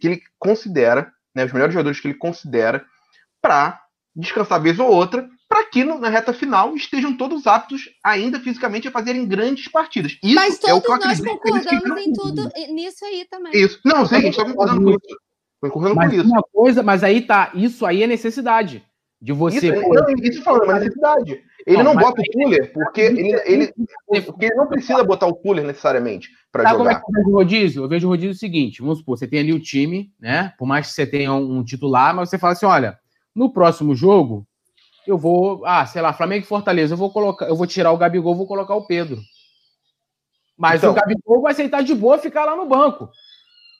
que 0.00 0.06
ele 0.06 0.22
considera, 0.38 1.12
né, 1.34 1.44
os 1.44 1.52
melhores 1.52 1.74
jogadores 1.74 2.00
que 2.00 2.08
ele 2.08 2.16
considera, 2.16 2.82
para 3.42 3.82
descansar 4.16 4.62
vez 4.62 4.78
ou 4.78 4.88
outra, 4.88 5.28
para 5.48 5.64
que 5.64 5.84
no, 5.84 5.98
na 5.98 6.08
reta 6.08 6.32
final 6.32 6.74
estejam 6.74 7.16
todos 7.16 7.46
aptos 7.46 7.88
ainda 8.04 8.40
fisicamente 8.40 8.88
a 8.88 8.90
fazerem 8.90 9.26
grandes 9.26 9.68
partidas. 9.68 10.18
Isso 10.22 10.34
Mas 10.34 10.58
todos 10.58 10.70
é 10.70 10.74
o 10.74 10.82
que 10.82 10.90
eu 10.90 10.98
nós 10.98 11.20
concordamos 11.20 12.06
em 12.06 12.12
tudo 12.12 12.48
nisso 12.70 13.04
aí 13.04 13.26
também. 13.30 13.52
Isso. 13.54 13.80
Não, 13.84 14.04
sim, 14.06 14.16
a 14.16 14.20
gente 14.20 14.30
está 14.30 14.44
concordando 14.44 14.82
com 14.82 14.90
isso. 14.90 15.20
Concordando 15.60 15.94
mas 15.94 16.10
com 16.10 16.16
isso. 16.16 16.28
Uma 16.28 16.42
coisa, 16.42 16.82
mas 16.82 17.04
aí 17.04 17.22
tá, 17.22 17.52
isso 17.54 17.86
aí 17.86 18.02
é 18.02 18.06
necessidade. 18.06 18.84
De 19.18 19.32
você. 19.32 19.56
Isso, 19.56 19.88
não, 19.88 20.04
isso 20.22 20.42
falando, 20.42 20.64
é 20.64 20.66
uma 20.66 20.78
necessidade. 20.78 21.42
Ele 21.66 21.82
não, 21.82 21.94
não 21.94 22.00
bota 22.00 22.20
o 22.20 22.24
Tuller 22.24 22.70
porque 22.72 23.00
ele, 23.00 23.32
ele, 23.46 23.74
porque 24.24 24.44
ele 24.44 24.54
não 24.54 24.66
precisa 24.66 25.02
botar 25.02 25.26
o 25.26 25.32
Tuller 25.32 25.64
necessariamente 25.64 26.28
para 26.52 26.70
jogar. 26.70 26.76
Como 26.76 26.90
é 26.90 26.94
que 26.94 27.00
eu 27.00 27.12
vejo 27.14 27.30
o 27.30 27.32
rodízio? 27.32 27.84
Eu 27.84 27.88
vejo 27.88 28.06
o 28.06 28.10
rodízio 28.10 28.32
o 28.32 28.38
seguinte: 28.38 28.82
vamos 28.82 28.98
supor, 28.98 29.16
você 29.16 29.26
tem 29.26 29.40
ali 29.40 29.54
o 29.54 29.60
time, 29.60 30.12
né? 30.20 30.52
Por 30.58 30.66
mais 30.66 30.88
que 30.88 30.92
você 30.92 31.06
tenha 31.06 31.32
um, 31.32 31.58
um 31.58 31.64
titular, 31.64 32.14
mas 32.14 32.28
você 32.28 32.38
fala 32.38 32.52
assim: 32.52 32.66
olha, 32.66 32.98
no 33.34 33.50
próximo 33.50 33.94
jogo, 33.94 34.46
eu 35.10 35.18
vou. 35.18 35.64
Ah, 35.64 35.86
sei 35.86 36.02
lá, 36.02 36.12
Flamengo 36.12 36.44
e 36.44 36.48
Fortaleza, 36.48 36.94
eu 36.94 36.98
vou 36.98 37.10
colocar, 37.10 37.46
eu 37.46 37.56
vou 37.56 37.66
tirar 37.66 37.92
o 37.92 37.96
Gabigol, 37.96 38.34
vou 38.34 38.46
colocar 38.46 38.74
o 38.74 38.86
Pedro. 38.86 39.20
Mas 40.56 40.80
então, 40.80 40.92
o 40.92 40.94
Gabigol 40.94 41.42
vai 41.42 41.52
aceitar 41.52 41.82
de 41.82 41.94
boa 41.94 42.18
ficar 42.18 42.44
lá 42.44 42.56
no 42.56 42.66
banco. 42.66 43.10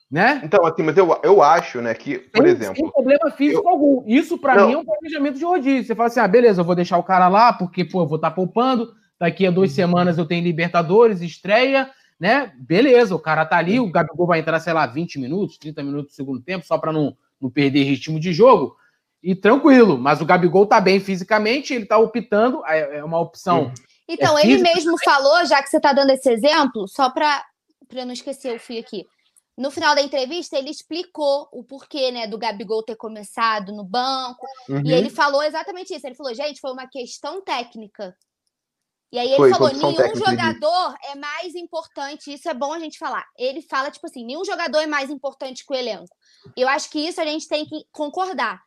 Né? 0.09 0.39
Então, 0.41 0.65
assim, 0.65 0.83
mas 0.83 0.95
eu, 0.95 1.19
eu 1.21 1.43
acho, 1.43 1.81
né, 1.81 1.93
que, 1.93 2.17
por 2.17 2.43
sem, 2.43 2.55
exemplo. 2.55 2.75
Sem 2.77 2.89
problema 2.89 3.29
físico 3.31 3.67
eu... 3.67 3.69
algum. 3.69 4.03
Isso, 4.07 4.37
para 4.37 4.65
mim, 4.65 4.73
é 4.73 4.77
um 4.77 4.85
planejamento 4.85 5.37
de 5.37 5.43
rodízio. 5.43 5.83
Você 5.83 5.95
fala 5.95 6.07
assim: 6.07 6.21
ah, 6.21 6.27
beleza, 6.27 6.61
eu 6.61 6.65
vou 6.65 6.75
deixar 6.75 6.97
o 6.97 7.03
cara 7.03 7.27
lá, 7.27 7.51
porque, 7.51 7.83
pô, 7.83 8.01
eu 8.01 8.07
vou 8.07 8.15
estar 8.15 8.29
tá 8.29 8.35
poupando. 8.35 8.93
Daqui 9.19 9.45
a 9.45 9.51
duas 9.51 9.71
semanas 9.71 10.17
eu 10.17 10.25
tenho 10.25 10.43
Libertadores, 10.43 11.21
estreia, 11.21 11.89
né? 12.17 12.53
Beleza, 12.57 13.15
o 13.15 13.19
cara 13.19 13.45
tá 13.45 13.57
ali, 13.57 13.79
o 13.79 13.91
Gabigol 13.91 14.27
vai 14.27 14.39
entrar, 14.39 14.59
sei 14.59 14.71
lá, 14.71 14.85
20 14.85 15.19
minutos, 15.19 15.57
30 15.57 15.83
minutos 15.83 16.11
do 16.13 16.15
segundo 16.15 16.41
tempo, 16.41 16.65
só 16.65 16.77
para 16.77 16.93
não, 16.93 17.17
não 17.41 17.49
perder 17.49 17.83
ritmo 17.83 18.19
de 18.19 18.31
jogo. 18.31 18.76
E 19.23 19.35
tranquilo, 19.35 19.97
mas 19.97 20.21
o 20.21 20.25
Gabigol 20.25 20.65
tá 20.65 20.79
bem 20.79 20.99
fisicamente, 20.99 21.73
ele 21.73 21.85
tá 21.85 21.97
optando, 21.97 22.63
é, 22.65 22.97
é 22.97 23.03
uma 23.03 23.19
opção. 23.19 23.63
Uhum. 23.63 23.73
Então, 24.07 24.37
é 24.37 24.43
ele 24.43 24.61
mesmo 24.61 24.95
também. 24.97 25.05
falou, 25.05 25.45
já 25.45 25.61
que 25.61 25.69
você 25.69 25.79
tá 25.79 25.91
dando 25.91 26.11
esse 26.11 26.29
exemplo, 26.29 26.87
só 26.87 27.09
para 27.09 27.43
não 27.91 28.11
esquecer, 28.11 28.53
eu 28.53 28.59
fui 28.59 28.77
aqui 28.77 29.05
no 29.57 29.71
final 29.71 29.95
da 29.95 30.01
entrevista, 30.01 30.55
ele 30.55 30.69
explicou 30.69 31.49
o 31.51 31.63
porquê, 31.63 32.11
né, 32.11 32.27
do 32.27 32.37
Gabigol 32.37 32.83
ter 32.83 32.95
começado 32.95 33.73
no 33.73 33.83
banco. 33.83 34.45
Uhum. 34.69 34.83
E 34.85 34.93
ele 34.93 35.09
falou 35.09 35.41
exatamente 35.41 35.95
isso. 35.95 36.05
Ele 36.05 36.15
falou, 36.15 36.33
gente, 36.33 36.61
foi 36.61 36.71
uma 36.71 36.87
questão 36.87 37.41
técnica. 37.41 38.15
E 39.11 39.17
aí 39.17 39.29
ele 39.29 39.37
foi, 39.37 39.49
falou: 39.49 39.73
nenhum 39.73 40.15
jogador 40.15 40.95
é 41.05 41.15
mais 41.15 41.55
importante. 41.55 42.31
Isso 42.31 42.47
é 42.47 42.53
bom 42.53 42.73
a 42.73 42.79
gente 42.79 42.99
falar. 42.99 43.25
Ele 43.37 43.61
fala, 43.61 43.89
tipo 43.89 44.05
assim, 44.05 44.23
nenhum 44.23 44.45
jogador 44.45 44.79
é 44.79 44.87
mais 44.87 45.09
importante 45.09 45.65
que 45.65 45.73
o 45.73 45.75
elenco. 45.75 46.13
Eu 46.55 46.67
acho 46.67 46.89
que 46.91 46.99
isso 46.99 47.19
a 47.19 47.25
gente 47.25 47.47
tem 47.47 47.65
que 47.65 47.83
concordar. 47.91 48.61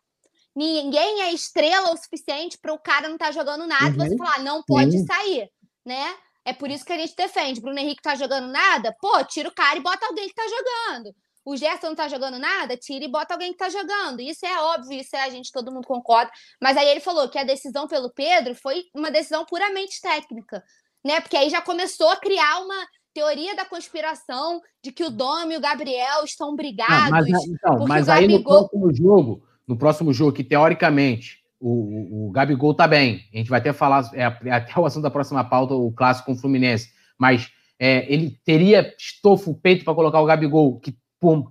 Ninguém 0.61 1.23
é 1.23 1.33
estrela 1.33 1.91
o 1.91 1.97
suficiente 1.97 2.59
para 2.61 2.75
o 2.75 2.79
cara 2.79 3.09
não 3.09 3.15
estar 3.15 3.29
tá 3.29 3.33
jogando 3.33 3.67
nada 3.67 3.97
uhum. 3.97 4.05
e 4.05 4.09
você 4.11 4.17
falar, 4.19 4.41
não 4.41 4.63
pode 4.63 4.95
uhum. 4.95 5.07
sair, 5.07 5.49
né? 5.87 6.15
É 6.45 6.53
por 6.53 6.71
isso 6.71 6.85
que 6.85 6.93
a 6.93 6.99
gente 6.99 7.17
defende. 7.17 7.63
Bruno 7.63 7.79
Henrique 7.79 8.03
tá 8.03 8.15
jogando 8.15 8.47
nada, 8.49 8.95
pô, 9.01 9.25
tira 9.25 9.49
o 9.49 9.55
cara 9.55 9.79
e 9.79 9.83
bota 9.83 10.05
alguém 10.05 10.29
que 10.29 10.35
tá 10.35 10.43
jogando. 10.43 11.15
O 11.47 11.57
Gerson 11.57 11.87
não 11.87 11.95
tá 11.95 12.09
jogando 12.09 12.39
nada, 12.39 12.77
tira 12.77 13.03
e 13.03 13.11
bota 13.11 13.33
alguém 13.33 13.53
que 13.53 13.57
tá 13.57 13.71
jogando. 13.71 14.21
Isso 14.21 14.45
é 14.45 14.61
óbvio, 14.61 15.01
isso 15.01 15.17
é 15.17 15.23
a 15.23 15.31
gente, 15.31 15.51
todo 15.51 15.73
mundo 15.73 15.87
concorda. 15.87 16.31
Mas 16.61 16.77
aí 16.77 16.89
ele 16.89 17.01
falou 17.01 17.27
que 17.31 17.39
a 17.39 17.45
decisão 17.45 17.89
pelo 17.89 18.13
Pedro 18.13 18.55
foi 18.55 18.85
uma 18.95 19.11
decisão 19.11 19.47
puramente 19.47 19.99
técnica, 19.99 20.63
né? 21.03 21.23
Porque 21.23 21.39
aí 21.39 21.49
já 21.49 21.63
começou 21.63 22.11
a 22.11 22.17
criar 22.17 22.61
uma 22.61 22.87
teoria 23.15 23.57
da 23.57 23.65
conspiração 23.65 24.61
de 24.85 24.93
que 24.93 25.05
o 25.05 25.11
Dom 25.11 25.51
e 25.51 25.57
o 25.57 25.61
Gabriel 25.61 26.23
estão 26.23 26.55
brigados. 26.55 27.05
Não, 27.05 27.11
mas, 27.11 27.47
então, 27.47 27.87
mas 27.87 28.09
aí 28.11 28.29
no 28.29 28.45
próximo 28.45 28.95
jogo, 28.95 29.43
no 29.71 29.77
próximo 29.77 30.13
jogo, 30.13 30.33
que 30.33 30.43
teoricamente 30.43 31.39
o, 31.61 31.71
o, 31.71 32.29
o 32.29 32.31
Gabigol 32.33 32.75
tá 32.75 32.89
bem. 32.89 33.25
A 33.33 33.37
gente 33.37 33.49
vai 33.49 33.61
até 33.61 33.73
falar, 33.73 34.11
é, 34.13 34.23
é, 34.23 34.51
até 34.51 34.73
o 34.77 34.85
assunto 34.85 35.05
da 35.05 35.11
próxima 35.13 35.45
pauta, 35.45 35.75
o 35.75 35.93
clássico 35.93 36.27
com 36.27 36.33
o 36.33 36.37
Fluminense. 36.37 36.89
Mas 37.17 37.49
é, 37.79 38.13
ele 38.13 38.37
teria 38.45 38.93
estofo, 38.99 39.55
peito 39.55 39.85
para 39.85 39.95
colocar 39.95 40.21
o 40.21 40.27
Gabigol, 40.27 40.81
que 40.81 40.97
pum, 41.21 41.47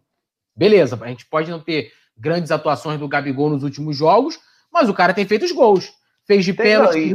beleza, 0.54 1.00
a 1.02 1.08
gente 1.08 1.26
pode 1.28 1.50
não 1.50 1.62
ter 1.62 1.94
grandes 2.18 2.52
atuações 2.52 3.00
do 3.00 3.08
Gabigol 3.08 3.50
nos 3.50 3.64
últimos 3.64 3.96
jogos, 3.96 4.38
mas 4.70 4.90
o 4.90 4.94
cara 4.94 5.14
tem 5.14 5.26
feito 5.26 5.46
os 5.46 5.54
gols. 5.54 5.90
Fez 6.28 6.44
de 6.44 6.52
pênalti. 6.52 7.14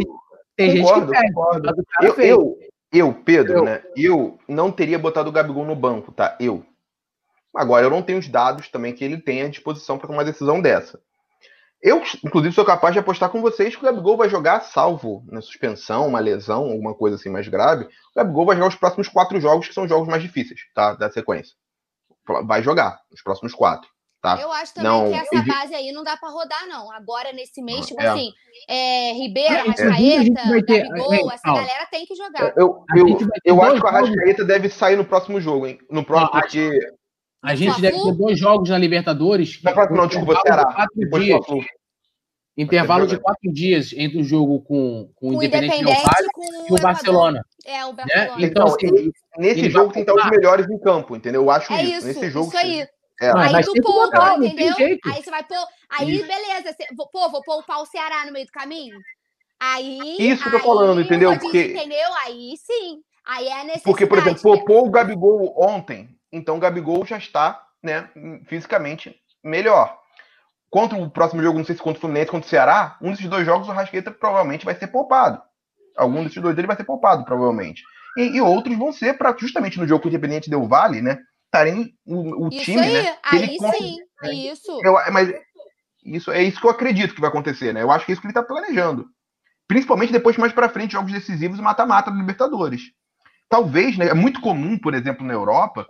Tem 0.56 0.81
concordo, 0.81 1.12
gente 1.12 1.26
que 1.26 1.32
concordo. 1.32 1.70
Eu, 2.01 2.14
eu, 2.14 2.59
eu, 2.90 3.12
Pedro, 3.12 3.59
eu. 3.59 3.64
né? 3.64 3.82
Eu 3.94 4.39
não 4.48 4.72
teria 4.72 4.98
botado 4.98 5.28
o 5.28 5.32
Gabigol 5.32 5.66
no 5.66 5.76
banco, 5.76 6.12
tá? 6.12 6.35
Eu. 6.40 6.64
Agora, 7.55 7.86
eu 7.86 7.90
não 7.90 8.02
tenho 8.02 8.18
os 8.18 8.28
dados 8.28 8.68
também 8.68 8.93
que 8.93 9.05
ele 9.05 9.18
tem 9.18 9.43
à 9.43 9.48
disposição 9.48 9.98
para 9.98 10.06
tomar 10.06 10.20
uma 10.20 10.24
decisão 10.24 10.60
dessa. 10.60 11.01
Eu, 11.82 12.02
inclusive, 12.24 12.55
sou 12.55 12.64
capaz 12.64 12.94
de 12.94 12.98
apostar 12.98 13.28
com 13.28 13.43
vocês 13.43 13.76
que 13.76 13.82
o 13.82 13.85
Gabigol 13.85 14.16
vai 14.16 14.28
jogar 14.28 14.60
salvo 14.60 15.22
na 15.28 15.43
suspensão, 15.43 16.09
uma 16.09 16.18
lesão, 16.18 16.62
alguma 16.62 16.94
coisa 16.94 17.16
assim 17.16 17.28
mais 17.28 17.47
grave. 17.47 17.85
O 17.85 17.89
Gabigol 18.16 18.47
vai 18.47 18.56
jogar 18.56 18.68
os 18.68 18.74
próximos 18.74 19.09
quatro 19.09 19.39
jogos, 19.40 19.68
que 19.68 19.74
são 19.74 19.86
jogos 19.86 20.09
mais 20.09 20.22
difíceis, 20.22 20.60
tá? 20.74 20.94
Da 20.94 21.10
sequência 21.10 21.55
vai 22.44 22.62
jogar 22.62 23.01
os 23.12 23.22
próximos 23.22 23.55
quatro. 23.55 23.89
Tá? 24.20 24.40
Eu 24.40 24.51
acho 24.51 24.72
também 24.72 24.90
não, 24.90 25.10
que 25.10 25.16
essa 25.16 25.43
base 25.43 25.74
aí 25.74 25.93
não 25.93 26.02
dá 26.02 26.16
para 26.16 26.31
rodar, 26.31 26.66
não. 26.66 26.90
Agora, 26.90 27.31
nesse 27.31 27.60
mês, 27.60 27.86
tipo 27.86 28.01
é. 28.01 28.06
assim, 28.06 28.32
é, 28.66 29.12
Ribeiro, 29.12 29.52
é, 29.52 29.60
Arrascaeta, 29.60 30.64
ter... 30.66 30.89
Gabigol, 30.89 31.31
essa 31.31 31.47
galera 31.47 31.86
tem 31.90 32.06
que 32.06 32.14
jogar. 32.14 32.55
Eu, 32.56 32.82
eu, 32.97 33.06
eu 33.44 33.62
acho 33.62 33.81
que 33.81 33.85
o 33.85 33.86
Arrascaeta 33.86 34.43
deve 34.43 34.70
sair 34.70 34.97
no 34.97 35.05
próximo 35.05 35.39
jogo, 35.43 35.66
hein? 35.66 35.78
No 35.90 36.02
próximo, 36.02 36.31
ah, 36.32 36.40
porque... 36.40 36.81
A 37.45 37.55
gente 37.55 37.79
deve 37.79 38.03
ter 38.03 38.12
dois 38.12 38.39
jogos 38.39 38.71
na 38.71 38.79
Libertadores. 38.79 39.61
Não, 39.62 39.73
próximo, 39.73 39.97
não, 39.99 40.07
desculpa, 40.07 40.41
Ceará. 40.41 40.65
Quatro 40.65 41.21
dias. 41.21 41.41
Intervalo 42.57 43.07
de 43.07 43.19
quatro 43.19 43.53
dias 43.53 43.93
entre 43.95 44.21
o 44.21 44.25
jogo 44.25 44.61
com, 44.61 45.11
com, 45.16 45.31
o 45.31 45.33
Independente, 45.35 45.83
Independente 45.83 46.71
e 46.71 46.73
o 46.73 46.77
Barcelona. 46.81 47.45
É, 47.66 47.85
o 47.85 47.89
né? 47.89 47.95
Barcelona. 47.95 48.37
Né? 48.39 48.47
Então, 48.47 48.66
assim, 48.66 49.12
nesse 49.37 49.69
jogo 49.69 49.93
tem 49.93 50.05
que 50.05 50.11
estar 50.11 50.25
os 50.25 50.31
melhores 50.31 50.71
em 50.71 50.79
campo, 50.79 51.16
entendeu? 51.16 51.43
Eu 51.43 51.51
acho 51.51 51.73
é 51.73 51.83
isso. 51.83 51.97
isso. 51.97 52.07
Nesse 52.07 52.31
jogo, 52.31 52.49
isso 52.49 52.57
aí. 52.57 52.87
É. 53.21 53.31
Aí 53.31 53.65
tu 53.65 53.73
poupa, 53.83 54.37
entendeu? 54.37 54.75
Aí 55.05 55.23
você 55.23 55.31
vai 55.31 55.45
pôr. 55.45 55.57
Aí, 55.91 56.15
isso. 56.15 56.27
beleza. 56.27 56.73
Você, 56.73 56.87
pô, 57.12 57.31
vou 57.31 57.43
poupar 57.43 57.83
o 57.83 57.87
Ceará 57.87 58.25
no 58.25 58.33
meio 58.33 58.47
do 58.47 58.53
caminho. 58.53 58.99
Aí. 59.61 60.16
Isso 60.19 60.43
que 60.43 60.49
eu 60.49 60.61
tô 60.61 60.66
falando, 60.66 61.01
entendeu? 61.01 61.37
Porque... 61.39 61.73
Entendeu? 61.73 62.09
Aí 62.25 62.55
sim. 62.57 63.01
Aí 63.27 63.49
é 63.49 63.65
necessidade. 63.65 63.83
Porque, 63.85 64.07
por 64.07 64.19
exemplo, 64.19 64.43
poupou 64.43 64.87
o 64.87 64.91
Gabigol 64.91 65.55
ontem. 65.57 66.09
Então 66.35 66.56
o 66.56 66.61
Gabigol 66.61 67.06
já 67.06 67.16
está, 67.16 67.62
né, 67.82 68.09
fisicamente 68.47 69.15
melhor. 69.43 69.97
Contra 70.69 70.98
o 70.98 71.09
próximo 71.09 71.40
jogo, 71.40 71.59
não 71.59 71.65
sei 71.65 71.77
se 71.77 71.82
contra 71.82 71.98
o 71.98 72.01
Fluminense, 72.01 72.31
contra 72.31 72.47
o 72.47 72.51
Ceará, 72.51 72.98
um 73.01 73.12
desses 73.12 73.28
dois 73.28 73.47
jogos 73.47 73.69
o 73.69 73.73
Rasqueta 73.73 74.11
provavelmente 74.11 74.65
vai 74.65 74.74
ser 74.74 74.89
poupado. 74.89 75.40
Algum 75.97 76.24
desses 76.24 76.43
dois 76.43 76.56
dele 76.56 76.66
vai 76.66 76.77
ser 76.77 76.82
poupado, 76.82 77.24
provavelmente. 77.24 77.82
E, 78.19 78.36
e 78.36 78.40
outros 78.40 78.77
vão 78.77 78.93
ser 78.93 79.16
para 79.16 79.36
justamente 79.36 79.78
no 79.78 79.86
jogo 79.86 80.02
com 80.02 80.09
o 80.09 80.11
Independente 80.11 80.51
Del 80.51 80.66
Vale, 80.66 81.01
né? 81.01 81.20
Estarem 81.44 81.94
o, 82.05 82.47
o 82.47 82.48
isso 82.48 82.65
time, 82.65 82.81
aí, 82.81 82.93
né? 82.93 83.16
Aí 83.23 83.59
sim, 83.78 83.98
é 84.24 84.32
isso. 84.32 84.81
Eu, 84.82 84.94
mas 85.12 85.32
isso 86.05 86.32
é 86.32 86.43
isso 86.43 86.61
que 86.61 86.66
eu 86.66 86.70
acredito 86.70 87.15
que 87.15 87.20
vai 87.20 87.31
acontecer, 87.31 87.73
né? 87.73 87.82
Eu 87.82 87.93
acho 87.93 88.05
que 88.05 88.11
é 88.11 88.15
isso 88.15 88.20
que 88.20 88.27
ele 88.27 88.32
está 88.32 88.43
planejando. 88.43 89.06
Principalmente 89.69 90.12
depois, 90.12 90.36
mais 90.36 90.52
para 90.52 90.69
frente, 90.69 90.93
jogos 90.93 91.12
decisivos 91.12 91.59
e 91.59 91.62
mata-mata 91.62 92.11
do 92.11 92.19
Libertadores. 92.19 92.82
Talvez, 93.48 93.97
né? 93.97 94.09
É 94.09 94.15
muito 94.15 94.40
comum, 94.40 94.77
por 94.77 94.94
exemplo, 94.94 95.24
na 95.24 95.32
Europa, 95.32 95.86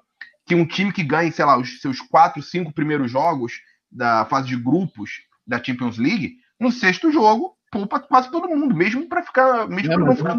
que 0.46 0.54
um 0.54 0.66
time 0.66 0.92
que 0.92 1.02
ganhe, 1.02 1.32
sei 1.32 1.44
lá, 1.44 1.58
os 1.58 1.80
seus 1.80 2.00
quatro, 2.00 2.42
cinco 2.42 2.72
primeiros 2.72 3.10
jogos 3.10 3.54
da 3.90 4.24
fase 4.26 4.48
de 4.48 4.56
grupos 4.56 5.22
da 5.46 5.62
Champions 5.62 5.98
League, 5.98 6.36
no 6.58 6.70
sexto 6.70 7.10
jogo, 7.10 7.56
poupa 7.70 8.00
quase 8.00 8.30
todo 8.30 8.48
mundo, 8.48 8.74
mesmo 8.74 9.08
para 9.08 9.22
ficar. 9.22 9.68
Mesmo 9.68 9.98
não, 9.98 10.06
não 10.06 10.16
ficar... 10.16 10.36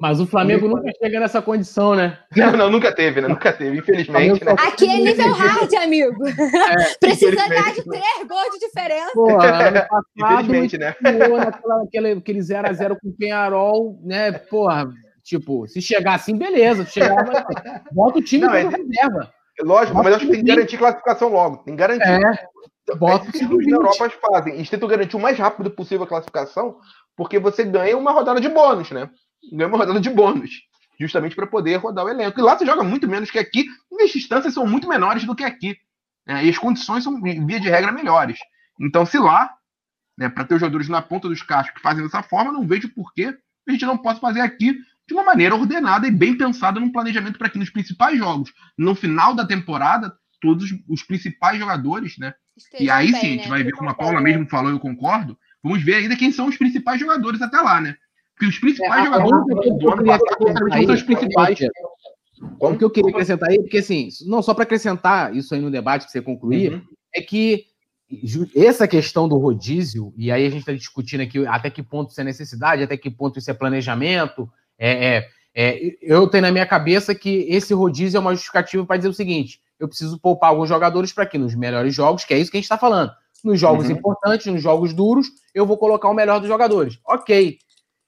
Mas 0.00 0.18
o 0.18 0.26
Flamengo 0.26 0.66
nunca 0.66 0.90
chega 1.00 1.20
nessa 1.20 1.40
condição, 1.40 1.94
né? 1.94 2.18
Não, 2.36 2.56
não, 2.56 2.70
nunca 2.70 2.92
teve, 2.92 3.20
né? 3.20 3.28
Nunca 3.28 3.52
teve, 3.52 3.78
infelizmente. 3.78 4.44
Né? 4.44 4.52
Aqui 4.58 4.88
é 4.88 4.96
nível 4.96 5.32
hard, 5.32 5.72
amigo. 5.74 6.26
É, 6.26 6.94
Precisa 6.98 7.36
dar 7.36 7.72
de 7.72 7.84
três 7.84 8.26
gols 8.28 8.50
de 8.54 8.66
diferença. 8.66 9.12
Pô, 9.14 9.26
passado, 9.38 10.06
infelizmente, 10.16 10.78
né? 10.78 10.96
Naquela, 11.00 11.82
aquele, 11.84 12.10
aquele 12.12 12.40
0x0 12.40 12.96
com 13.00 13.08
o 13.08 13.16
Penharol, 13.16 14.00
né? 14.02 14.32
Porra, 14.32 14.90
tipo, 15.22 15.66
se 15.68 15.80
chegar 15.80 16.14
assim, 16.14 16.36
beleza. 16.36 16.84
Se 16.84 16.94
chegar, 16.94 17.24
volta 17.92 18.18
o 18.18 18.22
time 18.22 18.46
não, 18.46 18.54
é, 18.54 18.62
reserva. 18.62 19.32
Lógico, 19.60 19.96
mas 20.02 20.14
acho 20.14 20.26
que 20.26 20.32
tem 20.32 20.44
que 20.44 20.50
garantir 20.50 20.78
classificação 20.78 21.28
logo. 21.28 21.58
Tem 21.58 21.74
que 21.74 21.80
garantir. 21.80 22.08
É. 22.08 22.48
Bota 22.96 23.26
é, 23.26 23.44
os 23.44 23.66
na 23.66 23.76
Europa 23.76 24.10
fazem. 24.10 24.54
Eles 24.54 24.68
tentam 24.68 24.88
garantir 24.88 25.16
o 25.16 25.20
mais 25.20 25.38
rápido 25.38 25.70
possível 25.70 26.04
a 26.04 26.08
classificação, 26.08 26.78
porque 27.16 27.38
você 27.38 27.64
ganha 27.64 27.96
uma 27.96 28.12
rodada 28.12 28.40
de 28.40 28.48
bônus, 28.48 28.90
né? 28.90 29.08
Ganha 29.52 29.68
uma 29.68 29.78
rodada 29.78 30.00
de 30.00 30.10
bônus. 30.10 30.50
Justamente 30.98 31.34
para 31.34 31.46
poder 31.46 31.76
rodar 31.76 32.04
o 32.04 32.08
elenco. 32.08 32.38
E 32.38 32.42
lá 32.42 32.56
você 32.56 32.66
joga 32.66 32.82
muito 32.82 33.08
menos 33.08 33.30
que 33.30 33.38
aqui, 33.38 33.66
e 33.92 34.02
as 34.02 34.10
distâncias 34.10 34.54
são 34.54 34.66
muito 34.66 34.88
menores 34.88 35.24
do 35.24 35.34
que 35.34 35.44
aqui. 35.44 35.76
Né? 36.26 36.44
E 36.44 36.50
as 36.50 36.58
condições 36.58 37.04
são, 37.04 37.20
via 37.20 37.60
de 37.60 37.68
regra, 37.68 37.90
melhores. 37.90 38.38
Então, 38.80 39.06
se 39.06 39.18
lá, 39.18 39.50
né, 40.16 40.28
para 40.28 40.44
ter 40.44 40.54
os 40.54 40.60
jogadores 40.60 40.88
na 40.88 41.02
ponta 41.02 41.28
dos 41.28 41.42
cascos 41.42 41.74
que 41.74 41.82
fazem 41.82 42.04
dessa 42.04 42.22
forma, 42.22 42.52
não 42.52 42.66
vejo 42.66 42.88
por 42.88 43.12
que 43.12 43.26
a 43.26 43.72
gente 43.72 43.86
não 43.86 43.96
possa 43.96 44.20
fazer 44.20 44.40
aqui 44.40 44.76
de 45.06 45.14
uma 45.14 45.24
maneira 45.24 45.54
ordenada 45.54 46.06
e 46.06 46.10
bem 46.10 46.36
pensada 46.36 46.80
num 46.80 46.92
planejamento 46.92 47.38
para 47.38 47.48
que 47.48 47.58
nos 47.58 47.70
principais 47.70 48.18
jogos, 48.18 48.52
no 48.76 48.94
final 48.94 49.34
da 49.34 49.46
temporada, 49.46 50.12
todos 50.40 50.70
os 50.88 51.02
principais 51.02 51.58
jogadores, 51.58 52.16
né? 52.18 52.34
e 52.78 52.88
aí 52.90 53.10
bem, 53.10 53.20
sim, 53.20 53.26
a 53.26 53.30
gente 53.30 53.44
né? 53.44 53.48
vai 53.48 53.62
ver, 53.62 53.72
como 53.72 53.90
a 53.90 53.94
Paula 53.94 54.20
mesmo 54.20 54.48
falou, 54.48 54.70
eu 54.70 54.78
concordo. 54.78 55.36
Vamos 55.62 55.82
ver 55.82 55.94
ainda 55.96 56.16
quem 56.16 56.30
são 56.30 56.46
os 56.46 56.56
principais 56.56 57.00
jogadores 57.00 57.40
até 57.40 57.58
lá, 57.58 57.80
né? 57.80 57.96
Porque 58.34 58.46
os 58.46 58.58
principais 58.58 59.02
é, 59.02 59.04
jogadores 59.04 59.78
do 59.78 59.92
ano 59.92 60.04
passado 60.04 60.84
são 60.86 60.94
os 60.94 61.02
principais. 61.02 61.58
O 62.60 62.76
que 62.76 62.84
eu 62.84 62.90
queria 62.90 63.10
acrescentar 63.10 63.50
aí, 63.50 63.58
porque 63.58 63.78
assim, 63.78 64.08
não 64.26 64.42
só 64.42 64.52
para 64.52 64.64
acrescentar 64.64 65.34
isso 65.34 65.54
aí 65.54 65.60
no 65.60 65.70
debate 65.70 66.04
que 66.04 66.12
você 66.12 66.20
concluir, 66.20 66.74
uhum. 66.74 66.82
é 67.14 67.22
que 67.22 67.64
essa 68.54 68.86
questão 68.86 69.28
do 69.28 69.38
rodízio, 69.38 70.12
e 70.16 70.30
aí 70.30 70.44
a 70.44 70.50
gente 70.50 70.60
está 70.60 70.72
discutindo 70.72 71.22
aqui 71.22 71.46
até 71.46 71.70
que 71.70 71.82
ponto 71.82 72.10
isso 72.10 72.20
é 72.20 72.24
necessidade, 72.24 72.82
até 72.82 72.96
que 72.96 73.10
ponto 73.10 73.38
isso 73.38 73.50
é 73.50 73.54
planejamento, 73.54 74.50
é, 74.78 75.16
é, 75.16 75.28
é, 75.54 75.96
eu 76.02 76.26
tenho 76.26 76.42
na 76.42 76.52
minha 76.52 76.66
cabeça 76.66 77.14
que 77.14 77.46
esse 77.48 77.72
rodízio 77.72 78.18
é 78.18 78.20
uma 78.20 78.34
justificativa 78.34 78.84
para 78.84 78.96
dizer 78.96 79.08
o 79.08 79.14
seguinte: 79.14 79.60
eu 79.78 79.88
preciso 79.88 80.18
poupar 80.18 80.50
alguns 80.50 80.68
jogadores 80.68 81.12
para 81.12 81.26
que 81.26 81.38
nos 81.38 81.54
melhores 81.54 81.94
jogos, 81.94 82.24
que 82.24 82.34
é 82.34 82.38
isso 82.38 82.50
que 82.50 82.56
a 82.56 82.60
gente 82.60 82.64
está 82.64 82.78
falando, 82.78 83.12
nos 83.42 83.60
jogos 83.60 83.86
uhum. 83.86 83.92
importantes, 83.92 84.46
nos 84.46 84.62
jogos 84.62 84.92
duros, 84.92 85.28
eu 85.54 85.66
vou 85.66 85.78
colocar 85.78 86.08
o 86.08 86.14
melhor 86.14 86.40
dos 86.40 86.48
jogadores. 86.48 86.98
Ok. 87.06 87.58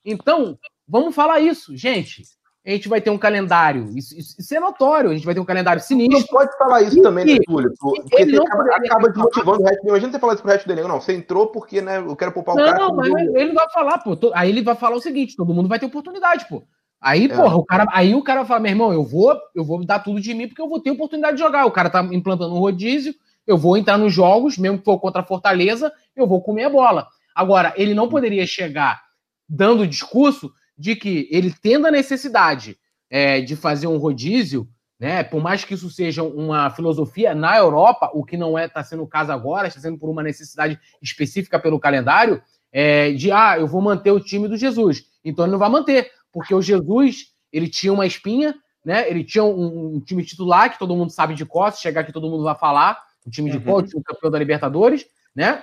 Então, 0.05 0.59
vamos 0.89 1.15
falar 1.15 1.41
isso, 1.41 1.77
gente. 1.77 2.23
A 2.67 2.71
gente 2.71 2.89
vai 2.89 3.01
ter 3.01 3.11
um 3.11 3.19
calendário, 3.19 3.97
isso, 3.97 4.19
isso, 4.19 4.35
isso 4.37 4.53
é 4.53 4.59
notório, 4.59 5.11
a 5.11 5.15
gente 5.15 5.25
vai 5.25 5.33
ter 5.33 5.41
um 5.41 5.45
calendário 5.45 5.81
sinistro. 5.81 6.19
Não 6.19 6.27
pode 6.27 6.59
falar 6.59 6.83
isso 6.83 6.99
e 6.99 7.03
também, 7.03 7.25
né, 7.25 7.39
Túlio? 7.47 7.73
Porque 7.79 8.25
você 8.25 8.37
acaba, 8.39 8.65
acaba 8.75 9.09
desmotivando 9.09 9.63
o 9.63 9.65
resto. 9.65 9.87
Imagina 9.87 10.13
você 10.13 10.19
falar 10.19 10.35
isso 10.35 10.43
pro 10.43 10.51
resto 10.51 10.67
do 10.67 10.73
elenco. 10.73 10.89
Não, 10.89 11.01
você 11.01 11.13
entrou 11.13 11.47
porque 11.47 11.81
né, 11.81 11.99
eu 11.99 12.17
quero 12.17 12.33
poupar 12.33 12.57
o 12.57 12.59
não, 12.59 12.65
cara. 12.65 12.79
Não, 12.81 12.97
mas 12.97 13.13
ele 13.13 13.53
vai 13.53 13.71
falar, 13.71 13.99
pô. 13.99 14.19
Aí 14.35 14.51
ele 14.51 14.63
vai 14.63 14.75
falar 14.75 14.97
o 14.97 15.01
seguinte: 15.01 15.37
todo 15.37 15.55
mundo 15.55 15.69
vai 15.69 15.79
ter 15.79 15.87
oportunidade, 15.87 16.49
pô. 16.49 16.65
Aí, 17.01 17.27
é. 17.27 17.29
porra, 17.29 17.57
o 17.57 17.65
cara, 17.65 17.87
aí 17.93 18.17
o 18.17 18.23
cara 18.23 18.45
fala, 18.45 18.59
meu 18.59 18.73
irmão, 18.73 18.93
eu 18.93 19.05
vou, 19.05 19.39
eu 19.55 19.65
vou 19.65 19.85
dar 19.85 20.01
tudo 20.01 20.21
de 20.21 20.35
mim 20.35 20.49
porque 20.49 20.61
eu 20.61 20.69
vou 20.69 20.81
ter 20.81 20.91
oportunidade 20.91 21.37
de 21.37 21.43
jogar. 21.45 21.67
O 21.67 21.71
cara 21.71 21.89
tá 21.89 22.03
implantando 22.03 22.53
um 22.53 22.59
rodízio, 22.59 23.15
eu 23.47 23.57
vou 23.57 23.77
entrar 23.77 23.97
nos 23.97 24.13
jogos, 24.13 24.59
mesmo 24.59 24.79
que 24.79 24.85
for 24.85 24.99
contra 24.99 25.21
a 25.23 25.25
Fortaleza, 25.25 25.93
eu 26.17 26.27
vou 26.27 26.43
comer 26.43 26.65
a 26.65 26.71
bola. 26.71 27.07
Agora, 27.33 27.73
ele 27.77 27.95
não 27.95 28.09
poderia 28.09 28.45
chegar 28.45 29.03
dando 29.49 29.87
discurso 29.87 30.51
de 30.77 30.95
que 30.95 31.29
ele 31.31 31.53
tendo 31.53 31.87
a 31.87 31.91
necessidade 31.91 32.77
é, 33.11 33.41
de 33.41 33.57
fazer 33.57 33.87
um 33.87 33.99
rodízio, 33.99 34.69
né? 34.99 35.23
Por 35.23 35.43
mais 35.43 35.65
que 35.65 35.75
isso 35.75 35.91
seja 35.91 36.23
uma 36.23 36.71
filosofia 36.71 37.35
na 37.35 37.57
Europa, 37.57 38.11
o 38.15 38.25
que 38.25 38.37
não 38.37 38.59
é 38.59 38.67
está 38.67 38.83
sendo 38.83 39.03
o 39.03 39.09
caso 39.09 39.31
agora, 39.31 39.69
está 39.69 39.81
sendo 39.81 39.99
por 39.99 40.09
uma 40.09 40.23
necessidade 40.23 40.79
específica 41.03 41.59
pelo 41.59 41.79
calendário, 41.79 42.43
é, 42.73 43.13
de 43.13 43.31
ah, 43.31 43.57
eu 43.59 43.67
vou 43.67 43.81
manter 43.81 44.11
o 44.11 44.21
time 44.21 44.49
do 44.49 44.57
Jesus. 44.57 45.05
Então 45.25 45.45
ele 45.45 45.53
não 45.53 45.59
vai 45.59 45.69
manter 45.69 46.11
porque 46.33 46.55
o 46.55 46.63
Jesus, 46.63 47.33
ele 47.53 47.69
tinha 47.69 47.93
uma 47.93 48.07
espinha, 48.07 48.55
né? 48.85 49.09
Ele 49.09 49.25
tinha 49.25 49.45
um, 49.45 49.97
um 49.97 50.01
time 50.01 50.25
titular 50.25 50.71
que 50.71 50.79
todo 50.79 50.97
mundo 50.97 51.11
sabe 51.11 51.35
de 51.35 51.45
cor, 51.45 51.73
se 51.73 51.83
chegar 51.83 52.03
aqui 52.03 52.13
todo 52.13 52.29
mundo 52.29 52.45
vai 52.45 52.55
falar, 52.55 53.03
o 53.27 53.31
time 53.31 53.51
de 53.51 53.59
uhum. 53.59 53.65
cor, 53.65 53.83
o 53.83 53.87
time 53.87 54.03
campeão 54.03 54.31
da 54.31 54.39
Libertadores, 54.39 55.07
né? 55.35 55.63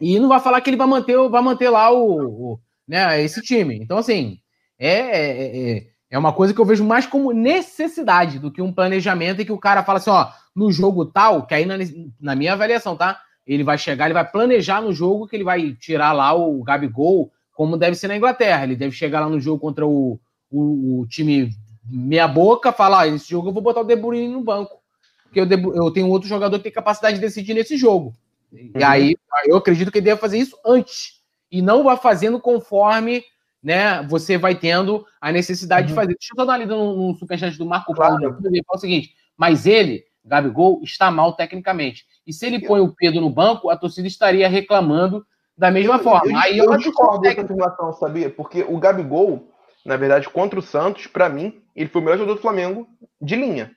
E 0.00 0.18
não 0.18 0.28
vai 0.28 0.40
falar 0.40 0.60
que 0.60 0.70
ele 0.70 0.76
vai 0.76 0.86
manter, 0.86 1.16
vai 1.28 1.42
manter 1.42 1.70
lá 1.70 1.90
o, 1.90 2.52
o 2.52 2.60
né, 2.86 3.22
esse 3.22 3.40
time. 3.42 3.78
Então, 3.82 3.98
assim, 3.98 4.38
é, 4.78 4.90
é, 4.90 5.76
é, 5.76 5.86
é 6.10 6.18
uma 6.18 6.32
coisa 6.32 6.54
que 6.54 6.60
eu 6.60 6.64
vejo 6.64 6.84
mais 6.84 7.06
como 7.06 7.32
necessidade 7.32 8.38
do 8.38 8.50
que 8.50 8.62
um 8.62 8.72
planejamento 8.72 9.40
e 9.40 9.44
que 9.44 9.52
o 9.52 9.58
cara 9.58 9.82
fala 9.82 9.98
assim, 9.98 10.10
ó, 10.10 10.28
no 10.54 10.70
jogo 10.70 11.04
tal, 11.06 11.46
que 11.46 11.54
aí 11.54 11.66
na, 11.66 11.76
na 12.20 12.34
minha 12.34 12.52
avaliação, 12.52 12.96
tá? 12.96 13.20
Ele 13.46 13.62
vai 13.62 13.78
chegar, 13.78 14.06
ele 14.06 14.14
vai 14.14 14.28
planejar 14.28 14.80
no 14.80 14.92
jogo 14.92 15.26
que 15.26 15.36
ele 15.36 15.44
vai 15.44 15.72
tirar 15.74 16.12
lá 16.12 16.34
o 16.34 16.62
Gabigol, 16.62 17.30
como 17.52 17.76
deve 17.76 17.96
ser 17.96 18.08
na 18.08 18.16
Inglaterra. 18.16 18.64
Ele 18.64 18.76
deve 18.76 18.94
chegar 18.94 19.20
lá 19.20 19.28
no 19.28 19.40
jogo 19.40 19.60
contra 19.60 19.86
o, 19.86 20.18
o, 20.50 21.00
o 21.00 21.06
time 21.06 21.50
meia 21.88 22.26
boca, 22.26 22.72
falar, 22.72 23.02
ah, 23.02 23.08
esse 23.08 23.30
jogo 23.30 23.48
eu 23.48 23.52
vou 23.52 23.62
botar 23.62 23.80
o 23.80 23.84
De 23.84 23.94
Bruyne 23.94 24.28
no 24.28 24.42
banco. 24.42 24.80
Porque 25.24 25.40
eu, 25.40 25.74
eu 25.74 25.90
tenho 25.90 26.08
outro 26.08 26.28
jogador 26.28 26.58
que 26.58 26.64
tem 26.64 26.72
capacidade 26.72 27.16
de 27.16 27.20
decidir 27.20 27.54
nesse 27.54 27.76
jogo. 27.76 28.12
Uhum. 28.52 28.72
E 28.76 28.82
aí 28.82 29.16
eu 29.46 29.56
acredito 29.56 29.92
que 29.92 29.98
ele 29.98 30.06
deve 30.06 30.20
fazer 30.20 30.38
isso 30.38 30.58
antes. 30.64 31.15
E 31.50 31.62
não 31.62 31.84
vai 31.84 31.96
fazendo 31.96 32.40
conforme 32.40 33.24
né, 33.62 34.02
você 34.04 34.38
vai 34.38 34.54
tendo 34.54 35.04
a 35.20 35.32
necessidade 35.32 35.82
uhum. 35.82 35.88
de 35.88 35.94
fazer. 35.94 36.08
Deixa 36.08 36.32
eu 36.32 36.36
só 36.36 36.44
dar 36.44 36.52
uma 36.52 36.58
lida 36.58 36.76
no, 36.76 37.08
no 37.08 37.14
superchat 37.16 37.58
do 37.58 37.66
Marco 37.66 37.94
Paulo. 37.94 38.18
Claro. 38.18 38.38
Ele 38.44 38.62
fala 38.64 38.76
o 38.76 38.80
seguinte: 38.80 39.14
mas 39.36 39.66
ele, 39.66 40.04
Gabigol, 40.24 40.80
está 40.82 41.10
mal 41.10 41.32
tecnicamente. 41.34 42.04
E 42.26 42.32
se 42.32 42.46
ele 42.46 42.64
põe 42.64 42.80
o 42.80 42.94
Pedro 42.94 43.20
no 43.20 43.30
banco, 43.30 43.68
a 43.68 43.76
torcida 43.76 44.06
estaria 44.06 44.48
reclamando 44.48 45.26
da 45.56 45.70
mesma 45.70 45.96
eu, 45.96 45.98
forma. 45.98 46.30
Eu, 46.30 46.38
Aí 46.38 46.58
eu, 46.58 46.72
eu 46.72 46.78
discordo 46.78 47.20
dessa 47.20 47.42
afirmação, 47.42 47.92
sabia? 47.94 48.30
Porque 48.30 48.62
o 48.62 48.78
Gabigol, 48.78 49.48
na 49.84 49.96
verdade, 49.96 50.28
contra 50.28 50.58
o 50.58 50.62
Santos, 50.62 51.06
para 51.06 51.28
mim, 51.28 51.60
ele 51.74 51.88
foi 51.88 52.00
o 52.00 52.04
melhor 52.04 52.18
jogador 52.18 52.36
do 52.36 52.42
Flamengo 52.42 52.86
de 53.20 53.36
linha. 53.36 53.72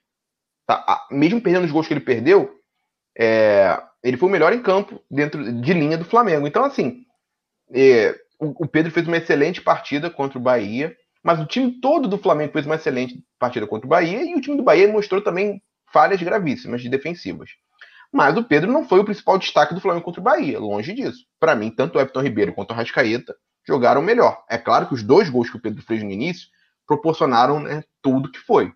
Tá? 0.68 1.08
Mesmo 1.10 1.42
perdendo 1.42 1.66
os 1.66 1.72
gols 1.72 1.88
que 1.88 1.94
ele 1.94 2.00
perdeu, 2.00 2.60
é, 3.18 3.82
ele 4.04 4.18
foi 4.18 4.30
o 4.30 4.32
melhor 4.32 4.54
em 4.54 4.62
campo 4.62 5.02
dentro 5.10 5.52
de 5.62 5.74
linha 5.74 5.98
do 5.98 6.06
Flamengo. 6.06 6.46
Então, 6.46 6.64
assim, 6.64 7.06
é, 7.74 8.16
o, 8.40 8.68
Pedro 8.68 8.92
fez 8.92 9.08
uma 9.08 9.18
excelente 9.18 9.62
partida 9.62 10.10
contra 10.10 10.38
o 10.38 10.42
Bahia, 10.42 10.96
mas 11.24 11.40
o 11.40 11.46
time 11.46 11.80
todo 11.82 12.08
do 12.08 12.18
Flamengo 12.18 12.54
fez 12.54 12.66
uma 12.66 12.76
excelente 12.76 13.22
partida 13.38 13.68
contra 13.68 13.86
o 13.86 13.90
Bahia 13.90 14.24
e 14.24 14.36
o 14.36 14.42
time 14.42 14.58
do 14.58 14.64
Bahia 14.64 14.88
mostrou 14.88 15.22
também 15.22 15.62
falhas 15.92 16.22
gravíssimas 16.22 16.82
de 16.82 16.90
defensivas. 16.90 17.52
Mas 18.12 18.36
o 18.38 18.44
Pedro 18.44 18.72
não 18.72 18.88
foi 18.88 19.00
o 19.00 19.06
principal 19.06 19.38
destaque 19.38 19.74
do 19.74 19.82
Flamengo 19.82 20.06
contra 20.06 20.22
o 20.22 20.24
Bahia, 20.24 20.60
longe 20.60 20.94
disso. 20.94 21.26
Para 21.40 21.56
mim, 21.56 21.70
tanto 21.70 21.98
o 21.98 22.02
Everton 22.02 22.22
Ribeiro 22.22 22.54
quanto 22.54 22.72
o 22.72 22.74
Rascaeta 22.74 23.36
jogaram 23.68 24.02
melhor. 24.02 24.44
É 24.50 24.58
claro 24.58 24.88
que 24.88 24.94
os 24.96 25.04
dois 25.04 25.30
gols 25.30 25.50
que 25.50 25.58
o 25.58 25.62
Pedro 25.62 25.84
fez 25.84 26.02
no 26.02 26.10
início 26.10 26.48
proporcionaram 26.88 27.60
né, 27.60 27.84
tudo 28.02 28.32
que 28.32 28.40
foi. 28.40 28.74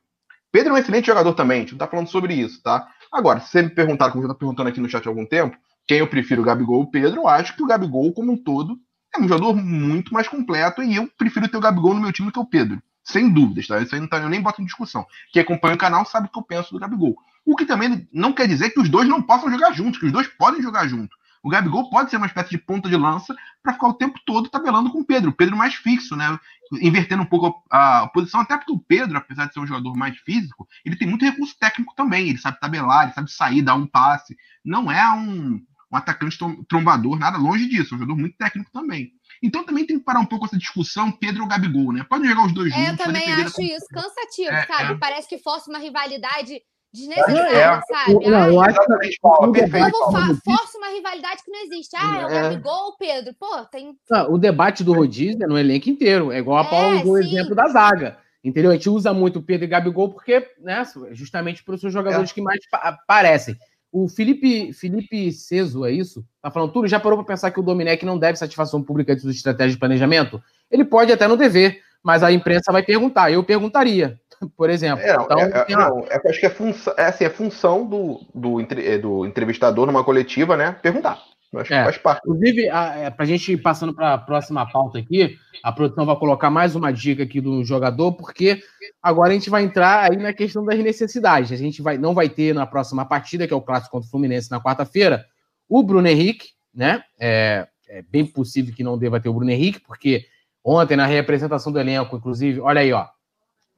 Pedro 0.51 0.69
é 0.69 0.73
um 0.73 0.77
excelente 0.77 1.07
jogador 1.07 1.33
também, 1.33 1.57
a 1.57 1.61
gente 1.61 1.71
não 1.71 1.79
tá 1.79 1.87
falando 1.87 2.09
sobre 2.09 2.35
isso, 2.35 2.61
tá? 2.61 2.87
Agora, 3.11 3.39
se 3.39 3.49
você 3.49 3.63
me 3.63 3.69
perguntar, 3.69 4.11
como 4.11 4.21
já 4.21 4.29
tá 4.29 4.35
perguntando 4.35 4.69
aqui 4.69 4.79
no 4.79 4.87
chat 4.87 5.03
há 5.03 5.09
algum 5.09 5.25
tempo, 5.25 5.57
quem 5.87 5.99
eu 5.99 6.07
prefiro, 6.07 6.41
o 6.41 6.45
Gabigol 6.45 6.77
ou 6.77 6.83
o 6.83 6.91
Pedro, 6.91 7.21
eu 7.21 7.27
acho 7.27 7.55
que 7.55 7.63
o 7.63 7.67
Gabigol, 7.67 8.13
como 8.13 8.31
um 8.31 8.37
todo, 8.37 8.77
é 9.15 9.19
um 9.19 9.27
jogador 9.27 9.55
muito 9.55 10.13
mais 10.13 10.27
completo 10.27 10.81
e 10.81 10.95
eu 10.95 11.07
prefiro 11.17 11.47
ter 11.47 11.57
o 11.57 11.61
Gabigol 11.61 11.93
no 11.93 12.01
meu 12.01 12.11
time 12.11 12.29
do 12.29 12.33
que 12.33 12.39
o 12.39 12.45
Pedro. 12.45 12.81
Sem 13.03 13.29
dúvidas, 13.29 13.67
tá? 13.67 13.79
Isso 13.81 13.93
aí 13.93 14.01
não 14.01 14.07
tá, 14.07 14.17
eu 14.17 14.29
nem 14.29 14.41
boto 14.41 14.61
em 14.61 14.65
discussão. 14.65 15.05
Quem 15.31 15.41
acompanha 15.41 15.75
o 15.75 15.77
canal 15.77 16.05
sabe 16.05 16.27
o 16.27 16.31
que 16.31 16.39
eu 16.39 16.43
penso 16.43 16.71
do 16.71 16.79
Gabigol. 16.79 17.15
O 17.45 17.55
que 17.55 17.65
também 17.65 18.07
não 18.13 18.31
quer 18.31 18.47
dizer 18.47 18.69
que 18.69 18.79
os 18.79 18.87
dois 18.87 19.07
não 19.07 19.21
possam 19.21 19.51
jogar 19.51 19.73
juntos, 19.73 19.99
que 19.99 20.05
os 20.05 20.11
dois 20.11 20.27
podem 20.27 20.61
jogar 20.61 20.87
juntos. 20.87 21.17
O 21.43 21.49
Gabigol 21.49 21.89
pode 21.89 22.09
ser 22.09 22.15
uma 22.15 22.25
espécie 22.25 22.51
de 22.51 22.57
ponta 22.57 22.87
de 22.87 22.95
lança 22.95 23.35
para 23.61 23.73
ficar 23.73 23.87
o 23.87 23.93
tempo 23.93 24.17
todo 24.25 24.49
tabelando 24.49 24.89
com 24.89 25.01
o 25.01 25.05
Pedro. 25.05 25.31
O 25.31 25.33
Pedro 25.33 25.57
mais 25.57 25.75
fixo, 25.75 26.15
né? 26.15 26.39
Invertendo 26.81 27.21
um 27.21 27.25
pouco 27.25 27.61
a, 27.69 28.03
a, 28.03 28.07
posição, 28.07 28.39
até 28.39 28.57
porque 28.57 28.71
o 28.71 28.79
Pedro, 28.79 29.17
apesar 29.17 29.47
de 29.47 29.53
ser 29.53 29.59
um 29.59 29.67
jogador 29.67 29.93
mais 29.97 30.17
físico, 30.19 30.65
ele 30.85 30.95
tem 30.95 31.05
muito 31.07 31.25
recurso 31.25 31.53
técnico 31.59 31.93
também. 31.95 32.29
Ele 32.29 32.37
sabe 32.37 32.61
tabelar, 32.61 33.03
ele 33.03 33.13
sabe 33.13 33.29
sair, 33.29 33.61
dar 33.61 33.75
um 33.75 33.85
passe. 33.85 34.37
Não 34.63 34.89
é 34.89 35.05
um, 35.11 35.61
um 35.93 35.97
atacante 35.97 36.37
trombador, 36.67 37.17
nada 37.19 37.37
longe 37.37 37.69
disso. 37.69 37.93
É 37.93 37.95
um 37.95 37.99
jogador 37.99 38.19
muito 38.19 38.35
técnico 38.35 38.71
também. 38.71 39.11
Então 39.41 39.63
também 39.63 39.85
tem 39.85 39.99
que 39.99 40.03
parar 40.03 40.19
um 40.19 40.25
pouco 40.25 40.45
essa 40.45 40.57
discussão 40.57 41.11
Pedro 41.11 41.43
ou 41.43 41.47
Gabigol, 41.47 41.93
né? 41.93 42.03
Pode 42.09 42.27
jogar 42.27 42.45
os 42.45 42.53
dois 42.53 42.73
juntos. 42.73 42.87
É, 42.87 42.91
eu 42.91 42.97
também 42.97 43.31
acho 43.31 43.61
isso 43.61 43.85
cansativo, 43.91 44.51
é, 44.51 44.65
sabe? 44.65 44.93
É. 44.93 44.97
Parece 44.97 45.29
que 45.29 45.37
força 45.37 45.69
uma 45.69 45.79
rivalidade 45.79 46.61
desnecessária, 46.91 47.57
é, 47.57 47.81
sabe? 47.81 48.13
Não, 48.27 48.47
eu 48.47 48.61
acho 48.61 48.79
que 48.79 50.41
força 50.45 50.77
uma 50.77 50.89
rivalidade 50.89 51.43
que 51.43 51.51
não 51.51 51.63
existe. 51.63 51.95
Ah, 51.95 52.21
é 52.21 52.25
o 52.25 52.29
é. 52.29 52.41
Gabigol 52.41 52.85
ou 52.85 52.97
Pedro? 52.97 53.33
Pô, 53.39 53.65
tem. 53.65 53.93
Não, 54.09 54.33
o 54.33 54.37
debate 54.37 54.83
do 54.83 54.93
rodízio 54.93 55.43
é 55.43 55.47
no 55.47 55.57
elenco 55.57 55.89
inteiro. 55.89 56.31
É 56.31 56.39
igual 56.39 56.59
a 56.59 56.65
Paula 56.65 56.95
é, 56.95 57.01
usou 57.01 57.13
o 57.13 57.19
exemplo 57.19 57.53
da 57.53 57.67
zaga. 57.67 58.17
Entendeu? 58.43 58.71
A 58.71 58.73
gente 58.73 58.89
usa 58.89 59.13
muito 59.13 59.41
Pedro 59.41 59.65
e 59.65 59.69
Gabigol 59.69 60.09
porque, 60.09 60.45
né, 60.59 60.83
justamente 61.11 61.63
para 61.63 61.75
os 61.75 61.81
seus 61.81 61.93
jogadores 61.93 62.29
é. 62.29 62.33
que 62.33 62.41
mais 62.41 62.59
aparecem. 62.71 63.57
O 63.93 64.07
Felipe, 64.07 64.73
Felipe 64.73 65.31
Ceso, 65.31 65.85
é 65.85 65.91
isso? 65.91 66.25
Tá 66.41 66.49
falando, 66.49 66.71
tudo 66.71 66.87
já 66.87 66.99
parou 66.99 67.19
para 67.19 67.27
pensar 67.35 67.51
que 67.51 67.59
o 67.59 67.63
Domenech 67.63 68.03
não 68.03 68.17
deve 68.17 68.39
satisfação 68.39 68.81
pública 68.81 69.15
de 69.15 69.21
suas 69.21 69.35
estratégias 69.35 69.73
de 69.73 69.79
planejamento? 69.79 70.41
Ele 70.71 70.83
pode 70.83 71.11
até 71.11 71.27
não 71.27 71.37
dever, 71.37 71.79
mas 72.01 72.23
a 72.23 72.31
imprensa 72.31 72.71
vai 72.71 72.81
perguntar. 72.81 73.31
Eu 73.31 73.43
perguntaria, 73.43 74.19
por 74.57 74.71
exemplo. 74.71 75.05
É, 75.05 75.13
então, 75.13 75.39
é, 75.39 75.65
é, 75.69 75.75
não, 75.75 75.99
é, 76.09 76.19
acho 76.27 76.39
que 76.39 76.47
é 76.47 76.49
função, 76.49 76.93
é, 76.97 77.05
assim, 77.05 77.23
é 77.23 77.29
função 77.29 77.85
do, 77.85 78.19
do, 78.33 78.57
do 78.99 79.25
entrevistador 79.27 79.85
numa 79.85 80.03
coletiva, 80.03 80.57
né? 80.57 80.75
Perguntar. 80.81 81.21
É. 81.59 81.83
faz 81.83 81.97
parte. 81.97 82.21
Inclusive, 82.25 82.67
é, 82.67 83.09
para 83.09 83.23
a 83.23 83.25
gente 83.25 83.51
ir 83.51 83.57
passando 83.57 83.93
para 83.93 84.13
a 84.13 84.17
próxima 84.17 84.69
pauta 84.69 84.97
aqui, 84.97 85.37
a 85.63 85.71
produção 85.71 86.05
vai 86.05 86.15
colocar 86.15 86.49
mais 86.49 86.75
uma 86.75 86.91
dica 86.91 87.23
aqui 87.23 87.39
do 87.39 87.63
jogador, 87.63 88.13
porque 88.13 88.61
agora 89.01 89.31
a 89.31 89.33
gente 89.33 89.49
vai 89.49 89.63
entrar 89.63 90.11
aí 90.11 90.17
na 90.17 90.33
questão 90.33 90.65
das 90.65 90.79
necessidades. 90.79 91.51
A 91.51 91.55
gente 91.55 91.81
vai, 91.81 91.97
não 91.97 92.13
vai 92.13 92.29
ter 92.29 92.53
na 92.53 92.65
próxima 92.65 93.05
partida, 93.05 93.47
que 93.47 93.53
é 93.53 93.55
o 93.55 93.61
clássico 93.61 93.91
contra 93.91 94.07
o 94.07 94.11
Fluminense 94.11 94.49
na 94.49 94.61
quarta-feira, 94.61 95.25
o 95.69 95.83
Bruno 95.83 96.07
Henrique, 96.07 96.49
né? 96.73 97.03
É, 97.19 97.67
é 97.87 98.01
bem 98.01 98.25
possível 98.25 98.73
que 98.73 98.83
não 98.83 98.97
deva 98.97 99.19
ter 99.19 99.29
o 99.29 99.33
Bruno 99.33 99.51
Henrique, 99.51 99.79
porque 99.79 100.25
ontem, 100.63 100.95
na 100.95 101.05
representação 101.05 101.71
do 101.71 101.79
elenco, 101.79 102.15
inclusive, 102.15 102.59
olha 102.59 102.81
aí, 102.81 102.91
ó. 102.91 103.07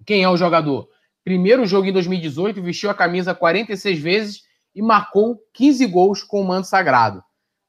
Quem 0.06 0.24
é 0.24 0.30
o 0.30 0.38
jogador? 0.38 0.88
Primeiro 1.24 1.66
jogo 1.66 1.88
em 1.88 1.94
2018, 1.94 2.62
vestiu 2.62 2.90
a 2.90 2.94
camisa 2.94 3.34
46 3.34 4.00
vezes 4.00 4.44
e 4.76 4.82
marcou 4.82 5.40
15 5.54 5.86
gols 5.88 6.24
com 6.24 6.42
o 6.42 6.46
manto 6.46 6.68
sagrado. 6.68 7.24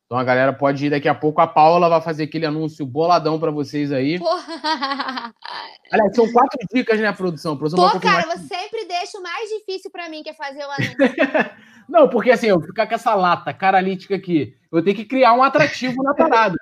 Então 0.07 0.17
a 0.17 0.23
galera 0.23 0.53
pode 0.53 0.87
ir 0.87 0.91
daqui 0.91 1.09
a 1.09 1.15
pouco. 1.15 1.41
A 1.41 1.49
Paula 1.49 1.89
vai 1.89 2.01
fazer 2.01 2.25
aquele 2.25 2.47
anúncio 2.47 2.87
boladão 2.87 3.41
para 3.41 3.51
vocês 3.51 3.91
aí. 3.91 4.19
Porra. 4.21 5.35
Aliás, 5.91 6.15
são 6.15 6.31
quatro 6.31 6.59
dicas, 6.73 7.01
né, 7.01 7.13
produção? 7.13 7.57
produção 7.57 7.91
Pô, 7.91 7.99
cara, 7.99 8.23
você 8.27 8.47
sempre 8.47 8.87
deixa 8.87 9.19
o 9.19 9.23
mais 9.23 9.49
difícil 9.51 9.91
para 9.91 10.09
mim, 10.09 10.23
que 10.23 10.31
é 10.31 10.35
fazer 10.35 10.65
o 10.65 10.71
anúncio. 10.71 10.97
Não, 11.89 12.09
porque 12.09 12.31
assim, 12.31 12.47
eu 12.47 12.61
ficar 12.61 12.87
com 12.87 12.95
essa 12.95 13.15
lata 13.15 13.53
caralítica 13.53 14.15
aqui, 14.15 14.57
eu 14.73 14.83
tenho 14.83 14.97
que 14.97 15.05
criar 15.05 15.33
um 15.33 15.43
atrativo 15.43 16.03
na 16.03 16.15
parada. 16.15 16.57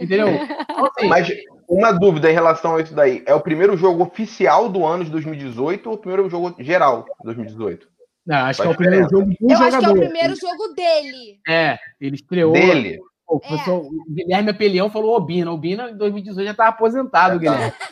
entendeu? 0.00 0.28
Então, 0.28 0.86
assim, 0.86 1.08
Mas 1.08 1.28
uma 1.68 1.92
dúvida 1.92 2.30
em 2.30 2.34
relação 2.34 2.76
a 2.76 2.80
isso 2.80 2.94
daí. 2.94 3.22
É 3.26 3.34
o 3.34 3.40
primeiro 3.40 3.76
jogo 3.76 4.04
oficial 4.04 4.68
do 4.68 4.84
ano 4.84 5.04
de 5.04 5.10
2018 5.10 5.88
ou 5.88 5.94
o 5.94 5.98
primeiro 5.98 6.28
jogo 6.28 6.54
geral 6.58 7.04
de 7.18 7.24
2018? 7.24 7.93
Não, 8.26 8.36
acho 8.36 8.62
que 8.62 8.68
é 8.68 8.70
o 8.70 8.76
primeiro 8.76 9.08
jogo 9.10 9.26
do 9.26 9.36
Eu 9.40 9.50
jogador. 9.50 9.66
acho 9.66 9.78
que 9.78 9.84
é 9.84 9.88
o 9.88 9.94
primeiro 9.94 10.36
jogo 10.36 10.68
dele. 10.74 11.40
É, 11.46 11.78
ele 12.00 12.14
estreou. 12.16 12.52
Dele. 12.52 12.98
o, 13.28 13.40
é. 13.42 13.70
o 13.70 13.90
Guilherme 14.08 14.50
Apelião 14.50 14.90
falou 14.90 15.16
Obina. 15.16 15.52
Obina 15.52 15.90
em 15.90 15.96
2018 15.96 16.44
já 16.46 16.52
estava 16.52 16.70
aposentado, 16.70 17.38
Guilherme. 17.38 17.72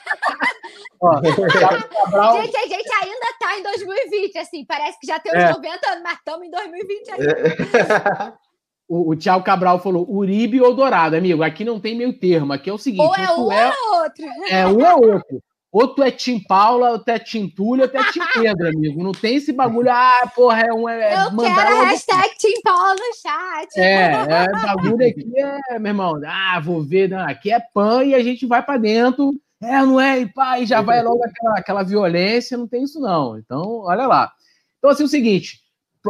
Ó, 1.03 1.21
Cabral... 1.21 2.43
Gente, 2.43 2.57
a 2.57 2.67
gente 2.69 2.93
ainda 3.03 3.27
está 3.33 3.59
em 3.59 3.63
2020, 3.65 4.39
assim, 4.39 4.65
parece 4.65 5.01
que 5.01 5.07
já 5.07 5.19
tem 5.19 5.33
uns 5.33 5.43
é. 5.43 5.53
90 5.53 5.91
anos, 5.91 6.03
mas 6.05 6.17
estamos 6.17 6.47
em 6.47 6.51
2020 6.51 7.11
ainda. 7.11 8.39
o, 8.89 9.11
o 9.11 9.17
Thiago 9.17 9.45
Cabral 9.45 9.81
falou 9.81 10.09
Uribe 10.09 10.61
ou 10.61 10.75
Dourado, 10.75 11.17
amigo. 11.17 11.43
Aqui 11.43 11.65
não 11.65 11.81
tem 11.81 11.97
meio 11.97 12.17
termo. 12.17 12.53
Aqui 12.53 12.71
é 12.71 12.73
o 12.73 12.79
seguinte: 12.79 13.03
ou 13.03 13.17
é 13.17 13.19
um 13.19 13.25
é, 13.25 13.35
ou 13.37 13.53
é 13.53 13.73
outro. 14.01 14.25
É 14.49 14.67
um 14.67 14.81
é 14.81 14.95
outro. 14.95 15.43
Outro 15.73 16.05
é 16.05 16.11
Tim 16.11 16.39
Paula, 16.39 16.91
outro 16.91 17.11
é 17.15 17.19
Tim 17.19 17.49
Túlio, 17.49 17.85
outro 17.85 17.99
é 17.99 18.13
Tim 18.13 18.21
Pedro, 18.35 18.69
amigo. 18.69 19.03
Não 19.03 19.13
tem 19.13 19.37
esse 19.37 19.55
bagulho, 19.55 19.91
ah, 19.91 20.31
porra, 20.35 20.61
é 20.61 20.73
um. 20.75 20.87
É, 20.87 21.15
Eu 21.15 21.35
quero 21.35 21.81
a 21.81 21.85
hashtag 21.87 22.35
Tim 22.39 22.61
Paula 22.63 22.95
no 22.95 23.15
chat. 23.17 23.81
É, 23.81 24.13
é, 24.13 24.49
bagulho 24.53 25.09
aqui 25.09 25.33
é, 25.71 25.79
meu 25.79 25.91
irmão, 25.91 26.21
ah, 26.27 26.61
vou 26.63 26.83
ver, 26.83 27.09
não, 27.09 27.27
aqui 27.27 27.51
é 27.51 27.59
pan 27.73 28.05
e 28.05 28.15
a 28.15 28.23
gente 28.23 28.45
vai 28.45 28.63
para 28.63 28.79
dentro. 28.79 29.33
É, 29.63 29.81
não 29.81 29.99
é? 29.99 30.21
E 30.21 30.27
pá, 30.27 30.59
e 30.59 30.67
já 30.67 30.83
vai 30.83 31.03
logo 31.03 31.25
aquela, 31.25 31.59
aquela 31.59 31.83
violência, 31.83 32.59
não 32.59 32.69
tem 32.69 32.83
isso 32.83 33.01
não. 33.01 33.39
Então, 33.39 33.79
olha 33.85 34.07
lá. 34.07 34.31
Então, 34.77 34.91
assim, 34.91 35.05
o 35.05 35.09
seguinte, 35.09 35.61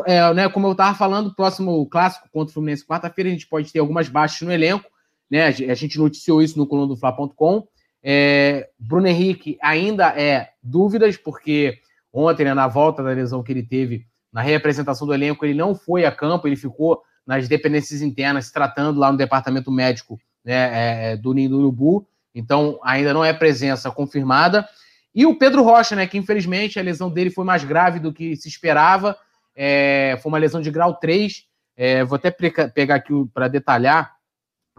é, 0.06 0.34
né, 0.34 0.48
como 0.48 0.66
eu 0.66 0.72
estava 0.72 0.97
falando, 0.97 1.36
próximo 1.36 1.86
clássico 1.86 2.28
contra 2.32 2.51
o 2.51 2.55
Fluminense, 2.55 2.84
quarta-feira, 2.84 3.28
a 3.28 3.32
gente 3.32 3.47
pode 3.47 3.70
ter 3.70 3.78
algumas 3.78 4.09
baixas 4.09 4.40
no 4.40 4.52
elenco, 4.52 4.90
né? 5.30 5.47
A 5.47 5.74
gente 5.74 5.98
noticiou 5.98 6.43
isso 6.43 6.59
no 6.59 6.66
coluna 6.66 6.89
do 6.89 6.97
Fla.com. 6.97 7.68
É, 8.03 8.69
Bruno 8.79 9.07
Henrique 9.07 9.59
ainda 9.62 10.09
é 10.09 10.51
dúvidas, 10.62 11.16
porque 11.16 11.79
ontem, 12.12 12.45
né, 12.45 12.55
na 12.55 12.69
volta 12.69 13.03
da 13.03 13.11
lesão 13.11 13.43
que 13.43 13.53
ele 13.53 13.62
teve 13.62 14.07
na 14.33 14.41
reapresentação 14.41 15.07
do 15.07 15.15
elenco, 15.15 15.45
ele 15.45 15.55
não 15.55 15.74
foi 15.74 16.05
a 16.05 16.12
campo, 16.12 16.49
ele 16.49 16.57
ficou 16.57 17.03
nas 17.27 17.47
dependências 17.49 18.03
internas, 18.03 18.51
tratando 18.51 18.99
lá 18.99 19.12
no 19.12 19.19
departamento 19.19 19.70
médico 19.70 20.19
né, 20.45 20.55
é, 20.55 21.12
é 21.12 21.16
do 21.16 21.33
Ninho 21.33 21.51
do 21.51 21.59
Urubu, 21.59 22.07
então 22.35 22.81
ainda 22.83 23.12
não 23.15 23.24
é 23.24 23.33
presença 23.33 23.91
confirmada. 23.91 24.66
E 25.15 25.27
o 25.27 25.37
Pedro 25.37 25.62
Rocha, 25.62 25.95
né? 25.95 26.07
Que 26.07 26.16
infelizmente 26.16 26.79
a 26.79 26.83
lesão 26.83 27.11
dele 27.11 27.31
foi 27.31 27.45
mais 27.45 27.65
grave 27.65 27.99
do 27.99 28.12
que 28.12 28.35
se 28.37 28.49
esperava. 28.49 29.16
É, 29.55 30.19
foi 30.23 30.31
uma 30.31 30.39
lesão 30.39 30.61
de 30.61 30.70
grau 30.70 30.95
3. 30.95 31.45
É, 31.77 32.05
vou 32.05 32.16
até 32.16 32.31
pegar 32.31 32.97
aqui 32.97 33.12
para 33.33 33.49
detalhar, 33.49 34.15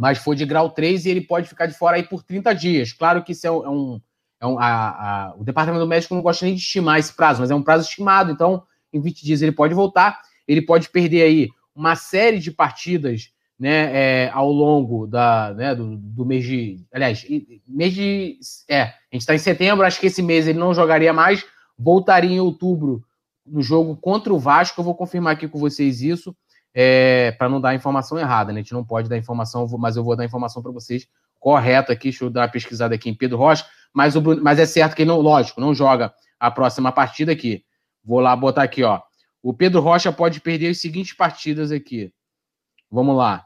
mas 0.03 0.17
foi 0.17 0.35
de 0.35 0.45
grau 0.45 0.69
3 0.69 1.05
e 1.05 1.09
ele 1.09 1.21
pode 1.21 1.47
ficar 1.47 1.65
de 1.65 1.77
fora 1.77 1.95
aí 1.95 2.03
por 2.03 2.21
30 2.23 2.53
dias. 2.53 2.91
Claro 2.91 3.23
que 3.23 3.31
isso 3.31 3.47
é 3.47 3.49
um. 3.49 4.01
É 4.37 4.45
um 4.45 4.61
é 4.61 4.65
a, 4.65 4.67
a, 4.67 5.35
o 5.37 5.45
departamento 5.45 5.87
médico 5.87 6.13
não 6.13 6.21
gosta 6.21 6.43
nem 6.43 6.55
de 6.55 6.59
estimar 6.59 6.99
esse 6.99 7.13
prazo, 7.13 7.39
mas 7.39 7.49
é 7.49 7.55
um 7.55 7.63
prazo 7.63 7.87
estimado, 7.87 8.29
então 8.29 8.63
em 8.91 8.99
20 8.99 9.23
dias 9.23 9.41
ele 9.41 9.53
pode 9.53 9.73
voltar. 9.73 10.19
Ele 10.45 10.61
pode 10.61 10.89
perder 10.89 11.21
aí 11.21 11.49
uma 11.73 11.95
série 11.95 12.37
de 12.39 12.51
partidas 12.51 13.31
né, 13.57 14.25
é, 14.25 14.29
ao 14.33 14.51
longo 14.51 15.07
da, 15.07 15.53
né, 15.53 15.73
do, 15.73 15.95
do, 15.95 16.25
mês 16.25 16.43
de. 16.43 16.85
Aliás, 16.91 17.25
mês 17.65 17.93
de. 17.93 18.37
É, 18.67 18.81
a 18.81 18.93
gente 19.13 19.21
está 19.21 19.33
em 19.33 19.37
setembro, 19.37 19.85
acho 19.85 20.01
que 20.01 20.07
esse 20.07 20.21
mês 20.21 20.49
ele 20.49 20.59
não 20.59 20.73
jogaria 20.73 21.13
mais, 21.13 21.45
voltaria 21.79 22.29
em 22.29 22.41
outubro 22.41 23.01
no 23.45 23.61
jogo 23.61 23.95
contra 23.95 24.33
o 24.33 24.37
Vasco. 24.37 24.81
Eu 24.81 24.83
vou 24.83 24.95
confirmar 24.95 25.35
aqui 25.35 25.47
com 25.47 25.59
vocês 25.59 26.01
isso, 26.01 26.35
é, 26.73 27.31
para 27.33 27.47
não 27.47 27.61
dar 27.61 27.75
informação 27.75 28.17
errada, 28.17 28.51
né? 28.51 28.59
A 28.59 28.63
gente 28.63 28.73
não 28.73 28.83
pode 28.83 29.07
dar 29.07 29.17
informação, 29.17 29.67
mas 29.77 29.95
eu 29.95 30.03
vou 30.03 30.15
dar 30.15 30.25
informação 30.25 30.61
para 30.61 30.71
vocês 30.71 31.07
correto 31.39 31.91
aqui. 31.91 32.09
Deixa 32.09 32.23
eu 32.23 32.29
dar 32.29 32.41
uma 32.41 32.47
pesquisada 32.47 32.95
aqui 32.95 33.09
em 33.09 33.13
Pedro 33.13 33.37
Rocha, 33.37 33.65
mas, 33.93 34.15
o 34.15 34.21
Bruno, 34.21 34.41
mas 34.41 34.57
é 34.57 34.65
certo 34.65 34.95
que 34.95 35.03
ele 35.03 35.09
não, 35.09 35.19
lógico, 35.19 35.61
não 35.61 35.73
joga 35.73 36.13
a 36.39 36.49
próxima 36.49 36.91
partida 36.91 37.31
aqui. 37.31 37.63
Vou 38.03 38.19
lá 38.19 38.35
botar 38.35 38.63
aqui, 38.63 38.83
ó. 38.83 39.01
O 39.41 39.53
Pedro 39.53 39.81
Rocha 39.81 40.11
pode 40.11 40.39
perder 40.39 40.69
as 40.69 40.79
seguintes 40.79 41.13
partidas 41.13 41.71
aqui. 41.71 42.13
Vamos 42.89 43.15
lá. 43.15 43.45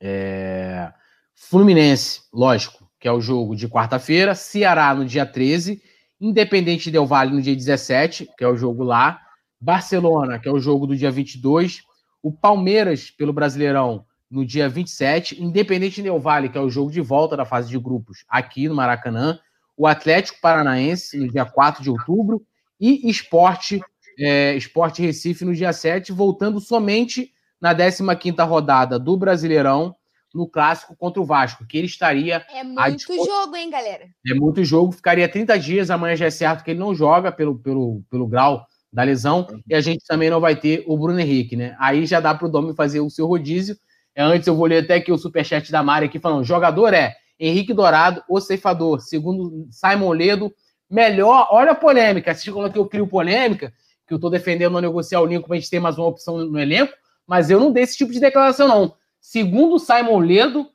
É... 0.00 0.92
Fluminense, 1.34 2.22
lógico, 2.32 2.90
que 2.98 3.06
é 3.06 3.12
o 3.12 3.20
jogo 3.20 3.54
de 3.54 3.68
quarta-feira. 3.68 4.34
Ceará 4.34 4.94
no 4.94 5.04
dia 5.04 5.24
13. 5.24 5.80
Independente 6.20 6.90
Del 6.90 7.06
Vale 7.06 7.32
no 7.32 7.42
dia 7.42 7.54
17, 7.54 8.28
que 8.36 8.44
é 8.44 8.48
o 8.48 8.56
jogo 8.56 8.82
lá. 8.82 9.20
Barcelona, 9.60 10.38
que 10.38 10.48
é 10.48 10.52
o 10.52 10.58
jogo 10.58 10.86
do 10.86 10.96
dia 10.96 11.10
22. 11.10 11.82
O 12.26 12.32
Palmeiras, 12.32 13.08
pelo 13.08 13.32
Brasileirão, 13.32 14.04
no 14.28 14.44
dia 14.44 14.68
27. 14.68 15.40
Independente 15.40 16.02
Del 16.02 16.18
Vale, 16.18 16.48
que 16.48 16.58
é 16.58 16.60
o 16.60 16.68
jogo 16.68 16.90
de 16.90 17.00
volta 17.00 17.36
da 17.36 17.44
fase 17.44 17.70
de 17.70 17.78
grupos, 17.78 18.24
aqui 18.28 18.66
no 18.66 18.74
Maracanã. 18.74 19.38
O 19.76 19.86
Atlético 19.86 20.40
Paranaense, 20.40 21.16
no 21.16 21.30
dia 21.30 21.44
4 21.44 21.84
de 21.84 21.88
outubro. 21.88 22.44
E 22.80 23.08
Esporte, 23.08 23.80
é, 24.18 24.56
Esporte 24.56 25.02
Recife, 25.02 25.44
no 25.44 25.54
dia 25.54 25.72
7, 25.72 26.10
voltando 26.10 26.58
somente 26.58 27.30
na 27.60 27.72
15 27.72 28.42
rodada 28.42 28.98
do 28.98 29.16
Brasileirão, 29.16 29.94
no 30.34 30.48
clássico 30.48 30.96
contra 30.96 31.22
o 31.22 31.24
Vasco, 31.24 31.64
que 31.64 31.78
ele 31.78 31.86
estaria. 31.86 32.44
É 32.52 32.64
muito 32.64 33.24
jogo, 33.24 33.54
hein, 33.54 33.70
galera? 33.70 34.08
É 34.28 34.34
muito 34.34 34.64
jogo, 34.64 34.90
ficaria 34.90 35.28
30 35.28 35.56
dias. 35.60 35.90
Amanhã 35.92 36.16
já 36.16 36.26
é 36.26 36.30
certo 36.30 36.64
que 36.64 36.72
ele 36.72 36.80
não 36.80 36.92
joga 36.92 37.30
pelo, 37.30 37.56
pelo, 37.56 38.02
pelo 38.10 38.26
grau 38.26 38.66
da 38.92 39.02
lesão, 39.02 39.46
e 39.68 39.74
a 39.74 39.80
gente 39.80 40.04
também 40.06 40.30
não 40.30 40.40
vai 40.40 40.56
ter 40.56 40.84
o 40.86 40.96
Bruno 40.96 41.20
Henrique, 41.20 41.56
né? 41.56 41.76
Aí 41.78 42.06
já 42.06 42.20
dá 42.20 42.34
para 42.34 42.46
o 42.46 42.50
Domi 42.50 42.74
fazer 42.74 43.00
o 43.00 43.10
seu 43.10 43.26
rodízio. 43.26 43.76
É, 44.14 44.22
antes 44.22 44.46
eu 44.46 44.56
vou 44.56 44.66
ler 44.66 44.84
até 44.84 44.94
aqui 44.94 45.12
o 45.12 45.18
superchat 45.18 45.70
da 45.70 45.82
Mari 45.82 46.06
aqui 46.06 46.18
falando: 46.18 46.44
jogador 46.44 46.94
é 46.94 47.14
Henrique 47.38 47.74
Dourado, 47.74 48.22
o 48.28 48.40
ceifador, 48.40 49.00
segundo 49.00 49.68
Simon 49.70 50.12
Ledo, 50.12 50.52
melhor. 50.90 51.48
Olha 51.50 51.72
a 51.72 51.74
polêmica. 51.74 52.34
Você 52.34 52.50
falou 52.50 52.70
que 52.70 52.78
eu 52.78 52.86
crio 52.86 53.06
polêmica, 53.06 53.72
que 54.06 54.14
eu 54.14 54.16
estou 54.16 54.30
defendendo 54.30 54.72
não 54.72 54.80
negociar 54.80 55.20
o 55.20 55.26
Lincoln 55.26 55.48
para 55.48 55.56
a 55.56 55.60
gente 55.60 55.70
ter 55.70 55.80
mais 55.80 55.98
uma 55.98 56.06
opção 56.06 56.38
no 56.38 56.58
elenco 56.58 56.92
mas 57.26 57.50
eu 57.50 57.58
não 57.58 57.72
dei 57.72 57.82
esse 57.82 57.96
tipo 57.96 58.12
de 58.12 58.20
declaração, 58.20 58.68
não. 58.68 58.94
Segundo 59.20 59.78
Simon 59.78 60.18
Ledo, 60.18 60.70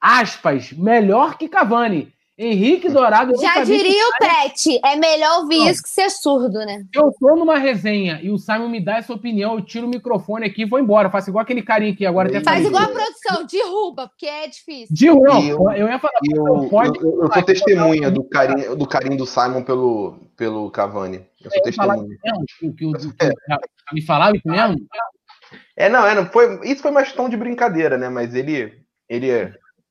aspas, 0.00 0.72
melhor 0.72 1.38
que 1.38 1.48
Cavani. 1.48 2.13
Henrique 2.36 2.88
Dourado. 2.88 3.32
Já 3.40 3.62
diria 3.62 4.04
o 4.08 4.12
Pet, 4.18 4.80
é 4.84 4.96
melhor 4.96 5.42
ouvir 5.42 5.58
não. 5.58 5.68
isso 5.68 5.82
que 5.82 5.88
ser 5.88 6.10
surdo, 6.10 6.58
né? 6.58 6.84
Eu 6.92 7.12
tô 7.20 7.36
numa 7.36 7.58
resenha 7.58 8.18
e 8.22 8.30
o 8.30 8.38
Simon 8.38 8.68
me 8.68 8.84
dá 8.84 8.96
essa 8.96 9.12
opinião, 9.12 9.54
eu 9.54 9.64
tiro 9.64 9.86
o 9.86 9.90
microfone 9.90 10.44
aqui 10.44 10.62
e 10.62 10.64
vou 10.64 10.80
embora. 10.80 11.10
Faço 11.10 11.30
igual 11.30 11.42
aquele 11.42 11.62
carinha 11.62 11.92
aqui 11.92 12.04
agora. 12.04 12.28
Faz 12.30 12.44
falei. 12.44 12.66
igual 12.66 12.82
a 12.82 12.88
produção, 12.88 13.46
derruba, 13.46 14.08
porque 14.08 14.26
é 14.26 14.48
difícil. 14.48 14.88
Derruba, 14.90 15.46
eu, 15.46 15.70
eu 15.76 15.88
ia 15.88 15.98
falar. 16.00 16.18
Eu, 16.34 16.68
pode, 16.68 16.98
eu, 16.98 17.22
eu, 17.22 17.32
sou 17.32 17.42
testemunha 17.42 18.10
do 18.10 18.24
carinho, 18.24 18.74
do 18.74 18.86
carinho 18.86 19.16
do 19.16 19.26
Simon 19.26 19.62
pelo, 19.62 20.18
pelo 20.36 20.70
Cavani. 20.72 21.24
Eu 21.40 21.50
sou 21.52 21.62
testemunha. 21.62 22.04
Que, 22.58 22.72
que, 22.72 22.92
que, 22.92 23.12
que, 23.12 23.94
me 23.94 24.02
falava 24.02 24.36
isso 24.36 24.48
mesmo? 24.48 24.76
É, 25.76 25.88
não, 25.88 26.04
é, 26.04 26.14
não 26.14 26.26
foi, 26.26 26.60
isso 26.68 26.82
foi 26.82 26.90
mais 26.90 27.12
tom 27.12 27.28
de 27.28 27.36
brincadeira, 27.36 27.96
né? 27.96 28.08
Mas 28.08 28.34
ele, 28.34 28.72
ele, 29.08 29.30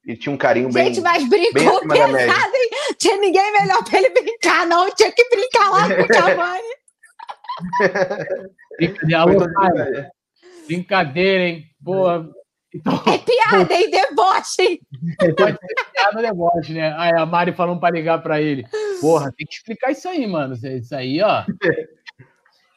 ele 0.05 0.17
tinha 0.17 0.33
um 0.33 0.37
carinho 0.37 0.69
bem. 0.71 0.87
Gente, 0.87 1.01
mas 1.01 1.27
brincou 1.27 1.79
pesado, 1.87 2.55
hein? 2.55 2.69
Tinha 2.97 3.17
ninguém 3.17 3.51
melhor 3.53 3.83
pra 3.83 3.99
ele 3.99 4.09
brincar, 4.09 4.67
não. 4.67 4.89
Tinha 4.93 5.11
que 5.11 5.29
brincar 5.29 5.69
lá 5.69 5.95
com 5.95 6.01
o 6.01 6.07
Cavani. 6.07 6.63
brincadeira, 8.77 10.11
brincadeira, 10.67 11.43
hein? 11.43 11.65
Boa. 11.79 12.29
Então, 12.75 13.01
é 13.05 13.17
piada, 13.19 13.73
hein? 13.73 13.89
Deboche, 13.91 14.61
hein? 14.61 14.81
Pode 15.37 15.57
ser 15.57 15.91
piada, 15.93 16.21
deboche, 16.21 16.73
né? 16.73 16.93
Aí 16.97 17.11
a 17.15 17.25
Mari 17.25 17.53
falando 17.53 17.79
pra 17.79 17.91
ligar 17.91 18.21
pra 18.21 18.41
ele. 18.41 18.65
Porra, 18.99 19.31
tem 19.37 19.45
que 19.45 19.53
explicar 19.53 19.91
isso 19.91 20.09
aí, 20.09 20.25
mano. 20.25 20.55
Isso 20.55 20.95
aí, 20.95 21.21
ó. 21.21 21.43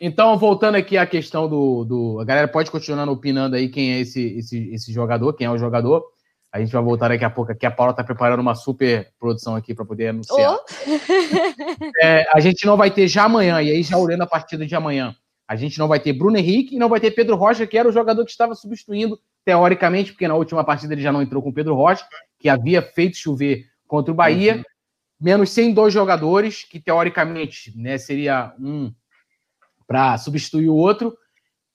Então, 0.00 0.38
voltando 0.38 0.74
aqui 0.74 0.98
à 0.98 1.06
questão 1.06 1.48
do, 1.48 1.84
do. 1.84 2.20
A 2.20 2.24
galera 2.24 2.46
pode 2.46 2.70
continuar 2.70 3.08
opinando 3.08 3.56
aí 3.56 3.68
quem 3.68 3.94
é 3.94 4.00
esse, 4.00 4.38
esse, 4.38 4.70
esse 4.70 4.92
jogador, 4.92 5.32
quem 5.32 5.46
é 5.46 5.50
o 5.50 5.58
jogador. 5.58 6.04
A 6.52 6.58
gente 6.58 6.72
vai 6.72 6.82
voltar 6.82 7.08
daqui 7.08 7.24
a 7.24 7.30
pouco. 7.30 7.52
Aqui 7.52 7.66
a 7.66 7.70
Paula 7.70 7.90
está 7.90 8.02
preparando 8.02 8.40
uma 8.40 8.54
super 8.54 9.12
produção 9.18 9.56
aqui 9.56 9.74
para 9.74 9.84
poder 9.84 10.08
anunciar. 10.08 10.54
Oh. 10.54 10.64
É, 12.02 12.26
a 12.32 12.40
gente 12.40 12.66
não 12.66 12.76
vai 12.76 12.90
ter 12.90 13.08
já 13.08 13.24
amanhã, 13.24 13.60
e 13.62 13.70
aí 13.70 13.82
já 13.82 13.96
olhando 13.96 14.22
a 14.22 14.26
partida 14.26 14.66
de 14.66 14.74
amanhã. 14.74 15.14
A 15.48 15.54
gente 15.54 15.78
não 15.78 15.86
vai 15.86 16.00
ter 16.00 16.12
Bruno 16.12 16.36
Henrique 16.36 16.74
e 16.74 16.78
não 16.78 16.88
vai 16.88 16.98
ter 16.98 17.12
Pedro 17.12 17.36
Rocha, 17.36 17.66
que 17.66 17.78
era 17.78 17.88
o 17.88 17.92
jogador 17.92 18.24
que 18.24 18.30
estava 18.30 18.54
substituindo, 18.54 19.18
teoricamente, 19.44 20.12
porque 20.12 20.26
na 20.26 20.34
última 20.34 20.64
partida 20.64 20.92
ele 20.92 21.02
já 21.02 21.12
não 21.12 21.22
entrou 21.22 21.42
com 21.42 21.50
o 21.50 21.54
Pedro 21.54 21.74
Rocha, 21.74 22.04
que 22.38 22.48
havia 22.48 22.82
feito 22.82 23.16
chover 23.16 23.66
contra 23.86 24.12
o 24.12 24.16
Bahia. 24.16 24.56
Uhum. 24.56 24.62
Menos 25.20 25.50
102 25.50 25.94
jogadores, 25.94 26.64
que 26.64 26.80
teoricamente 26.80 27.72
né, 27.76 27.96
seria 27.96 28.52
um 28.58 28.92
para 29.86 30.18
substituir 30.18 30.68
o 30.68 30.74
outro. 30.74 31.16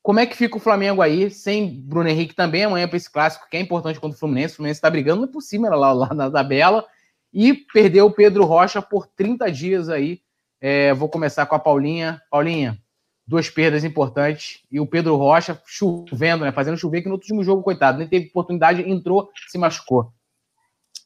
Como 0.03 0.19
é 0.19 0.25
que 0.25 0.35
fica 0.35 0.57
o 0.57 0.59
Flamengo 0.59 1.01
aí, 1.01 1.29
sem 1.29 1.79
Bruno 1.81 2.09
Henrique 2.09 2.33
também 2.33 2.63
amanhã 2.63 2.87
para 2.87 2.97
esse 2.97 3.09
clássico, 3.09 3.47
que 3.49 3.55
é 3.55 3.59
importante 3.59 3.99
contra 3.99 4.15
o 4.15 4.19
Fluminense? 4.19 4.53
O 4.53 4.57
Fluminense 4.57 4.79
está 4.79 4.89
brigando 4.89 5.27
por 5.27 5.41
cima 5.41 5.69
lá, 5.69 5.93
lá 5.93 6.13
na 6.13 6.29
tabela. 6.29 6.85
E 7.31 7.53
perdeu 7.53 8.07
o 8.07 8.11
Pedro 8.11 8.43
Rocha 8.43 8.81
por 8.81 9.07
30 9.07 9.51
dias 9.51 9.89
aí. 9.89 10.21
É, 10.59 10.93
vou 10.93 11.07
começar 11.07 11.45
com 11.45 11.55
a 11.55 11.59
Paulinha. 11.59 12.21
Paulinha, 12.31 12.79
duas 13.27 13.49
perdas 13.49 13.83
importantes. 13.83 14.61
E 14.71 14.79
o 14.79 14.87
Pedro 14.87 15.15
Rocha 15.15 15.61
chovendo, 15.65 16.45
né? 16.45 16.51
Fazendo 16.51 16.77
chover, 16.77 17.03
que 17.03 17.07
no 17.07 17.15
último 17.15 17.43
jogo, 17.43 17.61
coitado, 17.61 17.99
nem 17.99 18.07
teve 18.07 18.27
oportunidade, 18.27 18.81
entrou, 18.89 19.29
se 19.47 19.57
machucou. 19.57 20.11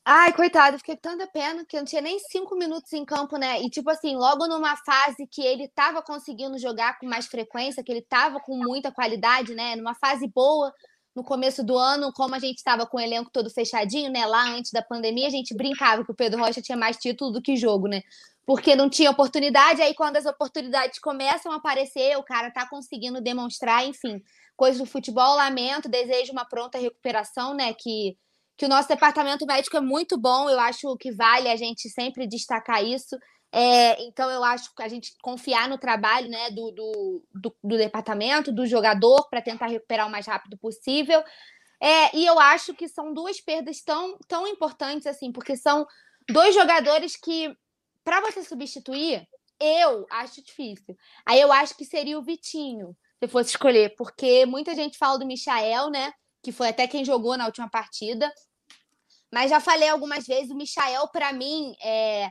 Ai, 0.07 0.31
coitado, 0.33 0.77
fiquei 0.77 0.95
tanta 0.95 1.25
pena 1.25 1.65
que 1.65 1.75
eu 1.75 1.79
não 1.79 1.85
tinha 1.85 2.01
nem 2.01 2.19
cinco 2.19 2.55
minutos 2.55 2.93
em 2.93 3.03
campo, 3.03 3.37
né? 3.37 3.59
E, 3.63 3.69
tipo 3.71 3.89
assim, 3.89 4.15
logo 4.15 4.47
numa 4.47 4.77
fase 4.77 5.25
que 5.25 5.41
ele 5.41 5.67
tava 5.69 5.99
conseguindo 6.03 6.59
jogar 6.59 6.99
com 6.99 7.07
mais 7.07 7.25
frequência, 7.25 7.83
que 7.83 7.91
ele 7.91 8.03
tava 8.03 8.39
com 8.39 8.55
muita 8.55 8.91
qualidade, 8.91 9.55
né? 9.55 9.75
Numa 9.75 9.95
fase 9.95 10.27
boa, 10.27 10.71
no 11.15 11.23
começo 11.23 11.63
do 11.63 11.75
ano, 11.75 12.13
como 12.13 12.35
a 12.35 12.39
gente 12.39 12.57
estava 12.57 12.85
com 12.85 12.97
o 12.97 12.99
elenco 12.99 13.31
todo 13.33 13.49
fechadinho, 13.49 14.11
né? 14.11 14.27
Lá 14.27 14.43
antes 14.49 14.71
da 14.71 14.83
pandemia, 14.83 15.25
a 15.25 15.31
gente 15.31 15.55
brincava 15.55 16.05
que 16.05 16.11
o 16.11 16.15
Pedro 16.15 16.39
Rocha 16.39 16.61
tinha 16.61 16.77
mais 16.77 16.97
título 16.97 17.31
do 17.31 17.41
que 17.41 17.55
jogo, 17.57 17.87
né? 17.87 18.03
Porque 18.45 18.75
não 18.75 18.87
tinha 18.87 19.09
oportunidade, 19.09 19.81
aí 19.81 19.95
quando 19.95 20.17
as 20.17 20.25
oportunidades 20.27 20.99
começam 20.99 21.51
a 21.51 21.55
aparecer, 21.55 22.15
o 22.15 22.23
cara 22.23 22.51
tá 22.51 22.69
conseguindo 22.69 23.19
demonstrar, 23.21 23.83
enfim, 23.87 24.21
coisas 24.55 24.77
do 24.79 24.85
futebol, 24.85 25.35
lamento, 25.35 25.89
desejo 25.89 26.31
uma 26.31 26.45
pronta 26.45 26.77
recuperação, 26.77 27.55
né? 27.55 27.73
Que 27.73 28.15
que 28.57 28.65
o 28.65 28.69
nosso 28.69 28.87
departamento 28.87 29.45
médico 29.45 29.77
é 29.77 29.81
muito 29.81 30.17
bom, 30.17 30.49
eu 30.49 30.59
acho 30.59 30.95
que 30.97 31.11
vale 31.11 31.49
a 31.49 31.55
gente 31.55 31.89
sempre 31.89 32.27
destacar 32.27 32.83
isso. 32.83 33.17
É, 33.51 34.01
então, 34.03 34.29
eu 34.29 34.43
acho 34.43 34.73
que 34.73 34.83
a 34.83 34.87
gente 34.87 35.13
confiar 35.21 35.69
no 35.69 35.77
trabalho 35.77 36.29
né, 36.29 36.49
do, 36.51 36.71
do, 36.71 37.23
do, 37.33 37.55
do 37.63 37.77
departamento, 37.77 38.51
do 38.51 38.65
jogador, 38.65 39.27
para 39.29 39.41
tentar 39.41 39.67
recuperar 39.67 40.07
o 40.07 40.11
mais 40.11 40.25
rápido 40.25 40.57
possível. 40.57 41.23
É, 41.81 42.15
e 42.15 42.25
eu 42.25 42.39
acho 42.39 42.73
que 42.73 42.87
são 42.87 43.13
duas 43.13 43.41
perdas 43.41 43.81
tão, 43.81 44.17
tão 44.27 44.47
importantes, 44.47 45.07
assim, 45.07 45.31
porque 45.31 45.55
são 45.55 45.85
dois 46.29 46.55
jogadores 46.55 47.15
que, 47.15 47.55
para 48.03 48.21
você 48.21 48.43
substituir, 48.43 49.25
eu 49.59 50.05
acho 50.11 50.43
difícil. 50.43 50.95
Aí 51.25 51.39
eu 51.39 51.51
acho 51.51 51.75
que 51.75 51.85
seria 51.85 52.17
o 52.17 52.23
Vitinho, 52.23 52.95
se 53.21 53.27
fosse 53.27 53.51
escolher, 53.51 53.95
porque 53.97 54.45
muita 54.45 54.73
gente 54.75 54.97
fala 54.97 55.19
do 55.19 55.25
Michael, 55.25 55.89
né? 55.89 56.13
que 56.45 56.51
foi 56.51 56.69
até 56.69 56.87
quem 56.87 57.03
jogou 57.03 57.35
na 57.35 57.47
última 57.47 57.67
partida. 57.67 58.31
Mas 59.31 59.49
já 59.49 59.59
falei 59.59 59.89
algumas 59.89 60.25
vezes, 60.25 60.51
o 60.51 60.55
Michael, 60.55 61.07
para 61.09 61.33
mim, 61.33 61.75
é, 61.83 62.29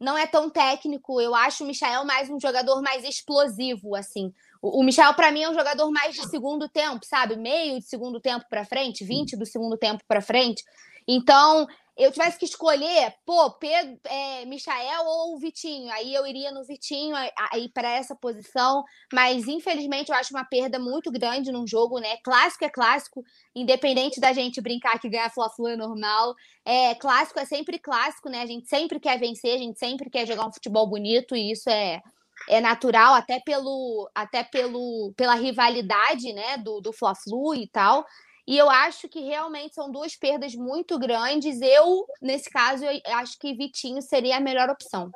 não 0.00 0.16
é 0.16 0.26
tão 0.26 0.48
técnico. 0.48 1.20
Eu 1.20 1.34
acho 1.34 1.64
o 1.64 1.66
Michael 1.66 2.04
mais 2.04 2.30
um 2.30 2.40
jogador 2.40 2.80
mais 2.82 3.04
explosivo, 3.04 3.94
assim. 3.94 4.32
O, 4.60 4.80
o 4.80 4.84
Michael, 4.84 5.14
para 5.14 5.30
mim, 5.32 5.42
é 5.42 5.50
um 5.50 5.54
jogador 5.54 5.90
mais 5.90 6.14
de 6.14 6.28
segundo 6.28 6.68
tempo, 6.68 7.04
sabe? 7.04 7.36
Meio 7.36 7.78
de 7.78 7.86
segundo 7.86 8.20
tempo 8.20 8.46
para 8.48 8.64
frente, 8.64 9.04
20 9.04 9.36
do 9.36 9.46
segundo 9.46 9.76
tempo 9.76 10.02
para 10.06 10.20
frente. 10.20 10.62
Então, 11.06 11.66
eu 11.96 12.12
tivesse 12.12 12.38
que 12.38 12.44
escolher, 12.44 13.14
pô, 13.24 13.50
Pedro, 13.52 13.98
é, 14.04 14.44
Michael 14.44 15.04
ou 15.06 15.38
Vitinho, 15.38 15.90
aí 15.92 16.14
eu 16.14 16.26
iria 16.26 16.52
no 16.52 16.62
Vitinho 16.62 17.16
aí 17.50 17.70
para 17.70 17.90
essa 17.90 18.14
posição, 18.14 18.84
mas 19.10 19.48
infelizmente 19.48 20.10
eu 20.10 20.14
acho 20.14 20.34
uma 20.34 20.44
perda 20.44 20.78
muito 20.78 21.10
grande 21.10 21.50
num 21.50 21.66
jogo, 21.66 21.98
né? 21.98 22.18
Clássico 22.22 22.66
é 22.66 22.68
clássico, 22.68 23.24
independente 23.54 24.20
da 24.20 24.32
gente 24.34 24.60
brincar 24.60 25.00
que 25.00 25.08
ganhar 25.08 25.32
Fla-Flu 25.32 25.68
é 25.68 25.76
normal. 25.76 26.34
É, 26.66 26.94
clássico 26.96 27.40
é 27.40 27.46
sempre 27.46 27.78
clássico, 27.78 28.28
né? 28.28 28.42
A 28.42 28.46
gente 28.46 28.68
sempre 28.68 29.00
quer 29.00 29.18
vencer, 29.18 29.54
a 29.54 29.58
gente 29.58 29.78
sempre 29.78 30.10
quer 30.10 30.26
jogar 30.26 30.46
um 30.46 30.52
futebol 30.52 30.86
bonito 30.86 31.34
e 31.34 31.50
isso 31.52 31.70
é 31.70 32.02
é 32.48 32.60
natural 32.60 33.14
até 33.14 33.40
pelo 33.40 34.10
até 34.14 34.44
pelo 34.44 35.12
pela 35.16 35.34
rivalidade, 35.34 36.32
né, 36.32 36.58
do, 36.58 36.80
do 36.80 36.92
Fla-Flu 36.92 37.54
e 37.54 37.66
tal. 37.66 38.04
E 38.46 38.56
eu 38.56 38.70
acho 38.70 39.08
que 39.08 39.20
realmente 39.20 39.74
são 39.74 39.90
duas 39.90 40.14
perdas 40.14 40.54
muito 40.54 40.98
grandes. 40.98 41.60
Eu, 41.60 42.06
nesse 42.22 42.48
caso, 42.48 42.84
eu 42.84 43.00
acho 43.16 43.38
que 43.38 43.54
Vitinho 43.54 44.00
seria 44.00 44.36
a 44.36 44.40
melhor 44.40 44.70
opção. 44.70 45.10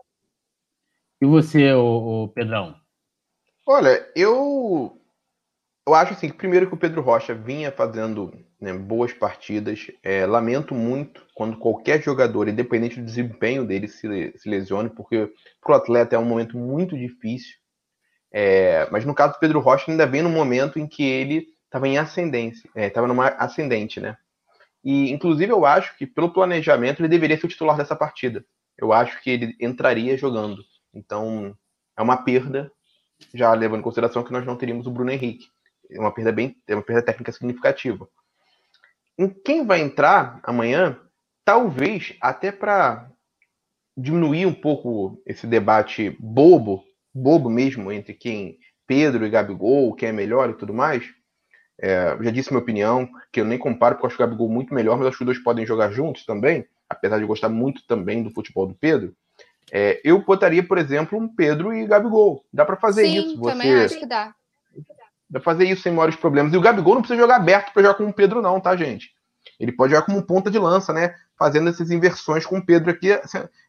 E 1.23 1.27
você, 1.27 1.73
o, 1.73 2.28
Pedrão? 2.35 2.74
Olha, 3.66 4.11
eu 4.16 4.97
eu 5.86 5.94
acho 5.94 6.12
assim 6.12 6.28
que 6.28 6.36
primeiro 6.36 6.66
que 6.66 6.74
o 6.74 6.78
Pedro 6.78 7.02
Rocha 7.02 7.35
vinha 7.35 7.73
fazendo 7.73 8.32
né, 8.61 8.73
boas 8.73 9.12
partidas. 9.12 9.90
É, 10.02 10.27
lamento 10.27 10.74
muito 10.74 11.27
quando 11.35 11.59
qualquer 11.59 12.02
jogador, 12.02 12.48
independente 12.48 13.01
do 13.01 13.05
desempenho 13.05 13.65
dele, 13.65 13.89
se, 13.89 14.32
se 14.36 14.48
lesione, 14.48 14.90
porque 14.90 15.32
para 15.61 15.73
o 15.73 15.77
atleta 15.77 16.16
é 16.16 16.19
um 16.19 16.24
momento 16.24 16.57
muito 16.57 16.97
difícil. 16.97 17.57
É, 18.32 18.89
mas 18.90 19.05
no 19.05 19.15
caso 19.15 19.35
do 19.35 19.40
Pedro 19.40 19.61
Rocha, 19.61 19.90
ainda 19.90 20.07
vem 20.07 20.23
no 20.23 20.31
momento 20.31 20.78
em 20.78 20.86
que 20.86 21.02
ele 21.02 21.48
estava 21.71 21.87
em 21.87 21.97
ascendência, 21.97 22.69
estava 22.75 23.07
é, 23.07 23.09
numa 23.09 23.29
ascendente, 23.29 24.01
né? 24.01 24.17
E, 24.83 25.13
inclusive, 25.13 25.53
eu 25.53 25.65
acho 25.65 25.97
que, 25.97 26.05
pelo 26.05 26.33
planejamento, 26.33 27.01
ele 27.01 27.09
deveria 27.09 27.39
ser 27.39 27.47
o 27.47 27.49
titular 27.49 27.77
dessa 27.77 27.95
partida. 27.95 28.45
Eu 28.77 28.93
acho 28.93 29.23
que 29.23 29.31
ele 29.31 29.57
entraria 29.61 30.17
jogando. 30.17 30.65
Então, 30.93 31.57
é 31.97 32.03
uma 32.03 32.17
perda, 32.25 32.73
já 33.33 33.53
levando 33.53 33.81
em 33.81 33.85
consideração 33.85 34.25
que 34.25 34.33
nós 34.33 34.45
não 34.45 34.57
teríamos 34.57 34.87
o 34.87 34.91
Bruno 34.91 35.13
Henrique. 35.13 35.47
É 35.91 36.01
uma 36.01 36.13
perda 36.13 36.33
bem, 36.33 36.57
é 36.67 36.75
uma 36.75 36.83
perda 36.83 37.03
técnica 37.03 37.31
significativa. 37.31 38.09
Em 39.19 39.29
quem 39.29 39.67
vai 39.67 39.81
entrar 39.81 40.41
amanhã, 40.43 40.99
talvez 41.45 42.17
até 42.21 42.51
para 42.51 43.11
diminuir 43.97 44.47
um 44.47 44.55
pouco 44.55 45.23
esse 45.27 45.47
debate 45.47 46.17
bobo, 46.19 46.83
bobo 47.15 47.51
mesmo, 47.51 47.93
entre 47.93 48.15
quem 48.15 48.59
Pedro 48.87 49.27
e 49.27 49.31
Gabigol, 49.31 49.95
quem 49.95 50.09
é 50.09 50.13
melhor 50.13 50.49
e 50.49 50.55
tudo 50.55 50.73
mais, 50.73 51.05
é, 51.81 52.16
já 52.20 52.31
disse 52.31 52.51
minha 52.51 52.62
opinião, 52.62 53.09
que 53.32 53.40
eu 53.40 53.44
nem 53.44 53.59
comparo, 53.59 53.94
porque 53.94 54.05
eu 54.05 54.09
acho 54.09 54.16
o 54.16 54.27
Gabigol 54.27 54.48
muito 54.48 54.74
melhor, 54.74 54.98
mas 54.98 55.09
acho 55.09 55.16
que 55.16 55.24
os 55.24 55.27
dois 55.27 55.39
podem 55.39 55.65
jogar 55.65 55.90
juntos 55.90 56.27
também, 56.27 56.66
apesar 56.89 57.19
de 57.19 57.24
gostar 57.24 57.48
muito 57.48 57.82
também 57.86 58.23
do 58.23 58.31
futebol 58.31 58.66
do 58.66 58.74
Pedro. 58.74 59.15
É, 59.73 60.01
eu 60.05 60.23
botaria, 60.23 60.62
por 60.62 60.77
exemplo, 60.77 61.19
um 61.19 61.27
Pedro 61.27 61.73
e 61.73 61.86
Gabigol. 61.86 62.44
Dá 62.52 62.66
para 62.66 62.77
fazer 62.77 63.07
Sim, 63.07 63.19
isso. 63.19 63.39
Você... 63.39 63.52
também 63.52 63.74
acho 63.74 63.98
que 63.98 64.07
dá. 64.07 64.35
Dá 65.28 65.40
pra 65.40 65.52
fazer 65.52 65.65
isso 65.65 65.82
sem 65.82 65.93
maiores 65.93 66.16
problemas. 66.16 66.52
E 66.52 66.57
o 66.57 66.61
Gabigol 66.61 66.94
não 66.94 67.02
precisa 67.02 67.20
jogar 67.20 67.36
aberto 67.36 67.73
para 67.73 67.82
jogar 67.82 67.94
com 67.94 68.09
o 68.09 68.12
Pedro, 68.12 68.43
não, 68.43 68.61
tá, 68.61 68.77
gente? 68.77 69.15
Ele 69.59 69.73
pode 69.73 69.93
jogar 69.93 70.05
como 70.05 70.23
ponta 70.23 70.51
de 70.51 70.59
lança, 70.59 70.93
né? 70.93 71.15
Fazendo 71.39 71.70
essas 71.70 71.90
inversões 71.90 72.44
com 72.44 72.59
o 72.59 72.65
Pedro 72.65 72.90
aqui, 72.90 73.09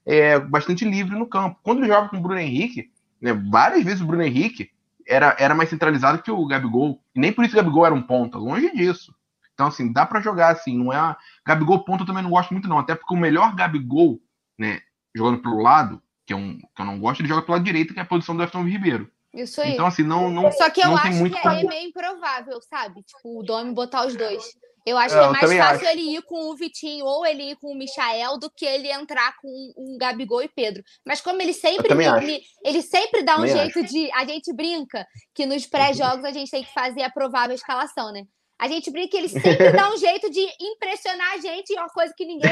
é, 0.06 0.40
bastante 0.40 0.84
livre 0.84 1.18
no 1.18 1.28
campo. 1.28 1.60
Quando 1.64 1.80
ele 1.80 1.88
joga 1.88 2.10
com 2.10 2.18
o 2.18 2.22
Bruno 2.22 2.40
Henrique, 2.40 2.92
né, 3.22 3.34
várias 3.50 3.84
vezes 3.86 4.02
o 4.02 4.06
Bruno 4.06 4.24
Henrique 4.24 4.72
era, 5.08 5.36
era 5.40 5.56
mais 5.56 5.70
centralizado 5.70 6.22
que 6.22 6.32
o 6.32 6.46
Gabigol. 6.46 7.02
E 7.16 7.20
nem 7.20 7.32
por 7.32 7.46
isso 7.46 7.54
o 7.54 7.58
Gabigol 7.58 7.86
era 7.86 7.96
um 7.96 8.02
ponta, 8.02 8.38
longe 8.38 8.72
disso. 8.72 9.14
Então, 9.54 9.68
assim, 9.68 9.92
dá 9.92 10.06
para 10.06 10.22
jogar 10.22 10.50
assim, 10.50 10.78
não 10.78 10.92
é. 10.92 10.98
A... 10.98 11.18
Gabigol 11.46 11.84
ponta 11.84 12.04
eu 12.04 12.08
também 12.08 12.24
não 12.24 12.32
gosto 12.32 12.52
muito, 12.52 12.68
não. 12.68 12.80
Até 12.80 12.96
porque 12.96 13.14
o 13.14 13.18
melhor 13.18 13.56
Gabigol, 13.56 14.20
né, 14.58 14.82
jogando 15.16 15.42
pelo 15.42 15.62
lado, 15.62 16.02
que, 16.26 16.34
é 16.34 16.36
um, 16.36 16.58
que 16.58 16.82
eu 16.82 16.86
não 16.86 17.00
gosto, 17.00 17.22
ele 17.22 17.30
joga 17.30 17.42
pela 17.44 17.60
direita, 17.60 17.94
que 17.94 18.00
é 18.00 18.04
a 18.04 18.06
posição 18.06 18.36
do 18.36 18.42
Everton 18.42 18.64
Ribeiro. 18.64 19.12
Isso 19.34 19.62
aí. 19.62 19.74
Então, 19.74 19.86
assim, 19.86 20.04
não. 20.04 20.30
não 20.30 20.52
Só 20.52 20.70
que 20.70 20.82
eu 20.82 20.96
acho 20.96 21.24
que 21.24 21.48
é 21.48 21.64
meio 21.64 21.90
improvável, 21.90 22.60
sabe? 22.62 23.02
Tipo, 23.04 23.40
o 23.40 23.44
Domi 23.44 23.74
botar 23.74 24.06
os 24.06 24.16
dois. 24.16 24.44
Eu 24.86 24.98
acho 24.98 25.14
É, 25.16 25.18
que 25.20 25.24
é 25.24 25.28
eu 25.28 25.32
mais 25.32 25.58
fácil 25.58 25.88
acho. 25.88 25.98
ele 25.98 26.16
ir 26.18 26.22
com 26.24 26.50
o 26.50 26.56
Vitinho 26.56 27.06
ou 27.06 27.26
ele 27.26 27.52
ir 27.52 27.56
com 27.58 27.72
o 27.72 27.76
Michael 27.78 28.40
do 28.40 28.50
que 28.50 28.66
ele 28.66 28.92
entrar 28.92 29.36
com 29.38 29.48
um 29.78 29.98
Gabigol 30.00 30.42
e 30.42 30.50
Pedro. 30.50 30.82
Mas 31.06 31.22
como 31.22 31.40
ele 31.42 31.54
sempre 31.54 31.94
me- 31.94 32.06
acho. 32.08 32.26
me- 32.26 32.42
ele 32.66 32.82
sempre 32.82 33.22
dá 33.22 33.34
um 33.36 33.46
Também 33.46 33.56
jeito 33.58 33.84
de. 33.84 34.12
A 34.14 34.26
gente 34.26 34.52
brinca 34.54 35.06
que 35.36 35.46
nos 35.46 35.66
pré-jogos 35.68 36.26
a 36.26 36.32
gente 36.32 36.50
tem 36.50 36.64
que 36.64 36.74
fazer 36.74 37.04
a 37.04 37.12
provável 37.12 37.54
escalação, 37.56 38.12
né? 38.12 38.24
A 38.60 38.68
gente 38.68 38.92
brinca 38.92 39.10
que 39.10 39.18
ele 39.18 39.28
sempre 39.30 39.72
dá 39.72 39.92
um 39.92 39.98
jeito 39.98 40.30
de 40.30 40.48
impressionar 40.60 41.34
a 41.34 41.38
gente 41.38 41.72
em 41.74 41.78
uma 41.78 41.88
coisa 41.90 42.14
que 42.16 42.26
ninguém 42.26 42.52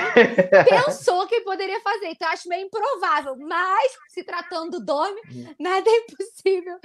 pensou 0.68 1.28
que 1.28 1.42
poderia 1.42 1.80
fazer. 1.82 2.08
Então, 2.08 2.28
eu 2.28 2.34
acho 2.34 2.50
meio 2.50 2.66
improvável. 2.66 3.36
Mas, 3.38 3.92
se 4.10 4.24
tratando 4.24 4.80
do 4.80 4.86
Domi, 4.86 5.20
nada 5.60 5.88
é 5.90 5.98
impossível. 5.98 6.78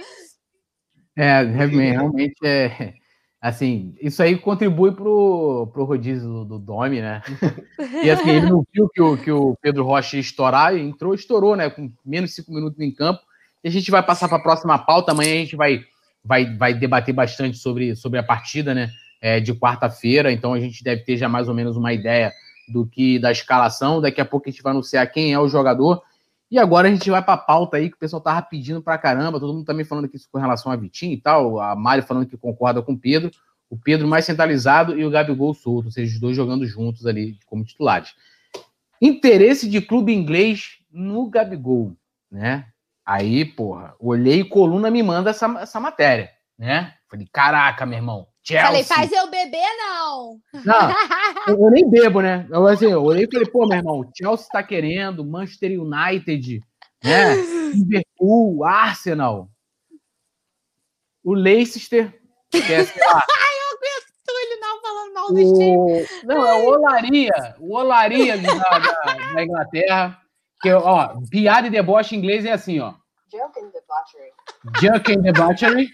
É, 1.17 1.41
realmente, 1.43 1.91
realmente 1.97 2.45
é. 2.45 2.93
Assim, 3.45 3.93
isso 4.01 4.23
aí 4.23 4.35
contribui 4.35 4.91
pro, 4.91 5.69
pro 5.71 5.83
rodízio 5.83 6.27
do, 6.27 6.45
do 6.45 6.57
Domi, 6.57 6.99
né? 6.99 7.21
E 8.03 8.09
assim, 8.09 8.27
ele 8.31 8.49
não 8.49 8.65
viu 8.73 8.89
que 8.89 8.99
o, 8.99 9.15
que 9.15 9.31
o 9.31 9.55
Pedro 9.61 9.83
Rocha 9.83 10.15
ia 10.15 10.21
estourar, 10.21 10.75
e 10.75 10.81
entrou, 10.81 11.13
estourou, 11.13 11.55
né? 11.55 11.69
Com 11.69 11.91
menos 12.03 12.31
de 12.31 12.37
cinco 12.37 12.51
minutos 12.51 12.79
em 12.79 12.91
campo. 12.91 13.21
E 13.63 13.67
a 13.67 13.71
gente 13.71 13.91
vai 13.91 14.01
passar 14.01 14.27
para 14.27 14.37
a 14.37 14.41
próxima 14.41 14.79
pauta. 14.79 15.11
Amanhã 15.11 15.35
a 15.35 15.37
gente 15.37 15.55
vai, 15.55 15.81
vai, 16.23 16.57
vai 16.57 16.73
debater 16.73 17.13
bastante 17.13 17.59
sobre, 17.59 17.95
sobre 17.95 18.17
a 18.17 18.23
partida, 18.23 18.73
né? 18.73 18.89
É, 19.21 19.39
de 19.39 19.53
quarta-feira. 19.53 20.31
Então 20.31 20.51
a 20.55 20.59
gente 20.59 20.83
deve 20.83 21.03
ter 21.03 21.15
já 21.15 21.29
mais 21.29 21.47
ou 21.47 21.53
menos 21.53 21.77
uma 21.77 21.93
ideia 21.93 22.33
do 22.67 22.83
que 22.87 23.19
da 23.19 23.31
escalação. 23.31 24.01
Daqui 24.01 24.19
a 24.19 24.25
pouco 24.25 24.49
a 24.49 24.51
gente 24.51 24.63
vai 24.63 24.71
anunciar 24.71 25.05
quem 25.11 25.33
é 25.33 25.39
o 25.39 25.47
jogador. 25.47 26.01
E 26.55 26.57
agora 26.57 26.87
a 26.87 26.89
gente 26.89 27.11
vai 27.11 27.21
para 27.21 27.33
a 27.33 27.37
pauta 27.37 27.75
aí 27.75 27.89
que 27.89 27.97
o 27.97 27.99
pessoal 27.99 28.21
tava 28.21 28.41
pedindo 28.41 28.81
pra 28.81 28.97
caramba, 28.97 29.41
todo 29.41 29.53
mundo 29.53 29.65
também 29.65 29.83
falando 29.83 30.05
aqui 30.05 30.17
com 30.31 30.39
relação 30.39 30.71
a 30.71 30.75
Vitinho 30.77 31.11
e 31.11 31.19
tal, 31.19 31.59
a 31.59 31.75
Mari 31.75 32.01
falando 32.01 32.25
que 32.25 32.37
concorda 32.37 32.81
com 32.81 32.93
o 32.93 32.97
Pedro, 32.97 33.29
o 33.69 33.77
Pedro 33.77 34.07
mais 34.07 34.23
centralizado 34.23 34.97
e 34.97 35.03
o 35.03 35.09
Gabigol 35.09 35.53
solto, 35.53 35.87
ou 35.87 35.91
seja, 35.91 36.13
os 36.13 36.17
dois 36.21 36.33
jogando 36.33 36.65
juntos 36.65 37.05
ali 37.05 37.37
como 37.45 37.65
titulares. 37.65 38.15
Interesse 39.01 39.69
de 39.69 39.81
clube 39.81 40.13
inglês 40.13 40.77
no 40.89 41.29
Gabigol, 41.29 41.93
né? 42.31 42.67
Aí, 43.05 43.43
porra, 43.43 43.93
olhei 43.99 44.39
e 44.39 44.45
coluna 44.45 44.89
me 44.89 45.03
manda 45.03 45.31
essa, 45.31 45.47
essa 45.59 45.81
matéria, 45.81 46.29
né? 46.57 46.93
Falei, 47.09 47.27
caraca, 47.33 47.85
meu 47.85 47.97
irmão, 47.97 48.27
Chelsea. 48.45 48.67
Falei, 48.67 48.83
faz 48.83 49.11
eu 49.11 49.27
beber, 49.29 49.67
não. 49.77 50.39
Não, 50.63 50.89
eu, 51.47 51.65
eu 51.65 51.71
nem 51.71 51.89
bebo, 51.89 52.21
né? 52.21 52.47
Eu, 52.49 52.67
assim, 52.67 52.91
eu 52.91 53.03
olhei 53.03 53.25
e 53.25 53.31
falei, 53.31 53.49
pô, 53.49 53.67
meu 53.67 53.77
irmão, 53.77 54.11
Chelsea 54.15 54.47
tá 54.51 54.61
querendo, 54.61 55.25
Manchester 55.25 55.81
United, 55.81 56.61
né? 57.03 57.35
Liverpool, 57.73 58.63
Arsenal. 58.63 59.49
O 61.23 61.33
Leicester, 61.33 62.13
que 62.51 62.57
é, 62.71 62.85
sei 62.85 63.03
lá, 63.03 63.23
Ele 64.27 64.59
não 64.59 64.81
falando 64.81 65.13
mal 65.13 65.27
do 65.29 65.35
time. 65.35 65.77
o, 65.77 66.25
não, 66.25 66.47
é 66.47 66.53
o 66.55 66.65
Olaria, 66.65 67.55
o 67.59 67.73
Olaria 67.73 68.37
da, 68.37 68.53
da, 68.53 69.33
da 69.33 69.43
Inglaterra, 69.43 70.21
que, 70.61 70.71
ó, 70.71 71.15
piada 71.29 71.67
e 71.67 71.69
deboche 71.69 72.15
em 72.15 72.19
inglês 72.19 72.45
é 72.45 72.51
assim, 72.51 72.79
ó. 72.79 72.93
Joke 73.31 73.59
and 73.59 73.71
debauchery. 73.71 74.31
Junk 74.81 75.11
and 75.11 75.21
Debauchery, 75.21 75.89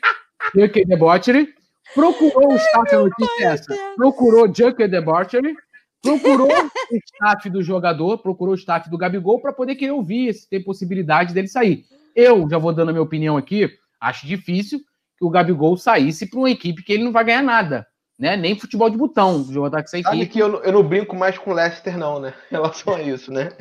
Junk 0.56 0.82
and 0.82 0.88
Debauchery, 0.88 1.54
procurou 1.94 2.54
o 2.54 2.56
staff, 2.56 2.96
a 2.96 3.00
notícia 3.00 3.44
é 3.44 3.44
essa, 3.48 3.76
procurou 3.96 4.54
Junk 4.54 4.84
and 4.84 4.90
Debauchery, 4.90 5.56
procurou 6.02 6.48
o 6.48 6.96
staff 6.96 7.50
do 7.50 7.62
jogador, 7.62 8.18
procurou 8.20 8.54
o 8.54 8.58
staff 8.58 8.90
do 8.90 8.98
Gabigol 8.98 9.40
para 9.42 9.54
poder 9.54 9.76
querer 9.76 9.92
ouvir 9.92 10.34
se 10.34 10.50
tem 10.50 10.64
possibilidade 10.64 11.34
dele 11.34 11.48
sair. 11.48 11.84
Eu 12.16 12.50
já 12.50 12.58
vou 12.58 12.74
dando 12.74 12.90
a 12.90 12.92
minha 12.92 13.04
opinião 13.04 13.38
aqui, 13.38 13.70
acho 14.00 14.26
difícil 14.26 14.80
que 15.18 15.26
o 15.26 15.30
Gabigol 15.30 15.78
saísse 15.78 16.26
para 16.30 16.40
uma 16.40 16.50
equipe 16.50 16.84
que 16.84 16.92
ele 16.94 17.04
não 17.04 17.12
vai 17.12 17.24
ganhar 17.24 17.44
nada, 17.44 17.86
né? 18.18 18.36
Nem 18.36 18.58
futebol 18.60 18.90
de 18.90 18.98
botão, 18.98 19.44
jogar 19.52 19.70
com 19.70 19.78
essa 19.96 20.02
Sabe 20.02 20.26
que 20.26 20.40
eu, 20.40 20.50
não- 20.50 20.64
eu 20.64 20.72
não 20.72 20.84
brinco 20.84 21.16
mais 21.16 21.38
com 21.38 21.52
o 21.52 21.54
Leicester, 21.54 21.98
não, 21.98 22.20
né? 22.20 22.34
Em 22.52 22.56
relação 22.56 22.96
a 22.96 23.02
isso, 23.02 23.32
né? 23.32 23.52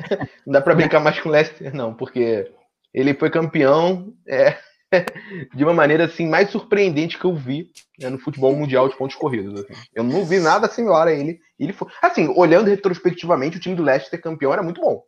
Não 0.45 0.53
dá 0.53 0.61
pra 0.61 0.73
brincar 0.75 0.99
mais 0.99 1.19
com 1.19 1.29
o 1.29 1.31
Leicester, 1.31 1.73
não, 1.75 1.93
porque 1.93 2.51
ele 2.93 3.13
foi 3.13 3.29
campeão 3.29 4.11
é, 4.27 4.57
de 5.55 5.63
uma 5.63 5.73
maneira 5.73 6.05
assim 6.05 6.27
mais 6.27 6.49
surpreendente 6.49 7.17
que 7.17 7.25
eu 7.25 7.33
vi 7.33 7.71
né, 7.99 8.09
no 8.09 8.19
futebol 8.19 8.55
mundial 8.55 8.89
de 8.89 8.95
pontos 8.95 9.15
corridos. 9.15 9.61
assim. 9.61 9.73
Eu 9.93 10.03
não 10.03 10.25
vi 10.25 10.39
nada 10.39 10.67
similar 10.67 11.07
a 11.07 11.13
ele. 11.13 11.39
Ele 11.59 11.73
foi, 11.73 11.87
assim, 12.01 12.33
olhando 12.35 12.69
retrospectivamente, 12.69 13.57
o 13.57 13.59
time 13.59 13.75
do 13.75 13.83
Leicester 13.83 14.21
campeão 14.21 14.53
era 14.53 14.63
muito 14.63 14.81
bom. 14.81 15.03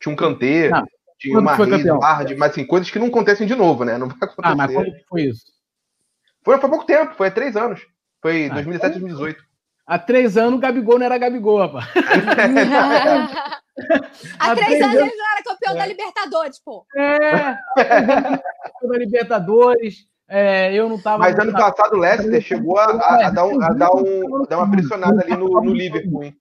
Tinha 0.00 0.12
um 0.12 0.16
Kanté, 0.16 0.70
Não, 0.70 0.84
tinha 1.18 1.38
o 1.38 2.00
Vardy, 2.00 2.34
mas 2.34 2.52
assim, 2.52 2.66
coisas 2.66 2.90
que 2.90 2.98
não 2.98 3.08
acontecem 3.08 3.46
de 3.46 3.54
novo, 3.54 3.84
né? 3.84 3.98
Não 3.98 4.08
vai 4.08 4.16
acontecer. 4.16 4.52
Ah, 4.52 4.54
mas 4.56 4.72
quando 4.72 4.92
que 4.92 5.04
foi 5.08 5.22
isso? 5.22 5.44
Foi, 6.42 6.58
foi 6.58 6.70
pouco 6.70 6.86
tempo, 6.86 7.14
foi 7.14 7.28
há 7.28 7.30
três 7.30 7.56
anos. 7.56 7.80
Foi 8.22 8.46
Ah, 8.46 8.54
2017, 8.54 8.98
2018. 9.00 9.44
Há 9.86 9.98
três 9.98 10.36
anos 10.36 10.54
o 10.54 10.58
Gabigol 10.58 10.98
não 10.98 11.06
era 11.06 11.18
Gabigol, 11.18 11.58
rapaz. 11.58 11.86
Há 14.38 14.54
três 14.54 14.82
anos 14.82 14.94
ele 14.96 15.16
não 15.16 15.32
era 15.32 15.42
campeão 15.44 15.74
da 15.74 15.86
Libertadores, 15.86 16.60
pô. 16.64 16.86
É, 16.96 17.58
da 18.82 18.98
Libertadores, 18.98 20.06
é, 20.28 20.72
eu 20.74 20.88
não 20.88 21.00
tava. 21.00 21.18
Mas 21.18 21.38
ano 21.38 21.52
passado 21.52 21.94
o 21.96 21.98
Leicester 21.98 22.40
chegou 22.40 22.78
a, 22.78 22.84
a- 22.84 23.26
a 23.26 23.30
dar, 23.30 23.46
um- 23.46 23.62
a 23.62 23.68
dar 23.72 23.90
um- 23.94 24.42
a 24.44 24.46
dar 24.48 24.58
uma 24.58 24.70
pressionada 24.70 25.22
ali 25.22 25.36
no, 25.36 25.48
no 25.48 25.72
Liverpool, 25.72 26.22
hein? 26.24 26.36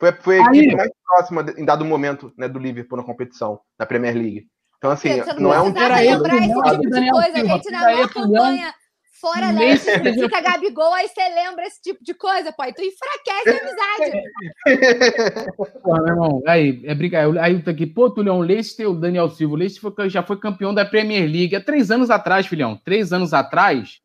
Foi, 0.00 0.12
foi 0.12 0.38
a 0.38 0.42
equipe 0.42 0.76
mais 0.76 0.90
próxima 1.04 1.44
em 1.56 1.64
dado 1.64 1.84
momento 1.84 2.32
né, 2.38 2.46
do 2.48 2.58
Liverpool 2.58 2.98
na 2.98 3.04
competição, 3.04 3.60
na 3.78 3.84
Premier 3.84 4.14
League. 4.14 4.46
Então, 4.76 4.90
assim, 4.92 5.20
não 5.38 5.52
é 5.52 5.60
um. 5.60 5.76
Era 5.76 5.96
lembrar 5.96 6.36
esse 6.36 6.46
tipo 6.46 6.90
de 6.90 7.10
coisa, 7.10 7.38
a 7.38 7.44
gente 7.44 7.70
não 7.70 8.02
acompanha 8.04 8.74
Fora 9.20 9.50
Leste, 9.50 9.90
fica 10.14 10.40
Gabigol, 10.40 10.94
aí 10.94 11.08
você 11.08 11.28
lembra 11.28 11.66
esse 11.66 11.82
tipo 11.82 12.04
de 12.04 12.14
coisa, 12.14 12.52
pô. 12.52 12.62
Aí 12.62 12.72
tu 12.72 12.82
enfraquece 12.82 13.50
a 13.50 14.06
amizade. 14.06 15.52
pô, 15.82 15.94
meu 15.94 16.06
irmão, 16.06 16.42
aí, 16.46 16.80
é 16.84 16.94
brigar. 16.94 17.36
Aí 17.38 17.60
tá 17.62 17.72
aqui, 17.72 17.86
pô, 17.86 18.08
Tulião, 18.08 18.40
Leicester, 18.40 18.88
o 18.88 18.94
Daniel 18.94 19.28
Silva. 19.28 19.56
O 19.56 19.92
foi, 19.92 20.08
já 20.08 20.22
foi 20.22 20.38
campeão 20.38 20.72
da 20.72 20.84
Premier 20.84 21.28
League 21.28 21.56
há 21.56 21.60
três 21.60 21.90
anos 21.90 22.10
atrás, 22.10 22.46
filhão. 22.46 22.76
Três 22.84 23.12
anos 23.12 23.34
atrás. 23.34 24.00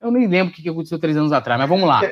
Eu 0.00 0.10
nem 0.10 0.26
lembro 0.28 0.52
o 0.52 0.56
que 0.56 0.68
aconteceu 0.68 0.98
três 0.98 1.16
anos 1.16 1.32
atrás, 1.32 1.58
mas 1.58 1.68
vamos 1.68 1.88
lá. 1.88 2.02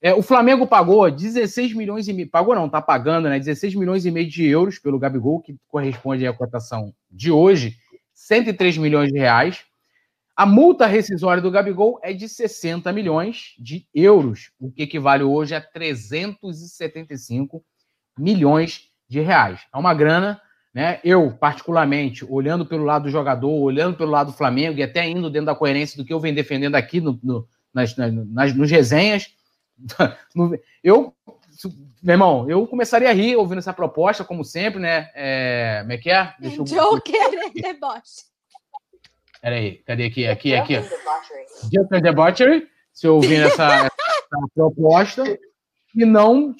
É, 0.00 0.12
o 0.12 0.20
Flamengo 0.20 0.66
pagou 0.66 1.10
16 1.10 1.72
milhões 1.72 2.06
e 2.06 2.12
meio. 2.12 2.28
Pagou 2.28 2.54
não, 2.54 2.68
tá 2.68 2.80
pagando, 2.80 3.28
né? 3.28 3.38
16 3.38 3.74
milhões 3.74 4.04
e 4.04 4.10
meio 4.10 4.28
de 4.28 4.46
euros 4.46 4.78
pelo 4.78 4.98
Gabigol, 4.98 5.40
que 5.40 5.56
corresponde 5.66 6.26
à 6.26 6.32
cotação 6.32 6.92
de 7.10 7.30
hoje, 7.30 7.74
103 8.12 8.76
milhões 8.76 9.10
de 9.10 9.18
reais. 9.18 9.64
A 10.36 10.44
multa 10.44 10.86
rescisória 10.86 11.40
do 11.40 11.50
Gabigol 11.50 11.98
é 12.02 12.12
de 12.12 12.28
60 12.28 12.92
milhões 12.92 13.54
de 13.56 13.86
euros, 13.94 14.50
o 14.58 14.68
que 14.70 14.82
equivale 14.82 15.22
hoje 15.22 15.54
a 15.54 15.60
375 15.60 17.64
milhões 18.18 18.88
de 19.08 19.20
reais. 19.20 19.60
É 19.72 19.78
uma 19.78 19.94
grana, 19.94 20.40
né? 20.74 20.98
Eu, 21.04 21.30
particularmente, 21.30 22.24
olhando 22.28 22.66
pelo 22.66 22.84
lado 22.84 23.04
do 23.04 23.10
jogador, 23.10 23.48
olhando 23.48 23.96
pelo 23.96 24.10
lado 24.10 24.32
do 24.32 24.36
Flamengo 24.36 24.78
e 24.78 24.82
até 24.82 25.08
indo 25.08 25.30
dentro 25.30 25.46
da 25.46 25.54
coerência 25.54 25.96
do 25.96 26.04
que 26.04 26.12
eu 26.12 26.18
venho 26.18 26.34
defendendo 26.34 26.74
aqui 26.74 27.00
no, 27.00 27.16
no, 27.22 27.46
nas, 27.72 27.96
nas, 27.96 28.52
nos 28.54 28.68
resenhas, 28.68 29.28
eu, 30.82 31.14
meu 32.02 32.14
irmão, 32.14 32.50
eu 32.50 32.66
começaria 32.66 33.08
a 33.08 33.12
rir 33.12 33.36
ouvindo 33.36 33.58
essa 33.58 33.72
proposta, 33.72 34.24
como 34.24 34.44
sempre, 34.44 34.80
né? 34.80 35.10
É, 35.14 35.78
como 35.82 35.92
é 35.92 35.98
que 35.98 36.10
é? 36.10 36.34
Deixa 36.40 36.56
eu... 36.56 36.64
Joker 36.64 37.52
deboche. 37.54 38.33
Peraí, 39.44 39.82
cadê 39.84 40.04
aqui? 40.04 40.26
Aqui, 40.26 40.54
aqui. 40.54 40.80
Just 41.64 41.90
Debauchery, 42.02 42.66
se 42.90 43.06
eu 43.06 43.16
ouvir 43.16 43.42
essa, 43.42 43.66
essa 43.84 44.48
proposta, 44.54 45.22
e 45.94 46.06
não 46.06 46.56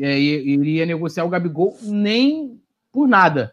é, 0.00 0.20
iria 0.20 0.86
negociar 0.86 1.24
o 1.24 1.28
Gabigol 1.28 1.76
nem 1.82 2.62
por 2.92 3.08
nada. 3.08 3.52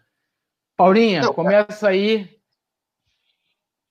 Paulinha, 0.78 1.22
não, 1.24 1.34
começa 1.34 1.90
aí. 1.90 2.30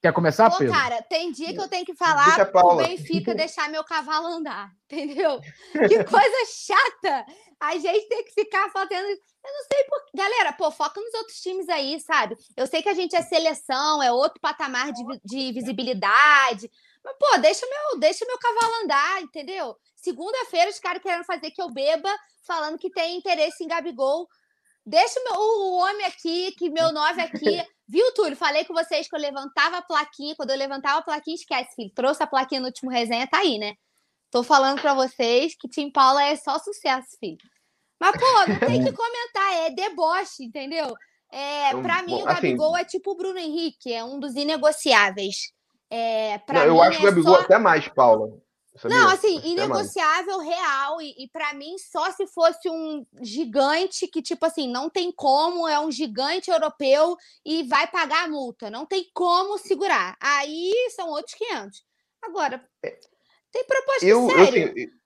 Quer 0.01 0.12
começar, 0.12 0.49
Pô, 0.51 0.59
Pedro? 0.59 0.73
cara, 0.73 1.03
tem 1.03 1.33
dia 1.33 1.53
que 1.53 1.61
eu 1.61 1.69
tenho 1.69 1.85
que 1.85 1.95
falar 1.95 2.47
pro 2.47 2.77
Benfica 2.77 3.35
deixar 3.35 3.69
meu 3.69 3.83
cavalo 3.83 4.29
andar, 4.29 4.70
entendeu? 4.91 5.41
Que 5.73 6.05
coisa 6.05 6.37
chata! 6.47 7.27
A 7.61 7.77
gente 7.77 8.09
tem 8.09 8.25
que 8.25 8.33
ficar 8.33 8.70
fazendo 8.70 9.09
eu 9.45 9.53
não 9.53 9.62
sei 9.73 9.85
por. 9.85 9.99
Galera, 10.15 10.53
pô, 10.53 10.70
foca 10.70 11.01
nos 11.01 11.15
outros 11.15 11.41
times 11.41 11.69
aí, 11.69 12.01
sabe? 12.01 12.37
Eu 12.57 12.66
sei 12.66 12.83
que 12.83 12.89
a 12.89 12.95
gente 12.95 13.16
é 13.16 13.23
seleção, 13.23 14.03
é 14.03 14.12
outro 14.12 14.41
patamar 14.41 14.93
de, 14.93 15.03
de 15.25 15.53
visibilidade. 15.53 16.70
Mas, 17.03 17.16
pô, 17.19 17.39
deixa 17.39 17.66
meu, 17.66 17.99
deixa 17.99 18.27
meu 18.27 18.39
cavalo 18.39 18.85
andar, 18.85 19.23
entendeu? 19.23 19.77
Segunda-feira, 19.97 20.70
os 20.70 20.79
caras 20.79 21.03
querendo 21.03 21.25
fazer 21.25 21.51
que 21.51 21.62
eu 21.62 21.70
beba, 21.70 22.15
falando 22.47 22.79
que 22.79 22.91
tem 22.91 23.16
interesse 23.16 23.65
em 23.65 23.69
Gabigol. 23.69 24.29
Deixa 24.89 25.20
meu, 25.23 25.35
o, 25.35 25.73
o 25.73 25.78
homem 25.81 26.06
aqui, 26.06 26.52
que 26.52 26.70
meu 26.70 26.90
nove 26.93 27.20
aqui. 27.20 27.62
Viu, 27.86 28.12
Túlio? 28.15 28.36
Falei 28.36 28.65
com 28.65 28.73
vocês 28.73 29.06
que 29.06 29.15
eu 29.15 29.20
levantava 29.20 29.78
a 29.78 29.82
plaquinha. 29.82 30.35
Quando 30.35 30.51
eu 30.51 30.56
levantava 30.56 30.98
a 30.98 31.02
plaquinha, 31.02 31.35
esquece, 31.35 31.74
filho. 31.74 31.93
Trouxe 31.94 32.23
a 32.23 32.27
plaquinha 32.27 32.60
no 32.60 32.66
último 32.66 32.90
resenha, 32.90 33.27
tá 33.27 33.39
aí, 33.39 33.59
né? 33.59 33.74
Tô 34.31 34.43
falando 34.43 34.81
para 34.81 34.94
vocês 34.94 35.55
que 35.59 35.69
Tim 35.69 35.90
Paula 35.90 36.23
é 36.23 36.36
só 36.36 36.59
sucesso, 36.59 37.09
filho. 37.20 37.39
Mas, 38.01 38.12
pô, 38.12 38.27
não 38.47 38.59
tem 38.66 38.85
que 38.85 38.93
comentar, 38.93 39.52
é 39.66 39.70
deboche, 39.70 40.44
entendeu? 40.44 40.94
É, 41.31 41.69
então, 41.69 41.82
para 41.82 42.02
mim, 42.02 42.15
o 42.15 42.28
assim 42.28 42.35
Gabigol 42.35 42.74
assim, 42.74 42.82
é 42.82 42.85
tipo 42.86 43.10
o 43.10 43.16
Bruno 43.16 43.39
Henrique, 43.39 43.93
é 43.93 44.02
um 44.02 44.19
dos 44.19 44.35
inegociáveis. 44.35 45.52
É, 45.90 46.40
não, 46.51 46.65
eu 46.65 46.82
acho 46.82 46.98
é 46.98 47.01
o 47.01 47.05
Gabigol 47.05 47.35
só... 47.35 47.40
até 47.43 47.59
mais, 47.59 47.89
Paula. 47.89 48.31
Não, 48.85 49.09
assim, 49.09 49.41
inegociável, 49.45 50.39
real, 50.39 51.01
e, 51.01 51.15
e 51.25 51.29
para 51.29 51.55
mim, 51.55 51.77
só 51.79 52.11
se 52.13 52.27
fosse 52.27 52.69
um 52.69 53.07
gigante 53.21 54.07
que, 54.07 54.23
tipo 54.23 54.45
assim, 54.47 54.69
não 54.69 54.89
tem 54.91 55.11
como, 55.11 55.67
é 55.67 55.81
um 55.81 55.91
gigante 55.91 56.51
europeu 56.51 57.17
e 57.45 57.63
vai 57.65 57.87
pagar 57.87 58.25
a 58.25 58.29
multa. 58.29 58.71
Não 58.71 58.87
tem 58.87 59.09
como 59.13 59.59
segurar. 59.59 60.17
Aí 60.21 60.73
são 60.95 61.09
outros 61.09 61.35
500. 61.35 61.85
Agora, 62.23 62.65
é. 62.85 62.99
tem 63.51 63.65
proposta 63.65 64.05
eu, 64.05 64.29
séria. 64.29 64.67
Eu, 64.67 64.73
assim, 64.73 64.99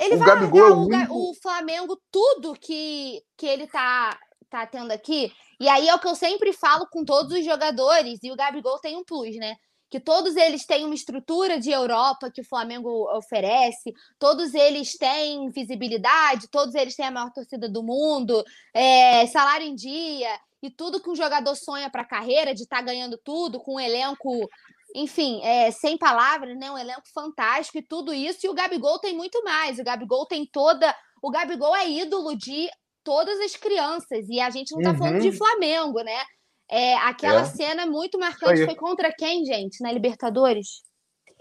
ele 0.00 0.14
o 0.14 0.18
vai 0.18 0.28
Gabigol 0.28 0.92
é 0.92 1.08
o, 1.10 1.30
o 1.30 1.34
Flamengo 1.42 2.00
tudo 2.10 2.54
que, 2.54 3.22
que 3.36 3.46
ele 3.46 3.66
tá, 3.66 4.18
tá 4.48 4.66
tendo 4.66 4.90
aqui. 4.92 5.30
E 5.60 5.68
aí 5.68 5.88
é 5.88 5.94
o 5.94 5.98
que 5.98 6.08
eu 6.08 6.14
sempre 6.14 6.54
falo 6.54 6.86
com 6.86 7.04
todos 7.04 7.32
os 7.36 7.44
jogadores, 7.44 8.18
e 8.22 8.32
o 8.32 8.36
Gabigol 8.36 8.78
tem 8.78 8.96
um 8.96 9.04
plus, 9.04 9.36
né? 9.36 9.56
Que 9.90 9.98
todos 9.98 10.36
eles 10.36 10.64
têm 10.64 10.84
uma 10.84 10.94
estrutura 10.94 11.58
de 11.58 11.70
Europa 11.70 12.30
que 12.30 12.40
o 12.40 12.48
Flamengo 12.48 13.08
oferece, 13.16 13.92
todos 14.18 14.54
eles 14.54 14.96
têm 14.96 15.50
visibilidade, 15.50 16.48
todos 16.48 16.74
eles 16.74 16.94
têm 16.94 17.06
a 17.06 17.10
maior 17.10 17.32
torcida 17.32 17.68
do 17.68 17.82
mundo, 17.82 18.44
é, 18.72 19.26
salário 19.26 19.66
em 19.66 19.74
dia, 19.74 20.30
e 20.62 20.70
tudo 20.70 21.02
que 21.02 21.10
um 21.10 21.16
jogador 21.16 21.56
sonha 21.56 21.90
para 21.90 22.02
a 22.02 22.08
carreira, 22.08 22.54
de 22.54 22.62
estar 22.62 22.76
tá 22.76 22.82
ganhando 22.82 23.18
tudo, 23.18 23.58
com 23.58 23.76
um 23.76 23.80
elenco 23.80 24.48
enfim, 24.94 25.40
é, 25.42 25.70
sem 25.70 25.96
palavras, 25.96 26.56
né? 26.58 26.70
Um 26.70 26.78
elenco 26.78 27.02
fantástico 27.14 27.78
e 27.78 27.82
tudo 27.82 28.12
isso. 28.12 28.44
E 28.44 28.48
o 28.48 28.54
Gabigol 28.54 28.98
tem 28.98 29.16
muito 29.16 29.42
mais. 29.44 29.78
O 29.78 29.84
Gabigol 29.84 30.26
tem 30.26 30.44
toda. 30.44 30.94
O 31.22 31.30
Gabigol 31.30 31.74
é 31.76 31.88
ídolo 31.88 32.36
de 32.36 32.68
todas 33.04 33.38
as 33.40 33.54
crianças. 33.56 34.28
E 34.28 34.40
a 34.40 34.50
gente 34.50 34.74
não 34.74 34.82
tá 34.82 34.90
uhum. 34.90 34.98
falando 34.98 35.20
de 35.20 35.28
uhum. 35.28 35.36
Flamengo, 35.36 36.00
né? 36.02 36.24
É, 36.70 36.96
aquela 36.98 37.40
é. 37.40 37.44
cena 37.46 37.84
muito 37.84 38.18
marcante 38.18 38.58
foi. 38.58 38.66
foi 38.66 38.74
contra 38.76 39.12
quem, 39.12 39.44
gente? 39.44 39.82
Na 39.82 39.90
Libertadores? 39.90 40.82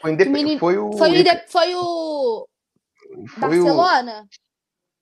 Foi, 0.01 0.11
indep... 0.11 0.29
menino... 0.29 0.59
foi 0.59 0.77
o. 0.77 0.91
Foi 0.93 1.21
o, 1.21 1.25
foi 1.47 1.75
o... 1.75 2.47
Foi 3.27 3.49
Barcelona? 3.49 4.23
O... 4.23 4.49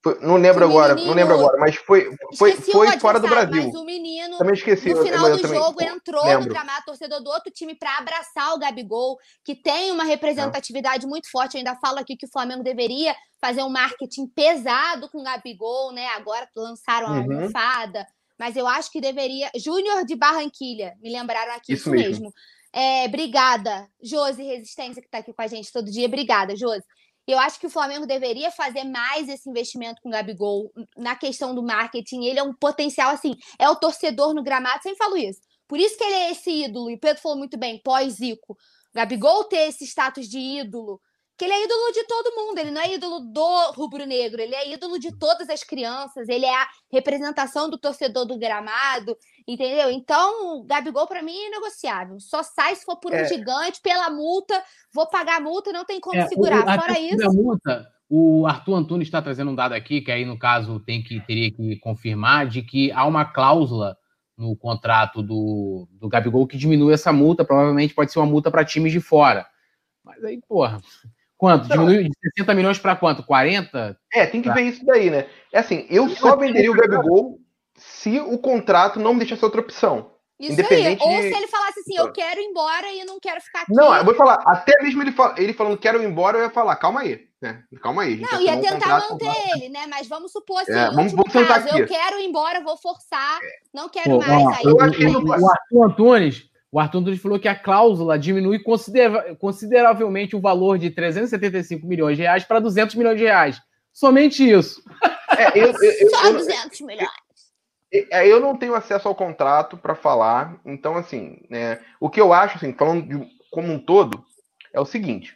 Foi, 0.00 0.16
não 0.20 0.36
lembro 0.36 0.64
agora, 0.64 0.94
menino, 0.94 1.10
não 1.10 1.16
lembro 1.16 1.34
agora, 1.34 1.58
mas 1.58 1.74
foi, 1.74 2.16
foi, 2.36 2.52
foi 2.52 2.98
fora 3.00 3.18
do 3.18 3.26
Brasil. 3.26 3.64
Mas 3.64 3.74
o 3.74 3.84
menino, 3.84 4.38
também 4.38 4.54
esqueci, 4.54 4.94
no 4.94 5.02
final 5.02 5.36
do 5.36 5.48
jogo, 5.48 5.82
entrou 5.82 6.24
lembro. 6.24 6.44
no 6.44 6.50
gramado 6.50 6.84
torcedor 6.86 7.20
do 7.20 7.28
outro 7.28 7.52
time 7.52 7.74
para 7.74 7.98
abraçar 7.98 8.54
o 8.54 8.58
Gabigol, 8.60 9.18
que 9.44 9.56
tem 9.56 9.90
uma 9.90 10.04
representatividade 10.04 11.04
é. 11.04 11.08
muito 11.08 11.28
forte. 11.28 11.54
Eu 11.54 11.58
ainda 11.58 11.74
falo 11.80 11.98
aqui 11.98 12.16
que 12.16 12.26
o 12.26 12.30
Flamengo 12.30 12.62
deveria 12.62 13.12
fazer 13.40 13.62
um 13.64 13.68
marketing 13.68 14.28
pesado 14.28 15.08
com 15.10 15.18
o 15.18 15.24
Gabigol, 15.24 15.92
né? 15.92 16.06
Agora 16.10 16.48
lançaram 16.56 17.08
a 17.08 17.10
uhum. 17.10 17.32
almofada, 17.32 18.06
mas 18.38 18.56
eu 18.56 18.66
acho 18.66 18.90
que 18.90 19.00
deveria. 19.00 19.50
Júnior 19.56 20.04
de 20.04 20.14
Barranquilha, 20.14 20.96
me 21.00 21.10
lembraram 21.10 21.52
aqui 21.52 21.72
isso, 21.72 21.82
isso 21.82 21.90
mesmo. 21.90 22.24
mesmo. 22.24 22.32
É, 22.72 23.06
obrigada, 23.06 23.88
Josi 24.02 24.42
Resistência, 24.42 25.00
que 25.00 25.08
está 25.08 25.18
aqui 25.18 25.32
com 25.32 25.42
a 25.42 25.46
gente 25.46 25.72
todo 25.72 25.90
dia. 25.90 26.06
Obrigada, 26.06 26.54
Josi. 26.54 26.84
Eu 27.26 27.38
acho 27.38 27.60
que 27.60 27.66
o 27.66 27.70
Flamengo 27.70 28.06
deveria 28.06 28.50
fazer 28.50 28.84
mais 28.84 29.28
esse 29.28 29.50
investimento 29.50 30.00
com 30.00 30.08
o 30.08 30.12
Gabigol 30.12 30.72
na 30.96 31.14
questão 31.14 31.54
do 31.54 31.62
marketing. 31.62 32.24
Ele 32.24 32.38
é 32.38 32.42
um 32.42 32.54
potencial, 32.54 33.10
assim, 33.10 33.34
é 33.58 33.68
o 33.68 33.76
torcedor 33.76 34.32
no 34.32 34.42
gramado, 34.42 34.82
sempre 34.82 34.96
falo 34.96 35.16
isso. 35.16 35.40
Por 35.66 35.78
isso 35.78 35.98
que 35.98 36.04
ele 36.04 36.14
é 36.14 36.30
esse 36.30 36.50
ídolo, 36.64 36.90
e 36.90 36.94
o 36.94 36.98
Pedro 36.98 37.20
falou 37.20 37.36
muito 37.36 37.58
bem, 37.58 37.82
pós-Zico. 37.84 38.56
Gabigol 38.94 39.44
ter 39.44 39.68
esse 39.68 39.84
status 39.84 40.26
de 40.26 40.38
ídolo, 40.38 40.98
que 41.38 41.44
ele 41.44 41.54
é 41.54 41.64
ídolo 41.64 41.92
de 41.92 42.04
todo 42.04 42.34
mundo, 42.34 42.58
ele 42.58 42.72
não 42.72 42.80
é 42.80 42.92
ídolo 42.92 43.20
do 43.20 43.72
rubro-negro, 43.72 44.42
ele 44.42 44.56
é 44.56 44.72
ídolo 44.72 44.98
de 44.98 45.16
todas 45.16 45.48
as 45.48 45.62
crianças, 45.62 46.28
ele 46.28 46.44
é 46.44 46.54
a 46.54 46.66
representação 46.92 47.70
do 47.70 47.78
torcedor 47.78 48.26
do 48.26 48.36
gramado, 48.36 49.16
entendeu? 49.46 49.88
Então, 49.88 50.66
Gabigol 50.66 51.06
para 51.06 51.22
mim 51.22 51.38
é 51.38 51.50
negociável. 51.50 52.18
Só 52.18 52.42
sai 52.42 52.74
se 52.74 52.84
for 52.84 52.96
por 52.96 53.12
um 53.12 53.16
é. 53.16 53.24
gigante, 53.28 53.80
pela 53.80 54.10
multa, 54.10 54.60
vou 54.92 55.06
pagar 55.06 55.36
a 55.36 55.40
multa, 55.40 55.72
não 55.72 55.84
tem 55.84 56.00
como 56.00 56.18
é, 56.18 56.26
segurar. 56.26 56.62
O, 56.62 56.80
Fora 56.80 56.98
isso. 56.98 57.32
Multa, 57.32 57.86
o 58.10 58.44
Arthur 58.44 58.74
Antunes 58.74 59.06
está 59.06 59.22
trazendo 59.22 59.52
um 59.52 59.54
dado 59.54 59.74
aqui, 59.74 60.00
que 60.00 60.10
aí 60.10 60.24
no 60.24 60.36
caso 60.36 60.80
tem 60.80 61.00
que 61.00 61.20
teria 61.20 61.52
que 61.52 61.76
confirmar, 61.76 62.48
de 62.48 62.62
que 62.62 62.90
há 62.90 63.04
uma 63.04 63.24
cláusula 63.24 63.96
no 64.36 64.56
contrato 64.56 65.22
do, 65.22 65.88
do 65.92 66.08
Gabigol 66.08 66.48
que 66.48 66.58
diminui 66.58 66.94
essa 66.94 67.12
multa, 67.12 67.44
provavelmente 67.44 67.94
pode 67.94 68.10
ser 68.10 68.18
uma 68.18 68.26
multa 68.26 68.50
para 68.50 68.64
times 68.64 68.90
de 68.90 69.00
fora. 69.00 69.46
Mas 70.04 70.24
aí, 70.24 70.40
porra, 70.48 70.80
Quanto? 71.38 71.68
Diminui 71.68 72.08
de 72.08 72.16
60 72.36 72.54
milhões 72.54 72.78
para 72.78 72.96
quanto? 72.96 73.22
40? 73.22 73.96
É, 74.12 74.26
tem 74.26 74.42
que 74.42 74.50
ver 74.50 74.62
isso 74.62 74.84
daí, 74.84 75.08
né? 75.08 75.26
É 75.52 75.60
assim, 75.60 75.86
eu 75.88 76.08
só 76.08 76.36
venderia 76.36 76.70
o 76.70 76.74
Gabigol 76.74 77.38
se 77.76 78.18
o 78.18 78.36
contrato 78.38 78.98
não 78.98 79.12
me 79.12 79.20
deixasse 79.20 79.44
outra 79.44 79.60
opção. 79.60 80.10
Isso 80.38 80.52
Independente 80.52 81.02
aí. 81.02 81.14
Ou 81.14 81.22
de... 81.22 81.28
se 81.28 81.36
ele 81.36 81.46
falasse 81.46 81.80
assim, 81.80 81.96
eu 81.96 82.12
quero 82.12 82.40
ir 82.40 82.44
embora 82.44 82.86
e 82.92 83.04
não 83.04 83.18
quero 83.20 83.40
ficar 83.40 83.62
aqui. 83.62 83.72
Não, 83.72 83.94
eu 83.94 84.04
vou 84.04 84.14
falar, 84.14 84.40
até 84.46 84.80
mesmo 84.82 85.02
ele, 85.02 85.12
fal... 85.12 85.34
ele 85.36 85.52
falando 85.52 85.78
quero 85.78 86.02
ir 86.02 86.06
embora, 86.06 86.38
eu 86.38 86.42
ia 86.42 86.50
falar, 86.50 86.74
calma 86.76 87.00
aí, 87.00 87.28
né? 87.40 87.62
Calma 87.80 88.02
aí. 88.02 88.20
Não, 88.20 88.40
ia 88.40 88.60
tentar 88.60 89.04
um 89.04 89.10
manter 89.10 89.32
ele, 89.54 89.68
né? 89.68 89.86
Mas 89.88 90.08
vamos 90.08 90.32
supor 90.32 90.62
assim, 90.62 90.72
é, 90.72 90.90
vamos, 90.90 91.12
vamos 91.12 91.32
caso, 91.32 91.68
eu 91.76 91.86
quero 91.86 92.18
ir 92.18 92.26
embora, 92.26 92.60
vou 92.62 92.76
forçar, 92.76 93.38
não 93.72 93.88
quero 93.88 94.10
Pô, 94.10 94.18
mais. 94.18 94.44
Ó, 94.44 94.48
aí, 94.48 94.64
eu, 94.64 95.12
eu, 95.12 95.24
o 95.24 95.50
Arthur 95.50 95.84
Antunes 95.84 96.47
o 96.70 96.78
Arthur 96.78 96.98
Antunes 96.98 97.20
falou 97.22 97.38
que 97.38 97.48
a 97.48 97.54
cláusula 97.54 98.18
diminui 98.18 98.60
consideravelmente 99.38 100.36
o 100.36 100.40
valor 100.40 100.78
de 100.78 100.90
375 100.90 101.86
milhões 101.86 102.16
de 102.16 102.22
reais 102.22 102.44
para 102.44 102.60
200 102.60 102.94
milhões 102.94 103.18
de 103.18 103.24
reais. 103.24 103.60
Somente 103.92 104.48
isso. 104.48 104.82
É, 105.36 105.58
eu, 105.58 105.72
eu, 105.72 106.10
Só 106.10 106.26
eu- 106.26 106.32
200 106.34 106.80
milhões. 106.82 107.08
É, 107.92 108.28
Eu 108.28 108.38
não 108.38 108.54
tenho 108.56 108.74
acesso 108.74 109.08
ao 109.08 109.14
contrato 109.14 109.76
para 109.78 109.94
falar, 109.94 110.60
então 110.64 110.94
assim, 110.96 111.40
né, 111.48 111.80
o 111.98 112.10
que 112.10 112.20
eu 112.20 112.32
acho, 112.34 112.56
assim, 112.58 112.72
falando 112.74 113.08
de- 113.08 113.26
como 113.50 113.72
um 113.72 113.78
todo, 113.78 114.22
é 114.74 114.78
o 114.80 114.84
seguinte: 114.84 115.34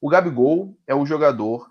o 0.00 0.08
Gabigol 0.08 0.74
é 0.86 0.94
o 0.94 1.04
jogador 1.04 1.70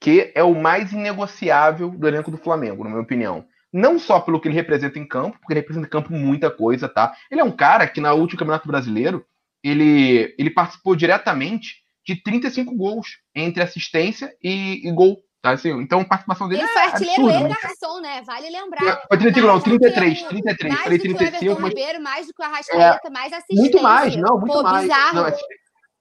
que 0.00 0.32
é 0.34 0.42
o 0.42 0.54
mais 0.54 0.92
inegociável 0.92 1.90
do 1.90 2.06
elenco 2.08 2.30
do 2.30 2.38
Flamengo, 2.38 2.82
na 2.84 2.90
minha 2.90 3.02
opinião. 3.02 3.44
Não 3.72 3.98
só 3.98 4.18
pelo 4.20 4.40
que 4.40 4.48
ele 4.48 4.54
representa 4.54 4.98
em 4.98 5.06
campo, 5.06 5.38
porque 5.38 5.52
ele 5.52 5.60
representa 5.60 5.86
em 5.86 5.90
campo 5.90 6.12
muita 6.12 6.50
coisa, 6.50 6.88
tá? 6.88 7.14
Ele 7.30 7.40
é 7.40 7.44
um 7.44 7.50
cara 7.52 7.86
que 7.86 8.00
na 8.00 8.12
última 8.12 8.38
Campeonato 8.38 8.66
Brasileiro 8.68 9.24
ele, 9.62 10.34
ele 10.38 10.50
participou 10.50 10.96
diretamente 10.96 11.76
de 12.06 12.16
35 12.22 12.74
gols 12.74 13.18
entre 13.34 13.62
assistência 13.62 14.32
e, 14.42 14.88
e 14.88 14.92
gol. 14.92 15.18
Tá? 15.42 15.50
Assim, 15.50 15.70
então 15.80 16.00
a 16.00 16.04
participação 16.04 16.48
dele 16.48 16.62
Ele 16.62 16.68
é 16.68 16.72
foi 16.72 16.82
artilheiro 16.82 17.22
absurda, 17.26 17.40
e 17.40 17.48
né? 17.48 17.56
garçom, 17.62 18.00
né? 18.00 18.22
Vale 18.22 18.50
lembrar. 18.50 19.02
Foi 19.08 19.18
35, 19.18 19.46
não, 19.46 19.52
Mais 19.52 19.62
do 19.64 19.70
que 19.70 19.78
33, 19.78 20.22
o- 20.22 20.28
33, 20.28 20.72
mais 20.72 20.82
falei 20.84 20.98
do 20.98 21.02
que 21.02 21.10
o 21.10 21.16
35, 21.16 21.44
Everton 21.44 21.60
mas 21.62 21.68
Ribeiro, 21.70 22.02
mais 22.02 22.26
do 22.26 22.32
que 22.34 22.42
o 22.42 22.44
Arrascaeta, 22.44 23.10
mais 23.10 23.32
assistência. 23.32 23.60
muito 23.62 23.82
mais, 23.82 24.16
não, 24.16 24.38
muito 24.40 24.52
Pô, 24.52 24.62
mais. 24.62 24.82
bizarro. 24.82 25.14
Não, 25.14 25.26
é- 25.26 25.36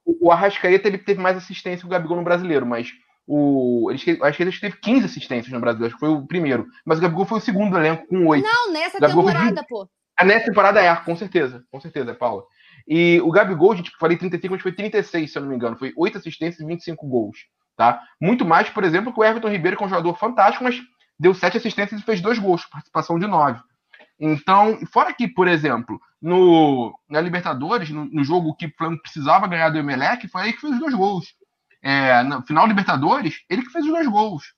o 0.05 0.31
Arrascaeta 0.31 0.87
ele 0.87 0.97
teve 0.97 1.21
mais 1.21 1.35
assistência 1.37 1.79
que 1.81 1.85
o 1.85 1.89
Gabigol 1.89 2.17
no 2.17 2.23
brasileiro, 2.23 2.65
mas 2.65 2.89
o 3.27 3.89
acho 3.91 4.05
que 4.05 4.43
ele 4.43 4.51
teve 4.51 4.77
15 4.77 5.05
assistências 5.05 5.51
no 5.53 5.59
brasileiro, 5.59 5.93
acho 5.93 5.95
que 5.95 6.07
foi 6.07 6.15
o 6.15 6.25
primeiro. 6.25 6.65
Mas 6.85 6.97
o 6.97 7.01
Gabigol 7.01 7.25
foi 7.25 7.39
o 7.39 7.41
segundo 7.41 7.71
do 7.71 7.77
elenco 7.77 8.07
com 8.07 8.25
8. 8.25 8.43
Não, 8.43 8.71
nessa 8.71 8.99
Gabigol 8.99 9.23
foi 9.23 9.33
temporada, 9.33 9.65
pô. 9.67 9.89
A 10.17 10.23
nessa 10.23 10.45
temporada 10.45 10.81
é, 10.81 10.95
com 10.95 11.15
certeza, 11.15 11.63
com 11.69 11.79
certeza, 11.79 12.13
Paula. 12.13 12.43
E 12.87 13.19
o 13.21 13.29
Gabigol, 13.29 13.75
gente, 13.75 13.91
falei 13.99 14.17
35, 14.17 14.53
mas 14.53 14.63
foi 14.63 14.71
36, 14.71 15.31
se 15.31 15.37
eu 15.37 15.41
não 15.41 15.49
me 15.49 15.55
engano. 15.55 15.77
Foi 15.77 15.93
8 15.95 16.17
assistências 16.17 16.61
e 16.61 16.65
25 16.65 17.05
gols, 17.05 17.37
tá? 17.75 18.01
Muito 18.19 18.45
mais, 18.45 18.69
por 18.69 18.83
exemplo, 18.85 19.13
que 19.13 19.19
o 19.19 19.23
Everton 19.23 19.49
Ribeiro, 19.49 19.75
que 19.75 19.83
é 19.83 19.85
um 19.85 19.89
jogador 19.89 20.17
fantástico, 20.17 20.63
mas 20.63 20.81
deu 21.19 21.33
7 21.33 21.57
assistências 21.57 21.99
e 21.99 22.03
fez 22.03 22.21
2 22.21 22.39
gols, 22.39 22.65
participação 22.65 23.19
de 23.19 23.27
9. 23.27 23.59
Então, 24.19 24.79
fora 24.91 25.13
que, 25.13 25.27
por 25.27 25.47
exemplo, 25.47 25.99
no, 26.21 26.97
na 27.09 27.21
Libertadores, 27.21 27.89
no, 27.89 28.05
no 28.05 28.23
jogo 28.23 28.55
que 28.55 28.67
o 28.67 28.73
Flamengo 28.75 29.01
precisava 29.01 29.47
ganhar 29.47 29.69
do 29.69 29.77
Emelec, 29.77 30.27
foi 30.27 30.43
ele 30.43 30.53
que 30.53 30.61
fez 30.61 30.73
os 30.73 30.79
dois 30.79 30.93
gols. 30.93 31.35
É, 31.81 32.23
no 32.23 32.41
final 32.41 32.67
Libertadores, 32.67 33.43
ele 33.49 33.63
que 33.63 33.71
fez 33.71 33.85
os 33.85 33.91
dois 33.91 34.07
gols. 34.07 34.53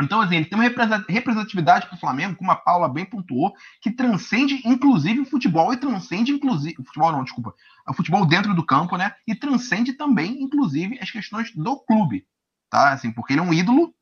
Então, 0.00 0.20
assim, 0.20 0.36
ele 0.36 0.44
tem 0.44 0.58
uma 0.58 0.68
representatividade 1.08 1.86
para 1.86 1.96
o 1.96 1.98
Flamengo, 1.98 2.36
como 2.36 2.50
a 2.50 2.56
Paula 2.56 2.88
bem 2.88 3.06
pontuou, 3.06 3.54
que 3.80 3.90
transcende, 3.90 4.60
inclusive, 4.64 5.20
o 5.20 5.24
futebol 5.24 5.72
e 5.72 5.78
transcende, 5.78 6.32
inclusive. 6.32 6.76
O 6.78 6.84
futebol 6.84 7.12
não, 7.12 7.24
desculpa. 7.24 7.54
O 7.88 7.94
futebol 7.94 8.26
dentro 8.26 8.54
do 8.54 8.64
campo, 8.64 8.96
né? 8.96 9.14
E 9.26 9.34
transcende 9.34 9.94
também, 9.94 10.42
inclusive, 10.42 10.98
as 11.00 11.10
questões 11.10 11.50
do 11.54 11.78
clube. 11.78 12.26
Tá? 12.68 12.92
Assim, 12.92 13.10
porque 13.10 13.32
ele 13.32 13.40
é 13.40 13.42
um 13.42 13.54
ídolo 13.54 13.94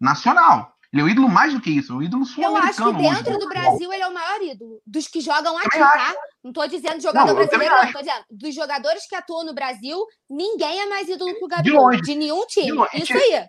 nacional. 0.00 0.74
Ele 0.92 1.00
é 1.00 1.04
um 1.04 1.08
ídolo 1.08 1.28
mais 1.28 1.54
do 1.54 1.60
que 1.60 1.70
isso, 1.70 1.92
é 1.92 1.96
um 1.96 2.02
ídolo 2.02 2.24
Eu 2.36 2.54
acho 2.56 2.68
que 2.68 2.74
sul-americano. 2.74 3.08
hoje, 3.14 3.22
dentro 3.24 3.32
né? 3.32 3.38
do 3.38 3.48
Brasil 3.48 3.92
ele 3.92 4.02
é 4.02 4.06
o 4.08 4.12
maior 4.12 4.42
ídolo. 4.42 4.82
Dos 4.86 5.08
que 5.08 5.20
jogam 5.22 5.56
aqui, 5.56 5.70
Também 5.70 5.88
tá? 5.88 6.14
Não 6.44 6.52
tô 6.52 6.66
dizendo 6.66 7.00
jogador 7.00 7.28
Não, 7.28 7.34
brasileiro, 7.34 7.74
não. 7.74 7.92
Tô 7.92 7.98
dizendo, 8.00 8.24
dos 8.30 8.54
jogadores 8.54 9.06
que 9.08 9.14
atuam 9.14 9.44
no 9.44 9.54
Brasil, 9.54 10.04
ninguém 10.28 10.80
é 10.80 10.86
mais 10.86 11.08
ídolo 11.08 11.34
que 11.34 11.42
o 11.44 11.48
De 11.48 11.54
Gabigol. 11.56 11.80
longe. 11.86 12.02
De 12.02 12.14
nenhum 12.14 12.44
time. 12.46 12.66
De 12.66 12.72
longe. 12.72 12.90
Isso 12.94 13.12
aí. 13.14 13.48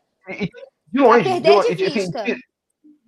De 0.88 1.00
longe. 1.00 1.24
Pra 1.24 1.34
de 1.36 1.42
perder 1.42 1.76
de 1.76 1.84
E, 1.84 1.88
assim, 1.88 2.00
vista. 2.00 2.30
e- 2.30 2.38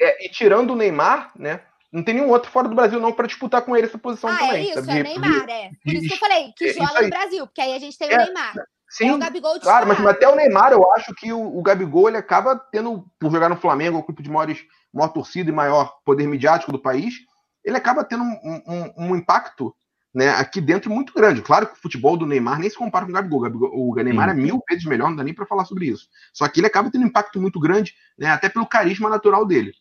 é, 0.02 0.26
e 0.26 0.30
tirando 0.30 0.72
o 0.72 0.76
Neymar, 0.76 1.32
né? 1.38 1.62
Não 1.94 2.04
tem 2.04 2.16
nenhum 2.16 2.30
outro 2.30 2.52
fora 2.52 2.68
do 2.68 2.76
Brasil, 2.76 3.00
não, 3.00 3.14
para 3.14 3.28
disputar 3.28 3.62
com 3.62 3.74
ele 3.74 3.88
essa 3.88 3.98
posição 3.98 4.30
Ah, 4.30 4.38
também. 4.38 4.52
é 4.58 4.62
isso, 4.66 4.84
sabe? 4.84 5.00
é 5.00 5.04
Neymar, 5.04 5.50
é. 5.50 5.70
Por 5.82 5.94
isso 5.94 6.08
que 6.10 6.14
eu 6.14 6.18
falei, 6.18 6.52
que 6.58 6.66
É 6.66 6.74
joga 6.74 7.02
no 7.04 7.10
Brasil, 7.10 7.48
porque 7.48 7.62
aí 7.62 7.74
a 7.74 7.80
gente 7.80 7.98
tem 7.98 8.10
É, 8.12 8.16
o 8.16 8.18
Neymar. 8.18 8.54
Sim, 8.98 9.10
é 9.10 9.14
o 9.14 9.20
Gabigol 9.20 9.60
Claro, 9.60 9.88
mas 9.88 9.98
disparado. 9.98 10.18
até 10.26 10.28
o 10.32 10.36
Neymar, 10.36 10.72
eu 10.72 10.92
acho 10.94 11.14
que 11.16 11.34
o, 11.34 11.58
o 11.58 11.62
Gabigol 11.62 12.08
ele 12.08 12.18
acaba 12.18 12.56
tendo, 12.72 13.06
por 13.20 13.32
jogar 13.32 13.50
no 13.50 13.58
Flamengo, 13.58 13.98
o 13.98 14.04
clube 14.04 14.24
de 14.24 14.30
maiores, 14.30 14.60
maior 14.94 15.10
torcida 15.10 15.50
e 15.50 15.54
maior 15.54 15.96
poder 16.06 16.28
midiático 16.28 16.72
do 16.72 16.80
país, 16.80 17.16
ele 17.64 17.76
acaba 17.78 18.04
tendo 18.04 18.24
um, 18.24 18.62
um- 18.68 18.94
um 19.10 19.16
impacto 19.16 19.76
né, 20.14 20.30
aqui 20.30 20.62
dentro 20.62 20.90
muito 20.90 21.14
grande. 21.14 21.42
Claro 21.42 21.68
que 21.68 21.74
o 21.74 21.82
futebol 21.82 22.16
do 22.16 22.26
Neymar 22.26 22.58
nem 22.58 22.70
se 22.70 22.78
compara 22.78 23.04
com 23.06 23.12
o 23.12 23.14
Gabigol. 23.14 23.40
O, 23.40 23.42
Gabigol- 23.42 23.72
o 23.74 23.96
Neymar 23.96 24.30
é 24.30 24.34
mil 24.34 24.64
vezes 24.70 24.86
melhor, 24.86 25.10
não 25.10 25.18
dá 25.18 25.24
nem 25.26 25.34
para 25.34 25.46
falar 25.46 25.66
sobre 25.66 25.88
isso. 25.88 26.08
Só 26.32 26.48
que 26.48 26.62
ele 26.62 26.68
acaba 26.68 26.90
tendo 26.90 27.04
um 27.04 27.08
impacto 27.08 27.42
muito 27.42 27.60
grande, 27.60 27.94
né, 28.18 28.28
até 28.28 28.48
pelo 28.48 28.66
carisma 28.66 29.10
natural 29.10 29.46
dele. 29.46 29.74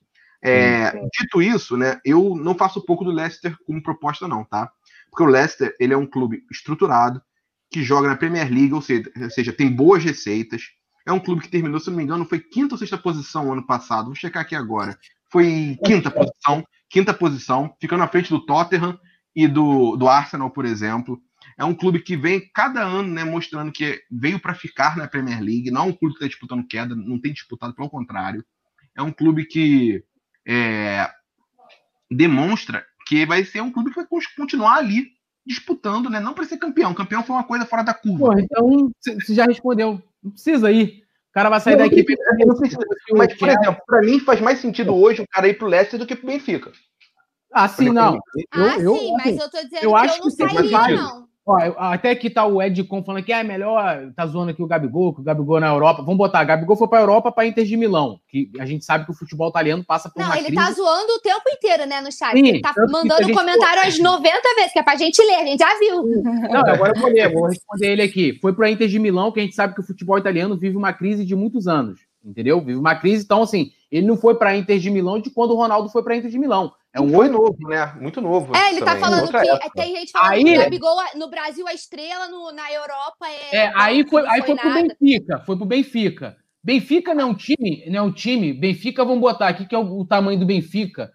É, 0.42 0.90
dito 1.18 1.40
isso, 1.40 1.76
né, 1.76 2.00
eu 2.04 2.34
não 2.34 2.54
faço 2.56 2.84
pouco 2.84 3.04
do 3.04 3.12
Leicester 3.12 3.56
como 3.64 3.80
proposta, 3.82 4.26
não, 4.26 4.44
tá? 4.44 4.70
Porque 5.08 5.22
o 5.22 5.26
Leicester 5.26 5.74
ele 5.78 5.94
é 5.94 5.96
um 5.96 6.04
clube 6.06 6.42
estruturado, 6.50 7.22
que 7.70 7.82
joga 7.82 8.08
na 8.08 8.16
Premier 8.16 8.48
League, 8.50 8.72
ou 8.72 8.82
seja, 8.82 9.10
ou 9.16 9.30
seja, 9.30 9.52
tem 9.52 9.70
boas 9.70 10.02
receitas. 10.02 10.62
É 11.06 11.12
um 11.12 11.20
clube 11.20 11.42
que 11.42 11.50
terminou, 11.50 11.78
se 11.78 11.90
não 11.90 11.96
me 11.96 12.02
engano, 12.02 12.24
foi 12.24 12.40
quinta 12.40 12.74
ou 12.74 12.78
sexta 12.78 12.96
posição 12.96 13.52
ano 13.52 13.66
passado. 13.66 14.06
Vou 14.06 14.14
checar 14.14 14.42
aqui 14.42 14.54
agora. 14.54 14.98
Foi 15.30 15.76
quinta 15.84 16.10
posição, 16.10 16.64
quinta 16.88 17.12
posição, 17.12 17.74
ficando 17.80 18.00
na 18.00 18.08
frente 18.08 18.30
do 18.30 18.44
Tottenham 18.44 18.98
e 19.34 19.46
do, 19.46 19.96
do 19.96 20.08
Arsenal, 20.08 20.50
por 20.50 20.64
exemplo. 20.64 21.20
É 21.58 21.64
um 21.64 21.74
clube 21.74 22.00
que 22.00 22.16
vem 22.16 22.48
cada 22.54 22.82
ano, 22.82 23.12
né, 23.12 23.24
mostrando 23.24 23.70
que 23.70 24.00
veio 24.10 24.40
para 24.40 24.54
ficar 24.54 24.96
na 24.96 25.06
Premier 25.06 25.40
League. 25.40 25.70
Não 25.70 25.82
é 25.82 25.84
um 25.84 25.92
clube 25.92 26.14
que 26.14 26.24
está 26.24 26.28
disputando 26.28 26.66
queda, 26.66 26.94
não 26.94 27.20
tem 27.20 27.32
disputado, 27.32 27.74
pelo 27.74 27.90
contrário. 27.90 28.44
É 28.96 29.02
um 29.02 29.12
clube 29.12 29.44
que 29.44 30.02
é, 30.46 31.10
demonstra 32.10 32.84
que 33.06 33.26
vai 33.26 33.44
ser 33.44 33.60
um 33.60 33.70
clube 33.70 33.90
que 33.90 33.96
vai 33.96 34.06
continuar 34.36 34.76
ali 34.76 35.08
disputando, 35.46 36.08
né? 36.08 36.20
Não 36.20 36.34
para 36.34 36.44
ser 36.44 36.56
campeão. 36.56 36.94
Campeão 36.94 37.22
foi 37.22 37.36
uma 37.36 37.44
coisa 37.44 37.66
fora 37.66 37.82
da 37.82 37.94
curva. 37.94 38.18
Porra, 38.18 38.40
então 38.40 38.90
você 39.00 39.34
já 39.34 39.44
respondeu. 39.44 40.02
Não 40.22 40.30
precisa 40.30 40.70
ir. 40.70 41.04
O 41.30 41.34
cara 41.34 41.50
vai 41.50 41.60
sair 41.60 41.72
Não, 41.72 41.80
da 41.80 41.86
equipe. 41.86 42.14
eu 42.38 42.46
não 42.46 42.56
preciso. 42.56 42.80
Mas, 43.12 43.34
por 43.34 43.48
exemplo, 43.48 43.82
para 43.86 44.00
mim 44.02 44.20
faz 44.20 44.40
mais 44.40 44.60
sentido 44.60 44.94
hoje 44.94 45.22
o 45.22 45.28
cara 45.28 45.48
ir 45.48 45.58
pro 45.58 45.66
Leicester 45.66 45.98
do 45.98 46.06
que 46.06 46.14
pro 46.14 46.28
Benfica. 46.28 46.72
Ah, 47.52 47.68
sim, 47.68 47.90
não. 47.90 48.14
Eu, 48.14 48.20
ah, 48.52 48.78
eu, 48.78 48.96
sim, 48.96 49.12
mas 49.12 49.38
eu 49.38 49.50
tô 49.50 49.62
dizendo 49.62 49.84
eu 49.84 49.90
que 49.90 49.96
acho 49.96 50.18
eu 50.18 50.24
não 50.24 50.30
que 50.30 50.70
sairia, 50.70 50.96
não. 50.96 51.28
Ó, 51.46 51.58
até 51.76 52.10
aqui 52.10 52.30
tá 52.30 52.46
o 52.46 52.62
Ed 52.62 52.82
Com 52.84 53.04
falando 53.04 53.22
que 53.22 53.32
ah, 53.32 53.40
é 53.40 53.44
melhor, 53.44 54.10
tá 54.16 54.24
zoando 54.26 54.50
aqui 54.50 54.62
o 54.62 54.66
Gabigol, 54.66 55.14
que 55.14 55.20
o 55.20 55.24
Gabigol 55.24 55.60
na 55.60 55.68
Europa. 55.68 56.00
Vamos 56.00 56.16
botar, 56.16 56.42
Gabigol 56.42 56.74
foi 56.74 56.88
pra 56.88 57.00
Europa 57.00 57.30
pra 57.30 57.44
Inter 57.44 57.66
de 57.66 57.76
Milão, 57.76 58.18
que 58.26 58.50
a 58.58 58.64
gente 58.64 58.82
sabe 58.82 59.04
que 59.04 59.10
o 59.10 59.14
futebol 59.14 59.50
italiano 59.50 59.84
passa 59.84 60.08
por 60.08 60.18
Não, 60.20 60.26
uma 60.26 60.38
ele 60.38 60.46
crise. 60.46 60.64
tá 60.64 60.72
zoando 60.72 61.12
o 61.12 61.20
tempo 61.20 61.42
inteiro, 61.52 61.84
né, 61.86 62.00
no 62.00 62.10
chat. 62.10 62.32
Sim, 62.32 62.48
ele 62.48 62.62
tá 62.62 62.72
que 62.72 62.80
mandando 62.90 63.30
comentário 63.30 63.82
às 63.82 63.98
90 63.98 64.30
vezes, 64.56 64.72
que 64.72 64.78
é 64.78 64.82
pra 64.82 64.96
gente 64.96 65.20
ler, 65.20 65.34
a 65.34 65.44
gente 65.44 65.58
já 65.58 65.78
viu. 65.78 66.02
Não, 66.50 66.60
agora 66.60 66.92
eu 66.96 67.00
vou 67.00 67.10
ler, 67.10 67.30
vou 67.30 67.46
responder 67.46 67.92
ele 67.92 68.02
aqui. 68.02 68.38
Foi 68.40 68.54
para 68.54 68.70
Inter 68.70 68.88
de 68.88 68.98
Milão, 68.98 69.30
que 69.30 69.40
a 69.40 69.42
gente 69.42 69.54
sabe 69.54 69.74
que 69.74 69.80
o 69.80 69.86
futebol 69.86 70.16
italiano 70.16 70.56
vive 70.56 70.78
uma 70.78 70.94
crise 70.94 71.26
de 71.26 71.36
muitos 71.36 71.68
anos, 71.68 72.00
entendeu? 72.24 72.58
Vive 72.58 72.78
uma 72.78 72.94
crise, 72.94 73.22
então 73.22 73.42
assim, 73.42 73.70
ele 73.92 74.06
não 74.06 74.16
foi 74.16 74.34
para 74.34 74.56
Inter 74.56 74.78
de 74.78 74.90
Milão 74.90 75.20
de 75.20 75.28
quando 75.28 75.50
o 75.50 75.56
Ronaldo 75.56 75.90
foi 75.90 76.02
para 76.02 76.16
Inter 76.16 76.30
de 76.30 76.38
Milão. 76.38 76.72
É 76.94 77.00
um 77.00 77.08
foi 77.10 77.28
outro. 77.28 77.42
novo, 77.42 77.68
né? 77.68 77.92
Muito 78.00 78.20
novo. 78.20 78.54
É, 78.56 78.70
ele 78.70 78.78
tá 78.80 78.86
também, 78.86 79.00
falando 79.02 79.22
outra 79.22 79.42
que 79.42 79.48
época. 79.48 79.70
tem 79.74 79.96
gente 79.96 80.12
falando 80.12 80.30
Aí- 80.32 80.44
que 80.44 80.54
o 80.56 80.58
Gabigol 80.62 80.96
no 81.16 81.28
Brasil 81.28 81.66
é 81.68 81.74
estrela, 81.74 82.28
no, 82.28 82.52
na 82.52 82.72
Europa 82.72 83.26
é. 83.50 83.56
É, 83.56 83.72
aí 83.74 84.08
foi, 84.08 84.22
não 84.22 84.30
aí 84.30 84.42
foi 84.42 84.54
pro 84.56 84.68
nada. 84.68 84.82
Benfica, 85.00 85.38
foi 85.40 85.56
pro 85.56 85.66
Benfica. 85.66 86.36
Benfica 86.62 87.12
não 87.12 87.22
é 87.22 87.26
um 87.26 87.34
time, 87.34 87.84
não 87.88 87.98
é 87.98 88.02
um 88.02 88.12
time. 88.12 88.52
Benfica, 88.52 89.04
vamos 89.04 89.20
botar 89.20 89.48
aqui 89.48 89.66
que 89.66 89.74
é 89.74 89.78
o, 89.78 90.00
o 90.00 90.06
tamanho 90.06 90.38
do 90.38 90.46
Benfica. 90.46 91.12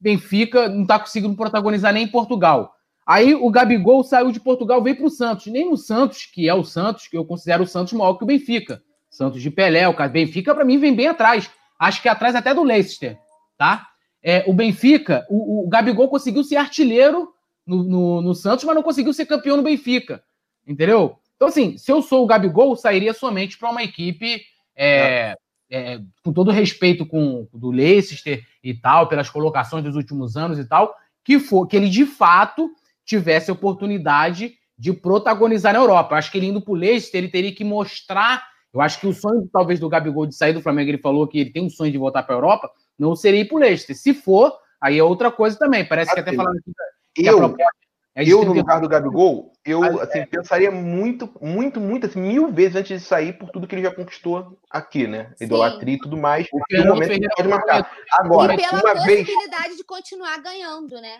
Benfica 0.00 0.68
não 0.68 0.86
tá 0.86 0.98
conseguindo 0.98 1.36
protagonizar 1.36 1.92
nem 1.92 2.04
em 2.04 2.08
Portugal. 2.08 2.74
Aí 3.06 3.34
o 3.34 3.50
Gabigol 3.50 4.02
saiu 4.04 4.30
de 4.32 4.40
Portugal, 4.40 4.82
veio 4.82 4.96
pro 4.96 5.10
Santos. 5.10 5.46
Nem 5.46 5.68
no 5.70 5.76
Santos, 5.76 6.26
que 6.26 6.48
é 6.48 6.54
o 6.54 6.64
Santos, 6.64 7.06
que 7.08 7.16
eu 7.16 7.24
considero 7.24 7.64
o 7.64 7.66
Santos 7.66 7.92
maior 7.92 8.14
que 8.14 8.24
o 8.24 8.26
Benfica. 8.26 8.82
Santos 9.10 9.42
de 9.42 9.50
Pelé, 9.50 9.88
o 9.88 9.94
cara. 9.94 10.08
Benfica, 10.08 10.54
para 10.54 10.64
mim, 10.64 10.78
vem 10.78 10.94
bem 10.94 11.08
atrás. 11.08 11.50
Acho 11.78 12.02
que 12.02 12.08
atrás 12.08 12.34
até 12.34 12.52
do 12.54 12.62
Leicester, 12.62 13.18
tá? 13.58 13.88
É, 14.22 14.44
o 14.46 14.52
Benfica, 14.52 15.26
o, 15.28 15.64
o 15.64 15.68
Gabigol 15.68 16.08
conseguiu 16.08 16.44
ser 16.44 16.56
artilheiro 16.56 17.32
no, 17.66 17.82
no, 17.82 18.22
no 18.22 18.34
Santos, 18.34 18.64
mas 18.64 18.74
não 18.74 18.82
conseguiu 18.82 19.12
ser 19.12 19.26
campeão 19.26 19.56
no 19.56 19.62
Benfica. 19.62 20.22
Entendeu? 20.66 21.16
Então, 21.36 21.48
assim, 21.48 21.78
se 21.78 21.90
eu 21.90 22.02
sou 22.02 22.22
o 22.22 22.26
Gabigol, 22.26 22.76
sairia 22.76 23.14
somente 23.14 23.56
para 23.56 23.70
uma 23.70 23.82
equipe, 23.82 24.42
é, 24.76 25.34
é, 25.70 26.00
com 26.22 26.32
todo 26.32 26.50
respeito 26.50 27.06
com 27.06 27.48
do 27.52 27.70
Leicester 27.70 28.44
e 28.62 28.74
tal, 28.74 29.08
pelas 29.08 29.30
colocações 29.30 29.82
dos 29.82 29.96
últimos 29.96 30.36
anos 30.36 30.58
e 30.58 30.64
tal, 30.64 30.94
que, 31.24 31.38
for, 31.38 31.66
que 31.66 31.76
ele 31.76 31.88
de 31.88 32.04
fato 32.04 32.70
tivesse 33.04 33.50
oportunidade 33.50 34.54
de 34.76 34.92
protagonizar 34.92 35.72
na 35.72 35.78
Europa. 35.78 36.14
Eu 36.14 36.18
acho 36.18 36.30
que 36.30 36.38
ele 36.38 36.48
indo 36.48 36.60
para 36.60 36.72
o 36.72 36.76
Leicester, 36.76 37.18
ele 37.18 37.30
teria 37.30 37.54
que 37.54 37.64
mostrar. 37.64 38.42
Eu 38.72 38.80
acho 38.80 39.00
que 39.00 39.06
o 39.06 39.12
sonho, 39.12 39.48
talvez, 39.52 39.80
do 39.80 39.88
Gabigol 39.88 40.26
de 40.26 40.34
sair 40.34 40.52
do 40.52 40.62
Flamengo, 40.62 40.90
ele 40.90 40.98
falou 40.98 41.26
que 41.26 41.38
ele 41.38 41.50
tem 41.50 41.62
um 41.64 41.70
sonho 41.70 41.92
de 41.92 41.98
voltar 41.98 42.22
para 42.22 42.34
a 42.34 42.38
Europa, 42.38 42.70
não 43.00 43.16
seria 43.16 43.40
ir 43.40 43.46
para 43.46 43.56
o 43.56 43.60
Leicester. 43.60 43.96
Se 43.96 44.12
for, 44.12 44.52
aí 44.80 44.98
é 44.98 45.02
outra 45.02 45.32
coisa 45.32 45.58
também. 45.58 45.84
Parece 45.84 46.12
que 46.12 46.20
até 46.20 46.30
Assim, 46.30 46.36
falando 46.36 46.58
aqui 46.58 46.72
que 47.14 47.28
a 47.28 47.32
Eu, 47.32 47.56
é 48.14 48.24
eu 48.24 48.44
no 48.44 48.52
30 48.52 48.60
lugar 48.60 48.80
do 48.80 48.88
Gabigol, 48.88 49.52
eu 49.64 49.80
Mas, 49.80 50.00
assim, 50.00 50.26
pensaria 50.26 50.70
muito, 50.70 51.30
muito, 51.40 51.80
muito, 51.80 52.06
assim, 52.06 52.20
mil 52.20 52.52
vezes 52.52 52.76
antes 52.76 53.00
de 53.00 53.06
sair 53.06 53.32
por 53.32 53.48
tudo 53.50 53.66
que 53.66 53.74
ele 53.74 53.82
já 53.82 53.94
conquistou 53.94 54.58
aqui, 54.70 55.06
né? 55.06 55.32
Sim. 55.36 55.46
Idolatria 55.46 55.94
e 55.94 55.98
tudo 55.98 56.16
mais. 56.16 56.46
O 56.52 56.58
momento 56.84 57.00
que 57.00 57.06
Ferreira 57.06 57.34
pode 57.34 57.48
marcar. 57.48 57.90
Agora, 58.12 58.54
e 58.54 58.56
pela 58.58 58.82
uma 58.82 59.04
vez 59.06 59.26
possibilidade 59.26 59.76
de 59.76 59.84
continuar 59.84 60.42
ganhando, 60.42 61.00
né? 61.00 61.18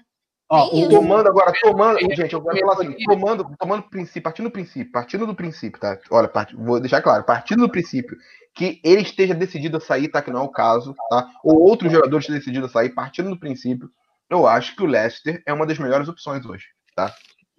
Ó, 0.50 0.68
o-. 0.76 0.88
Tomando 0.90 1.28
agora, 1.28 1.52
tomando, 1.62 2.00
gente, 2.00 2.34
eu 2.34 2.42
quero 2.42 2.58
falar 2.58 2.72
assim, 2.74 2.96
tomando, 3.04 3.56
tomando 3.56 3.82
princípio, 3.84 4.22
partindo 4.22 4.46
do 4.46 4.50
princípio, 4.50 4.92
partindo 4.92 5.26
do 5.26 5.34
princípio, 5.34 5.80
tá? 5.80 5.96
Olha, 6.10 6.28
part- 6.28 6.54
vou 6.54 6.80
deixar 6.80 7.00
claro, 7.00 7.24
partindo 7.24 7.60
do 7.60 7.70
princípio 7.70 8.16
que 8.54 8.80
ele 8.84 9.02
esteja 9.02 9.34
decidido 9.34 9.76
a 9.76 9.80
sair, 9.80 10.08
tá? 10.08 10.20
Que 10.20 10.30
não 10.30 10.40
é 10.40 10.42
o 10.42 10.48
caso, 10.48 10.94
tá? 11.08 11.30
Ou 11.44 11.60
outros 11.60 11.92
jogadores 11.92 12.24
estejam 12.24 12.38
decididos 12.38 12.70
a 12.70 12.72
sair, 12.72 12.90
partindo 12.90 13.30
do 13.30 13.38
princípio, 13.38 13.90
eu 14.28 14.46
acho 14.46 14.76
que 14.76 14.82
o 14.82 14.86
Leicester 14.86 15.42
é 15.46 15.52
uma 15.52 15.66
das 15.66 15.78
melhores 15.78 16.08
opções 16.08 16.44
hoje, 16.44 16.66
tá? 16.94 17.12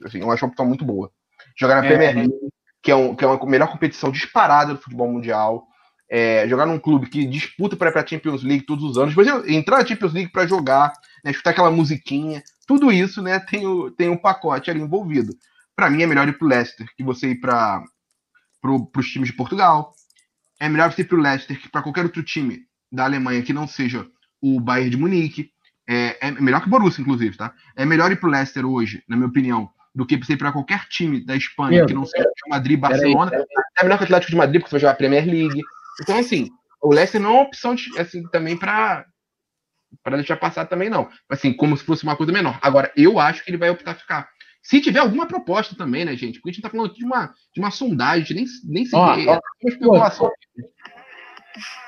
Assim, 0.06 0.20
eu 0.20 0.32
acho 0.32 0.46
uma 0.46 0.50
opção 0.50 0.66
muito 0.66 0.86
boa. 0.86 1.12
Jogar 1.58 1.82
na 1.82 1.86
é, 1.86 1.88
Premier 1.88 2.16
League, 2.16 2.34
que 2.82 2.92
é, 2.92 2.96
um, 2.96 3.16
que 3.16 3.24
é 3.24 3.28
uma 3.28 3.46
melhor 3.46 3.70
competição 3.72 4.12
disparada 4.12 4.74
do 4.74 4.82
futebol 4.82 5.12
mundial. 5.12 5.68
É, 6.10 6.46
jogar 6.48 6.66
num 6.66 6.80
clube 6.80 7.10
que 7.10 7.26
disputa 7.26 7.78
para 7.78 7.92
pra 7.92 8.06
Champions 8.06 8.44
League 8.44 8.66
todos 8.66 8.84
os 8.84 8.98
anos. 8.98 9.18
Exemplo, 9.18 9.50
entrar 9.50 9.80
na 9.80 9.86
Champions 9.86 10.14
League 10.14 10.32
para 10.32 10.46
jogar, 10.46 10.92
né, 11.24 11.32
escutar 11.32 11.52
aquela 11.52 11.72
musiquinha, 11.72 12.44
tudo 12.68 12.92
isso 12.92 13.22
né, 13.22 13.40
tem, 13.40 13.66
o, 13.66 13.92
tem 13.92 14.10
um 14.10 14.18
pacote 14.18 14.70
ali 14.70 14.82
envolvido. 14.82 15.34
Para 15.76 15.90
mim 15.90 16.04
é 16.04 16.08
melhor 16.08 16.28
ir 16.28 16.38
pro 16.38 16.48
Leicester 16.48 16.86
que 16.98 17.04
você 17.04 17.30
ir 17.30 17.40
para 17.40 17.82
pro, 18.62 18.90
os 18.96 19.08
times 19.08 19.30
de 19.30 19.36
Portugal. 19.36 19.94
É 20.62 20.70
melhor 20.70 20.92
você 20.92 21.02
ir 21.02 21.06
pro 21.06 21.20
Leicester 21.20 21.60
que 21.60 21.68
para 21.68 21.82
qualquer 21.82 22.06
outro 22.06 22.22
time 22.22 22.60
da 22.92 23.04
Alemanha 23.06 23.42
que 23.42 23.52
não 23.52 23.68
seja 23.68 24.08
o 24.40 24.60
Bayern 24.60 24.92
de 24.92 24.98
Munique. 24.98 25.50
É, 25.90 26.28
é 26.28 26.32
melhor 26.32 26.62
que 26.62 26.68
o 26.68 26.70
Borussia, 26.70 27.02
inclusive, 27.02 27.36
tá? 27.36 27.52
É 27.76 27.84
melhor 27.84 28.12
ir 28.12 28.18
pro 28.18 28.30
Leicester 28.30 28.64
hoje, 28.64 29.04
na 29.10 29.18
minha 29.18 29.28
opinião, 29.28 29.72
do 29.94 30.06
que 30.06 30.16
você 30.16 30.34
ir 30.34 30.38
para 30.38 30.52
qualquer 30.52 30.86
time 30.88 31.26
da 31.26 31.36
Espanha 31.36 31.80
Meu, 31.80 31.88
que 31.88 31.94
não 31.96 32.06
seja 32.06 32.30
o 32.46 32.50
Madrid, 32.52 32.80
Barcelona. 32.80 33.32
Peraí. 33.32 33.46
É 33.80 33.84
melhor 33.84 33.98
que 33.98 34.04
o 34.04 34.06
Atlético 34.06 34.32
de 34.32 34.38
Madrid, 34.38 34.62
porque 34.62 34.70
você 34.70 34.76
vai 34.76 34.82
jogar 34.82 34.92
a 34.92 34.98
Premier 34.98 35.26
League. 35.26 35.60
Então, 36.00 36.20
assim, 36.20 36.48
o 36.80 36.94
Leicester 36.94 37.20
não 37.20 37.32
é 37.32 37.34
uma 37.34 37.42
opção 37.42 37.74
de, 37.74 38.00
assim, 38.00 38.24
também 38.30 38.56
para 38.56 39.06
para 40.04 40.16
deixar 40.16 40.38
passar 40.38 40.66
também 40.66 40.90
não. 40.90 41.10
Assim, 41.30 41.52
como 41.52 41.76
se 41.76 41.84
fosse 41.84 42.04
uma 42.04 42.16
coisa 42.16 42.32
menor. 42.32 42.58
Agora, 42.62 42.92
eu 42.96 43.20
acho 43.20 43.44
que 43.44 43.50
ele 43.50 43.58
vai 43.58 43.70
optar 43.70 43.96
ficar. 43.96 44.30
Se 44.62 44.80
tiver 44.80 45.00
alguma 45.00 45.26
proposta 45.26 45.76
também, 45.76 46.06
né, 46.06 46.16
gente? 46.16 46.40
Porque 46.40 46.52
a 46.52 46.54
gente 46.54 46.62
tá 46.62 46.70
falando 46.70 46.94
de 46.94 47.04
uma, 47.04 47.34
de 47.54 47.60
uma 47.60 47.72
sondagem, 47.72 48.36
nem, 48.36 48.46
nem 48.66 48.86
se 48.86 48.96
ó, 48.96 49.16
vê. 49.16 49.28
Ó, 49.28 49.36
é. 49.36 49.40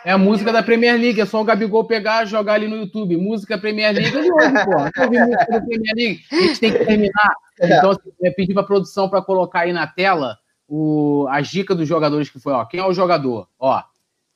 É 0.06 0.12
a 0.12 0.18
música 0.18 0.52
da 0.52 0.62
Premier 0.62 1.00
League, 1.00 1.22
é 1.22 1.26
só 1.26 1.40
o 1.40 1.45
Gabigol 1.45 1.86
pegar 1.86 2.26
jogar 2.26 2.54
ali 2.54 2.68
no 2.68 2.76
YouTube. 2.76 3.16
Música 3.16 3.58
Premier 3.58 3.94
League, 3.94 4.14
eu 4.14 4.34
ouve, 4.34 4.66
pô. 4.66 4.72
Eu 4.98 5.04
ouvi 5.06 5.20
música 5.20 5.45
da 5.45 5.62
Premier 5.62 5.95
League. 5.95 6.24
A 6.32 6.36
gente 6.36 6.60
tem 6.60 6.72
que 6.74 6.86
terminar. 6.86 7.36
É. 7.62 7.78
Então, 7.78 7.91
assim, 7.91 8.12
eu 8.22 8.34
pedi 8.34 8.54
para 8.54 8.64
a 8.64 8.66
produção 8.66 9.08
para 9.08 9.22
colocar 9.22 9.62
aí 9.62 9.72
na 9.72 9.88
tela 9.88 10.38
o, 10.68 11.26
as 11.30 11.48
dicas 11.48 11.78
dos 11.78 11.88
jogadores 11.88 12.30
que 12.30 12.40
foi. 12.40 12.52
Ó, 12.52 12.66
quem 12.66 12.80
é 12.80 12.86
o 12.86 12.94
jogador? 12.94 13.48
Ó, 13.58 13.82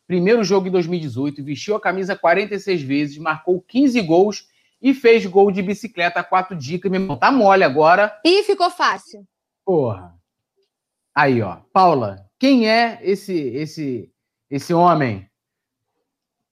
primeiro 0.08 0.44
jogo 0.44 0.68
em 0.68 0.72
2018, 0.72 1.44
vestiu 1.44 1.76
a 1.76 1.82
camisa 1.82 2.16
46 2.16 2.82
vezes, 2.82 3.18
marcou 3.18 3.62
15 3.68 4.02
gols 4.02 4.48
e 4.82 4.94
fez 4.94 5.26
gol 5.26 5.52
de 5.52 5.62
bicicleta, 5.62 6.24
quatro 6.24 6.56
dicas. 6.56 6.92
Meu 6.92 7.02
irmão, 7.02 7.18
tá 7.18 7.32
mole 7.32 7.64
agora. 7.64 8.20
E 8.24 8.44
ficou 8.44 8.70
fácil. 8.70 9.26
Porra. 9.66 10.16
Aí, 11.16 11.42
ó. 11.42 11.58
Paula, 11.74 12.26
quem 12.40 12.70
é 12.70 13.00
esse 13.02 13.34
esse 13.34 14.12
esse 14.50 14.74
homem? 14.74 15.30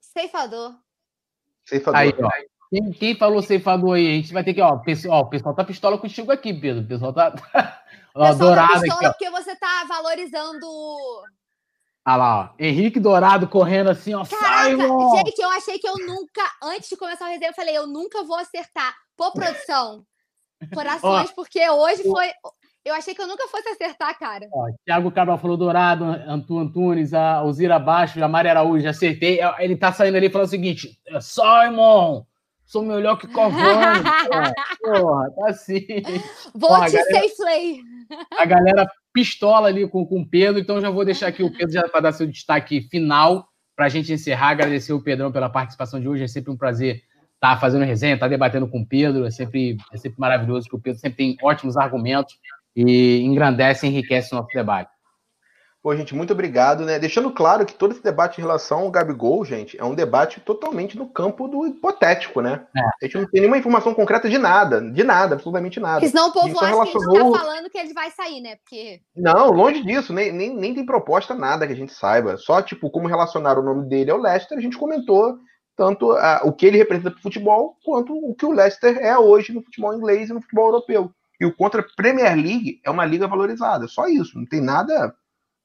Ceifador. 0.01 0.75
Ceifador. 1.65 1.99
Aí, 1.99 2.13
ó. 2.19 2.29
Quem, 2.69 2.91
quem, 2.91 3.15
falou 3.15 3.41
ceifador 3.41 3.95
aí? 3.95 4.07
A 4.07 4.15
gente 4.15 4.33
vai 4.33 4.43
ter 4.43 4.53
que, 4.53 4.61
ó, 4.61 4.73
o 4.73 4.81
pessoal, 4.81 5.19
ó, 5.19 5.21
o 5.21 5.29
pessoal 5.29 5.55
tá 5.55 5.63
pistola 5.63 5.97
contigo 5.97 6.31
aqui, 6.31 6.53
Pedro. 6.53 6.83
O 6.83 6.87
pessoal 6.87 7.13
tá. 7.13 7.33
ó, 8.15 8.29
pessoal 8.29 8.35
dourado 8.35 8.73
tá 8.73 8.81
pistola 8.81 9.09
aqui, 9.09 9.09
porque 9.09 9.29
você 9.29 9.55
tá 9.55 9.85
valorizando. 9.87 10.65
Ah 12.05 12.15
lá, 12.15 12.39
ó. 12.39 12.49
Henrique 12.59 12.99
Dourado 12.99 13.47
correndo 13.47 13.89
assim, 13.89 14.13
ó. 14.13 14.23
Caraca, 14.23 14.69
gente, 14.69 15.39
eu 15.39 15.49
achei 15.49 15.79
que 15.79 15.87
eu 15.87 15.97
nunca, 15.97 16.43
antes 16.61 16.87
de 16.87 16.95
começar 16.95 17.25
o 17.25 17.29
resenha, 17.29 17.49
eu 17.49 17.55
falei, 17.55 17.75
eu 17.75 17.87
nunca 17.87 18.23
vou 18.23 18.37
acertar. 18.37 18.93
Pô, 19.17 19.31
produção. 19.31 20.05
Corações, 20.71 21.31
porque 21.35 21.67
hoje 21.67 22.03
foi. 22.03 22.29
Eu 22.85 22.93
achei 22.93 23.15
que 23.15 23.21
eu 23.21 23.27
nunca 23.27 23.47
fosse 23.47 23.67
acertar, 23.69 24.15
cara. 24.19 24.47
Ó, 24.53 24.67
Thiago 24.85 25.11
Cabral 25.11 25.39
falou 25.39 25.57
Dourado, 25.57 26.03
Antu 26.05 26.59
Antunes, 26.59 27.11
a 27.15 27.37
Alzira 27.37 27.79
Baixo, 27.79 28.23
a 28.23 28.27
Mari 28.27 28.49
Araújo, 28.49 28.87
acertei. 28.87 29.39
Ele 29.57 29.75
tá 29.75 29.91
saindo 29.91 30.15
ali 30.15 30.27
e 30.27 30.29
falando 30.29 30.47
o 30.47 30.51
seguinte: 30.51 30.99
Simon, 31.19 32.23
sou 32.63 32.83
melhor 32.83 33.17
que 33.17 33.27
Covani. 33.27 34.03
porra, 34.79 35.31
tá 35.31 35.49
assim. 35.49 35.87
Vou 36.53 36.69
Ó, 36.69 36.85
te 36.85 36.91
galera, 36.91 37.29
safe 37.29 37.81
A 38.39 38.45
galera 38.45 38.87
pistola 39.15 39.69
ali 39.69 39.87
com, 39.87 40.05
com 40.05 40.19
o 40.19 40.27
Pedro, 40.27 40.59
então 40.59 40.81
já 40.81 40.89
vou 40.89 41.05
deixar 41.05 41.27
aqui 41.27 41.41
o 41.41 41.49
Pedro 41.49 41.71
já 41.71 41.87
para 41.87 42.01
dar 42.01 42.11
seu 42.11 42.27
destaque 42.27 42.81
final 42.91 43.47
para 43.73 43.85
a 43.85 43.89
gente 43.89 44.11
encerrar. 44.11 44.49
Agradecer 44.49 44.91
o 44.91 45.01
Pedrão 45.01 45.31
pela 45.31 45.47
participação 45.47 46.01
de 46.01 46.09
hoje. 46.09 46.25
É 46.25 46.27
sempre 46.27 46.51
um 46.51 46.57
prazer 46.57 46.97
estar 47.35 47.55
tá 47.55 47.57
fazendo 47.57 47.85
resenha, 47.85 48.15
estar 48.15 48.25
tá 48.25 48.29
debatendo 48.29 48.67
com 48.67 48.81
o 48.81 48.85
Pedro. 48.85 49.25
É 49.25 49.31
sempre, 49.31 49.77
é 49.93 49.97
sempre 49.97 50.19
maravilhoso 50.19 50.67
que 50.67 50.75
o 50.75 50.79
Pedro 50.81 50.99
sempre 50.99 51.15
tem 51.15 51.37
ótimos 51.41 51.77
argumentos 51.77 52.35
e 52.75 53.21
engrandece 53.21 53.87
e 53.87 53.89
enriquece 53.89 54.33
o 54.33 54.37
nosso 54.37 54.49
debate. 54.53 54.91
Pô, 55.85 55.95
gente, 55.95 56.15
muito 56.15 56.33
obrigado, 56.33 56.83
né? 56.83 56.97
Deixando 56.97 57.29
claro 57.29 57.63
que 57.63 57.75
todo 57.75 57.91
esse 57.91 58.01
debate 58.01 58.39
em 58.39 58.41
relação 58.41 58.79
ao 58.79 58.89
Gabigol, 58.89 59.45
gente, 59.45 59.79
é 59.79 59.83
um 59.83 59.93
debate 59.93 60.41
totalmente 60.41 60.97
no 60.97 61.07
campo 61.07 61.47
do 61.47 61.67
hipotético, 61.67 62.41
né? 62.41 62.65
É. 62.75 62.81
A 62.81 63.05
gente 63.05 63.17
não 63.17 63.29
tem 63.29 63.41
nenhuma 63.41 63.59
informação 63.59 63.93
concreta 63.93 64.27
de 64.27 64.39
nada, 64.39 64.81
de 64.81 65.03
nada, 65.03 65.35
absolutamente 65.35 65.79
nada. 65.79 65.99
Porque 65.99 66.09
senão 66.09 66.29
o 66.29 66.33
povo 66.33 66.57
acha 66.57 66.65
relacionou... 66.65 67.11
que 67.11 67.19
a 67.19 67.21
gente 67.21 67.31
tá 67.33 67.37
falando 67.37 67.69
que 67.69 67.77
ele 67.77 67.93
vai 67.93 68.09
sair, 68.09 68.41
né? 68.41 68.55
Porque... 68.55 68.99
Não, 69.15 69.51
longe 69.51 69.83
disso, 69.83 70.11
nem, 70.11 70.31
nem, 70.31 70.55
nem 70.55 70.73
tem 70.73 70.83
proposta 70.83 71.35
nada 71.35 71.67
que 71.67 71.73
a 71.73 71.75
gente 71.75 71.93
saiba. 71.93 72.35
Só, 72.35 72.63
tipo, 72.63 72.89
como 72.89 73.07
relacionar 73.07 73.59
o 73.59 73.63
nome 73.63 73.87
dele 73.87 74.09
ao 74.09 74.17
Leicester, 74.17 74.57
a 74.57 74.61
gente 74.61 74.79
comentou 74.79 75.37
tanto 75.77 76.13
a, 76.13 76.41
o 76.45 76.51
que 76.51 76.65
ele 76.65 76.79
representa 76.79 77.11
para 77.11 77.19
o 77.19 77.21
futebol, 77.21 77.77
quanto 77.85 78.11
o 78.11 78.33
que 78.33 78.47
o 78.47 78.51
Leicester 78.51 78.97
é 78.97 79.15
hoje 79.19 79.53
no 79.53 79.61
futebol 79.61 79.93
inglês 79.93 80.31
e 80.31 80.33
no 80.33 80.41
futebol 80.41 80.65
europeu. 80.65 81.11
E 81.39 81.45
o 81.45 81.55
contra 81.55 81.85
Premier 81.95 82.33
League 82.35 82.81
é 82.83 82.89
uma 82.89 83.05
liga 83.05 83.27
valorizada, 83.27 83.87
só 83.87 84.07
isso, 84.07 84.35
não 84.35 84.47
tem 84.47 84.61
nada 84.61 85.13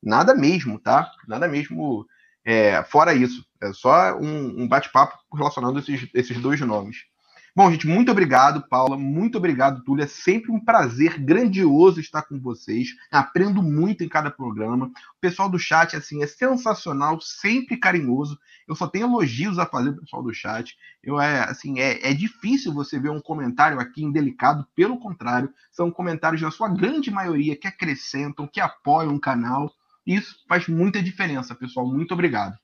Nada 0.03 0.35
mesmo, 0.35 0.79
tá? 0.79 1.11
Nada 1.27 1.47
mesmo 1.47 2.07
é, 2.45 2.83
fora 2.85 3.15
isso. 3.15 3.45
É 3.61 3.73
só 3.73 4.17
um, 4.19 4.63
um 4.63 4.69
bate-papo 4.69 5.19
relacionando 5.33 5.79
esses, 5.79 6.09
esses 6.15 6.41
dois 6.41 6.61
nomes. 6.61 7.11
Bom, 7.55 7.69
gente, 7.69 7.87
muito 7.87 8.13
obrigado, 8.13 8.67
Paula. 8.69 8.97
Muito 8.97 9.37
obrigado, 9.37 9.83
Túlio. 9.83 10.05
É 10.05 10.07
sempre 10.07 10.53
um 10.53 10.65
prazer 10.65 11.19
grandioso 11.19 12.01
estar 12.01 12.23
com 12.23 12.39
vocês. 12.39 12.91
Aprendo 13.11 13.61
muito 13.61 14.05
em 14.05 14.09
cada 14.09 14.31
programa. 14.31 14.87
O 14.87 15.21
pessoal 15.21 15.49
do 15.49 15.59
chat, 15.59 15.97
assim, 15.97 16.23
é 16.23 16.29
sensacional, 16.29 17.21
sempre 17.21 17.77
carinhoso. 17.77 18.39
Eu 18.69 18.77
só 18.77 18.87
tenho 18.87 19.09
elogios 19.09 19.59
a 19.59 19.67
fazer 19.67 19.93
pro 19.93 20.03
pessoal 20.03 20.23
do 20.23 20.33
chat. 20.33 20.77
Eu 21.03 21.21
é 21.21 21.41
assim, 21.41 21.81
é, 21.81 22.11
é 22.11 22.15
difícil 22.15 22.73
você 22.73 23.01
ver 23.01 23.11
um 23.11 23.21
comentário 23.21 23.81
aqui 23.81 24.05
indelicado. 24.05 24.65
Pelo 24.75 24.99
contrário, 24.99 25.53
são 25.73 25.91
comentários 25.91 26.41
na 26.41 26.53
sua 26.53 26.69
grande 26.69 27.11
maioria 27.11 27.57
que 27.57 27.67
acrescentam, 27.67 28.47
que 28.47 28.61
apoiam 28.61 29.15
o 29.17 29.21
canal. 29.21 29.71
Isso 30.11 30.35
faz 30.49 30.67
muita 30.67 31.01
diferença, 31.01 31.55
pessoal. 31.55 31.87
Muito 31.87 32.13
obrigado. 32.13 32.59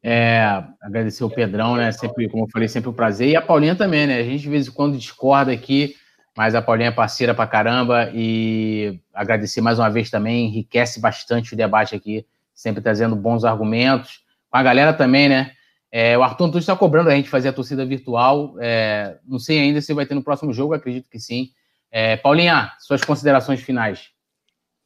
É, 0.00 0.62
agradecer 0.80 1.24
o 1.24 1.28
Pedrão, 1.28 1.74
né? 1.74 1.90
Sempre, 1.90 2.28
como 2.28 2.44
eu 2.44 2.48
falei, 2.52 2.68
sempre 2.68 2.88
um 2.88 2.92
prazer. 2.92 3.30
E 3.30 3.34
a 3.34 3.42
Paulinha 3.42 3.74
também, 3.74 4.06
né? 4.06 4.18
A 4.20 4.22
gente 4.22 4.42
de 4.42 4.48
vez 4.48 4.68
em 4.68 4.70
quando 4.70 4.96
discorda 4.96 5.50
aqui, 5.50 5.96
mas 6.36 6.54
a 6.54 6.62
Paulinha 6.62 6.90
é 6.90 6.92
parceira 6.92 7.34
pra 7.34 7.48
caramba. 7.48 8.12
E 8.14 9.00
agradecer 9.12 9.60
mais 9.60 9.80
uma 9.80 9.90
vez 9.90 10.08
também, 10.08 10.46
enriquece 10.46 11.00
bastante 11.00 11.52
o 11.52 11.56
debate 11.56 11.96
aqui, 11.96 12.24
sempre 12.54 12.80
trazendo 12.80 13.16
bons 13.16 13.44
argumentos. 13.44 14.20
Com 14.48 14.56
a 14.56 14.62
galera 14.62 14.92
também, 14.92 15.28
né? 15.28 15.50
É, 15.90 16.16
o 16.16 16.22
Arthur 16.22 16.44
Antunes 16.44 16.62
está 16.62 16.76
cobrando 16.76 17.10
a 17.10 17.16
gente 17.16 17.28
fazer 17.28 17.48
a 17.48 17.52
torcida 17.52 17.84
virtual. 17.84 18.54
É, 18.60 19.18
não 19.26 19.40
sei 19.40 19.58
ainda 19.58 19.80
se 19.80 19.92
vai 19.92 20.06
ter 20.06 20.14
no 20.14 20.22
próximo 20.22 20.52
jogo, 20.52 20.74
acredito 20.74 21.10
que 21.10 21.18
sim. 21.18 21.50
É, 21.90 22.16
Paulinha, 22.16 22.70
suas 22.78 23.02
considerações 23.02 23.60
finais. 23.60 24.12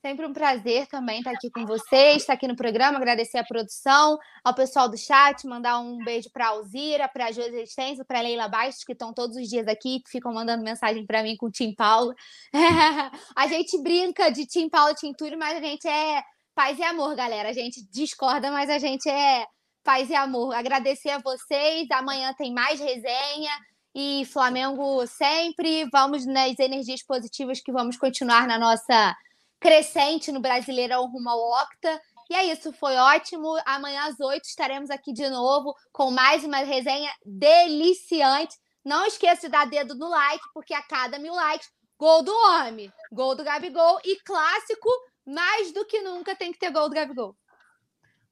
Sempre 0.05 0.27
um 0.27 0.35
prazer 0.35 0.87
também 0.89 1.21
estar 1.21 1.31
aqui 1.31 1.51
com 1.51 1.65
vocês, 1.65 2.17
estar 2.19 2.35
aqui 2.35 2.47
no 2.47 2.55
programa, 2.55 2.99
agradecer 2.99 3.39
a 3.39 3.43
produção, 3.43 4.19
ao 4.45 4.55
pessoal 4.55 4.87
do 4.87 4.99
chat, 4.99 5.47
mandar 5.47 5.81
um 5.81 5.97
beijo 6.05 6.29
para 6.31 6.45
a 6.45 6.49
Alzira, 6.49 7.09
para 7.09 7.25
a 7.25 7.33
Josi 7.33 7.63
Extenso, 7.63 8.05
para 8.05 8.19
a 8.19 8.21
Leila 8.23 8.47
Bastos, 8.47 8.85
que 8.85 8.93
estão 8.93 9.15
todos 9.15 9.35
os 9.35 9.49
dias 9.49 9.67
aqui, 9.67 10.03
ficam 10.07 10.35
mandando 10.35 10.63
mensagem 10.63 11.07
para 11.07 11.23
mim 11.23 11.39
com 11.39 11.47
o 11.47 11.51
Tim 11.51 11.75
Paulo. 11.75 12.15
a 13.35 13.47
gente 13.47 13.83
brinca 13.83 14.29
de 14.31 14.45
Tim 14.45 14.69
Paulo 14.69 14.95
Tim 14.95 15.15
Túlio, 15.15 15.39
mas 15.39 15.57
a 15.57 15.61
gente 15.63 15.89
é 15.89 16.23
paz 16.55 16.79
e 16.79 16.83
amor, 16.83 17.17
galera. 17.17 17.49
A 17.49 17.55
gente 17.55 17.83
discorda, 17.91 18.51
mas 18.51 18.69
a 18.69 18.77
gente 18.77 19.09
é 19.09 19.47
paz 19.83 20.11
e 20.11 20.15
amor. 20.15 20.55
Agradecer 20.55 21.09
a 21.09 21.19
vocês, 21.19 21.91
amanhã 21.91 22.35
tem 22.35 22.53
mais 22.53 22.79
resenha. 22.79 23.53
E 23.95 24.27
Flamengo 24.27 25.07
sempre, 25.07 25.89
vamos 25.91 26.27
nas 26.27 26.59
energias 26.59 27.03
positivas 27.03 27.63
que 27.63 27.73
vamos 27.73 27.97
continuar 27.97 28.47
na 28.47 28.59
nossa 28.59 29.17
crescente 29.65 30.31
no 30.31 30.41
Brasileirão 30.41 31.11
rumo 31.11 31.31
ao 31.31 31.63
Octa. 31.63 31.99
E 32.31 32.35
é 32.35 32.45
isso, 32.53 32.71
foi 32.75 32.95
ótimo. 32.97 33.57
Amanhã 33.65 34.09
às 34.09 34.21
8 34.21 34.45
estaremos 34.45 34.91
aqui 34.91 35.11
de 35.11 35.27
novo 35.31 35.75
com 35.91 36.11
mais 36.11 36.45
uma 36.45 36.59
resenha 36.59 37.11
deliciante. 37.25 38.57
Não 38.85 39.07
esqueça 39.07 39.47
de 39.47 39.53
dar 39.53 39.67
dedo 39.67 39.95
no 39.95 40.11
like, 40.11 40.45
porque 40.53 40.75
a 40.75 40.83
cada 40.83 41.19
mil 41.19 41.33
likes, 41.33 41.67
gol 41.99 42.23
do 42.23 42.31
homem, 42.31 42.93
gol 43.11 43.35
do 43.35 43.43
Gabigol 43.43 43.99
e 44.05 44.21
clássico, 44.23 44.91
mais 45.27 45.73
do 45.73 45.87
que 45.87 46.03
nunca 46.03 46.37
tem 46.37 46.53
que 46.53 46.59
ter 46.59 46.71
gol 46.71 46.91
do 46.91 46.95
Gabigol. 46.95 47.35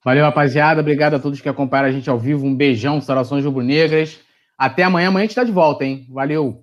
Valeu, 0.04 0.24
rapaziada. 0.24 0.82
Obrigado 0.82 1.14
a 1.14 1.18
todos 1.18 1.40
que 1.40 1.48
acompanharam 1.48 1.88
a 1.88 1.92
gente 1.92 2.10
ao 2.10 2.18
vivo. 2.18 2.44
Um 2.44 2.54
beijão, 2.54 3.00
saudações 3.00 3.42
rubro-negras. 3.42 4.20
Até 4.58 4.82
amanhã. 4.82 5.08
Amanhã 5.08 5.22
a 5.22 5.26
gente 5.26 5.30
está 5.30 5.44
de 5.44 5.52
volta, 5.52 5.82
hein? 5.82 6.06
Valeu. 6.10 6.60